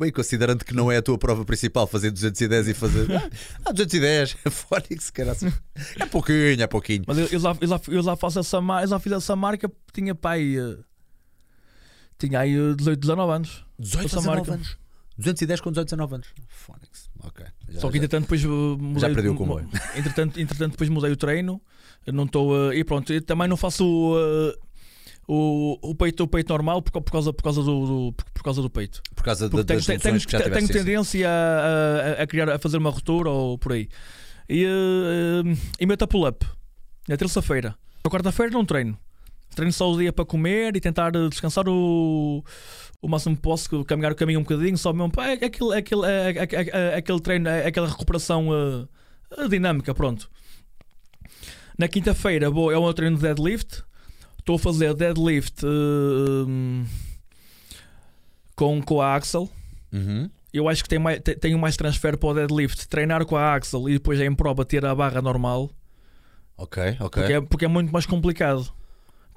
Bem, 0.00 0.12
considerando 0.12 0.64
que 0.64 0.72
não 0.74 0.92
é 0.92 0.98
a 0.98 1.02
tua 1.02 1.18
prova 1.18 1.44
principal 1.44 1.84
fazer 1.84 2.12
210 2.12 2.68
e 2.68 2.74
fazer. 2.74 3.08
Ah, 3.66 3.72
210, 3.72 4.36
Fónix, 4.50 5.10
caraças. 5.10 5.52
É 5.98 6.06
pouquinho, 6.06 6.62
é 6.62 6.66
pouquinho. 6.68 7.02
Mas 7.06 7.18
eu, 7.18 7.26
eu, 7.26 7.40
já, 7.40 7.56
eu, 7.60 7.66
já, 7.68 7.80
eu 7.88 8.02
já 8.02 8.16
faço 8.16 8.38
essa 8.38 8.60
marca, 8.60 8.84
eu 8.84 8.88
já 8.88 8.98
fiz 9.00 9.12
essa 9.12 9.34
marca, 9.34 9.70
tinha 9.92 10.14
pai. 10.14 10.56
eh, 10.56 10.78
Tinha 12.18 12.40
aí 12.40 12.54
eh, 12.54 12.74
18, 12.74 13.00
19 13.00 13.32
anos. 13.32 13.64
18 13.78 14.06
Essa 14.06 14.16
19 14.16 14.36
marca. 14.38 14.54
anos. 14.54 14.76
210 15.18 15.60
com 15.60 15.70
18, 15.70 15.86
19 15.88 16.14
anos. 16.14 16.28
Fónix, 16.48 17.10
ok. 17.24 17.44
Já- 17.68 17.80
Só 17.80 17.88
que 17.88 17.94
já- 17.94 17.98
entretanto 18.04 18.22
depois 18.22 18.44
eh, 18.44 18.46
mudei, 18.48 19.14
perdi 19.14 19.28
o 19.28 19.34
comboio. 19.34 19.68
entretanto, 19.96 20.40
entretanto 20.40 20.72
depois 20.72 20.88
mudei 20.90 21.10
o 21.12 21.16
treino. 21.16 21.60
Não 22.06 22.24
estou 22.24 22.72
e 22.72 22.82
pronto. 22.84 23.12
Eu 23.12 23.20
também 23.22 23.48
não 23.48 23.56
faço 23.56 23.84
eh, 24.16 24.58
o, 25.26 25.78
o 25.90 25.94
peito 25.94 26.22
o 26.24 26.28
peito 26.28 26.48
normal 26.52 26.80
por, 26.80 26.92
por 27.02 27.10
causa 27.12 27.32
por 27.32 27.42
causa 27.42 27.62
do, 27.62 27.86
do- 27.86 28.12
por, 28.12 28.24
por 28.32 28.42
causa 28.42 28.62
do 28.62 28.70
peito. 28.70 29.02
Por 29.14 29.22
causa 29.24 29.48
Porque 29.50 29.64
tenho, 29.64 29.78
das 29.78 29.86
tenho, 29.86 29.98
noções 29.98 30.24
que 30.26 30.32
já 30.32 30.38
tenho- 30.40 30.54
tenho 30.54 30.68
tendência 30.68 31.28
a, 31.28 32.20
a- 32.20 32.22
a 32.22 32.26
criar 32.26 32.48
a 32.48 32.58
fazer 32.58 32.78
uma 32.78 32.90
ruptura 32.90 33.28
ou 33.30 33.58
por 33.58 33.72
aí. 33.72 33.88
E, 34.48 34.64
eh, 34.64 35.56
e 35.80 35.86
meto 35.86 36.02
a 36.04 36.06
pull-up 36.06 36.46
na 37.08 37.16
terça-feira. 37.16 37.76
Na 38.04 38.10
quarta-feira 38.10 38.52
não 38.52 38.64
treino. 38.64 38.96
Treino 39.54 39.72
só 39.72 39.90
o 39.90 39.98
dia 39.98 40.12
para 40.12 40.24
comer 40.24 40.76
e 40.76 40.80
tentar 40.80 41.14
eh, 41.16 41.28
descansar 41.28 41.68
o, 41.68 42.44
o 43.02 43.08
máximo 43.08 43.34
que 43.36 43.42
posso, 43.42 43.84
caminhar 43.84 44.12
o 44.12 44.14
caminho 44.14 44.38
um 44.40 44.42
bocadinho, 44.44 44.78
só 44.78 44.92
mesmo. 44.92 45.12
É 45.20 45.32
aquele, 45.44 45.74
é 45.74 45.78
aquele, 45.78 46.06
é, 46.06 46.30
é- 46.30 46.48
é- 46.52 46.70
é- 46.92 46.94
aquele 46.96 47.20
treino, 47.20 47.48
é 47.48 47.66
aquela 47.66 47.88
recuperação 47.88 48.48
eh, 49.36 49.48
dinâmica, 49.48 49.94
pronto. 49.94 50.30
Na 51.76 51.88
quinta-feira 51.88 52.50
vou, 52.50 52.70
é 52.72 52.78
o 52.78 52.82
meu 52.84 52.94
treino 52.94 53.16
de 53.16 53.22
deadlift. 53.22 53.82
Estou 54.38 54.56
a 54.56 54.58
fazer 54.58 54.94
deadlift 54.94 55.62
eh, 55.64 56.86
com, 58.54 58.80
com 58.82 59.00
a 59.00 59.14
Axel. 59.14 59.48
Uhum. 59.92 60.30
Eu 60.52 60.68
acho 60.68 60.82
que 60.82 60.88
tenho 60.88 61.02
mais, 61.02 61.20
te- 61.20 61.36
tenho 61.36 61.58
mais 61.58 61.76
transfer 61.76 62.16
para 62.16 62.28
o 62.28 62.34
deadlift, 62.34 62.88
treinar 62.88 63.24
com 63.26 63.36
a 63.36 63.54
Axel 63.54 63.88
e 63.88 63.94
depois 63.94 64.18
em 64.20 64.34
prova 64.34 64.64
ter 64.64 64.84
a 64.84 64.94
barra 64.94 65.20
normal, 65.20 65.70
Ok, 66.56 66.96
ok. 67.00 67.22
porque 67.22 67.32
é, 67.32 67.40
porque 67.40 67.64
é 67.64 67.68
muito 67.68 67.92
mais 67.92 68.06
complicado. 68.06 68.72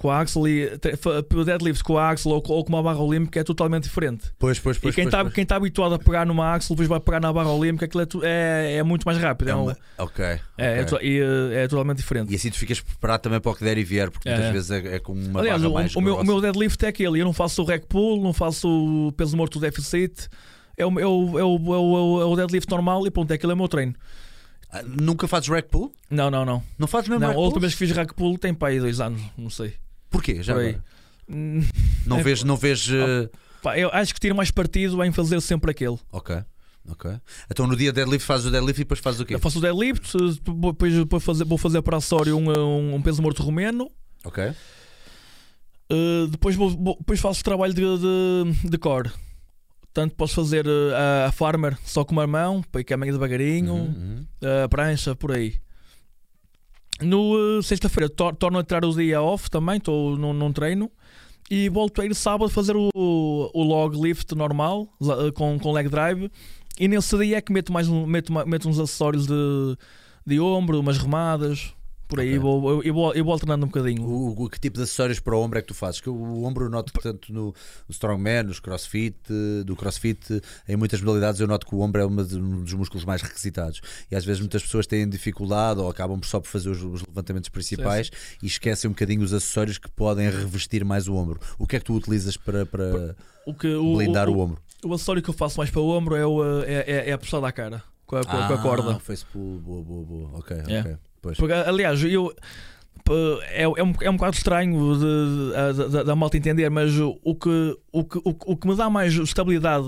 Com 0.02 0.10
a 0.10 0.19
Axel 0.19 0.48
e 0.48 0.78
tre- 0.80 0.95
fa- 0.98 1.23
o 1.36 1.45
deadlift 1.45 1.84
com 1.84 1.95
a 1.95 2.10
Axel 2.10 2.32
ou, 2.32 2.41
ou 2.48 2.64
com 2.65 2.69
uma 2.73 2.82
barra 2.82 2.99
olímpica 2.99 3.40
é 3.40 3.44
totalmente 3.44 3.84
diferente. 3.84 4.32
Pois, 4.40 4.57
pois, 4.57 4.80
pois. 4.80 4.94
e 4.94 4.95
quem 4.95 5.06
está 5.06 5.23
tá 5.30 5.56
habituado 5.56 5.94
a 5.94 5.99
pegar 5.99 6.26
numa 6.26 6.56
Axel 6.56 6.76
depois 6.76 6.90
vai 6.90 6.99
pegar 6.99 7.19
na 7.19 7.32
barra 7.32 7.52
olímpica, 7.52 7.86
aquilo 7.86 8.02
é, 8.23 8.73
é, 8.73 8.76
é 8.78 8.84
muito 8.84 9.03
mais 9.06 9.19
rápido. 9.19 9.49
É, 9.49 9.52
É 9.52 9.56
um- 9.56 9.64
uma- 9.65 9.78
Ok. 9.99 10.26
é, 10.26 10.40
é, 10.57 10.82
ok. 10.82 10.86
to- 10.86 11.06
e, 11.06 11.19
eh, 11.19 11.64
é 11.64 11.68
totalmente 11.68 11.98
diferente. 11.98 12.32
E 12.32 12.36
assim 12.36 12.49
tu 12.49 12.57
ficas 12.57 12.82
preparado 12.82 13.22
também 13.22 13.40
para 13.40 13.52
o 13.52 13.56
que 13.56 13.64
der 13.64 13.78
e 13.78 13.84
vier, 13.84 14.10
porque 14.10 14.28
É. 14.28 14.34
muitas 14.34 14.52
vezes 14.53 14.72
é, 14.72 14.95
é 14.95 14.99
com 14.99 15.14
uma 15.14 15.40
Aliás, 15.40 15.61
barra 15.61 15.72
o, 15.72 15.73
mais 15.76 15.95
o 15.95 16.02
meu, 16.02 16.15
o 16.19 16.23
meu 16.26 16.41
deadlift 16.41 16.84
é 16.84 16.88
aquele. 16.88 17.19
Eu 17.22 17.26
não 17.26 17.34
faço 17.34 17.61
o 17.61 17.65
rec 17.65 17.86
pull, 17.86 18.23
não 18.23 18.34
faço 18.34 18.68
o 18.68 19.11
peso 19.11 19.38
morto 19.38 19.60
deficit. 19.60 20.30
É 20.76 20.84
o, 20.84 20.99
é, 20.99 21.06
o, 21.06 21.38
é, 21.40 21.44
o, 21.44 21.57
é, 21.76 21.78
o, 21.78 22.22
é 22.22 22.26
o 22.26 22.36
deadlift 22.36 22.68
normal 22.72 23.06
e 23.06 23.11
pronto, 23.11 23.30
é 23.30 23.36
aquele 23.36 23.52
é 23.52 23.53
o 23.53 23.57
meu 23.57 23.68
treino. 23.68 23.94
Ah, 24.72 24.82
Nunca 24.84 25.28
fazes 25.28 25.48
rack 25.49 25.69
pull? 25.69 25.91
Não, 26.10 26.32
não, 26.32 26.44
não. 26.44 26.64
Não 26.80 26.88
fazes 26.88 27.07
mesmo 27.10 27.19
Não, 27.19 27.28
a 27.28 27.32
rack 27.32 27.40
última 27.40 27.53
pull? 27.53 27.61
vez 27.61 27.73
que 27.73 27.80
fiz 27.86 27.91
rack 27.95 28.15
pull 28.15 28.38
tem 28.40 28.53
para 28.53 28.69
aí 28.69 28.80
dois 28.80 28.99
anos, 29.02 29.22
não 29.38 29.49
sei. 29.49 29.73
Porquê? 30.12 30.44
Já 30.44 30.54
agora? 30.54 30.84
Não 32.06 32.20
É, 32.20 32.24
vês, 32.24 32.44
não 32.44 32.56
vês. 32.58 32.88
eh, 32.88 33.30
pá, 33.64 33.78
eu 33.80 33.90
acho 33.92 34.14
que 34.14 34.20
tiro 34.20 34.36
mais 34.36 34.52
partido 34.52 35.04
em 35.04 35.12
fazer 35.12 35.42
sempre 35.42 35.72
aquele. 35.72 35.98
Ok, 36.12 36.36
ok. 36.90 37.12
Então 37.50 37.66
no 37.66 37.76
dia 37.76 37.92
deadlift 37.92 38.26
fazes 38.26 38.46
o 38.48 38.52
deadlift 38.52 38.82
e 38.82 38.84
depois 38.84 39.00
fazes 39.00 39.20
o 39.22 39.26
quê? 39.26 39.34
Eu 39.36 39.40
faço 39.40 39.58
o 39.58 39.62
deadlift, 39.62 40.12
depois 40.44 40.94
vou 41.10 41.20
fazer, 41.20 41.46
vou 41.46 41.58
fazer 41.58 41.82
para 41.82 41.98
acessório 41.98 42.38
um, 42.38 42.50
um, 42.52 42.96
um 42.96 43.02
peso 43.02 43.22
morto 43.22 43.42
romeno. 43.42 43.90
Ok. 44.24 44.44
Uh, 45.92 46.28
depois, 46.28 46.56
vou, 46.56 46.70
depois 47.00 47.20
faço 47.20 47.44
trabalho 47.44 47.74
de, 47.74 47.82
de, 47.82 48.70
de 48.70 48.78
core. 48.78 49.12
Tanto 49.94 50.16
posso 50.16 50.36
fazer 50.36 50.66
uh, 50.66 50.94
a, 50.96 51.26
a 51.28 51.32
farmer 51.34 51.78
só 51.84 52.06
com 52.06 52.14
uma 52.14 52.26
mão, 52.26 52.62
para 52.72 52.80
ir 52.80 52.86
caminho 52.86 53.12
devagarinho, 53.14 53.74
Uhum, 53.74 54.26
uhum. 54.42 54.64
a 54.64 54.70
prancha, 54.70 55.16
por 55.16 55.32
aí. 55.34 55.56
No 57.02 57.34
uh, 57.36 57.64
sexta-feira 57.64 58.10
tor- 58.10 58.36
torno 58.36 58.57
a 58.57 58.61
entrar 58.61 58.86
o 58.86 58.94
dia 58.94 59.22
off 59.22 59.49
também, 59.49 59.78
estou 59.78 60.15
num, 60.18 60.34
num 60.34 60.52
treino. 60.53 60.91
E 61.49 61.68
volto 61.68 62.02
a 62.02 62.06
ir 62.06 62.15
sábado 62.15 62.49
fazer 62.49 62.76
o, 62.78 62.90
o 62.94 63.64
log 63.64 63.99
lift 64.02 64.34
normal, 64.36 64.88
uh, 65.02 65.32
com, 65.34 65.60
com 65.60 65.72
leg 65.73 65.90
drive. 65.90 66.32
E 66.80 66.88
nesse 66.88 67.18
dia 67.18 67.38
é 67.38 67.41
que 67.41 67.52
meto, 67.52 67.73
mais 67.73 67.88
meto, 67.88 68.32
meto 68.48 68.69
uns 68.69 68.80
acessórios 68.80 69.28
de, 69.28 69.34
de 70.26 70.40
ombro, 70.40 70.80
umas 70.80 70.98
remadas, 70.98 71.73
por 72.12 72.20
aí. 72.20 72.30
Ok. 72.38 72.40
Vou, 72.40 72.70
eu, 72.70 72.84
eu, 72.84 72.94
vou, 72.94 73.14
eu 73.14 73.24
vou 73.26 73.34
alternando 73.34 73.66
um 73.66 73.70
bocadinho. 73.70 74.04
O, 74.04 74.44
o- 74.44 74.50
que 74.50 74.60
tipo 74.60 74.78
de 74.78 74.84
acessórios 74.84 75.20
para 75.20 75.36
o 75.36 75.42
ombro 75.42 75.58
é 75.58 75.62
que 75.62 75.68
tu 75.68 75.74
fazes? 75.74 76.00
Que 76.00 76.10
o 76.10 76.44
ombro 76.44 76.66
eu 76.66 76.70
noto 76.70 76.94
que 76.94 77.02
tanto 77.02 77.32
no, 77.34 77.46
no 77.48 77.54
Strongman, 77.90 78.44
nos 78.44 78.60
CrossFit, 78.60 79.16
eh, 79.30 79.64
do 79.64 79.76
CrossFit, 79.76 80.34
eh, 80.68 80.74
em 80.74 80.76
muitas 80.76 81.02
modalidades 81.02 81.42
eu 81.42 81.48
noto 81.48 81.66
que 81.66 81.74
o 81.74 81.80
ombro 81.80 82.02
é 82.02 82.24
de- 82.26 82.36
um 82.38 82.64
dos 82.64 82.74
músculos 82.74 83.04
mais 83.06 83.22
requisitados. 83.22 83.82
E 84.12 84.16
às 84.16 84.24
vezes 84.24 84.40
muitas 84.42 84.62
pessoas 84.62 84.86
têm 84.86 85.08
dificuldade 85.10 85.80
ou 85.80 85.90
acabam 85.90 86.20
só 86.24 86.40
por 86.40 86.48
fazer 86.50 86.70
os, 86.70 86.84
os 86.84 87.02
levantamentos 87.08 87.50
principais 87.50 88.12
e 88.44 88.46
esquecem 88.48 88.90
um 88.90 88.94
bocadinho 88.94 89.22
os 89.24 89.34
acessórios 89.34 89.78
que 89.78 89.90
podem 89.90 90.30
revestir 90.30 90.84
mais 90.86 91.08
o 91.08 91.16
ombro. 91.16 91.40
O 91.58 91.66
que 91.66 91.76
é 91.76 91.80
que 91.80 91.86
tu 91.86 91.94
utilizas 91.96 92.36
para, 92.38 92.66
para 92.66 93.16
O 93.46 93.54
que, 93.54 93.68
o, 93.74 93.96
blindar 93.98 94.30
o, 94.30 94.36
o, 94.36 94.40
ombro? 94.40 94.62
o 94.84 94.94
acessório 94.94 95.22
que 95.22 95.30
eu 95.30 95.34
faço 95.34 95.58
mais 95.58 95.70
para 95.70 95.80
o 95.82 95.90
ombro 95.90 96.16
é, 96.16 96.26
o, 96.26 96.42
uh, 96.42 96.64
é, 96.64 96.84
é, 97.06 97.10
é 97.10 97.14
a 97.14 97.18
puxada 97.18 97.48
à 97.48 97.52
cara, 97.52 97.82
com 98.06 98.16
a, 98.18 98.24
com 98.24 98.36
a- 98.36 98.48
com 98.48 98.54
a 98.54 98.58
corda. 98.58 98.92
Ah, 98.96 99.00
face 99.00 99.26
pull, 99.26 99.60
boa, 99.60 99.82
boa, 99.84 100.04
boa. 100.06 100.30
Ok, 100.40 100.58
É. 100.68 100.80
ok. 100.82 100.98
Pois. 101.22 101.38
Porque, 101.38 101.53
aliás, 101.53 102.03
eu. 102.03 102.34
É, 103.49 103.64
é, 103.64 103.68
um, 103.84 103.93
é 104.02 104.10
um 104.10 104.15
bocado 104.15 104.35
estranho 104.35 104.95
da- 106.03 106.15
malta 106.15 106.38
entender, 106.38 106.69
mas 106.69 106.98
o, 106.99 107.35
que, 107.35 107.77
o, 107.91 108.03
que, 108.06 108.18
o, 108.19 108.35
o 108.45 108.56
que 108.57 108.68
me 108.68 108.76
dá 108.76 108.89
mais 108.89 109.14
estabilidade 109.14 109.88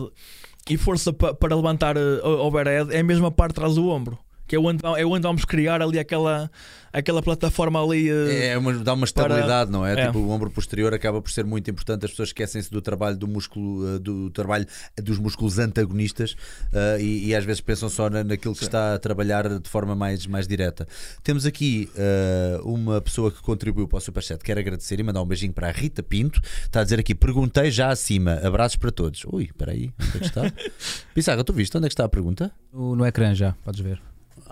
e 0.69 0.77
força 0.77 1.14
pa- 1.14 1.34
para 1.34 1.55
levantar 1.55 1.95
uh, 1.97 2.26
overhead 2.39 2.93
é 2.93 2.99
a 2.99 3.03
mesma 3.03 3.31
parte 3.31 3.51
de 3.51 3.55
trás 3.55 3.76
do 3.76 3.88
ombro. 3.88 4.18
Que 4.53 4.57
é 4.57 4.59
onde, 4.59 4.85
é 4.85 5.03
onde 5.03 5.23
vamos 5.23 5.45
criar 5.45 5.81
ali 5.81 5.97
aquela, 5.97 6.47
aquela 6.91 7.23
plataforma 7.23 7.84
ali. 7.84 8.11
uh, 8.11 8.30
É 8.30 8.55
uma, 8.55 8.71
dá 8.73 8.93
uma 8.93 9.03
estabilidade, 9.05 9.71
não 9.71 9.84
é? 9.84 9.99
É. 9.99 10.05
Tipo, 10.05 10.19
o 10.19 10.30
ombro 10.30 10.51
posterior 10.51 10.93
acaba 10.93 11.19
por 11.23 11.31
ser 11.31 11.43
muito 11.43 11.71
importante. 11.71 12.05
As 12.05 12.11
pessoas 12.11 12.30
esquecem-se 12.30 12.69
do 12.69 12.80
trabalho 12.80 13.17
do 13.17 13.27
músculo, 13.27 13.95
eh, 13.95 13.97
do 13.97 14.30
trabalho 14.30 14.67
dos 15.01 15.17
músculos 15.17 15.57
antagonistas 15.57 16.35
eh, 16.71 16.97
e, 17.01 17.27
e 17.30 17.35
às 17.35 17.43
vezes 17.43 17.61
pensam 17.61 17.89
só 17.89 18.11
na- 18.11 18.23
naquilo 18.23 18.53
que 18.53 18.63
está 18.63 18.93
a 18.93 18.99
trabalhar 18.99 19.49
de 19.59 19.67
forma 19.67 19.95
mais, 19.95 20.27
mais 20.27 20.47
direta. 20.47 20.88
Temos 21.23 21.47
aqui 21.47 21.89
eh, 21.95 22.59
uma 22.63 23.01
pessoa 23.01 23.31
que 23.31 23.41
contribuiu 23.41 23.88
para 23.88 23.97
o 23.97 24.01
Superchat. 24.01 24.43
Quero 24.43 24.59
agradecer 24.59 24.99
e 24.99 25.03
mandar 25.03 25.23
um 25.23 25.25
beijinho 25.25 25.51
para 25.53 25.69
a 25.69 25.71
Rita 25.71 26.03
Pinto. 26.03 26.39
Está 26.61 26.81
a 26.81 26.84
dizer 26.84 26.99
aqui: 26.99 27.15
perguntei 27.15 27.71
já 27.71 27.89
acima. 27.89 28.34
Abraços 28.43 28.75
para 28.75 28.91
todos. 28.91 29.23
Ui, 29.31 29.45
espera 29.45 29.71
aí, 29.71 29.91
onde 29.99 30.17
é 30.17 30.19
que 30.19 30.25
está? 30.27 30.41
Pissaga, 31.15 31.43
tu 31.43 31.53
viste 31.53 31.75
onde 31.75 31.88
é 31.88 31.89
que 31.89 31.93
está 31.93 32.05
a 32.05 32.09
pergunta? 32.09 32.51
No, 32.71 32.95
no 32.95 33.03
ecrã 33.03 33.34
já, 33.34 33.53
podes 33.63 33.80
ver. 33.80 33.99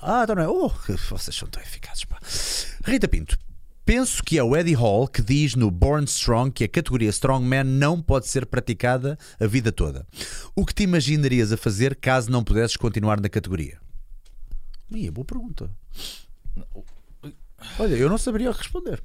Ah, 0.01 0.23
então 0.23 0.35
não 0.35 0.43
é. 0.43 0.47
Oh, 0.47 0.69
que 0.69 0.93
vocês 0.93 1.35
são 1.35 1.47
tão 1.47 1.61
eficazes, 1.61 2.05
pá. 2.05 2.19
Rita 2.83 3.07
Pinto. 3.07 3.37
Penso 3.85 4.23
que 4.23 4.37
é 4.37 4.43
o 4.43 4.55
Eddie 4.55 4.73
Hall 4.73 5.07
que 5.07 5.21
diz 5.21 5.55
no 5.55 5.69
Born 5.69 6.05
Strong 6.05 6.51
que 6.51 6.63
a 6.63 6.67
categoria 6.67 7.09
Strongman 7.09 7.63
não 7.63 8.01
pode 8.01 8.27
ser 8.27 8.45
praticada 8.45 9.17
a 9.39 9.45
vida 9.45 9.71
toda. 9.71 10.07
O 10.55 10.65
que 10.65 10.73
te 10.73 10.83
imaginarias 10.83 11.51
a 11.51 11.57
fazer 11.57 11.95
caso 11.95 12.31
não 12.31 12.43
pudesses 12.43 12.77
continuar 12.77 13.19
na 13.19 13.27
categoria? 13.27 13.79
Ih, 14.91 15.07
é 15.07 15.11
boa 15.11 15.25
pergunta. 15.25 15.69
Olha, 17.79 17.95
eu 17.95 18.09
não 18.09 18.17
saberia 18.17 18.51
responder. 18.51 19.01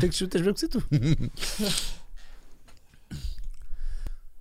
Tem 0.00 0.08
que 0.08 0.26
de 0.26 0.42
ver 0.42 0.54
com 0.54 0.68
tu. 0.68 0.84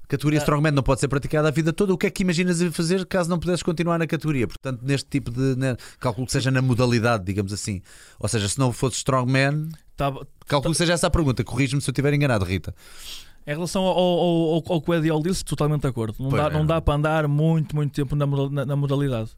Categoria 0.10 0.40
Strongman 0.40 0.72
não 0.72 0.84
pode 0.84 1.00
ser 1.00 1.08
praticada 1.08 1.48
a 1.48 1.52
vida 1.52 1.72
toda. 1.72 1.94
O 1.94 1.98
que 1.98 2.08
é 2.08 2.10
que 2.10 2.24
imaginas 2.24 2.62
fazer 2.74 3.06
caso 3.06 3.30
não 3.30 3.40
pudesses 3.40 3.64
continuar 3.64 3.98
na 4.00 4.08
categoria? 4.08 4.48
Portanto, 4.48 4.82
neste 4.84 5.08
tipo 5.08 5.30
de. 5.32 5.56
né, 5.56 5.78
calculo 6.00 6.26
que 6.26 6.34
seja 6.34 6.50
na 6.52 6.62
modalidade, 6.62 7.24
digamos 7.24 7.54
assim. 7.54 7.82
Ou 8.20 8.28
seja, 8.28 8.50
se 8.50 8.58
não 8.60 8.74
fosse 8.74 8.98
Strongman, 8.98 9.70
tava- 9.96 10.28
calculo 10.48 10.74
que 10.74 10.78
seja 10.80 10.94
essa 10.94 11.08
a 11.08 11.10
pergunta. 11.12 11.44
Corrige-me 11.44 11.82
se 11.82 11.90
eu 11.90 11.92
estiver 11.92 12.12
enganado, 12.14 12.44
Rita. 12.44 12.74
em 13.48 13.52
relação 13.54 13.84
ao, 13.84 13.98
ao, 13.98 14.20
ao, 14.56 14.64
ao 14.74 14.82
que 14.82 14.92
o 14.92 15.14
Hall 15.14 15.22
disse, 15.24 15.46
totalmente 15.46 15.82
de 15.84 15.88
acordo. 15.88 16.16
Não, 16.20 16.30
Pois 16.30 16.42
dá, 16.42 16.50
é. 16.50 16.54
não 16.54 16.66
dá 16.66 16.82
para 16.82 16.96
andar 16.96 17.28
muito, 17.28 17.76
muito 17.76 17.94
tempo 17.94 18.16
na, 18.16 18.26
na- 18.26 18.66
na 18.66 18.76
modalidade. 18.76 19.30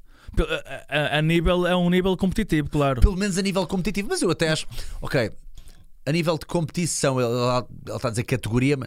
A, 0.90 1.16
a- 1.16 1.18
a 1.18 1.22
nível, 1.22 1.68
é 1.68 1.76
um 1.76 1.90
nível 1.90 2.16
competitivo, 2.16 2.70
claro. 2.70 3.02
Pelo 3.02 3.18
menos 3.18 3.38
a 3.38 3.42
nível 3.42 3.68
competitivo, 3.68 4.08
mas 4.10 4.22
eu 4.22 4.32
até 4.32 4.48
acho. 4.50 4.66
Ok, 5.02 5.32
a 6.06 6.12
nível 6.14 6.38
de 6.38 6.46
competição, 6.46 7.20
ele- 7.20 7.30
ele 7.88 7.96
está 7.98 8.08
a 8.08 8.12
dizer 8.12 8.24
categoria, 8.24 8.78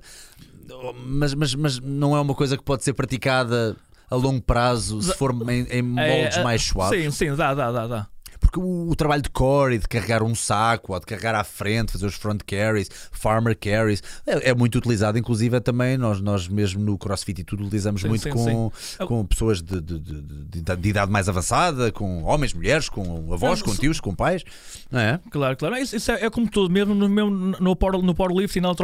mas, 1.06 1.34
mas, 1.34 1.54
mas 1.54 1.80
não 1.80 2.16
é 2.16 2.20
uma 2.20 2.34
coisa 2.34 2.56
que 2.56 2.62
pode 2.62 2.84
ser 2.84 2.92
praticada 2.92 3.76
a 4.10 4.14
longo 4.14 4.42
prazo 4.42 5.02
se 5.02 5.14
for 5.14 5.32
em, 5.50 5.66
em 5.70 5.82
moldes 5.82 6.36
É, 6.36 6.40
é, 6.40 6.44
mais 6.44 6.62
suaves. 6.62 7.02
Sim, 7.02 7.10
sim, 7.10 7.34
dá, 7.34 7.54
dá, 7.54 7.70
dá. 7.72 7.86
dá. 7.86 8.06
Porque 8.54 8.60
o, 8.60 8.90
o 8.90 8.94
trabalho 8.94 9.22
de 9.22 9.30
core 9.30 9.74
e 9.74 9.78
de 9.78 9.88
carregar 9.88 10.22
um 10.22 10.34
saco 10.34 10.92
ou 10.92 11.00
de 11.00 11.06
carregar 11.06 11.34
à 11.34 11.42
frente, 11.42 11.92
fazer 11.92 12.06
os 12.06 12.14
front 12.14 12.40
carries, 12.46 12.88
farmer 13.10 13.56
carries, 13.58 14.00
é, 14.24 14.50
é 14.50 14.54
muito 14.54 14.78
utilizado, 14.78 15.18
inclusive 15.18 15.56
é 15.56 15.60
também 15.60 15.96
nós, 15.98 16.20
nós 16.20 16.46
mesmo 16.46 16.82
no 16.82 16.96
CrossFit 16.96 17.40
e 17.40 17.44
tudo 17.44 17.64
utilizamos 17.64 18.02
Sim, 18.02 18.08
muito 18.08 18.22
sim, 18.22 18.30
com, 18.30 18.70
sim. 18.76 19.06
com 19.06 19.26
pessoas 19.26 19.60
de, 19.60 19.80
de, 19.80 19.98
de- 19.98 20.20
de- 20.22 20.76
de 20.76 20.88
idade 20.88 21.10
mais 21.10 21.28
avançada, 21.28 21.90
com 21.90 22.22
homens, 22.22 22.52
mulheres, 22.52 22.88
com 22.88 23.32
avós, 23.32 23.60
Não, 23.60 23.66
com 23.66 23.74
tios, 23.74 23.98
com 24.00 24.14
pais, 24.14 24.44
não 24.90 25.00
é? 25.00 25.20
Claro, 25.30 25.56
claro. 25.56 25.76
Isso, 25.76 25.96
isso 25.96 26.12
é, 26.12 26.24
é 26.26 26.30
como 26.30 26.48
tudo, 26.48 26.70
mesmo 26.72 26.94
no, 26.94 27.08
mesmo 27.08 27.30
no, 27.58 27.74
power, 27.74 28.00
no 28.02 28.14
powerlifting, 28.14 28.60
na 28.60 28.74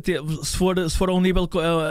te- 0.00 0.44
se 0.44 0.56
for, 0.56 0.78
se 0.88 0.96
for 0.96 1.08
a, 1.08 1.14
um 1.14 1.20
nível, 1.20 1.48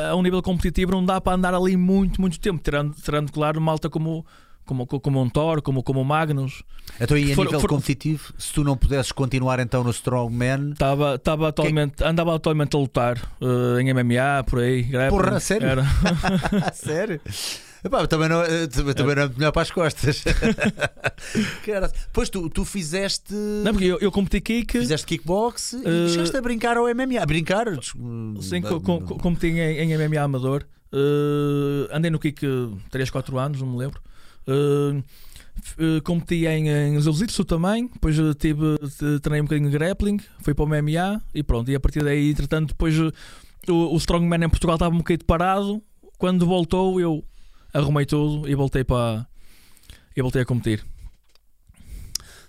a 0.10 0.16
um 0.16 0.22
nível 0.22 0.42
competitivo, 0.42 0.92
não 0.92 1.04
dá 1.04 1.20
para 1.20 1.34
andar 1.36 1.54
ali 1.54 1.76
muito, 1.76 2.22
muito 2.22 2.40
tempo, 2.40 2.62
tirando, 2.64 2.94
tirando 2.94 3.32
claro, 3.32 3.60
malta 3.60 3.90
como, 3.90 4.26
como, 4.68 4.86
como 4.86 5.22
um 5.22 5.30
Thor, 5.30 5.62
como, 5.64 5.82
como 5.82 6.04
Magnus. 6.04 6.62
Então, 7.02 7.18
e 7.18 7.32
a 7.32 7.36
For- 7.36 7.46
nível 7.46 7.60
for- 7.60 7.70
competitivo, 7.70 8.34
se 8.38 8.54
tu 8.54 8.64
não 8.64 8.78
pudesses 8.78 9.12
continuar 9.12 9.60
então 9.60 9.84
no 9.84 9.90
Strongman, 9.90 10.72
Estava, 10.74 11.16
estava 11.16 11.48
atualmente, 11.50 12.04
andava 12.04 12.36
atualmente 12.36 12.76
a 12.76 12.80
lutar 12.80 13.18
eh, 13.42 13.82
em 13.82 13.94
MMA, 13.94 14.44
por 14.46 14.60
aí. 14.60 14.84
grappling. 14.84 15.18
Porra, 15.20 15.40
sério? 15.40 15.68
Era. 15.68 15.84
sério? 16.74 17.20
Epá, 17.84 18.06
também 18.08 18.28
não, 18.30 18.42
eh, 18.44 18.68
também 18.68 19.16
não 19.16 19.24
é 19.24 19.30
melhor 19.30 19.52
para 19.52 19.62
as 19.62 19.72
costas. 19.72 20.24
Cara, 21.66 21.92
pois 22.14 22.30
tu, 22.30 22.50
tu 22.50 22.66
fizeste. 22.66 23.34
Não, 23.34 23.72
porque 23.72 23.86
eu, 23.86 23.98
eu 24.00 24.12
competi 24.12 24.42
kick, 24.42 24.80
Fizeste 24.80 25.06
kickbox 25.06 25.74
e 25.74 25.78
Eh, 25.86 26.10
chegaste 26.10 26.36
a 26.38 26.42
brincar 26.42 26.78
ao 26.78 26.86
MMA. 26.94 27.22
A 27.22 27.26
brincar? 27.26 27.66
des- 27.76 27.94
sim, 28.42 28.62
com, 28.62 28.80
com, 28.82 29.02
com- 29.02 29.18
competi 29.18 29.48
em, 29.48 29.60
em 29.94 29.98
MMA 29.98 30.22
amador. 30.22 30.66
Eh, 30.92 31.90
andei 31.96 32.10
no 32.10 32.20
kick 32.20 32.42
3, 32.90 33.10
4 33.10 33.38
anos, 33.38 33.62
não 33.62 33.68
me 33.70 33.78
lembro. 33.78 34.02
Eh, 34.48 35.04
eh, 35.80 36.02
competi 36.02 36.46
em, 36.46 36.70
em 36.70 37.02
Jiu-Jitsu 37.02 37.44
também, 37.46 37.88
depois 37.88 38.18
eh, 38.18 38.34
tive, 38.38 38.78
te- 38.98 39.20
treinei 39.20 39.42
um 39.42 39.46
bocadinho 39.46 39.70
de 39.70 39.78
grappling, 39.78 40.20
fui 40.40 40.54
para 40.54 40.64
o 40.64 40.68
MMA 40.68 41.22
e 41.34 41.44
pronto. 41.44 41.70
E 41.72 41.76
a 41.76 41.80
partir 41.80 42.04
daí, 42.04 42.30
entretanto, 42.32 42.70
depois 42.70 42.96
eh, 42.96 43.72
o, 43.72 43.94
o 43.94 43.98
Strongman 43.98 44.46
em 44.46 44.50
Portugal 44.50 44.76
estava 44.76 44.94
um 44.94 45.00
bocadinho 45.00 45.26
parado. 45.26 45.82
Quando 46.18 46.46
voltou, 46.46 47.00
eu 47.00 47.24
arrumei 47.74 48.06
tudo 48.06 48.48
e 48.50 48.56
voltei 48.56 48.84
para. 48.84 49.28
E 50.16 50.22
voltei 50.22 50.42
a 50.42 50.46
competir. 50.46 50.84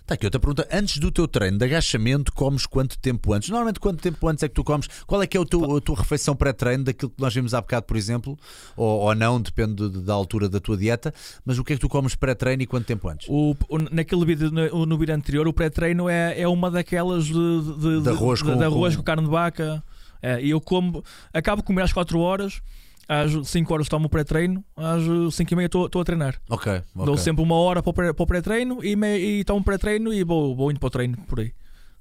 Tá 0.09 0.15
aqui 0.15 0.25
outra 0.25 0.39
pergunta. 0.39 0.67
Antes 0.71 0.97
do 0.97 1.11
teu 1.11 1.27
treino 1.27 1.59
de 1.59 1.65
agachamento, 1.65 2.33
comes 2.33 2.65
quanto 2.65 2.97
tempo 2.97 3.31
antes? 3.31 3.47
Normalmente, 3.49 3.79
quanto 3.79 4.01
tempo 4.01 4.27
antes 4.27 4.41
é 4.41 4.47
que 4.47 4.55
tu 4.55 4.63
comes? 4.63 4.87
Qual 5.05 5.21
é 5.21 5.27
que 5.27 5.37
é 5.37 5.39
o 5.39 5.45
teu, 5.45 5.77
a 5.77 5.79
tua 5.79 5.97
refeição 5.97 6.35
pré-treino 6.35 6.83
daquilo 6.85 7.11
que 7.11 7.21
nós 7.21 7.31
vimos 7.31 7.53
há 7.53 7.61
bocado, 7.61 7.85
por 7.85 7.95
exemplo? 7.95 8.35
Ou, 8.75 9.01
ou 9.01 9.13
não, 9.13 9.39
depende 9.39 9.87
de- 9.87 10.01
da 10.01 10.13
altura 10.15 10.49
da 10.49 10.59
tua 10.59 10.75
dieta. 10.75 11.13
Mas 11.45 11.59
o 11.59 11.63
que 11.63 11.73
é 11.73 11.75
que 11.75 11.81
tu 11.81 11.87
comes 11.87 12.15
pré-treino 12.15 12.63
e 12.63 12.65
quanto 12.65 12.87
tempo 12.87 13.07
antes? 13.07 13.27
O, 13.29 13.55
o- 13.69 13.77
naquele 13.91 14.25
vídeo, 14.25 14.49
no, 14.49 14.83
no 14.87 14.97
vídeo 14.97 15.13
anterior, 15.13 15.47
o 15.47 15.53
pré-treino 15.53 16.09
é, 16.09 16.41
é 16.41 16.47
uma 16.47 16.71
daquelas 16.71 17.25
de, 17.25 17.33
de, 17.33 18.01
De 18.01 18.09
arroz 18.09 18.41
com- 18.41 18.57
de 18.57 18.63
arroz 18.63 18.95
com- 18.95 19.01
com 19.01 19.05
carne 19.05 19.23
de 19.25 19.29
vaca. 19.29 19.83
É, 20.23 20.41
e 20.41 20.49
eu 20.49 20.59
como, 20.59 21.03
acabo 21.31 21.61
de 21.61 21.67
comer 21.67 21.83
às 21.83 21.93
4 21.93 22.19
horas, 22.19 22.61
às 23.09 23.49
5 23.49 23.73
horas 23.73 23.89
tomo 23.89 24.05
o 24.05 24.09
pré-treino, 24.09 24.63
às 24.77 25.33
5 25.33 25.51
e 25.51 25.55
meia 25.55 25.65
estou 25.65 25.89
a 25.99 26.03
treinar. 26.05 26.39
Ok. 26.49 26.81
Dou 26.95 27.17
sempre 27.17 27.41
uma 27.43 27.55
hora 27.55 27.81
para 27.81 27.89
o 27.89 28.25
pré-treino 28.27 28.83
e, 28.85 28.95
me- 28.95 29.17
e 29.17 29.43
tomo 29.43 29.63
pré-treino 29.63 30.13
e 30.13 30.23
vou, 30.23 30.55
vou 30.55 30.69
indo 30.69 30.79
para 30.79 30.87
o 30.87 30.91
treino 30.91 31.17
por 31.27 31.39
aí. 31.39 31.51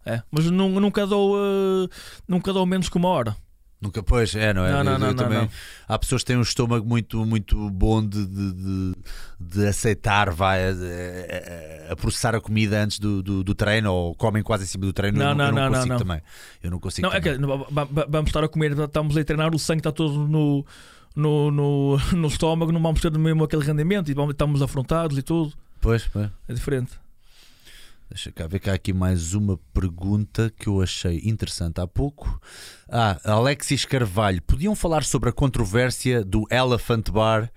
É, 0.05 0.23
mas 0.31 0.45
nu- 0.51 0.79
nunca 0.81 1.07
dou, 1.07 1.37
eh, 1.37 1.89
nunca 2.29 2.53
dou 2.53 2.65
menos 2.67 2.89
que 2.91 2.97
uma 2.99 3.09
hora. 3.09 3.35
Nunca, 3.81 4.03
pois, 4.03 4.35
é, 4.35 4.53
não 4.53 4.65
é? 4.67 4.73
Não, 4.73 4.83
não, 4.85 4.93
Eu- 4.93 4.95
eu 4.95 4.99
não, 4.99 5.07
não, 5.09 5.15
também- 5.15 5.39
não. 5.39 5.49
Há 5.87 5.99
pessoas 5.99 6.23
que 6.23 6.27
têm 6.27 6.37
um 6.37 6.43
estômago 6.43 6.85
muito, 6.87 7.25
muito 7.25 7.71
bom 7.71 8.05
de, 8.05 8.27
de, 8.27 8.95
de- 9.39 9.67
aceitar, 9.69 10.31
vai, 10.31 10.65
a, 10.69 10.73
a- 10.73 11.93
a 11.93 11.97
processar 11.97 12.35
a 12.35 12.41
comida 12.41 12.83
antes 12.83 12.99
do, 12.99 13.23
do, 13.23 13.45
do 13.45 13.55
treino 13.55 13.93
ou 13.93 14.15
comem 14.15 14.43
quase 14.43 14.65
em 14.65 14.67
cima 14.67 14.85
do 14.85 14.93
treino. 14.93 15.19
Não, 15.19 15.29
eu, 15.31 15.35
não, 15.35 15.45
eu 15.47 15.53
não, 15.53 15.57
não 15.63 15.65
não, 15.71 15.73
consigo 15.75 15.93
não. 15.95 15.99
também. 15.99 16.21
Eu 16.63 16.71
não 16.71 16.81
consigo. 16.81 17.09
Não, 17.09 17.15
é 17.15 17.21
que 17.21 17.39
não, 17.39 17.67
vamos 18.09 18.29
estar 18.31 18.43
a 18.45 18.49
comer, 18.49 18.73
estamos 18.79 19.17
a 19.17 19.25
treinar, 19.25 19.55
o 19.55 19.59
sangue 19.59 19.81
está 19.81 19.93
todo 19.93 20.27
no, 20.27 20.65
no, 21.19 21.51
no, 21.51 21.99
no 22.17 22.29
estômago, 22.29 22.73
não 22.73 22.81
vamos 22.83 23.01
ter 23.01 23.11
mesmo 23.19 23.45
aquele 23.45 23.65
rendimento 23.65 24.11
e 24.11 24.15
vamos- 24.15 24.33
estamos 24.33 24.63
afrontados 24.63 25.19
e 25.19 25.23
tudo. 25.23 25.53
Pois, 25.81 26.07
pois. 26.07 26.31
É 26.49 26.55
diferente. 26.55 26.93
Deixa 28.11 28.33
cá 28.33 28.47
ver 28.47 28.59
cá 28.59 28.73
aqui 28.73 28.91
mais 28.93 29.35
uma 29.35 29.59
pergunta 29.75 30.51
que 30.59 30.67
eu 30.67 30.81
achei 30.81 31.21
interessante 31.25 31.79
há 31.79 31.87
pouco. 31.87 32.41
Ah, 32.89 33.19
Alexis 33.23 33.85
Carvalho, 33.85 34.41
podiam 34.43 34.75
falar 34.75 35.05
sobre 35.05 35.29
a 35.29 35.33
controvérsia 35.33 36.25
do 36.25 36.47
Elephant 36.51 37.11
Bar 37.11 37.51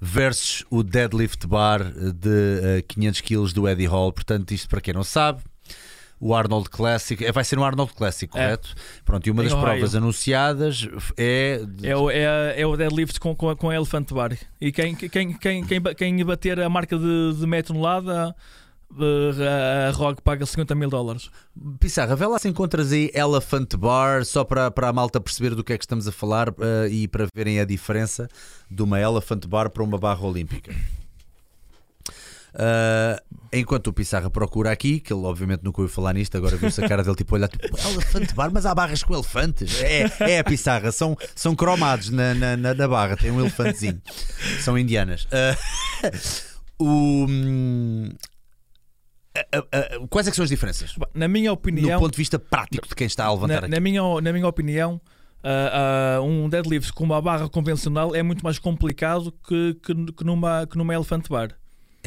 versus 0.00 0.64
o 0.70 0.82
Deadlift 0.82 1.46
Bar 1.46 1.84
de 2.12 2.78
eh, 2.78 2.82
500 2.88 3.20
kg 3.20 3.52
do 3.52 3.68
Eddie 3.68 3.86
Hall? 3.86 4.12
Portanto, 4.12 4.50
isto 4.52 4.68
para 4.68 4.80
quem 4.80 4.92
não 4.92 5.04
sabe, 5.04 5.40
o 6.18 6.34
Arnold 6.34 6.70
Classic, 6.70 7.22
eh, 7.24 7.30
vai 7.32 7.44
ser 7.44 7.58
um 7.58 7.64
Arnold 7.64 7.92
Classic, 7.94 8.24
É. 8.36 8.40
correto? 8.42 8.74
Pronto, 9.04 9.26
e 9.26 9.30
uma 9.30 9.42
Em 9.42 9.44
das 9.44 9.52
Ohio. 9.52 9.66
provas 9.66 9.94
anunciadas 9.94 10.88
é. 11.16 11.60
É 11.82 11.96
o, 11.96 12.10
é, 12.10 12.60
é 12.60 12.66
o 12.66 12.76
deadlift 12.76 13.20
com, 13.20 13.34
com, 13.36 13.54
com 13.54 13.70
a 13.70 13.74
Elephant 13.74 14.10
Bar. 14.12 14.36
E 14.60 14.72
quem, 14.72 14.94
quem, 14.94 15.08
quem, 15.36 15.62
quem, 15.64 15.82
quem 15.94 16.24
bater 16.24 16.58
a 16.60 16.68
marca 16.68 16.98
de, 16.98 17.34
de 17.38 17.46
meia 17.46 17.62
tonelada, 17.62 18.34
eh, 18.98 19.88
a 19.88 19.90
ROG 19.92 20.20
paga 20.22 20.46
50 20.46 20.74
mil 20.74 20.88
dólares. 20.88 21.28
Pissarra, 21.78 22.16
vê 22.16 22.26
lá 22.26 22.38
se 22.38 22.48
encontras 22.48 22.92
aí 22.92 23.10
Elephant 23.12 23.74
Bar, 23.76 24.24
só 24.24 24.42
para, 24.44 24.70
para 24.70 24.88
a 24.88 24.92
malta 24.92 25.20
perceber 25.20 25.54
do 25.54 25.62
que 25.62 25.72
é 25.74 25.78
que 25.78 25.84
estamos 25.84 26.08
a 26.08 26.12
falar 26.12 26.48
eh, 26.48 26.88
e 26.90 27.08
para 27.08 27.26
verem 27.34 27.60
a 27.60 27.64
diferença 27.64 28.26
de 28.70 28.82
uma 28.82 28.98
Elephant 29.00 29.44
Bar 29.46 29.68
para 29.70 29.82
uma 29.82 29.98
barra 29.98 30.24
olímpica. 30.26 30.74
Ah, 32.58 33.22
enquanto 33.52 33.88
o 33.88 33.92
Pissarra 33.92 34.30
procura 34.30 34.72
aqui, 34.72 34.98
que 34.98 35.12
ele 35.12 35.22
obviamente 35.24 35.62
nunca 35.62 35.80
ouviu 35.82 35.94
falar 35.94 36.14
nisto, 36.14 36.36
agora 36.36 36.56
viu-se 36.56 36.82
a 36.82 36.88
cara 36.88 37.02
dele 37.02 37.14
tipo 37.14 37.34
olhar 37.34 37.48
tipo, 37.48 37.66
Elephant 37.78 38.32
Bar, 38.34 38.50
mas 38.52 38.64
há 38.64 38.74
barras 38.74 39.02
com 39.02 39.12
elefantes. 39.14 39.82
É, 39.82 40.10
é 40.20 40.38
a 40.38 40.44
Pissarra, 40.44 40.90
são, 40.90 41.16
são 41.34 41.54
cromados 41.54 42.08
na, 42.08 42.34
na, 42.34 42.56
na- 42.56 42.74
na 42.74 42.88
barra, 42.88 43.16
tem 43.16 43.30
um 43.30 43.40
elefantezinho. 43.40 44.00
São 44.60 44.78
indianas. 44.78 45.28
Ah, 45.30 45.56
o, 46.80 47.26
hum, 47.28 48.08
quais 50.08 50.26
é 50.26 50.30
que 50.30 50.36
são 50.36 50.42
as 50.44 50.48
diferenças? 50.48 50.94
Na 51.14 51.28
minha 51.28 51.52
opinião, 51.52 52.00
ponto 52.00 52.12
de 52.12 52.16
vista 52.18 52.38
prático 52.38 52.88
de 52.88 52.94
quem 52.94 53.06
está 53.06 53.26
a 53.26 53.32
levantar 53.32 53.48
na, 53.54 53.58
aqui. 53.66 53.68
na 53.68 53.80
minha, 53.80 54.20
na 54.22 54.32
minha 54.32 54.46
opinião, 54.48 54.98
ah, 55.44 56.16
ah, 56.16 56.22
um 56.22 56.48
deadlift 56.48 56.92
com 56.94 57.04
uma 57.04 57.20
barra 57.20 57.48
convencional 57.48 58.14
é 58.14 58.22
muito 58.22 58.42
mais 58.42 58.58
complicado 58.58 59.30
que, 59.46 59.74
que, 59.82 60.12
que 60.12 60.24
numa, 60.24 60.66
que 60.66 60.78
numa 60.78 60.94
Elephant 60.94 61.28
Bar. 61.28 61.50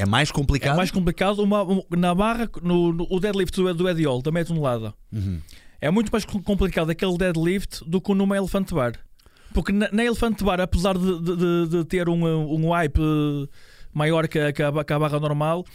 É 0.02 0.06
mais 0.06 0.32
complicado? 0.32 0.74
É 0.74 0.78
mais 0.78 0.92
complicado 0.92 1.40
uma, 1.40 1.64
um- 1.64 1.84
na 1.98 2.14
barra, 2.16 2.50
no, 2.62 2.94
no- 2.94 3.08
o 3.10 3.20
deadlift 3.20 3.56
do, 3.56 3.74
do 3.74 3.90
Eddie 3.90 4.06
Hall, 4.06 4.22
da 4.22 4.32
meia 4.32 4.46
tonelada. 4.46 4.94
Uhum. 5.12 5.40
É 5.82 5.90
muito 5.92 6.10
mais 6.12 6.26
com- 6.26 6.42
complicado 6.42 6.90
aquele 6.90 7.18
deadlift 7.18 7.84
do 7.86 8.00
que 8.02 8.14
numa 8.14 8.36
Elephant 8.38 8.72
Bar. 8.72 8.94
Porque 9.54 9.72
na, 9.72 9.90
na 9.92 10.04
Elephant 10.06 10.42
Bar, 10.44 10.60
apesar 10.62 10.98
de, 10.98 11.20
de- 11.22 11.68
de- 11.70 11.86
ter 11.86 12.08
um, 12.08 12.24
um 12.54 12.72
hype 12.72 13.00
maior 13.94 14.28
que 14.28 14.38
a, 14.40 14.52
que 14.54 14.62
a 14.64 14.72
barra 15.00 15.20
normal, 15.20 15.66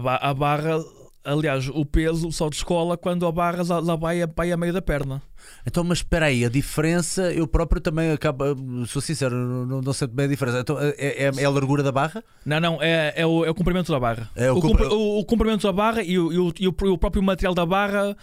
ba- 0.00 0.16
a 0.20 0.34
barra, 0.34 0.78
aliás, 1.26 1.68
o 1.68 1.84
peso 1.84 2.30
só 2.32 2.48
descola 2.48 2.96
quando 2.96 3.26
a 3.26 3.32
barra 3.32 3.64
já 3.64 3.80
vai, 3.96 4.22
a, 4.22 4.26
vai 4.34 4.52
a 4.52 4.56
meio 4.56 4.72
da 4.72 4.80
perna. 4.80 5.20
Então, 5.66 5.84
mas 5.84 5.98
espera 5.98 6.26
aí, 6.26 6.44
a 6.44 6.48
diferença, 6.48 7.32
eu 7.32 7.46
próprio 7.46 7.80
também 7.80 8.10
acabo, 8.10 8.44
sou 8.86 9.00
sincero, 9.02 9.34
não, 9.66 9.80
não 9.80 9.92
sei 9.92 10.08
bem 10.08 10.26
a 10.26 10.28
diferença. 10.28 10.60
Então, 10.60 10.76
é, 10.80 10.94
é- 10.98 11.30
é 11.36 11.44
a 11.44 11.50
largura 11.50 11.82
da 11.82 11.92
barra? 11.92 12.22
Não, 12.44 12.58
não, 12.60 12.82
é, 12.82 13.12
é, 13.16 13.26
o, 13.26 13.44
é 13.44 13.50
o 13.50 13.54
comprimento 13.54 13.92
da 13.92 14.00
barra. 14.00 14.28
É 14.34 14.50
o 14.50 14.56
o, 14.58 14.60
compri- 14.60 14.84
compri- 14.84 14.96
o- 14.96 15.18
o 15.18 15.24
comprimento 15.24 15.66
da 15.66 15.72
barra 15.72 16.02
e 16.02 16.18
o, 16.18 16.32
e 16.32 16.54
e 16.60 16.68
o 16.68 16.72
próprio 16.72 17.22
material 17.22 17.54
da 17.54 17.66
barra 17.66 18.16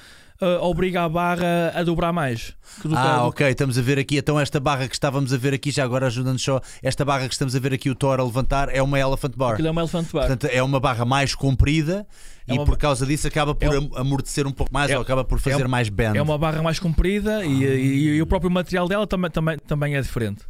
eh, 0.43 0.57
obriga 0.61 1.03
a 1.03 1.09
barra 1.09 1.71
a 1.75 1.83
dobrar 1.83 2.11
mais. 2.13 2.53
que 2.81 2.87
do 2.87 2.95
que 2.95 3.01
Ah, 3.01 3.25
ok, 3.27 3.47
estamos 3.49 3.77
a 3.77 3.81
ver 3.81 3.99
aqui. 3.99 4.17
Então, 4.17 4.39
esta 4.39 4.59
barra 4.59 4.87
que 4.87 4.95
estávamos 4.95 5.31
a 5.33 5.37
ver 5.37 5.53
aqui, 5.53 5.69
já 5.71 5.83
agora 5.83 6.07
ajudando 6.07 6.39
só, 6.39 6.59
esta 6.81 7.05
barra 7.05 7.27
que 7.27 7.33
estamos 7.33 7.55
a 7.55 7.59
ver 7.59 7.73
aqui, 7.73 7.89
o 7.89 7.95
Thor 7.95 8.19
a 8.19 8.23
levantar, 8.23 8.69
é 8.73 8.81
uma 8.81 8.99
Elephant 8.99 9.35
Bar. 9.35 9.53
Aquilo 9.53 9.67
é 9.67 9.71
uma 9.71 9.81
Elephant 9.81 10.07
Bar. 10.11 10.27
Portanto, 10.27 10.45
é 10.51 10.61
uma 10.63 10.79
barra 10.79 11.05
mais 11.05 11.35
comprida 11.35 12.05
É 12.47 12.53
e 12.53 12.57
uma- 12.57 12.65
por 12.65 12.77
causa 12.77 13.05
disso 13.05 13.27
acaba 13.27 13.53
por 13.53 13.73
É 13.73 13.77
am- 13.77 13.89
amortecer 13.95 14.45
um 14.47 14.51
pouco 14.51 14.73
mais 14.73 14.89
É- 14.91 14.95
ou 14.95 15.01
acaba 15.03 15.23
por 15.23 15.39
fazer 15.39 15.63
é- 15.63 15.67
mais 15.67 15.87
bend. 15.89 16.17
É 16.17 16.21
uma 16.21 16.37
barra 16.37 16.61
mais 16.63 16.79
comprida 16.79 17.45
e, 17.45 17.63
e- 17.63 18.15
e 18.15 18.21
o 18.21 18.25
próprio 18.25 18.49
material 18.51 18.87
dela 18.87 19.05
também, 19.07 19.29
também, 19.29 19.57
também 19.59 19.95
é 19.95 20.01
diferente. 20.01 20.43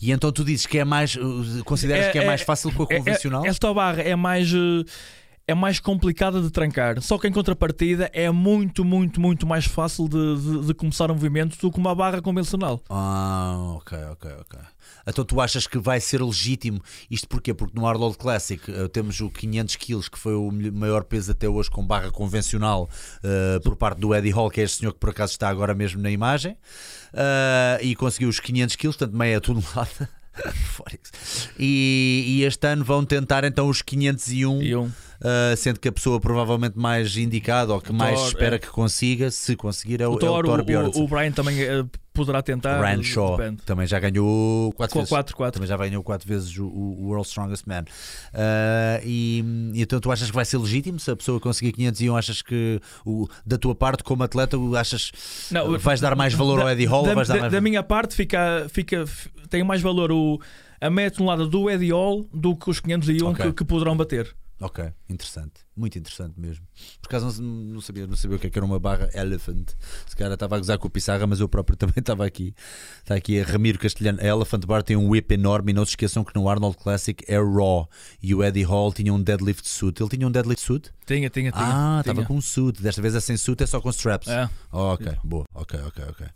E 0.00 0.10
então 0.10 0.32
tu 0.32 0.44
dizes 0.44 0.66
que 0.66 0.78
é 0.78 0.84
mais, 0.84 1.14
uh, 1.14 1.62
consideras 1.64 2.06
É- 2.06 2.10
que 2.10 2.18
é, 2.18 2.22
é- 2.24 2.26
mais 2.26 2.40
fácil 2.42 2.72
com 2.72 2.82
a 2.82 2.86
convencional? 2.86 3.46
esta 3.46 3.72
barra 3.72 4.02
é 4.02 4.16
mais, 4.16 4.52
eh, 4.52 4.84
é 5.46 5.54
mais 5.54 5.80
complicada 5.80 6.40
de 6.40 6.50
trancar. 6.50 7.00
Só 7.02 7.18
que 7.18 7.26
em 7.26 7.32
contrapartida 7.32 8.10
é 8.12 8.30
muito, 8.30 8.84
muito, 8.84 9.20
muito 9.20 9.46
mais 9.46 9.64
fácil 9.64 10.08
de, 10.08 10.36
de- 10.40 10.66
de 10.68 10.74
começar 10.74 11.10
um 11.10 11.14
movimento 11.14 11.58
do 11.60 11.70
que 11.70 11.78
uma 11.78 11.94
barra 11.94 12.22
convencional. 12.22 12.80
Ah, 12.88 13.74
ok, 13.76 13.98
ok, 14.12 14.30
ok. 14.40 14.58
Então 15.06 15.24
tu 15.24 15.40
achas 15.40 15.66
que 15.66 15.78
vai 15.78 15.98
ser 16.00 16.22
legítimo 16.22 16.80
isto 17.10 17.26
porquê? 17.28 17.52
Porque 17.52 17.76
no 17.78 17.86
Arnold 17.86 18.16
Classic 18.16 18.62
eh, 18.70 18.86
temos 18.88 19.18
o 19.20 19.28
500 19.30 19.74
kg 19.76 20.10
que 20.10 20.18
foi 20.18 20.34
o 20.34 20.50
maior 20.72 21.02
peso 21.02 21.32
até 21.32 21.48
hoje 21.48 21.68
com 21.70 21.84
barra 21.84 22.10
convencional 22.12 22.88
eh, 23.24 23.58
por 23.64 23.74
parte 23.74 23.98
do 23.98 24.14
Eddie 24.14 24.30
Hall, 24.30 24.48
que 24.48 24.60
é 24.60 24.64
este 24.64 24.78
senhor 24.78 24.92
que 24.92 25.00
por 25.00 25.10
acaso 25.10 25.32
está 25.32 25.48
agora 25.48 25.74
mesmo 25.74 26.00
na 26.00 26.10
imagem, 26.10 26.56
eh, 27.12 27.80
e 27.82 27.96
conseguiu 27.96 28.28
os 28.28 28.38
500 28.38 28.76
kg, 28.76 28.82
portanto 28.88 29.16
meia 29.16 29.40
tonelada. 29.40 30.08
E, 31.58 32.24
e 32.26 32.44
este 32.44 32.66
ano 32.66 32.84
vão 32.84 33.04
tentar 33.04 33.44
então 33.44 33.68
os 33.68 33.82
501, 33.82 34.62
E 34.62 34.74
um. 34.76 34.90
Uh, 35.22 35.56
sendo 35.56 35.80
que 35.80 35.88
a 35.88 35.92
pessoa 35.92 36.20
provavelmente 36.20 36.78
mais 36.78 37.16
indicada 37.16 37.72
ou 37.72 37.80
que 37.80 37.92
mais 37.92 38.18
Thor, 38.18 38.28
espera 38.28 38.56
é. 38.56 38.58
que 38.58 38.68
consiga, 38.68 39.30
se 39.30 39.56
conseguir, 39.56 40.00
é 40.00 40.06
o, 40.06 40.10
O 40.10 40.12
é 40.14 40.16
o 40.16 40.18
Thor, 40.18 40.44
Thor 40.44 40.60
o, 40.60 41.00
o, 41.00 41.04
o 41.04 41.08
Brian 41.08 41.32
também 41.32 41.60
eh, 41.62 41.84
poderá 42.12 42.42
tentar. 42.42 42.80
Rand 42.80 43.02
Shaw 43.02 43.36
depende. 43.36 43.62
também 43.62 43.86
já 43.86 43.98
ganhou 43.98 44.72
4 44.72 44.94
vezes. 44.98 45.08
4, 45.08 45.36
4. 45.36 45.52
Também 45.60 45.68
já 45.68 45.76
ganhou 45.76 46.02
4 46.02 46.28
vezes 46.28 46.58
o, 46.58 46.66
o 46.66 47.06
World's 47.06 47.28
Strongest 47.28 47.64
Man. 47.66 47.82
Uh, 47.82 49.02
e, 49.04 49.44
e 49.74 49.82
então 49.82 50.00
tu 50.00 50.10
achas 50.10 50.28
que 50.28 50.34
vai 50.34 50.44
ser 50.44 50.58
legítimo 50.58 50.98
se 50.98 51.10
a 51.10 51.16
pessoa 51.16 51.40
conseguir 51.40 51.72
501? 51.72 52.16
Achas 52.16 52.42
que 52.42 52.80
o, 53.04 53.28
da 53.44 53.56
tua 53.56 53.74
parte, 53.74 54.02
como 54.02 54.22
atleta, 54.22 54.56
achas 54.78 55.12
Não, 55.50 55.78
vais 55.78 56.00
dar 56.00 56.14
mais 56.14 56.34
valor 56.34 56.60
ao 56.60 56.68
Eddie 56.70 56.86
Hall? 56.86 57.04
Da, 57.04 57.10
da- 57.10 57.14
mais 57.14 57.52
da 57.52 57.60
minha 57.60 57.82
parte, 57.82 58.14
fica, 58.14 58.66
fica, 58.68 59.04
tem 59.48 59.62
mais 59.62 59.80
valor 59.80 60.12
o, 60.12 60.40
a 60.80 60.90
meia 60.90 61.10
tonelada 61.10 61.46
do 61.46 61.70
Eddie 61.70 61.92
Hall 61.92 62.26
do 62.32 62.56
que 62.56 62.68
os 62.68 62.80
501 62.80 63.28
Ok. 63.28 63.46
que, 63.46 63.52
que 63.52 63.64
poderão 63.64 63.96
bater. 63.96 64.34
Ok, 64.64 64.84
interessante, 65.08 65.54
muito 65.76 65.98
interessante 65.98 66.38
mesmo. 66.38 66.64
Por 67.00 67.08
acaso 67.08 67.42
não, 67.42 67.50
não 67.74 67.80
sabia, 67.80 68.06
não 68.06 68.14
sabia 68.16 68.36
o 68.36 68.38
que, 68.40 68.46
é 68.46 68.50
que 68.50 68.56
era 68.56 68.64
uma 68.64 68.78
barra 68.78 69.10
elephant. 69.12 69.70
Se 70.06 70.14
calhar 70.14 70.32
estava 70.32 70.54
a 70.54 70.58
gozar 70.58 70.78
com 70.78 70.86
o 70.86 70.90
Pissarra, 70.90 71.26
mas 71.26 71.40
eu 71.40 71.48
próprio 71.48 71.74
também 71.76 71.96
estava 71.98 72.24
aqui. 72.24 72.54
Está 73.00 73.16
aqui 73.16 73.40
a 73.40 73.44
Ramiro 73.44 73.76
Castelhano. 73.76 74.20
A 74.20 74.24
Elephant 74.24 74.64
Bar 74.64 74.84
tem 74.84 74.96
um 74.96 75.08
whip 75.08 75.32
enorme 75.34 75.72
e 75.72 75.74
não 75.74 75.84
se 75.84 75.90
esqueçam 75.90 76.22
que 76.22 76.32
no 76.36 76.48
Arnold 76.48 76.76
Classic 76.76 77.24
é 77.26 77.38
raw. 77.38 77.88
E 78.22 78.32
o 78.36 78.44
Eddie 78.44 78.62
Hall 78.62 78.92
tinha 78.92 79.12
um 79.12 79.20
deadlift 79.20 79.68
suit. 79.68 80.00
Ele 80.00 80.10
tinha 80.10 80.28
um 80.28 80.30
deadlift 80.30 80.64
suit? 80.64 80.92
Tinha, 81.06 81.28
tinha, 81.28 81.50
tinha. 81.50 81.52
ah, 81.54 81.98
estava 82.00 82.24
com 82.24 82.36
um 82.36 82.40
suit. 82.40 82.80
Desta 82.80 83.02
vez 83.02 83.16
é 83.16 83.20
sem 83.20 83.36
suit, 83.36 83.60
é 83.62 83.66
só 83.66 83.80
com 83.80 83.90
straps. 83.90 84.28
É. 84.28 84.48
Oh, 84.70 84.92
ok, 84.92 85.12
boa, 85.24 85.44
ok, 85.54 85.80
ok, 85.80 86.04
ok. 86.08 86.26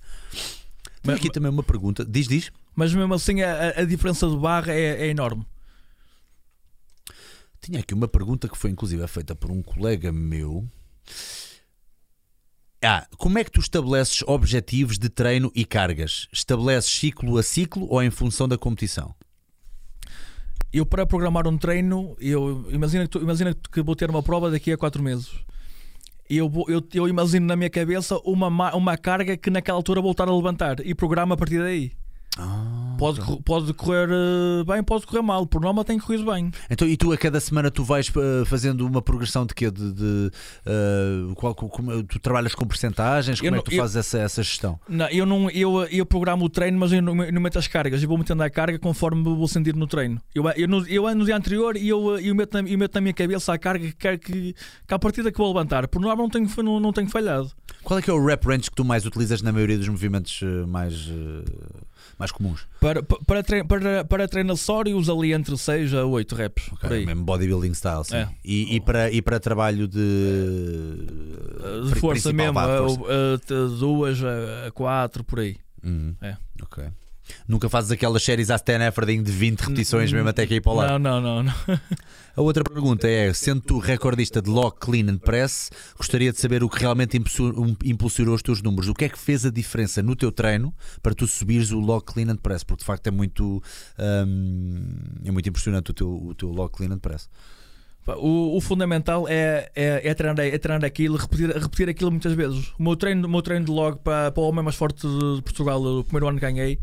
Mas- 1.04 1.16
aqui 1.16 1.30
também 1.30 1.50
uma 1.50 1.62
pergunta. 1.62 2.04
Diz, 2.04 2.26
diz. 2.26 2.50
Mas 2.74 2.92
mesmo 2.92 3.14
assim, 3.14 3.40
a, 3.42 3.80
a- 3.80 3.84
diferença 3.84 4.28
de 4.28 4.36
barra 4.36 4.72
é, 4.72 5.06
é 5.06 5.06
enorme. 5.06 5.46
Tinha 7.66 7.80
aqui 7.80 7.92
uma 7.94 8.06
pergunta 8.06 8.48
que 8.48 8.56
foi 8.56 8.70
inclusive 8.70 9.04
feita 9.08 9.34
por 9.34 9.50
um 9.50 9.60
colega 9.60 10.12
meu. 10.12 10.64
Ah, 12.80 13.04
como 13.18 13.40
é 13.40 13.42
que 13.44 13.50
tu 13.50 13.58
estabeleces 13.58 14.22
objetivos 14.24 14.96
de 15.00 15.08
treino 15.08 15.50
e 15.52 15.64
cargas? 15.64 16.28
Estabeleces 16.32 16.88
ciclo 16.92 17.36
a 17.38 17.42
ciclo 17.42 17.88
ou 17.90 18.00
em 18.00 18.08
função 18.08 18.46
da 18.46 18.56
competição? 18.56 19.12
Eu, 20.72 20.86
para 20.86 21.04
programar 21.04 21.48
um 21.48 21.58
treino, 21.58 22.16
eu 22.20 22.68
imagina 22.70 23.02
que, 23.02 23.10
tu- 23.10 23.20
imagina 23.20 23.52
que 23.52 23.82
vou 23.82 23.96
ter 23.96 24.08
uma 24.10 24.22
prova 24.22 24.48
daqui 24.48 24.70
a 24.70 24.78
4 24.78 25.02
meses. 25.02 25.28
Eu, 26.30 26.48
vou- 26.48 26.66
eu, 26.70 26.80
eu 26.94 27.08
imagino 27.08 27.46
na 27.46 27.56
minha 27.56 27.70
cabeça 27.70 28.16
uma, 28.24 28.48
ma- 28.48 28.76
uma 28.76 28.96
carga 28.96 29.36
que 29.36 29.50
naquela 29.50 29.76
altura 29.76 30.00
voltar 30.00 30.28
a 30.28 30.32
levantar 30.36 30.78
e 30.86 30.94
programa 30.94 31.34
a 31.34 31.36
partir 31.36 31.58
daí. 31.58 31.90
Pode, 32.98 33.20
cor- 33.20 33.42
pode 33.42 33.74
correr 33.74 34.08
eh, 34.10 34.64
bem, 34.64 34.82
pode 34.82 35.06
correr 35.06 35.22
mal. 35.22 35.46
Por 35.46 35.60
norma 35.60 35.84
tem 35.84 35.98
corrido 35.98 36.24
bem. 36.30 36.50
Então, 36.70 36.86
e 36.88 36.96
tu 36.96 37.12
a 37.12 37.16
cada 37.16 37.38
semana 37.40 37.70
tu 37.70 37.84
vais 37.84 38.10
eh, 38.14 38.44
fazendo 38.46 38.86
uma 38.86 39.02
progressão 39.02 39.44
de 39.46 39.54
quê? 39.54 39.70
De, 39.70 39.92
de, 39.92 40.30
eh, 40.64 41.32
qual- 41.34 41.54
como- 41.54 42.02
tu 42.04 42.18
trabalhas 42.18 42.54
com 42.54 42.66
percentagens? 42.66 43.38
Como 43.40 43.48
é 43.54 43.56
não- 43.56 43.62
que 43.62 43.70
tu 43.70 43.74
eu- 43.76 43.80
fazes 43.82 43.96
essa, 43.96 44.18
essa 44.18 44.42
gestão? 44.42 44.78
Não, 44.88 45.08
eu, 45.08 45.26
não, 45.26 45.50
eu, 45.50 45.84
eu 45.84 46.06
programo 46.06 46.44
o 46.44 46.48
treino, 46.48 46.78
mas 46.78 46.92
eu 46.92 47.02
não, 47.02 47.22
eu 47.24 47.32
não 47.32 47.40
meto 47.40 47.58
as 47.58 47.66
cargas. 47.68 48.02
Eu 48.02 48.08
vou 48.08 48.16
metendo 48.18 48.42
a 48.42 48.48
carga 48.50 48.78
conforme 48.78 49.18
me 49.22 49.36
vou 49.36 49.48
sentir 49.48 49.74
no 49.76 49.86
treino. 49.86 50.20
Eu, 50.34 50.48
eu, 50.50 50.68
no, 50.68 50.86
eu 50.88 51.06
ando 51.06 51.18
no 51.18 51.24
dia 51.26 51.36
anterior 51.36 51.76
e 51.76 51.88
eu, 51.88 52.18
eu, 52.18 52.34
meto 52.34 52.54
na, 52.62 52.68
eu 52.68 52.78
meto 52.78 52.94
na 52.94 53.00
minha 53.00 53.14
cabeça 53.14 53.52
a 53.52 53.58
carga 53.58 53.86
que 53.86 53.94
quero 53.96 54.18
que, 54.18 54.54
que 54.86 54.98
partida 54.98 55.30
que 55.30 55.38
vou 55.38 55.48
levantar. 55.48 55.86
Por 55.88 56.00
norma 56.00 56.22
não 56.22 56.30
tenho, 56.30 56.48
não, 56.62 56.80
não 56.80 56.92
tenho 56.92 57.08
falhado. 57.08 57.50
Qual 57.82 57.98
é 57.98 58.02
que 58.02 58.10
é 58.10 58.12
o 58.12 58.24
rep 58.24 58.44
range 58.46 58.70
que 58.70 58.74
tu 58.76 58.84
mais 58.84 59.04
utilizas 59.06 59.42
na 59.42 59.52
maioria 59.52 59.76
dos 59.78 59.88
movimentos 59.88 60.40
mais, 60.66 61.08
eh, 61.08 61.44
mais 62.18 62.30
comuns? 62.32 62.66
Para, 62.80 63.02
pa- 63.02 63.18
para, 63.26 63.42
tre- 63.42 63.64
para, 63.64 64.04
para 64.04 64.28
uso 64.94 65.12
ali 65.16 65.32
entre 65.32 65.56
6 65.56 65.94
a 65.94 66.04
8 66.04 66.34
reps. 66.34 66.64
Ok, 66.72 66.78
por 66.80 66.92
aí. 66.92 67.06
mesmo 67.06 67.24
bodybuilding 67.24 67.74
style, 67.74 68.04
sim. 68.04 68.16
É. 68.16 68.28
E, 68.44 68.76
e 68.76 68.80
para, 68.80 69.10
e 69.10 69.20
para 69.22 69.38
trabalho 69.40 69.86
de, 69.88 69.98
Uh, 71.58 71.86
De 71.88 71.94
força 72.00 72.32
mesmo, 72.32 72.54
vá, 72.54 72.66
de 72.66 72.82
uh, 72.82 72.88
força. 72.96 73.02
uh, 73.12 73.38
t- 73.38 73.78
duas 73.78 74.18
a 74.66 74.70
4 74.72 75.24
por 75.24 75.40
aí. 75.40 75.56
Uhum. 75.84 76.14
É. 76.22 76.36
Ok. 76.62 76.84
Nunca 77.46 77.68
fazes 77.68 77.90
aquelas 77.90 78.22
séries 78.22 78.50
à 78.50 78.56
Stan 78.56 78.84
Efferding 78.86 79.22
de 79.22 79.32
20 79.32 79.60
repetições, 79.60 80.12
mesmo 80.12 80.28
até 80.28 80.46
que 80.46 80.56
ir 80.56 80.60
para 80.60 80.72
lá. 80.72 80.98
Não, 80.98 81.20
não, 81.20 81.20
não. 81.20 81.42
não. 81.42 81.54
A 82.36 82.42
outra 82.42 82.62
pergunta 82.62 83.08
é: 83.08 83.32
sendo 83.32 83.62
tu 83.62 83.78
recordista 83.78 84.42
de 84.42 84.50
log, 84.50 84.76
clean 84.78 85.10
and 85.10 85.18
press, 85.18 85.70
gostaria 85.96 86.30
de 86.30 86.38
saber 86.38 86.62
o 86.62 86.68
que 86.68 86.80
realmente 86.80 87.16
impulsionou 87.84 88.34
os 88.34 88.42
teus 88.42 88.60
números. 88.60 88.88
O 88.88 88.94
que 88.94 89.06
é 89.06 89.08
que 89.08 89.18
fez 89.18 89.46
a 89.46 89.50
diferença 89.50 90.02
no 90.02 90.14
teu 90.14 90.30
treino 90.30 90.74
para 91.02 91.14
tu 91.14 91.26
subires 91.26 91.70
o 91.70 91.80
log, 91.80 92.04
clean 92.04 92.30
and 92.30 92.36
press? 92.36 92.62
Porque 92.62 92.82
de 92.82 92.86
facto 92.86 93.06
é 93.06 93.10
muito, 93.10 93.62
hum, 93.98 94.92
é 95.24 95.30
muito 95.30 95.48
impressionante 95.48 95.90
o 95.90 95.94
teu, 95.94 96.08
o 96.08 96.34
teu 96.34 96.50
log, 96.50 96.70
clean 96.70 96.92
and 96.92 96.98
press. 96.98 97.28
O, 98.18 98.56
o 98.56 98.60
fundamental 98.60 99.26
é, 99.28 99.68
é, 99.74 100.08
é, 100.08 100.14
treinar, 100.14 100.46
é 100.46 100.58
treinar 100.58 100.84
aquilo, 100.84 101.16
repetir, 101.16 101.50
repetir 101.50 101.88
aquilo 101.88 102.10
muitas 102.10 102.34
vezes. 102.34 102.72
O 102.78 102.82
meu 102.82 102.94
treino, 102.94 103.26
o 103.26 103.30
meu 103.30 103.42
treino 103.42 103.64
de 103.64 103.70
log 103.72 103.98
para, 103.98 104.30
para 104.30 104.40
o 104.40 104.46
homem 104.46 104.62
mais 104.62 104.76
forte 104.76 105.06
de 105.08 105.42
Portugal, 105.42 105.82
o 105.82 106.04
primeiro 106.04 106.28
ano 106.28 106.38
que 106.38 106.46
ganhei, 106.46 106.78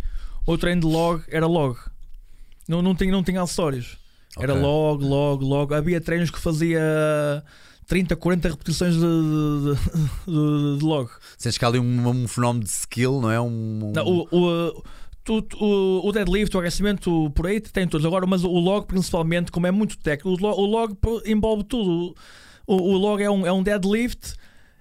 o 0.45 0.57
treino 0.57 0.81
de 0.81 0.87
log 0.87 1.23
era 1.29 1.45
log. 1.47 1.77
Não, 2.67 2.81
não, 2.81 2.95
tinha, 2.95 3.11
não 3.11 3.23
tinha 3.23 3.41
acessórios. 3.41 3.97
Era 4.39 4.53
Ok. 4.53 4.63
log, 4.63 5.03
log, 5.03 5.43
log. 5.43 5.73
Havia 5.73 5.99
treinos 6.01 6.29
que 6.31 6.39
fazia 6.39 6.81
30, 7.87 8.15
40 8.15 8.49
repetições 8.49 8.93
de, 8.95 8.99
de, 9.01 9.75
de- 10.25 10.77
de 10.79 10.83
log. 10.85 11.09
Sentes 11.37 11.57
que 11.57 11.65
há 11.65 11.67
ali 11.67 11.79
um, 11.79 12.07
um 12.09 12.27
fenómeno 12.27 12.63
de 12.63 12.71
skill, 12.71 13.21
não 13.21 13.29
é? 13.31 13.39
Um, 13.39 13.79
um- 13.83 13.91
Não, 13.93 14.05
o, 14.07 14.27
o, 14.31 14.83
tu- 15.23 15.45
o, 15.59 16.07
o 16.07 16.11
deadlift, 16.11 16.55
o 16.55 16.59
aquecimento 16.59 17.29
por 17.35 17.47
aí 17.47 17.59
tem 17.59 17.87
todos. 17.87 18.05
Agora, 18.05 18.25
mas 18.25 18.43
o 18.43 18.49
log, 18.51 18.87
principalmente, 18.87 19.51
como 19.51 19.67
é 19.67 19.71
muito 19.71 19.97
técnico, 19.97 20.29
o 20.29 20.41
log, 20.41 20.59
o 20.59 20.65
log 20.65 20.97
envolve 21.25 21.63
tudo. 21.65 22.15
O, 22.65 22.75
o 22.75 22.97
log 22.97 23.21
é 23.21 23.29
um, 23.29 23.45
é 23.45 23.51
um 23.51 23.61
deadlift, 23.61 24.33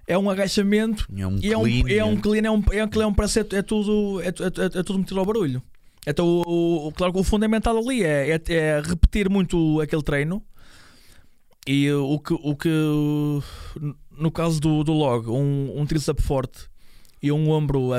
é 0.06 0.16
um 0.18 0.28
agachamento 0.28 1.06
é 1.16 1.26
um 1.26 1.38
e 1.38 1.52
é 1.52 1.56
um, 1.56 1.62
clean, 1.62 1.96
é 1.98 2.04
um 2.04 2.16
clean, 2.20 2.42
é 2.46 2.50
um, 2.50 2.54
é 2.72 2.84
um, 2.84 2.88
clean, 2.88 3.04
é 3.04 3.06
um 3.06 3.14
é, 3.40 3.58
é 3.58 3.62
tudo, 3.62 4.20
é, 4.20 4.26
é, 4.28 4.78
é 4.80 4.82
tudo 4.82 4.98
metido 4.98 5.20
ao 5.20 5.26
barulho. 5.26 5.62
Então, 6.06 6.26
o, 6.46 6.88
o- 6.88 6.92
claro 6.92 7.12
que 7.12 7.20
o 7.20 7.24
fundamental 7.24 7.76
ali 7.78 8.02
é, 8.02 8.30
é, 8.34 8.42
é 8.52 8.80
repetir 8.80 9.28
muito 9.30 9.80
aquele 9.80 10.02
treino. 10.02 10.42
E 11.66 11.90
o 11.92 12.18
que, 12.18 12.34
o 12.34 12.56
que 12.56 12.68
no 14.10 14.30
caso 14.32 14.60
do, 14.60 14.82
do 14.82 14.92
log, 14.92 15.28
um, 15.30 15.80
um 15.80 15.86
tríceps 15.86 16.24
forte 16.24 16.66
e 17.22 17.30
um 17.30 17.50
ombro 17.50 17.90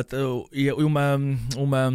e 0.51 0.83
uma, 0.83 1.17
uma 1.55 1.89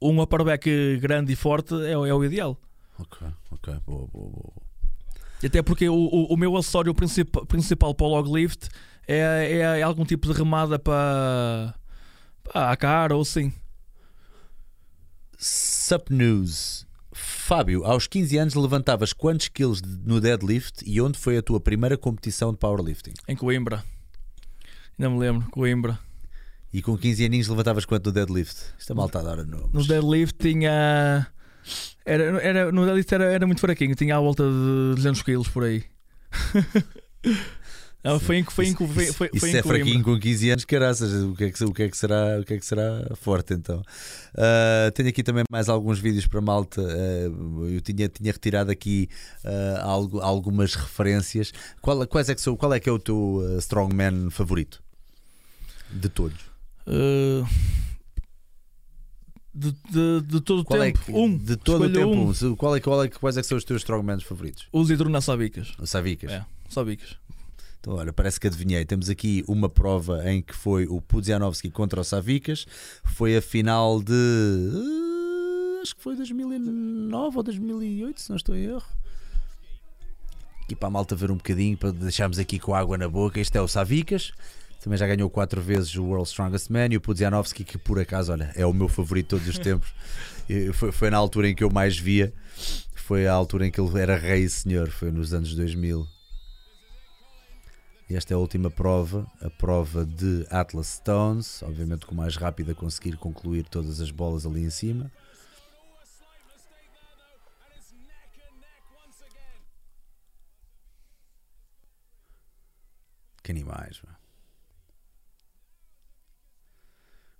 um 0.00 0.22
upper 0.22 0.42
back 0.42 0.96
grande 1.02 1.32
e 1.34 1.36
forte 1.36 1.74
é, 1.86 1.96
o- 1.98 2.06
é 2.06 2.14
o 2.14 2.24
ideal. 2.24 2.58
Ok, 2.98 3.26
ok, 3.50 3.74
boa, 3.86 4.06
boa, 4.10 4.30
boa. 4.30 4.52
Até 5.44 5.60
porque 5.60 5.86
o, 5.86 5.94
o, 5.94 6.32
o 6.32 6.36
meu 6.38 6.56
acessório 6.56 6.94
princip- 6.94 7.44
principal 7.46 7.94
para 7.94 8.06
o 8.06 8.08
log 8.10 8.32
lift 8.32 8.68
é, 9.06 9.78
é 9.78 9.82
algum 9.82 10.04
tipo 10.04 10.26
de 10.26 10.38
remada 10.38 10.78
para, 10.78 11.74
para 12.42 12.70
a 12.70 12.76
cara 12.76 13.14
ou 13.14 13.22
assim. 13.22 13.52
Sup 15.38 16.10
News. 16.10 16.86
Fábio, 17.12 17.84
aos 17.84 18.06
15 18.06 18.38
anos 18.38 18.54
levantavas 18.54 19.12
quantos 19.12 19.48
quilos 19.48 19.82
no 19.82 20.20
deadlift 20.20 20.82
e 20.86 21.00
onde 21.00 21.18
foi 21.18 21.36
a 21.36 21.42
tua 21.42 21.60
primeira 21.60 21.96
competição 21.96 22.52
de 22.52 22.58
powerlifting? 22.58 23.12
Em 23.28 23.36
Coimbra. 23.36 23.84
Ainda 24.98 25.10
me 25.10 25.18
lembro, 25.18 25.48
Coimbra. 25.50 25.98
E 26.72 26.82
com 26.82 26.96
15 26.96 27.24
aninhos 27.24 27.46
levantavas 27.46 27.84
quanto 27.84 28.06
no 28.06 28.12
deadlift? 28.12 28.56
Isto 28.78 28.92
é 28.92 28.96
malta 28.96 29.20
a 29.20 29.22
dar 29.22 29.36
No 29.44 29.86
deadlift 29.86 30.38
tinha. 30.38 31.26
Era, 32.04 32.24
era, 32.42 32.72
no 32.72 32.84
deadlift 32.84 33.14
era, 33.14 33.24
era 33.24 33.46
muito 33.46 33.60
fraquinho, 33.60 33.94
tinha 33.94 34.16
à 34.16 34.20
volta 34.20 34.42
de 34.42 34.94
200 34.96 35.22
quilos 35.22 35.48
por 35.48 35.64
aí. 35.64 35.84
Não, 38.04 38.20
foi 38.20 38.36
em, 38.36 38.44
foi 38.44 38.66
em, 38.66 38.74
foi, 38.74 38.86
foi, 38.86 39.12
foi 39.12 39.30
Isso 39.32 39.46
em 39.46 39.56
é 39.56 39.62
fraquinho 39.62 40.02
com 40.04 40.18
15 40.20 40.50
anos, 40.50 40.64
caraças. 40.66 41.10
O 41.24 41.34
que 41.34 41.44
é 41.44 41.50
que, 41.50 41.64
o 41.64 41.72
que, 41.72 41.82
é 41.84 41.88
que, 41.88 41.96
será, 41.96 42.38
o 42.38 42.44
que, 42.44 42.52
é 42.52 42.58
que 42.58 42.66
será 42.66 43.02
forte 43.16 43.54
então? 43.54 43.82
Ah, 44.36 44.90
tenho 44.94 45.08
aqui 45.08 45.22
também 45.22 45.42
mais 45.50 45.70
alguns 45.70 45.98
vídeos 45.98 46.26
para 46.26 46.38
malta. 46.42 46.82
Ah, 46.82 47.66
eu 47.70 47.80
tinha, 47.80 48.06
tinha 48.08 48.30
retirado 48.30 48.70
aqui 48.70 49.08
ah, 49.42 49.80
algo- 49.84 50.20
algumas 50.20 50.74
referências. 50.74 51.50
Qual, 51.80 52.06
quais 52.06 52.28
é 52.28 52.34
que 52.34 52.42
são, 52.42 52.54
qual 52.56 52.74
é 52.74 52.78
que 52.78 52.90
é 52.90 52.92
o 52.92 52.98
teu 52.98 53.42
strongman 53.58 54.28
favorito? 54.30 54.82
De 55.90 56.10
todos. 56.10 56.38
Uh, 56.86 57.48
de, 59.54 59.72
de, 59.90 60.20
de 60.26 60.40
todo 60.42 60.62
o 60.68 60.76
é 60.76 60.92
tempo. 60.92 61.04
que- 61.06 61.12
um. 61.12 61.38
De 61.38 61.56
todo 61.56 61.84
o 61.86 61.90
tempo. 61.90 62.46
um. 62.48 62.56
Qual 62.56 62.76
é, 62.76 62.80
qual 62.80 63.04
é, 63.04 63.08
quais 63.08 63.36
é 63.38 63.40
que 63.40 63.46
são 63.46 63.56
os 63.56 63.64
teus 63.64 63.80
strongmans 63.80 64.22
favoritos? 64.24 64.66
Os 64.72 64.90
hidronasabicas. 64.90 65.72
O 65.78 65.86
Savicas. 65.86 66.32
É, 66.32 66.44
sabicas. 66.68 67.16
Então, 67.84 67.96
olha, 67.96 68.14
parece 68.14 68.40
que 68.40 68.46
adivinhei. 68.46 68.82
Temos 68.86 69.10
aqui 69.10 69.44
uma 69.46 69.68
prova 69.68 70.26
em 70.32 70.40
que 70.40 70.54
foi 70.54 70.86
o 70.86 71.02
Pudzianowski 71.02 71.70
contra 71.70 72.00
o 72.00 72.04
Savicas. 72.04 72.64
Foi 73.04 73.36
a 73.36 73.42
final 73.42 74.02
de. 74.02 74.10
eh, 74.14 75.82
acho 75.82 75.94
que 75.94 76.02
foi 76.02 76.16
2009 76.16 77.36
ou 77.36 77.42
2008, 77.42 78.22
se 78.22 78.30
não 78.30 78.38
estou 78.38 78.56
em 78.56 78.64
erro. 78.64 78.86
Aqui 80.62 80.74
para 80.74 80.88
a 80.88 80.90
malta 80.90 81.14
ver 81.14 81.30
um 81.30 81.36
bocadinho, 81.36 81.76
para 81.76 81.92
deixarmos 81.92 82.38
aqui 82.38 82.58
com 82.58 82.74
água 82.74 82.96
na 82.96 83.06
boca. 83.06 83.38
Este 83.38 83.58
é 83.58 83.60
o 83.60 83.68
Savicas. 83.68 84.32
Também 84.82 84.98
já 84.98 85.06
ganhou 85.06 85.28
quatro 85.28 85.60
vezes 85.60 85.94
o 85.94 86.04
World 86.04 86.26
Strongest 86.26 86.70
Man 86.70 86.88
e 86.90 86.96
o 86.96 87.02
Pudzianowski, 87.02 87.64
que 87.64 87.76
por 87.76 88.00
acaso, 88.00 88.32
olha, 88.32 88.50
é 88.56 88.64
o 88.64 88.72
meu 88.72 88.88
favorito 88.88 89.26
de 89.36 89.42
todos 89.42 89.48
os 89.48 89.58
tempos. 89.58 89.92
Foi, 90.72 90.90
foi 90.92 91.10
na 91.10 91.18
altura 91.18 91.50
em 91.50 91.54
que 91.54 91.64
eu 91.64 91.70
mais 91.70 91.98
via. 91.98 92.32
Foi 92.94 93.26
a 93.26 93.32
altura 93.34 93.66
em 93.66 93.70
que 93.70 93.78
ele 93.78 94.00
era 94.00 94.16
rei 94.16 94.44
e 94.44 94.48
senhor. 94.48 94.88
Foi 94.88 95.10
nos 95.10 95.34
anos 95.34 95.54
2000. 95.54 96.13
Esta 98.16 98.32
é 98.32 98.36
a 98.36 98.38
última 98.38 98.70
prova, 98.70 99.26
a 99.40 99.50
prova 99.50 100.06
de 100.06 100.46
Atlas 100.48 100.86
Stones. 100.86 101.62
Obviamente, 101.64 102.06
com 102.06 102.14
mais 102.14 102.36
rápido 102.36 102.70
a 102.70 102.74
conseguir 102.74 103.16
concluir 103.16 103.64
todas 103.64 104.00
as 104.00 104.10
bolas 104.10 104.46
ali 104.46 104.62
em 104.62 104.70
cima. 104.70 105.10
Que 113.42 113.50
animais, 113.50 114.00
mano. 114.02 114.16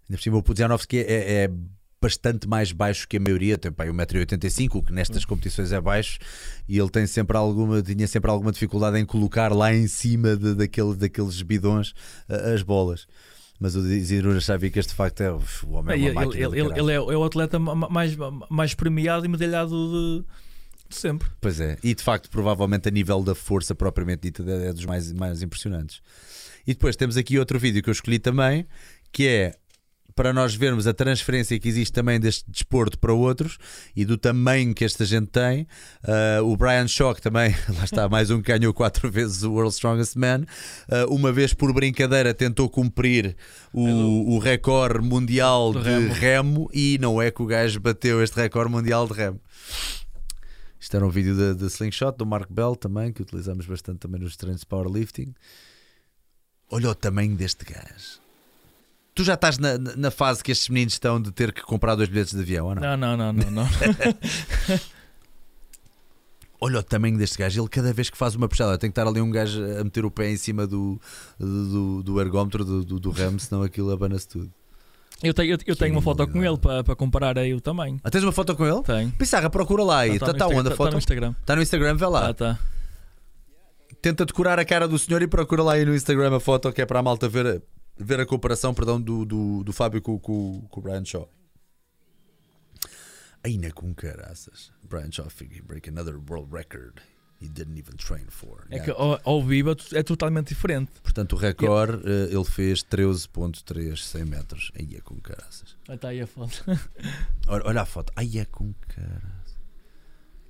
Ainda 0.03 0.19
por 0.19 0.23
cima, 0.23 0.37
o 0.37 0.43
Pudzianowski 0.43 0.99
é, 0.99 1.45
é 1.45 1.51
bastante 2.05 2.47
mais 2.47 2.71
baixo 2.71 3.09
que 3.09 3.17
a 3.17 3.21
maioria, 3.21 3.57
tem 3.57 3.73
pá, 3.73 3.87
1,85m, 3.87 4.69
o 4.75 4.83
que 4.83 4.93
nestas 4.93 5.25
competições 5.25 5.73
é 5.73 5.81
baixo, 5.81 6.19
e 6.69 6.79
ele 6.79 6.91
tem 6.91 7.07
sempre 7.07 7.35
alguma, 7.37 7.81
tinha 7.83 8.07
sempre 8.07 8.31
alguma 8.31 8.53
dificuldade 8.53 8.99
em 8.99 9.07
colocar 9.07 9.53
lá 9.55 9.73
em 9.73 9.87
cima 9.87 10.37
de, 10.37 10.55
daquele, 10.55 10.95
daqueles 10.95 11.41
bidões 11.41 11.95
as 12.29 12.63
bolas. 12.63 13.07
Mas 13.59 13.75
o 13.75 13.87
Isidro 13.87 14.39
já 14.41 14.57
vi 14.57 14.71
que 14.71 14.79
este 14.79 14.93
facto 14.93 15.21
é 15.23 15.33
o 15.33 15.41
homem 15.71 15.95
é 15.95 15.99
Ele, 15.99 16.11
uma 16.11 16.23
ele, 16.25 16.43
ele- 16.43 16.51
de 16.51 16.59
ele- 16.59 16.81
ele 16.81 16.93
é, 16.93 16.97
é 16.97 16.99
o 17.17 17.25
atleta 17.25 17.59
ma- 17.59 17.75
ma- 17.75 17.89
mais, 17.89 18.15
mais 18.51 18.75
premiado 18.75 19.25
e 19.25 19.29
medalhado 19.29 19.71
de, 19.71 20.25
de 20.91 20.97
sempre. 20.97 21.29
Pois 21.41 21.59
é, 21.61 21.79
e 21.83 21.95
de 21.95 22.03
facto, 22.03 22.29
provavelmente 22.29 22.89
a 22.89 22.91
nível 22.91 23.23
da 23.23 23.35
força 23.35 23.75
propriamente 23.75 24.23
dita 24.23 24.43
é 24.43 24.73
dos 24.73 24.85
mais, 24.85 25.11
mais 25.13 25.41
impressionantes. 25.41 26.03
E 26.67 26.75
depois 26.75 26.97
temos 26.97 27.17
aqui 27.17 27.39
outro 27.39 27.59
vídeo 27.59 27.83
que 27.83 27.89
eu 27.89 27.93
escolhi 27.93 28.19
também, 28.19 28.67
que 29.13 29.27
é 29.27 29.55
para 30.15 30.33
nós 30.33 30.55
vermos 30.55 30.87
a 30.87 30.95
transferência 30.95 31.59
que 31.59 31.69
existe 31.69 31.93
também 31.93 32.21
deste 32.21 32.49
desporto 32.49 32.99
para 32.99 33.13
outros 33.13 33.59
e 33.97 34.05
do 34.05 34.17
tamanho 34.17 34.73
que 34.75 34.85
esta 34.85 35.05
gente 35.05 35.27
tem. 35.29 35.67
Ah, 36.03 36.41
o 36.43 36.57
Brian 36.57 36.87
que 36.87 37.21
também, 37.21 37.55
lá 37.77 37.85
está, 37.85 38.09
mais 38.09 38.31
um 38.31 38.41
que 38.41 38.57
ganhou 38.57 38.73
quatro 38.73 39.11
vezes 39.11 39.43
o 39.43 39.53
World's 39.53 39.75
Strongest 39.75 40.17
Man, 40.17 40.45
Ah, 40.89 41.07
uma 41.09 41.33
vez 41.33 41.53
por 41.53 41.73
brincadeira 41.73 42.33
tentou 42.33 42.69
cumprir 42.69 43.37
o, 43.73 44.35
o 44.35 44.39
recorde 44.39 45.05
mundial 45.07 45.73
de 45.73 45.81
remo. 45.81 46.13
remo 46.13 46.71
e 46.73 46.99
não 47.01 47.21
é 47.21 47.31
que 47.31 47.43
o 47.43 47.47
gajo 47.47 47.81
bateu 47.81 48.23
este 48.23 48.37
recorde 48.37 48.71
mundial 48.71 49.09
de 49.09 49.15
remo. 49.15 49.41
Isto 50.79 50.97
era 50.97 51.07
um 51.07 51.11
vídeo 51.11 51.35
da 51.37 51.55
da 51.55 51.67
Slingshot 51.67 52.17
do 52.19 52.27
Mark 52.27 52.51
Bell 52.51 52.77
também, 52.77 53.13
que 53.13 53.23
utilizamos 53.23 53.67
bastante 53.67 53.99
também 54.01 54.21
nos 54.21 54.37
treinos 54.37 54.61
de 54.61 54.67
powerlifting. 54.67 55.35
Olha 56.71 56.91
o 56.91 56.95
tamanho 56.95 57.35
deste 57.35 57.65
gajo. 57.65 58.24
Tu 59.15 59.23
já 59.23 59.35
estás 59.35 59.59
na, 59.59 59.79
na- 59.79 60.11
fase 60.11 60.43
que 60.43 60.51
estes 60.51 60.69
meninos 60.69 60.95
estão 60.95 61.21
de 61.23 61.31
ter 61.31 61.53
que 61.53 61.63
comprar 61.63 61.95
dois 61.95 62.09
bilhetes 62.09 62.35
de 62.35 62.41
avião, 62.41 62.67
ou 62.67 62.75
não? 62.75 62.83
Não, 62.83 62.97
não, 62.97 63.17
não, 63.17 63.33
não. 63.33 63.51
não. 63.51 63.69
Olha 66.61 66.79
o 66.81 66.83
tamanho 66.83 67.19
deste 67.19 67.37
gajo. 67.39 67.61
Ele 67.61 67.69
cada 67.69 67.93
vez 67.93 68.09
que 68.09 68.17
faz 68.17 68.35
uma 68.35 68.49
puxada 68.49 68.79
tem 68.79 68.91
que 68.91 68.99
estar 68.99 69.07
ali 69.09 69.21
um 69.21 69.31
gajo 69.31 69.63
a 69.79 69.85
meter 69.85 70.05
o 70.05 70.11
pé 70.11 70.31
em 70.31 70.37
cima 70.37 70.67
do, 70.67 70.99
do, 71.39 72.03
do 72.03 72.21
ergómetro 72.21 72.65
do, 72.65 72.85
do, 72.85 72.99
do 72.99 73.11
remo, 73.11 73.39
senão 73.39 73.63
aquilo 73.63 73.93
abana-se 73.93 74.27
tudo. 74.29 74.51
Eu 75.23 75.33
tenho, 75.33 75.53
eu, 75.55 75.59
eu 75.67 75.77
tenho 75.77 75.93
uma 75.93 76.03
foto 76.03 76.27
com 76.27 76.43
ele 76.45 76.59
para, 76.59 76.83
para 76.83 76.97
comparar 76.97 77.39
aí 77.39 77.55
o 77.55 77.61
tamanho. 77.61 78.01
Ah, 78.03 78.11
tens 78.11 78.23
uma 78.25 78.33
foto 78.33 78.55
com 78.57 78.67
ele? 78.67 78.83
Tenho. 78.83 79.11
Pissarra, 79.13 79.49
procura 79.49 79.85
lá 79.85 79.99
aí. 80.01 80.19
Tá- 80.19 80.27
Está 80.31 80.35
tá 80.35 80.45
no 80.49 80.59
onde 80.59 80.69
a 80.69 80.71
Instagram- 80.71 80.71
tá- 80.71 80.77
foto? 80.77 80.87
tá 80.89 80.93
no 80.93 80.99
Instagram. 80.99 81.35
Está 81.41 81.57
no 81.57 81.63
Instagram, 81.63 81.95
vê 81.97 82.07
lá. 82.07 82.29
Ah, 82.29 82.35
tá. 82.35 82.59
Tenta 84.03 84.25
decorar 84.27 84.59
a 84.59 84.65
cara 84.65 84.89
do 84.89 84.99
senhor 84.99 85.23
e 85.23 85.27
procura 85.27 85.63
lá 85.63 85.75
aí 85.75 85.85
no 85.85 85.95
Instagram 85.95 86.37
a 86.37 86.41
foto 86.41 86.73
que 86.73 86.83
é 86.83 86.87
para 86.87 86.99
a 86.99 87.03
malta 87.03 87.29
ver 87.29 87.63
ver 87.97 88.21
a 88.21 88.27
comparação 88.27 88.75
perdão, 88.75 89.01
do, 89.01 89.25
do, 89.25 89.65
do 89.65 89.73
Fábio 89.73 90.01
com, 90.03 90.19
com, 90.19 90.63
com 90.69 90.81
o 90.81 90.83
Brian 90.83 91.05
Shaw. 91.05 91.29
Ainda 93.43 93.71
com 93.73 93.95
caraças. 93.95 94.73
Brian 94.83 95.13
Shaw 95.13 95.29
figure 95.29 95.63
break 95.63 95.89
another 95.89 96.17
world 96.17 96.53
record 96.53 97.01
he 97.45 97.49
didn't 97.49 97.79
even 97.79 97.97
train 97.97 98.27
for. 98.29 98.67
É 98.71 98.79
que 98.81 98.91
ao, 98.91 99.21
ao 99.25 99.43
vivo 99.43 99.71
é 99.71 99.99
é 99.99 100.03
totalmente 100.03 100.49
diferente. 100.49 100.91
Portanto, 101.03 101.35
o 101.35 101.37
recorde 101.37 102.03
eh, 102.07 102.35
ele 102.35 102.45
fez 102.45 102.83
13.3 102.83 103.97
100 103.97 104.25
metros. 104.25 104.73
Aí 104.75 104.97
é 104.97 105.01
com 105.01 105.17
caraças. 105.21 105.77
Está 105.89 106.09
aí 106.09 106.21
a 106.21 106.27
foto. 106.27 106.65
Olha, 107.47 107.63
olha 107.67 107.83
a 107.83 107.87
foto. 107.87 108.13
Aí 108.17 108.39
é 108.39 108.45
com 108.47 108.73
caraças. 108.89 109.61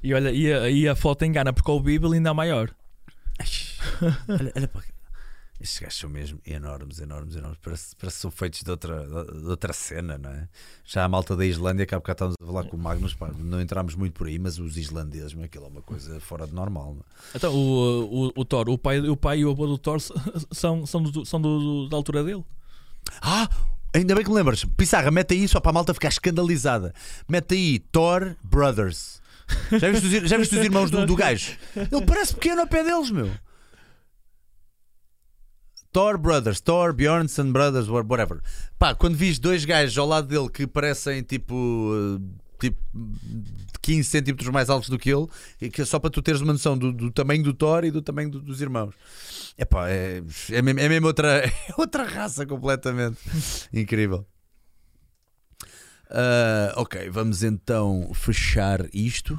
E 0.02 0.14
olha, 0.14 0.30
e 0.30 0.52
a, 0.52 0.70
e 0.70 0.86
a 0.86 0.94
foto 0.94 1.24
engana 1.24 1.52
porque 1.52 1.70
ao 1.70 1.82
vivo 1.82 2.06
ele 2.06 2.16
ainda 2.16 2.30
é 2.30 2.32
maior. 2.32 2.70
Ai, 3.38 3.46
olha, 4.28 4.52
olha 4.54 4.68
para 4.68 4.93
estes 5.64 5.80
gajos 5.80 5.98
são 5.98 6.08
mesmo 6.10 6.38
enormes, 6.46 7.00
enormes, 7.00 7.34
enormes. 7.36 7.58
Parece, 7.62 7.96
parece 7.96 8.16
que 8.16 8.22
são 8.22 8.30
feitos 8.30 8.62
de 8.62 8.70
outra, 8.70 9.04
de 9.06 9.46
outra 9.48 9.72
cena, 9.72 10.16
não 10.18 10.30
é? 10.30 10.48
Já 10.84 11.04
a 11.04 11.08
malta 11.08 11.34
da 11.34 11.44
Islândia, 11.44 11.86
que 11.86 11.94
há 11.94 11.98
bocado 11.98 12.14
estávamos 12.32 12.36
a 12.40 12.46
falar 12.46 12.64
com 12.70 12.76
o 12.76 12.80
Magnus, 12.80 13.14
pá, 13.14 13.30
não 13.36 13.60
entramos 13.60 13.94
muito 13.94 14.12
por 14.12 14.26
aí, 14.26 14.38
mas 14.38 14.58
os 14.58 14.76
islandeses, 14.76 15.34
meu, 15.34 15.44
aquilo 15.46 15.64
é 15.64 15.68
uma 15.68 15.82
coisa 15.82 16.20
fora 16.20 16.46
de 16.46 16.54
normal. 16.54 16.94
Não 16.94 17.00
é? 17.00 17.36
Então, 17.36 17.54
o, 17.54 18.26
o, 18.28 18.32
o 18.36 18.44
Thor, 18.44 18.68
o 18.68 18.78
pai, 18.78 19.00
o 19.00 19.16
pai 19.16 19.38
e 19.40 19.44
o 19.44 19.50
avô 19.50 19.66
do 19.66 19.78
Thor 19.78 19.98
são, 20.52 20.86
são, 20.86 21.02
do, 21.02 21.24
são 21.24 21.40
do- 21.40 21.88
da 21.88 21.96
altura 21.96 22.22
dele. 22.22 22.44
Ah! 23.20 23.48
Ainda 23.94 24.14
bem 24.14 24.24
que 24.24 24.30
me 24.30 24.36
lembras, 24.36 24.64
Pissarra, 24.76 25.10
mete 25.12 25.34
aí 25.34 25.46
só 25.46 25.60
para 25.60 25.70
a 25.70 25.72
malta 25.72 25.94
ficar 25.94 26.08
escandalizada. 26.08 26.92
Mete 27.28 27.54
aí 27.54 27.78
Thor 27.78 28.34
Brothers. 28.42 29.22
Já 29.78 29.90
viste 29.90 30.06
os, 30.06 30.28
já 30.30 30.36
viste 30.36 30.56
os 30.58 30.64
irmãos 30.64 30.90
do, 30.90 31.06
do 31.06 31.14
gajo? 31.14 31.52
Ele 31.76 32.04
parece 32.04 32.34
pequeno 32.34 32.62
ao 32.62 32.66
pé 32.66 32.82
deles, 32.82 33.10
meu. 33.10 33.30
Thor 35.94 36.18
Brothers, 36.18 36.60
Thor, 36.60 36.92
Bjornsson 36.92 37.52
Brothers, 37.52 37.88
wha- 37.88 38.02
whatever. 38.06 38.40
Pá, 38.78 38.94
quando 38.94 39.14
vis 39.16 39.38
dois 39.38 39.64
gajos 39.64 39.96
ao 39.96 40.06
lado 40.06 40.26
dele 40.28 40.48
que 40.50 40.66
parecem 40.66 41.22
tipo. 41.22 41.92
eh, 42.20 42.44
Tipo, 42.56 42.78
15 43.82 44.04
centímetros 44.08 44.48
mais 44.48 44.70
altos 44.70 44.88
do 44.88 44.98
que 44.98 45.10
ele, 45.12 45.26
que 45.70 45.82
é 45.82 45.84
só 45.84 45.98
para 45.98 46.08
tu 46.08 46.22
teres 46.22 46.40
uma 46.40 46.52
noção 46.52 46.78
do, 46.78 46.92
do 46.92 47.10
tamanho 47.10 47.42
do 47.42 47.52
Thor 47.52 47.84
e 47.84 47.90
do 47.90 48.00
tamanho 48.00 48.30
do- 48.30 48.40
dos 48.40 48.60
irmãos. 48.62 48.94
Epá, 49.58 49.90
é, 49.90 50.22
é, 50.50 50.62
mesmo, 50.62 50.80
é 50.80 50.88
mesmo 50.88 51.06
outra, 51.08 51.44
é 51.44 51.52
outra 51.76 52.04
raça 52.04 52.46
completamente 52.46 53.18
incrível. 53.72 54.24
Ah, 56.10 56.72
ok, 56.76 57.10
vamos 57.10 57.42
então 57.42 58.10
fechar 58.14 58.86
isto. 58.94 59.38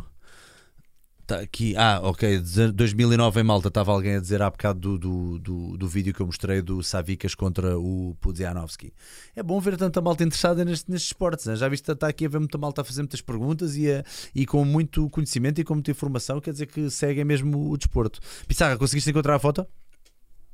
Tá 1.27 1.39
aqui, 1.39 1.76
ah, 1.76 2.02
ok, 2.03 2.38
deze- 2.39 2.72
2009 2.72 3.39
em 3.39 3.43
Malta 3.43 3.69
estava 3.69 3.91
alguém 3.91 4.15
a 4.15 4.19
dizer 4.19 4.43
há 4.43 4.49
bocado 4.52 4.80
do, 4.80 4.97
do, 4.99 5.39
do, 5.39 5.77
do 5.77 5.88
vídeo 5.88 6.14
que 6.14 6.19
eu 6.22 6.26
mostrei 6.27 6.61
do 6.61 6.84
Savicas 6.84 7.34
contra 7.34 7.80
o 7.80 8.15
Pudzianowski. 8.22 8.93
É 9.35 9.41
bom 9.41 9.60
ver 9.60 9.76
tanta 9.76 9.99
malta 10.02 10.23
interessada 10.23 10.64
neste, 10.64 10.91
nestes 10.91 11.10
esportes. 11.10 11.47
né? 11.47 11.56
Já 11.56 11.68
viste, 11.68 11.91
está 11.91 12.07
aqui 12.07 12.27
a 12.27 12.30
ver 12.30 12.38
muita 12.38 12.60
malta 12.60 12.81
a 12.81 12.85
fazer 12.85 13.02
muitas 13.02 13.22
perguntas 13.22 13.76
e, 13.76 13.91
a- 13.91 14.03
e 14.35 14.45
com 14.45 14.64
muito 14.64 15.10
conhecimento 15.10 15.60
e 15.60 15.64
com 15.64 15.73
muita 15.73 15.89
informação, 15.89 16.39
quer 16.39 16.52
dizer 16.52 16.68
que 16.68 16.91
seguem 16.91 17.26
mesmo 17.26 17.72
o 17.72 17.76
desporto. 17.76 18.19
Pissarra, 18.47 18.77
conseguiste 18.77 19.10
encontrar 19.10 19.34
a 19.35 19.39
foto? 19.39 19.65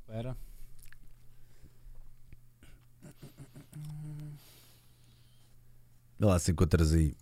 Espera. 0.07 0.37
Vê 6.19 6.25
lá 6.25 6.39
se 6.39 6.51
encontras 6.51 6.93
aí. 6.93 7.13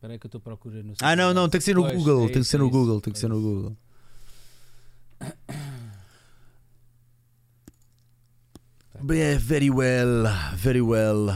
Espera 0.00 0.14
aí 0.14 0.18
que 0.18 0.24
eu 0.24 0.28
estou 0.28 0.38
à 0.38 0.42
procura 0.42 0.82
no 0.82 0.94
Ah, 1.02 1.14
não, 1.14 1.34
não, 1.34 1.46
tem 1.46 1.58
que 1.58 1.64
ser 1.66 1.74
no 1.74 1.82
Pois, 1.82 1.94
Google. 1.94 2.24
é 2.24 2.28
tem 2.32 2.40
que 2.40 2.48
ser 2.48 2.56
é 2.56 2.60
no 2.60 2.68
isso, 2.68 2.72
Google. 2.72 3.00
Tem 3.02 3.12
que 3.12 3.18
é 3.18 3.20
ser 3.20 3.28
no. 3.28 3.38
Google. 3.38 3.76
Yeah, 9.12 9.38
very 9.38 9.68
well, 9.68 10.24
very 10.56 10.80
well. 10.80 11.28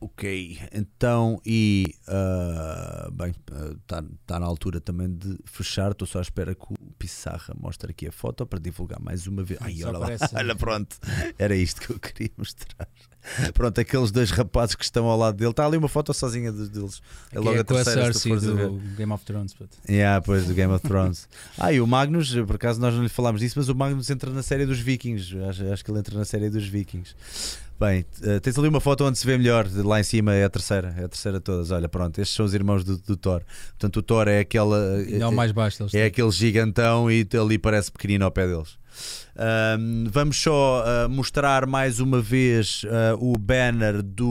Ok, 0.00 0.58
então 0.72 1.38
e 1.44 1.94
ah, 2.08 3.10
bem, 3.12 3.34
está 3.82 4.02
tá 4.24 4.40
na 4.40 4.46
altura 4.46 4.80
também 4.80 5.14
de 5.14 5.38
fechar. 5.44 5.90
Estou 5.90 6.08
só 6.08 6.20
à 6.20 6.22
espera 6.22 6.54
que 6.54 6.64
o 6.64 6.92
Pissarra 6.98 7.54
mostre 7.60 7.90
aqui 7.90 8.08
a 8.08 8.12
foto 8.12 8.46
para 8.46 8.58
divulgar 8.58 8.98
mais 9.02 9.26
uma 9.26 9.44
vez. 9.44 9.60
Ai, 9.60 9.84
olha 9.84 9.98
lá, 9.98 10.08
olha, 10.34 10.56
pronto, 10.56 10.96
era 11.38 11.54
isto 11.54 11.82
que 11.82 11.90
eu 11.92 12.00
queria 12.00 12.30
mostrar. 12.38 12.88
Pronto, 13.54 13.80
aqueles 13.80 14.10
dois 14.10 14.30
rapazes 14.30 14.74
que 14.74 14.84
estão 14.84 15.06
ao 15.06 15.18
lado 15.18 15.36
dele. 15.36 15.50
Está 15.50 15.66
ali 15.66 15.76
uma 15.76 15.88
foto 15.88 16.12
sozinha 16.12 16.52
de- 16.52 16.68
deles. 16.68 17.00
É 17.32 17.38
logo 17.38 17.60
a 17.60 17.64
com 17.64 17.74
a 17.74 17.84
terceira, 17.84 18.12
se 18.12 18.28
tu 18.28 18.40
do 18.40 18.78
Game 18.96 19.12
of 19.12 19.24
Thrones. 19.24 19.54
puto. 19.54 19.76
Yeah, 19.88 20.20
pois, 20.20 20.46
do 20.46 20.54
Game 20.54 20.72
of 20.72 20.86
Thrones. 20.86 21.28
ah, 21.58 21.72
e 21.72 21.80
o 21.80 21.86
Magnus, 21.86 22.34
por 22.46 22.56
acaso 22.56 22.80
nós 22.80 22.94
não 22.94 23.02
lhe 23.02 23.08
falámos 23.08 23.40
disso, 23.40 23.54
mas 23.58 23.68
o 23.68 23.74
Magnus 23.74 24.10
entra 24.10 24.30
na 24.30 24.42
série 24.42 24.66
dos 24.66 24.78
Vikings. 24.78 25.38
Acho, 25.48 25.72
acho 25.72 25.84
que 25.84 25.90
ele 25.90 25.98
entra 25.98 26.18
na 26.18 26.24
série 26.24 26.50
dos 26.50 26.66
Vikings. 26.66 27.14
Bem, 27.78 28.06
eh, 28.22 28.38
tens 28.38 28.56
ali 28.56 28.68
uma 28.68 28.80
foto 28.80 29.04
onde 29.04 29.18
se 29.18 29.26
vê 29.26 29.36
melhor, 29.36 29.68
lá 29.68 29.98
em 29.98 30.04
cima 30.04 30.32
é 30.32 30.44
a 30.44 30.48
terceira, 30.48 30.94
é 30.96 31.04
a 31.04 31.08
terceira 31.08 31.38
de 31.38 31.44
todas. 31.44 31.72
Olha, 31.72 31.88
pronto, 31.88 32.18
estes 32.20 32.36
são 32.36 32.46
os 32.46 32.54
irmãos 32.54 32.84
do, 32.84 32.96
do 32.98 33.16
Thor. 33.16 33.42
Portanto, 33.70 33.96
o 33.96 34.02
Thor 34.02 34.28
é 34.28 34.38
aquela. 34.38 34.78
É 35.10 35.26
o 35.26 35.32
mais 35.32 35.50
baixo 35.50 35.78
deles. 35.78 35.92
É 35.92 36.04
aquele 36.04 36.30
gigantão 36.30 37.10
e 37.10 37.26
ali 37.38 37.58
parece 37.58 37.90
pequenino 37.90 38.24
ao 38.24 38.30
pé 38.30 38.46
deles. 38.46 38.78
Vamos 40.10 40.40
só 40.40 40.84
ah, 40.86 41.08
mostrar 41.08 41.66
mais 41.66 41.98
uma 41.98 42.20
vez 42.20 42.84
ah, 42.88 43.16
o 43.18 43.36
banner 43.36 44.02
do 44.02 44.28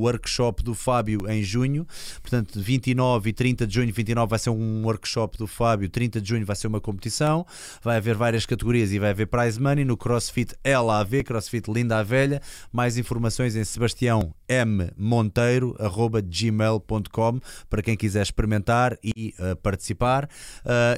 workshop 0.00 0.62
do 0.62 0.74
Fábio 0.74 1.28
em 1.28 1.42
junho. 1.42 1.86
Portanto, 2.22 2.60
29 2.60 3.30
e 3.30 3.32
30 3.32 3.66
de 3.66 3.74
junho, 3.74 3.92
29 3.92 4.30
vai 4.30 4.38
ser 4.38 4.50
um 4.50 4.84
workshop 4.84 5.36
do 5.38 5.46
Fábio, 5.46 5.88
30 5.88 6.20
de 6.20 6.28
junho 6.28 6.46
vai 6.46 6.54
ser 6.54 6.68
uma 6.68 6.80
competição. 6.80 7.44
Vai 7.82 7.96
haver 7.96 8.14
várias 8.14 8.46
categorias 8.46 8.92
e 8.92 8.98
vai 8.98 9.10
haver 9.10 9.26
prize 9.26 9.60
money 9.60 9.84
no 9.84 9.96
CrossFit 9.96 10.54
LAV, 10.64 11.24
CrossFit 11.24 11.70
Linda 11.70 11.98
a 11.98 12.02
Velha. 12.02 12.40
Mais 12.72 12.96
informações 12.96 13.56
em 13.56 13.64
Sebastião 13.64 14.34
M 14.48 14.90
Monteiro 14.96 15.76
gmail.com 16.24 17.40
para 17.68 17.82
quem 17.82 17.96
quiser 17.96 18.22
experimentar 18.22 18.96
e 19.02 19.34
ah, 19.38 19.56
participar. 19.56 20.28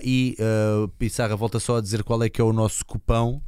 E 0.03 0.37
uh, 0.39 0.89
Pissarra 0.99 1.37
volta 1.37 1.59
só 1.59 1.78
a 1.78 1.81
dizer 1.81 2.03
qual 2.03 2.23
é 2.23 2.28
que 2.28 2.41
é 2.41 2.45
o 2.45 2.53
nosso 2.53 2.85
cupão. 2.85 3.43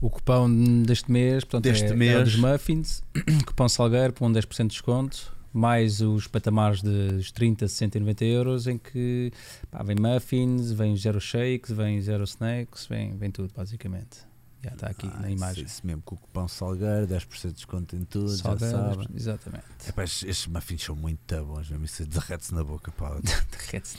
O 0.00 0.10
cupão 0.10 0.82
deste 0.82 1.10
mês, 1.10 1.44
portanto, 1.44 1.64
Deste 1.64 1.86
é, 1.86 1.90
é 1.90 1.94
mês. 1.94 2.20
o 2.20 2.24
dos 2.24 2.36
muffins, 2.36 3.02
cupão 3.46 3.68
Salgueiro 3.68 4.12
com 4.12 4.30
10% 4.30 4.62
de 4.62 4.68
desconto, 4.68 5.32
mais 5.52 6.00
os 6.02 6.26
patamares 6.26 6.82
de 6.82 7.32
30, 7.32 7.66
60 7.68 7.96
e 7.96 8.00
90 8.00 8.24
euros, 8.24 8.66
em 8.66 8.76
que 8.76 9.32
pá, 9.70 9.82
vem 9.82 9.96
muffins, 9.98 10.72
vem 10.72 10.94
zero 10.96 11.20
shakes, 11.20 11.70
vem 11.74 12.02
zero 12.02 12.24
snacks, 12.24 12.86
vem, 12.86 13.16
vem 13.16 13.30
tudo, 13.30 13.50
basicamente. 13.56 14.18
Já 14.62 14.70
está 14.72 14.86
aqui 14.88 15.06
Ah, 15.14 15.20
na 15.20 15.30
imagem. 15.30 15.64
Isso 15.64 15.86
mesmo, 15.86 16.02
com 16.02 16.14
o 16.14 16.18
cupão 16.18 16.48
Salgueiro, 16.48 17.06
10% 17.06 17.48
de 17.48 17.52
desconto 17.54 17.96
em 17.96 18.04
tudo, 18.04 18.30
Salgueiro, 18.30 18.76
já 18.76 18.88
sabem. 18.90 19.08
exatamente. 19.14 19.64
Epá, 19.88 20.04
estes, 20.04 20.22
estes 20.28 20.46
muffins 20.48 20.82
são 20.82 20.96
muito 20.96 21.44
bons, 21.44 21.68
mesmo 21.70 21.84
isso 21.84 22.04
derrete-se 22.06 22.54
na 22.54 22.64
boca. 22.64 22.90
Pá. 22.92 23.16
Derrete-se. 23.52 23.98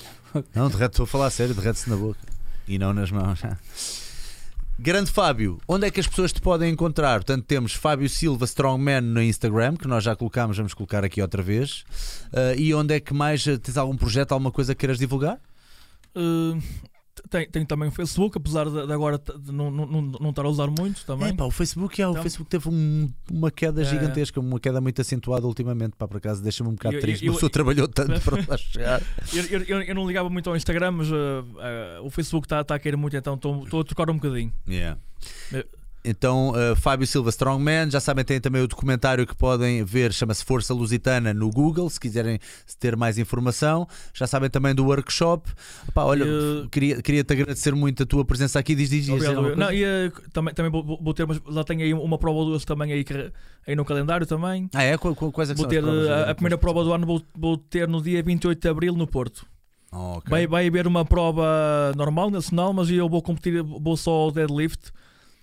Não, 0.53 0.67
derrete, 0.69 0.93
estou 0.93 1.03
a 1.03 1.07
falar 1.07 1.29
sério, 1.29 1.53
derrete-se 1.55 1.89
na 1.89 1.95
boca 1.95 2.19
e 2.67 2.77
não 2.79 2.93
nas 2.93 3.11
mãos. 3.11 3.39
Grande 4.77 5.09
Fábio, 5.09 5.57
onde 5.69 5.87
é 5.87 5.91
que 5.91 6.01
as 6.01 6.07
pessoas 6.07 6.33
te 6.33 6.41
podem 6.41 6.69
encontrar? 6.69 7.19
Portanto, 7.19 7.45
temos 7.45 7.73
Fábio 7.73 8.09
Silva 8.09 8.43
Strongman 8.43 8.99
no 8.99 9.21
Instagram, 9.23 9.77
que 9.77 9.87
nós 9.87 10.03
já 10.03 10.17
colocámos, 10.17 10.57
vamos 10.57 10.73
colocar 10.73 11.03
aqui 11.05 11.21
outra 11.21 11.41
vez. 11.41 11.85
Ah, 12.33 12.53
e 12.57 12.73
onde 12.73 12.93
é 12.93 12.99
que 12.99 13.13
mais 13.13 13.47
eh, 13.47 13.57
tens 13.57 13.77
algum 13.77 13.95
projeto, 13.95 14.33
alguma 14.33 14.51
coisa 14.51 14.75
que 14.75 14.79
queiras 14.79 14.99
divulgar? 14.99 15.39
Uh, 16.13 16.61
tem, 17.29 17.49
tem 17.49 17.65
também 17.65 17.87
o 17.89 17.91
Facebook, 17.91 18.37
apesar 18.37 18.65
de, 18.65 18.85
de 18.85 18.91
agora 18.93 19.17
de 19.17 19.51
não, 19.51 19.71
não, 19.71 19.85
não, 20.01 20.29
estar 20.29 20.43
a 20.45 20.49
usar 20.49 20.67
muito 20.67 21.05
também. 21.05 21.29
É, 21.29 21.33
pá, 21.33 21.45
o 21.45 21.51
Facebook, 21.51 22.01
é, 22.01 22.07
o 22.07 22.11
Então- 22.11 22.23
Facebook 22.23 22.49
teve 22.49 22.69
um- 22.69 23.09
uma 23.31 23.49
queda 23.51 23.81
É. 23.81 23.85
gigantesca, 23.85 24.39
uma 24.39 24.59
queda 24.59 24.79
muito 24.81 24.99
acentuada 25.01 25.45
ultimamente. 25.47 25.95
Pá, 25.97 26.07
por 26.07 26.17
acaso, 26.17 26.41
deixa-me 26.43 26.69
um 26.69 26.73
bocado 26.73 26.95
Eu- 26.95 27.01
triste. 27.01 27.25
eu- 27.25 27.33
pessoa 27.33 27.49
trabalhou 27.49 27.87
tanto 27.87 28.19
para 28.21 28.35
lá 28.47 28.57
chegar. 28.57 29.01
Eu, 29.49 29.81
eu, 29.83 29.95
não 29.95 30.07
ligava 30.07 30.29
muito 30.29 30.49
ao 30.49 30.55
Instagram, 30.55 30.91
mas 30.91 31.09
uh, 31.11 31.13
uh, 31.13 32.05
o 32.05 32.09
Facebook 32.09 32.45
está 32.45 32.63
tá 32.63 32.75
a 32.75 32.79
cair 32.79 32.97
muito, 32.97 33.15
então 33.15 33.35
estou 33.35 33.63
estou 33.63 33.81
a 33.81 33.83
trocar 33.83 34.09
um 34.09 34.15
bocadinho. 34.15 34.51
Yeah. 34.67 34.99
Então, 36.07 36.49
uh, 36.51 36.75
Fábio 36.75 37.07
Silva 37.07 37.29
Strongman, 37.31 37.89
já 37.89 37.99
sabem, 37.99 38.23
tem 38.23 38.39
também 38.39 38.61
o 38.61 38.67
documentário 38.67 39.25
que 39.25 39.35
podem 39.35 39.83
ver, 39.83 40.13
chama-se 40.13 40.45
Força 40.45 40.73
Lusitana 40.73 41.33
no 41.33 41.49
Google, 41.49 41.89
se 41.89 41.99
quiserem 41.99 42.39
ter 42.79 42.95
mais 42.95 43.17
informação. 43.17 43.87
Já 44.13 44.27
sabem 44.27 44.49
também 44.49 44.75
do 44.75 44.85
workshop. 44.85 45.49
Pá, 45.93 46.03
olha, 46.03 46.23
E, 46.25 46.27
uh, 46.63 46.69
queria- 46.69 47.01
queria-te 47.01 47.33
agradecer 47.33 47.73
muito 47.73 48.03
a 48.03 48.05
tua 48.05 48.23
presença 48.23 48.59
aqui. 48.59 48.75
Diz, 48.75 48.89
diz, 48.89 49.05
diz. 49.05 49.13
Obrigado. 49.27 49.55
Não, 49.55 49.71
e, 49.71 49.83
uh, 49.83 50.11
também, 50.31 50.53
também 50.53 50.71
vou, 50.71 50.83
vou 51.01 51.13
ter, 51.13 51.25
mas 51.25 51.41
lá 51.45 51.63
tenho 51.63 51.81
aí 51.81 51.93
uma 51.93 52.17
prova 52.17 52.45
duas 52.45 52.63
também 52.63 52.91
aí, 52.93 53.03
que- 53.03 53.31
aí 53.67 53.75
no 53.75 53.83
calendário 53.83 54.27
também. 54.27 54.69
Ah, 54.73 54.83
é? 54.83 54.97
Qu- 54.97 55.15
qu- 55.15 55.31
Quais 55.31 55.49
é 55.49 55.53
que 55.53 55.59
Vou 55.59 55.67
ter 55.67 55.83
a, 55.83 56.31
a 56.31 56.35
primeira 56.35 56.57
prova 56.57 56.83
do 56.83 56.93
ano 56.93 57.05
vou, 57.07 57.21
vou 57.35 57.57
ter 57.57 57.87
no 57.87 58.01
dia 58.01 58.21
28 58.21 58.61
de 58.61 58.67
Abril 58.69 58.93
no 58.93 59.07
Porto. 59.07 59.45
Oh, 59.91 60.17
ok. 60.17 60.29
Vai, 60.29 60.45
vai 60.45 60.67
haver 60.67 60.85
uma 60.87 61.03
prova 61.05 61.93
normal, 61.95 62.29
nacional, 62.29 62.73
mas 62.73 62.89
eu 62.91 63.07
vou 63.07 63.21
competir, 63.21 63.63
vou 63.63 63.95
só 63.97 64.11
ao 64.11 64.31
deadlift. 64.31 64.91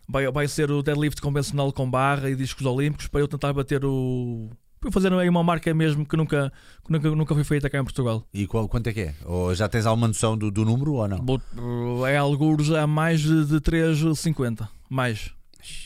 Vai, 0.08 0.30
vai 0.30 0.48
ser 0.48 0.70
o 0.70 0.82
deadlift 0.82 1.20
convencional 1.20 1.72
com 1.72 1.90
barra 1.90 2.28
e 2.28 2.36
discos 2.36 2.66
olímpicos 2.66 3.08
para 3.08 3.20
eu 3.20 3.28
tentar 3.28 3.52
bater 3.52 3.84
o. 3.84 4.50
para 4.80 4.90
fazer 4.90 5.12
aí 5.12 5.28
uma 5.28 5.42
marca 5.42 5.72
mesmo 5.72 6.04
que 6.04 6.16
nunca, 6.16 6.52
que 6.84 6.92
nunca, 6.92 7.10
nunca 7.10 7.34
foi 7.34 7.44
feita 7.44 7.70
cá 7.70 7.78
em 7.78 7.84
Portugal. 7.84 8.26
E 8.32 8.46
qual, 8.46 8.68
quanto 8.68 8.88
é 8.88 8.92
que 8.92 9.00
é? 9.00 9.14
Ou 9.24 9.54
já 9.54 9.68
tens 9.68 9.86
alguma 9.86 10.08
noção 10.08 10.36
do, 10.36 10.50
do 10.50 10.64
número 10.64 10.94
ou 10.94 11.08
não? 11.08 12.06
É 12.06 12.16
alguns 12.16 12.70
a 12.70 12.86
mais 12.86 13.20
de, 13.20 13.46
de 13.46 13.60
3,50. 13.60 14.68
Mais. 14.88 15.30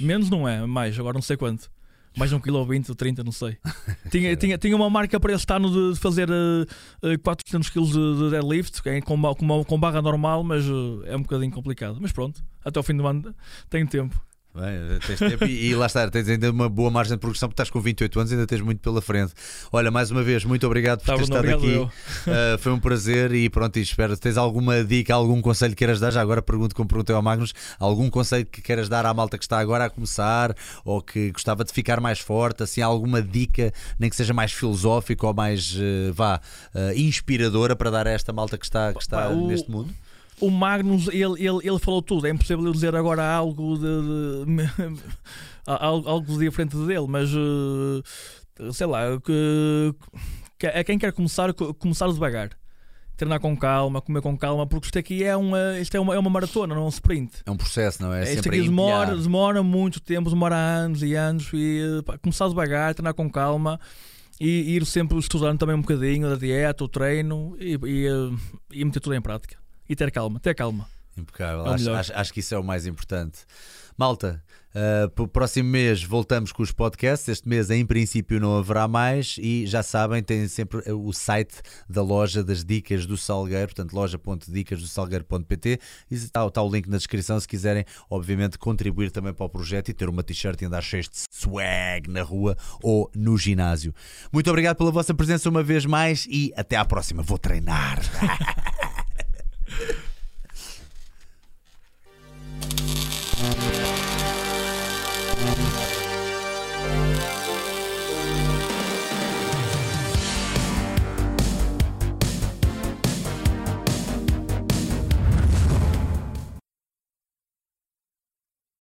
Menos 0.00 0.30
não 0.30 0.48
é, 0.48 0.66
mais, 0.66 0.98
agora 0.98 1.14
não 1.14 1.22
sei 1.22 1.36
quanto. 1.36 1.70
Mais 2.16 2.30
de 2.30 2.36
1,20kg 2.36 2.88
ou 2.88 2.94
30, 2.94 3.24
não 3.24 3.32
sei. 3.32 3.58
tinha, 4.10 4.34
tinha, 4.36 4.56
tinha 4.56 4.74
uma 4.74 4.88
marca 4.88 5.20
para 5.20 5.34
este 5.34 5.52
ano 5.52 5.92
de 5.92 6.00
fazer 6.00 6.28
eh, 6.30 7.12
eh, 7.12 7.18
400 7.18 7.68
kg 7.68 7.82
de, 7.82 7.92
de 7.92 8.30
deadlift, 8.30 8.80
é 8.88 9.00
com, 9.02 9.20
com, 9.34 9.64
com 9.64 9.78
barra 9.78 10.00
normal, 10.00 10.42
mas 10.42 10.64
eh, 10.64 11.12
é 11.12 11.16
um 11.16 11.22
bocadinho 11.22 11.52
complicado. 11.52 11.98
Mas 12.00 12.12
pronto, 12.12 12.42
até 12.64 12.78
ao 12.78 12.82
fim 12.82 12.96
do 12.96 13.06
ano 13.06 13.34
tenho 13.68 13.86
tempo. 13.86 14.18
Bem, 14.56 14.98
tens 15.06 15.18
tempo 15.18 15.44
e, 15.44 15.66
e 15.66 15.74
lá 15.74 15.84
está, 15.86 16.08
tens 16.10 16.28
ainda 16.28 16.50
uma 16.50 16.66
boa 16.68 16.90
margem 16.90 17.14
de 17.14 17.20
progressão, 17.20 17.46
porque 17.48 17.54
estás 17.54 17.68
com 17.70 17.78
28 17.80 18.18
anos 18.20 18.32
e 18.32 18.34
ainda 18.34 18.46
tens 18.46 18.62
muito 18.62 18.80
pela 18.80 19.02
frente. 19.02 19.34
Olha, 19.70 19.90
mais 19.90 20.10
uma 20.10 20.22
vez, 20.22 20.44
muito 20.46 20.66
obrigado 20.66 21.00
por 21.00 21.06
Tá, 21.06 21.16
ter 21.16 21.22
estado 21.24 21.48
aqui. 21.50 21.76
Uh, 21.76 22.58
foi 22.58 22.72
um 22.72 22.80
prazer 22.80 23.32
e 23.34 23.50
pronto, 23.50 23.78
e 23.78 23.82
espero 23.82 24.16
tens 24.16 24.36
alguma 24.38 24.82
dica, 24.82 25.12
algum 25.14 25.42
conselho 25.42 25.72
que 25.72 25.78
queiras 25.78 26.00
dar. 26.00 26.10
Já 26.10 26.22
agora 26.22 26.40
pergunto 26.40 26.74
como 26.74 26.88
perguntei 26.88 27.14
ao 27.14 27.20
Magnus, 27.22 27.52
algum 27.78 28.08
conselho 28.08 28.46
que 28.46 28.62
queiras 28.62 28.88
dar 28.88 29.04
à 29.04 29.12
malta 29.12 29.36
que 29.36 29.44
está 29.44 29.58
agora 29.58 29.84
a 29.84 29.90
começar 29.90 30.54
ou 30.84 31.02
que 31.02 31.30
gostava 31.32 31.62
de 31.62 31.72
ficar 31.72 32.00
mais 32.00 32.18
forte, 32.18 32.62
assim, 32.62 32.80
alguma 32.80 33.20
dica, 33.20 33.72
nem 33.98 34.08
que 34.08 34.16
seja 34.16 34.32
mais 34.32 34.52
filosófica 34.52 35.26
ou 35.26 35.34
mais 35.34 35.74
uh, 35.76 36.12
vá, 36.14 36.40
uh, 36.74 36.98
inspiradora 36.98 37.76
para 37.76 37.90
dar 37.90 38.06
a 38.06 38.10
esta 38.10 38.32
malta 38.32 38.56
que 38.56 38.64
está, 38.64 38.92
que 38.94 39.02
está 39.02 39.28
o- 39.28 39.46
neste 39.48 39.70
mundo. 39.70 39.92
O 40.40 40.50
Magnus, 40.50 41.08
ele, 41.08 41.42
ele, 41.46 41.58
ele 41.62 41.78
falou 41.78 42.02
tudo. 42.02 42.26
É 42.26 42.30
impossível 42.30 42.64
eu 42.66 42.72
dizer 42.72 42.94
agora 42.94 43.24
algo 43.24 43.76
de, 43.78 43.82
de- 44.44 45.00
algo, 45.66 46.08
algo 46.08 46.38
diferente 46.38 46.76
dele, 46.76 47.06
mas 47.08 47.30
eh, 47.30 48.70
sei 48.72 48.86
lá, 48.86 49.18
que, 49.24 49.94
que 50.58 50.66
a 50.66 50.84
quem 50.84 50.98
quer 50.98 51.12
começar, 51.12 51.52
co- 51.54 51.72
começar 51.74 52.06
devagar. 52.08 52.50
Treinar 53.16 53.40
com 53.40 53.56
calma, 53.56 54.02
comer 54.02 54.20
com 54.20 54.36
calma, 54.36 54.66
porque 54.66 54.88
isto 54.88 54.98
aqui 54.98 55.24
é 55.24 55.34
uma, 55.34 55.78
isto 55.80 55.96
é 55.96 56.00
uma, 56.00 56.14
é 56.14 56.18
uma 56.18 56.28
maratona, 56.28 56.74
não 56.74 56.82
é 56.82 56.84
um 56.84 56.88
sprint. 56.90 57.32
É 57.46 57.50
um 57.50 57.56
processo, 57.56 58.02
não 58.02 58.12
é? 58.12 58.24
isto 58.24 58.34
sempre 58.42 58.58
aqui 58.58 58.68
demora, 58.68 59.16
demora 59.22 59.62
muito 59.62 60.00
tempo, 60.00 60.28
demora 60.28 60.54
anos 60.54 61.02
e 61.02 61.14
anos. 61.14 61.48
E 61.54 61.80
eh, 61.98 62.02
pá, 62.02 62.18
começar 62.18 62.46
devagar, 62.48 62.94
treinar 62.94 63.14
com 63.14 63.30
calma 63.30 63.80
e 64.38 64.76
ir 64.76 64.84
sempre 64.84 65.16
estudando 65.18 65.58
também 65.58 65.74
um 65.74 65.80
bocadinho 65.80 66.28
da 66.28 66.36
dieta, 66.36 66.84
o 66.84 66.88
treino 66.88 67.56
e, 67.58 67.78
e, 67.86 68.06
eh, 68.06 68.36
e 68.72 68.84
meter 68.84 69.00
tudo 69.00 69.14
em 69.14 69.22
prática. 69.22 69.56
E 69.88 69.94
ter 69.96 70.10
calma, 70.10 70.40
ter 70.40 70.54
calma. 70.54 70.88
Impecável. 71.16 71.66
É 71.66 71.74
acho, 71.74 71.90
acho- 71.92 72.12
acho 72.14 72.32
que 72.32 72.40
isso 72.40 72.54
é 72.54 72.58
o 72.58 72.62
mais 72.62 72.86
importante. 72.86 73.38
Malta, 73.96 74.44
uh, 74.74 75.08
para 75.08 75.24
o 75.24 75.28
próximo 75.28 75.70
mês 75.70 76.02
voltamos 76.04 76.52
com 76.52 76.62
os 76.62 76.70
podcasts. 76.70 77.26
Este 77.26 77.48
mês, 77.48 77.70
em 77.70 77.86
princípio, 77.86 78.38
não 78.38 78.58
haverá 78.58 78.86
mais. 78.86 79.36
E 79.40 79.66
já 79.66 79.82
sabem, 79.82 80.22
tem 80.22 80.46
sempre 80.48 80.82
o 80.92 81.10
site 81.14 81.62
da 81.88 82.02
loja 82.02 82.44
das 82.44 82.62
Dicas 82.62 83.06
do 83.06 83.16
Salgueiro, 83.16 83.68
portanto, 83.68 83.94
loja.dicasdosalgueiro.pt. 83.94 85.78
E 86.10 86.14
está, 86.14 86.46
está 86.46 86.62
o 86.62 86.70
link 86.70 86.86
na 86.86 86.98
descrição 86.98 87.40
se 87.40 87.48
quiserem, 87.48 87.86
obviamente, 88.10 88.58
contribuir 88.58 89.10
também 89.10 89.32
para 89.32 89.46
o 89.46 89.48
projeto 89.48 89.88
e 89.88 89.94
ter 89.94 90.10
uma 90.10 90.22
t-shirt 90.22 90.60
e 90.60 90.66
andar 90.66 90.82
cheio 90.82 91.04
de 91.04 91.08
swag 91.30 92.10
na 92.10 92.22
rua 92.22 92.54
ou 92.82 93.10
no 93.14 93.38
ginásio. 93.38 93.94
Muito 94.30 94.50
obrigado 94.50 94.76
pela 94.76 94.90
vossa 94.90 95.14
presença 95.14 95.48
uma 95.48 95.62
vez 95.62 95.86
mais 95.86 96.26
e 96.28 96.52
até 96.54 96.76
à 96.76 96.84
próxima. 96.84 97.22
Vou 97.22 97.38
treinar. 97.38 97.98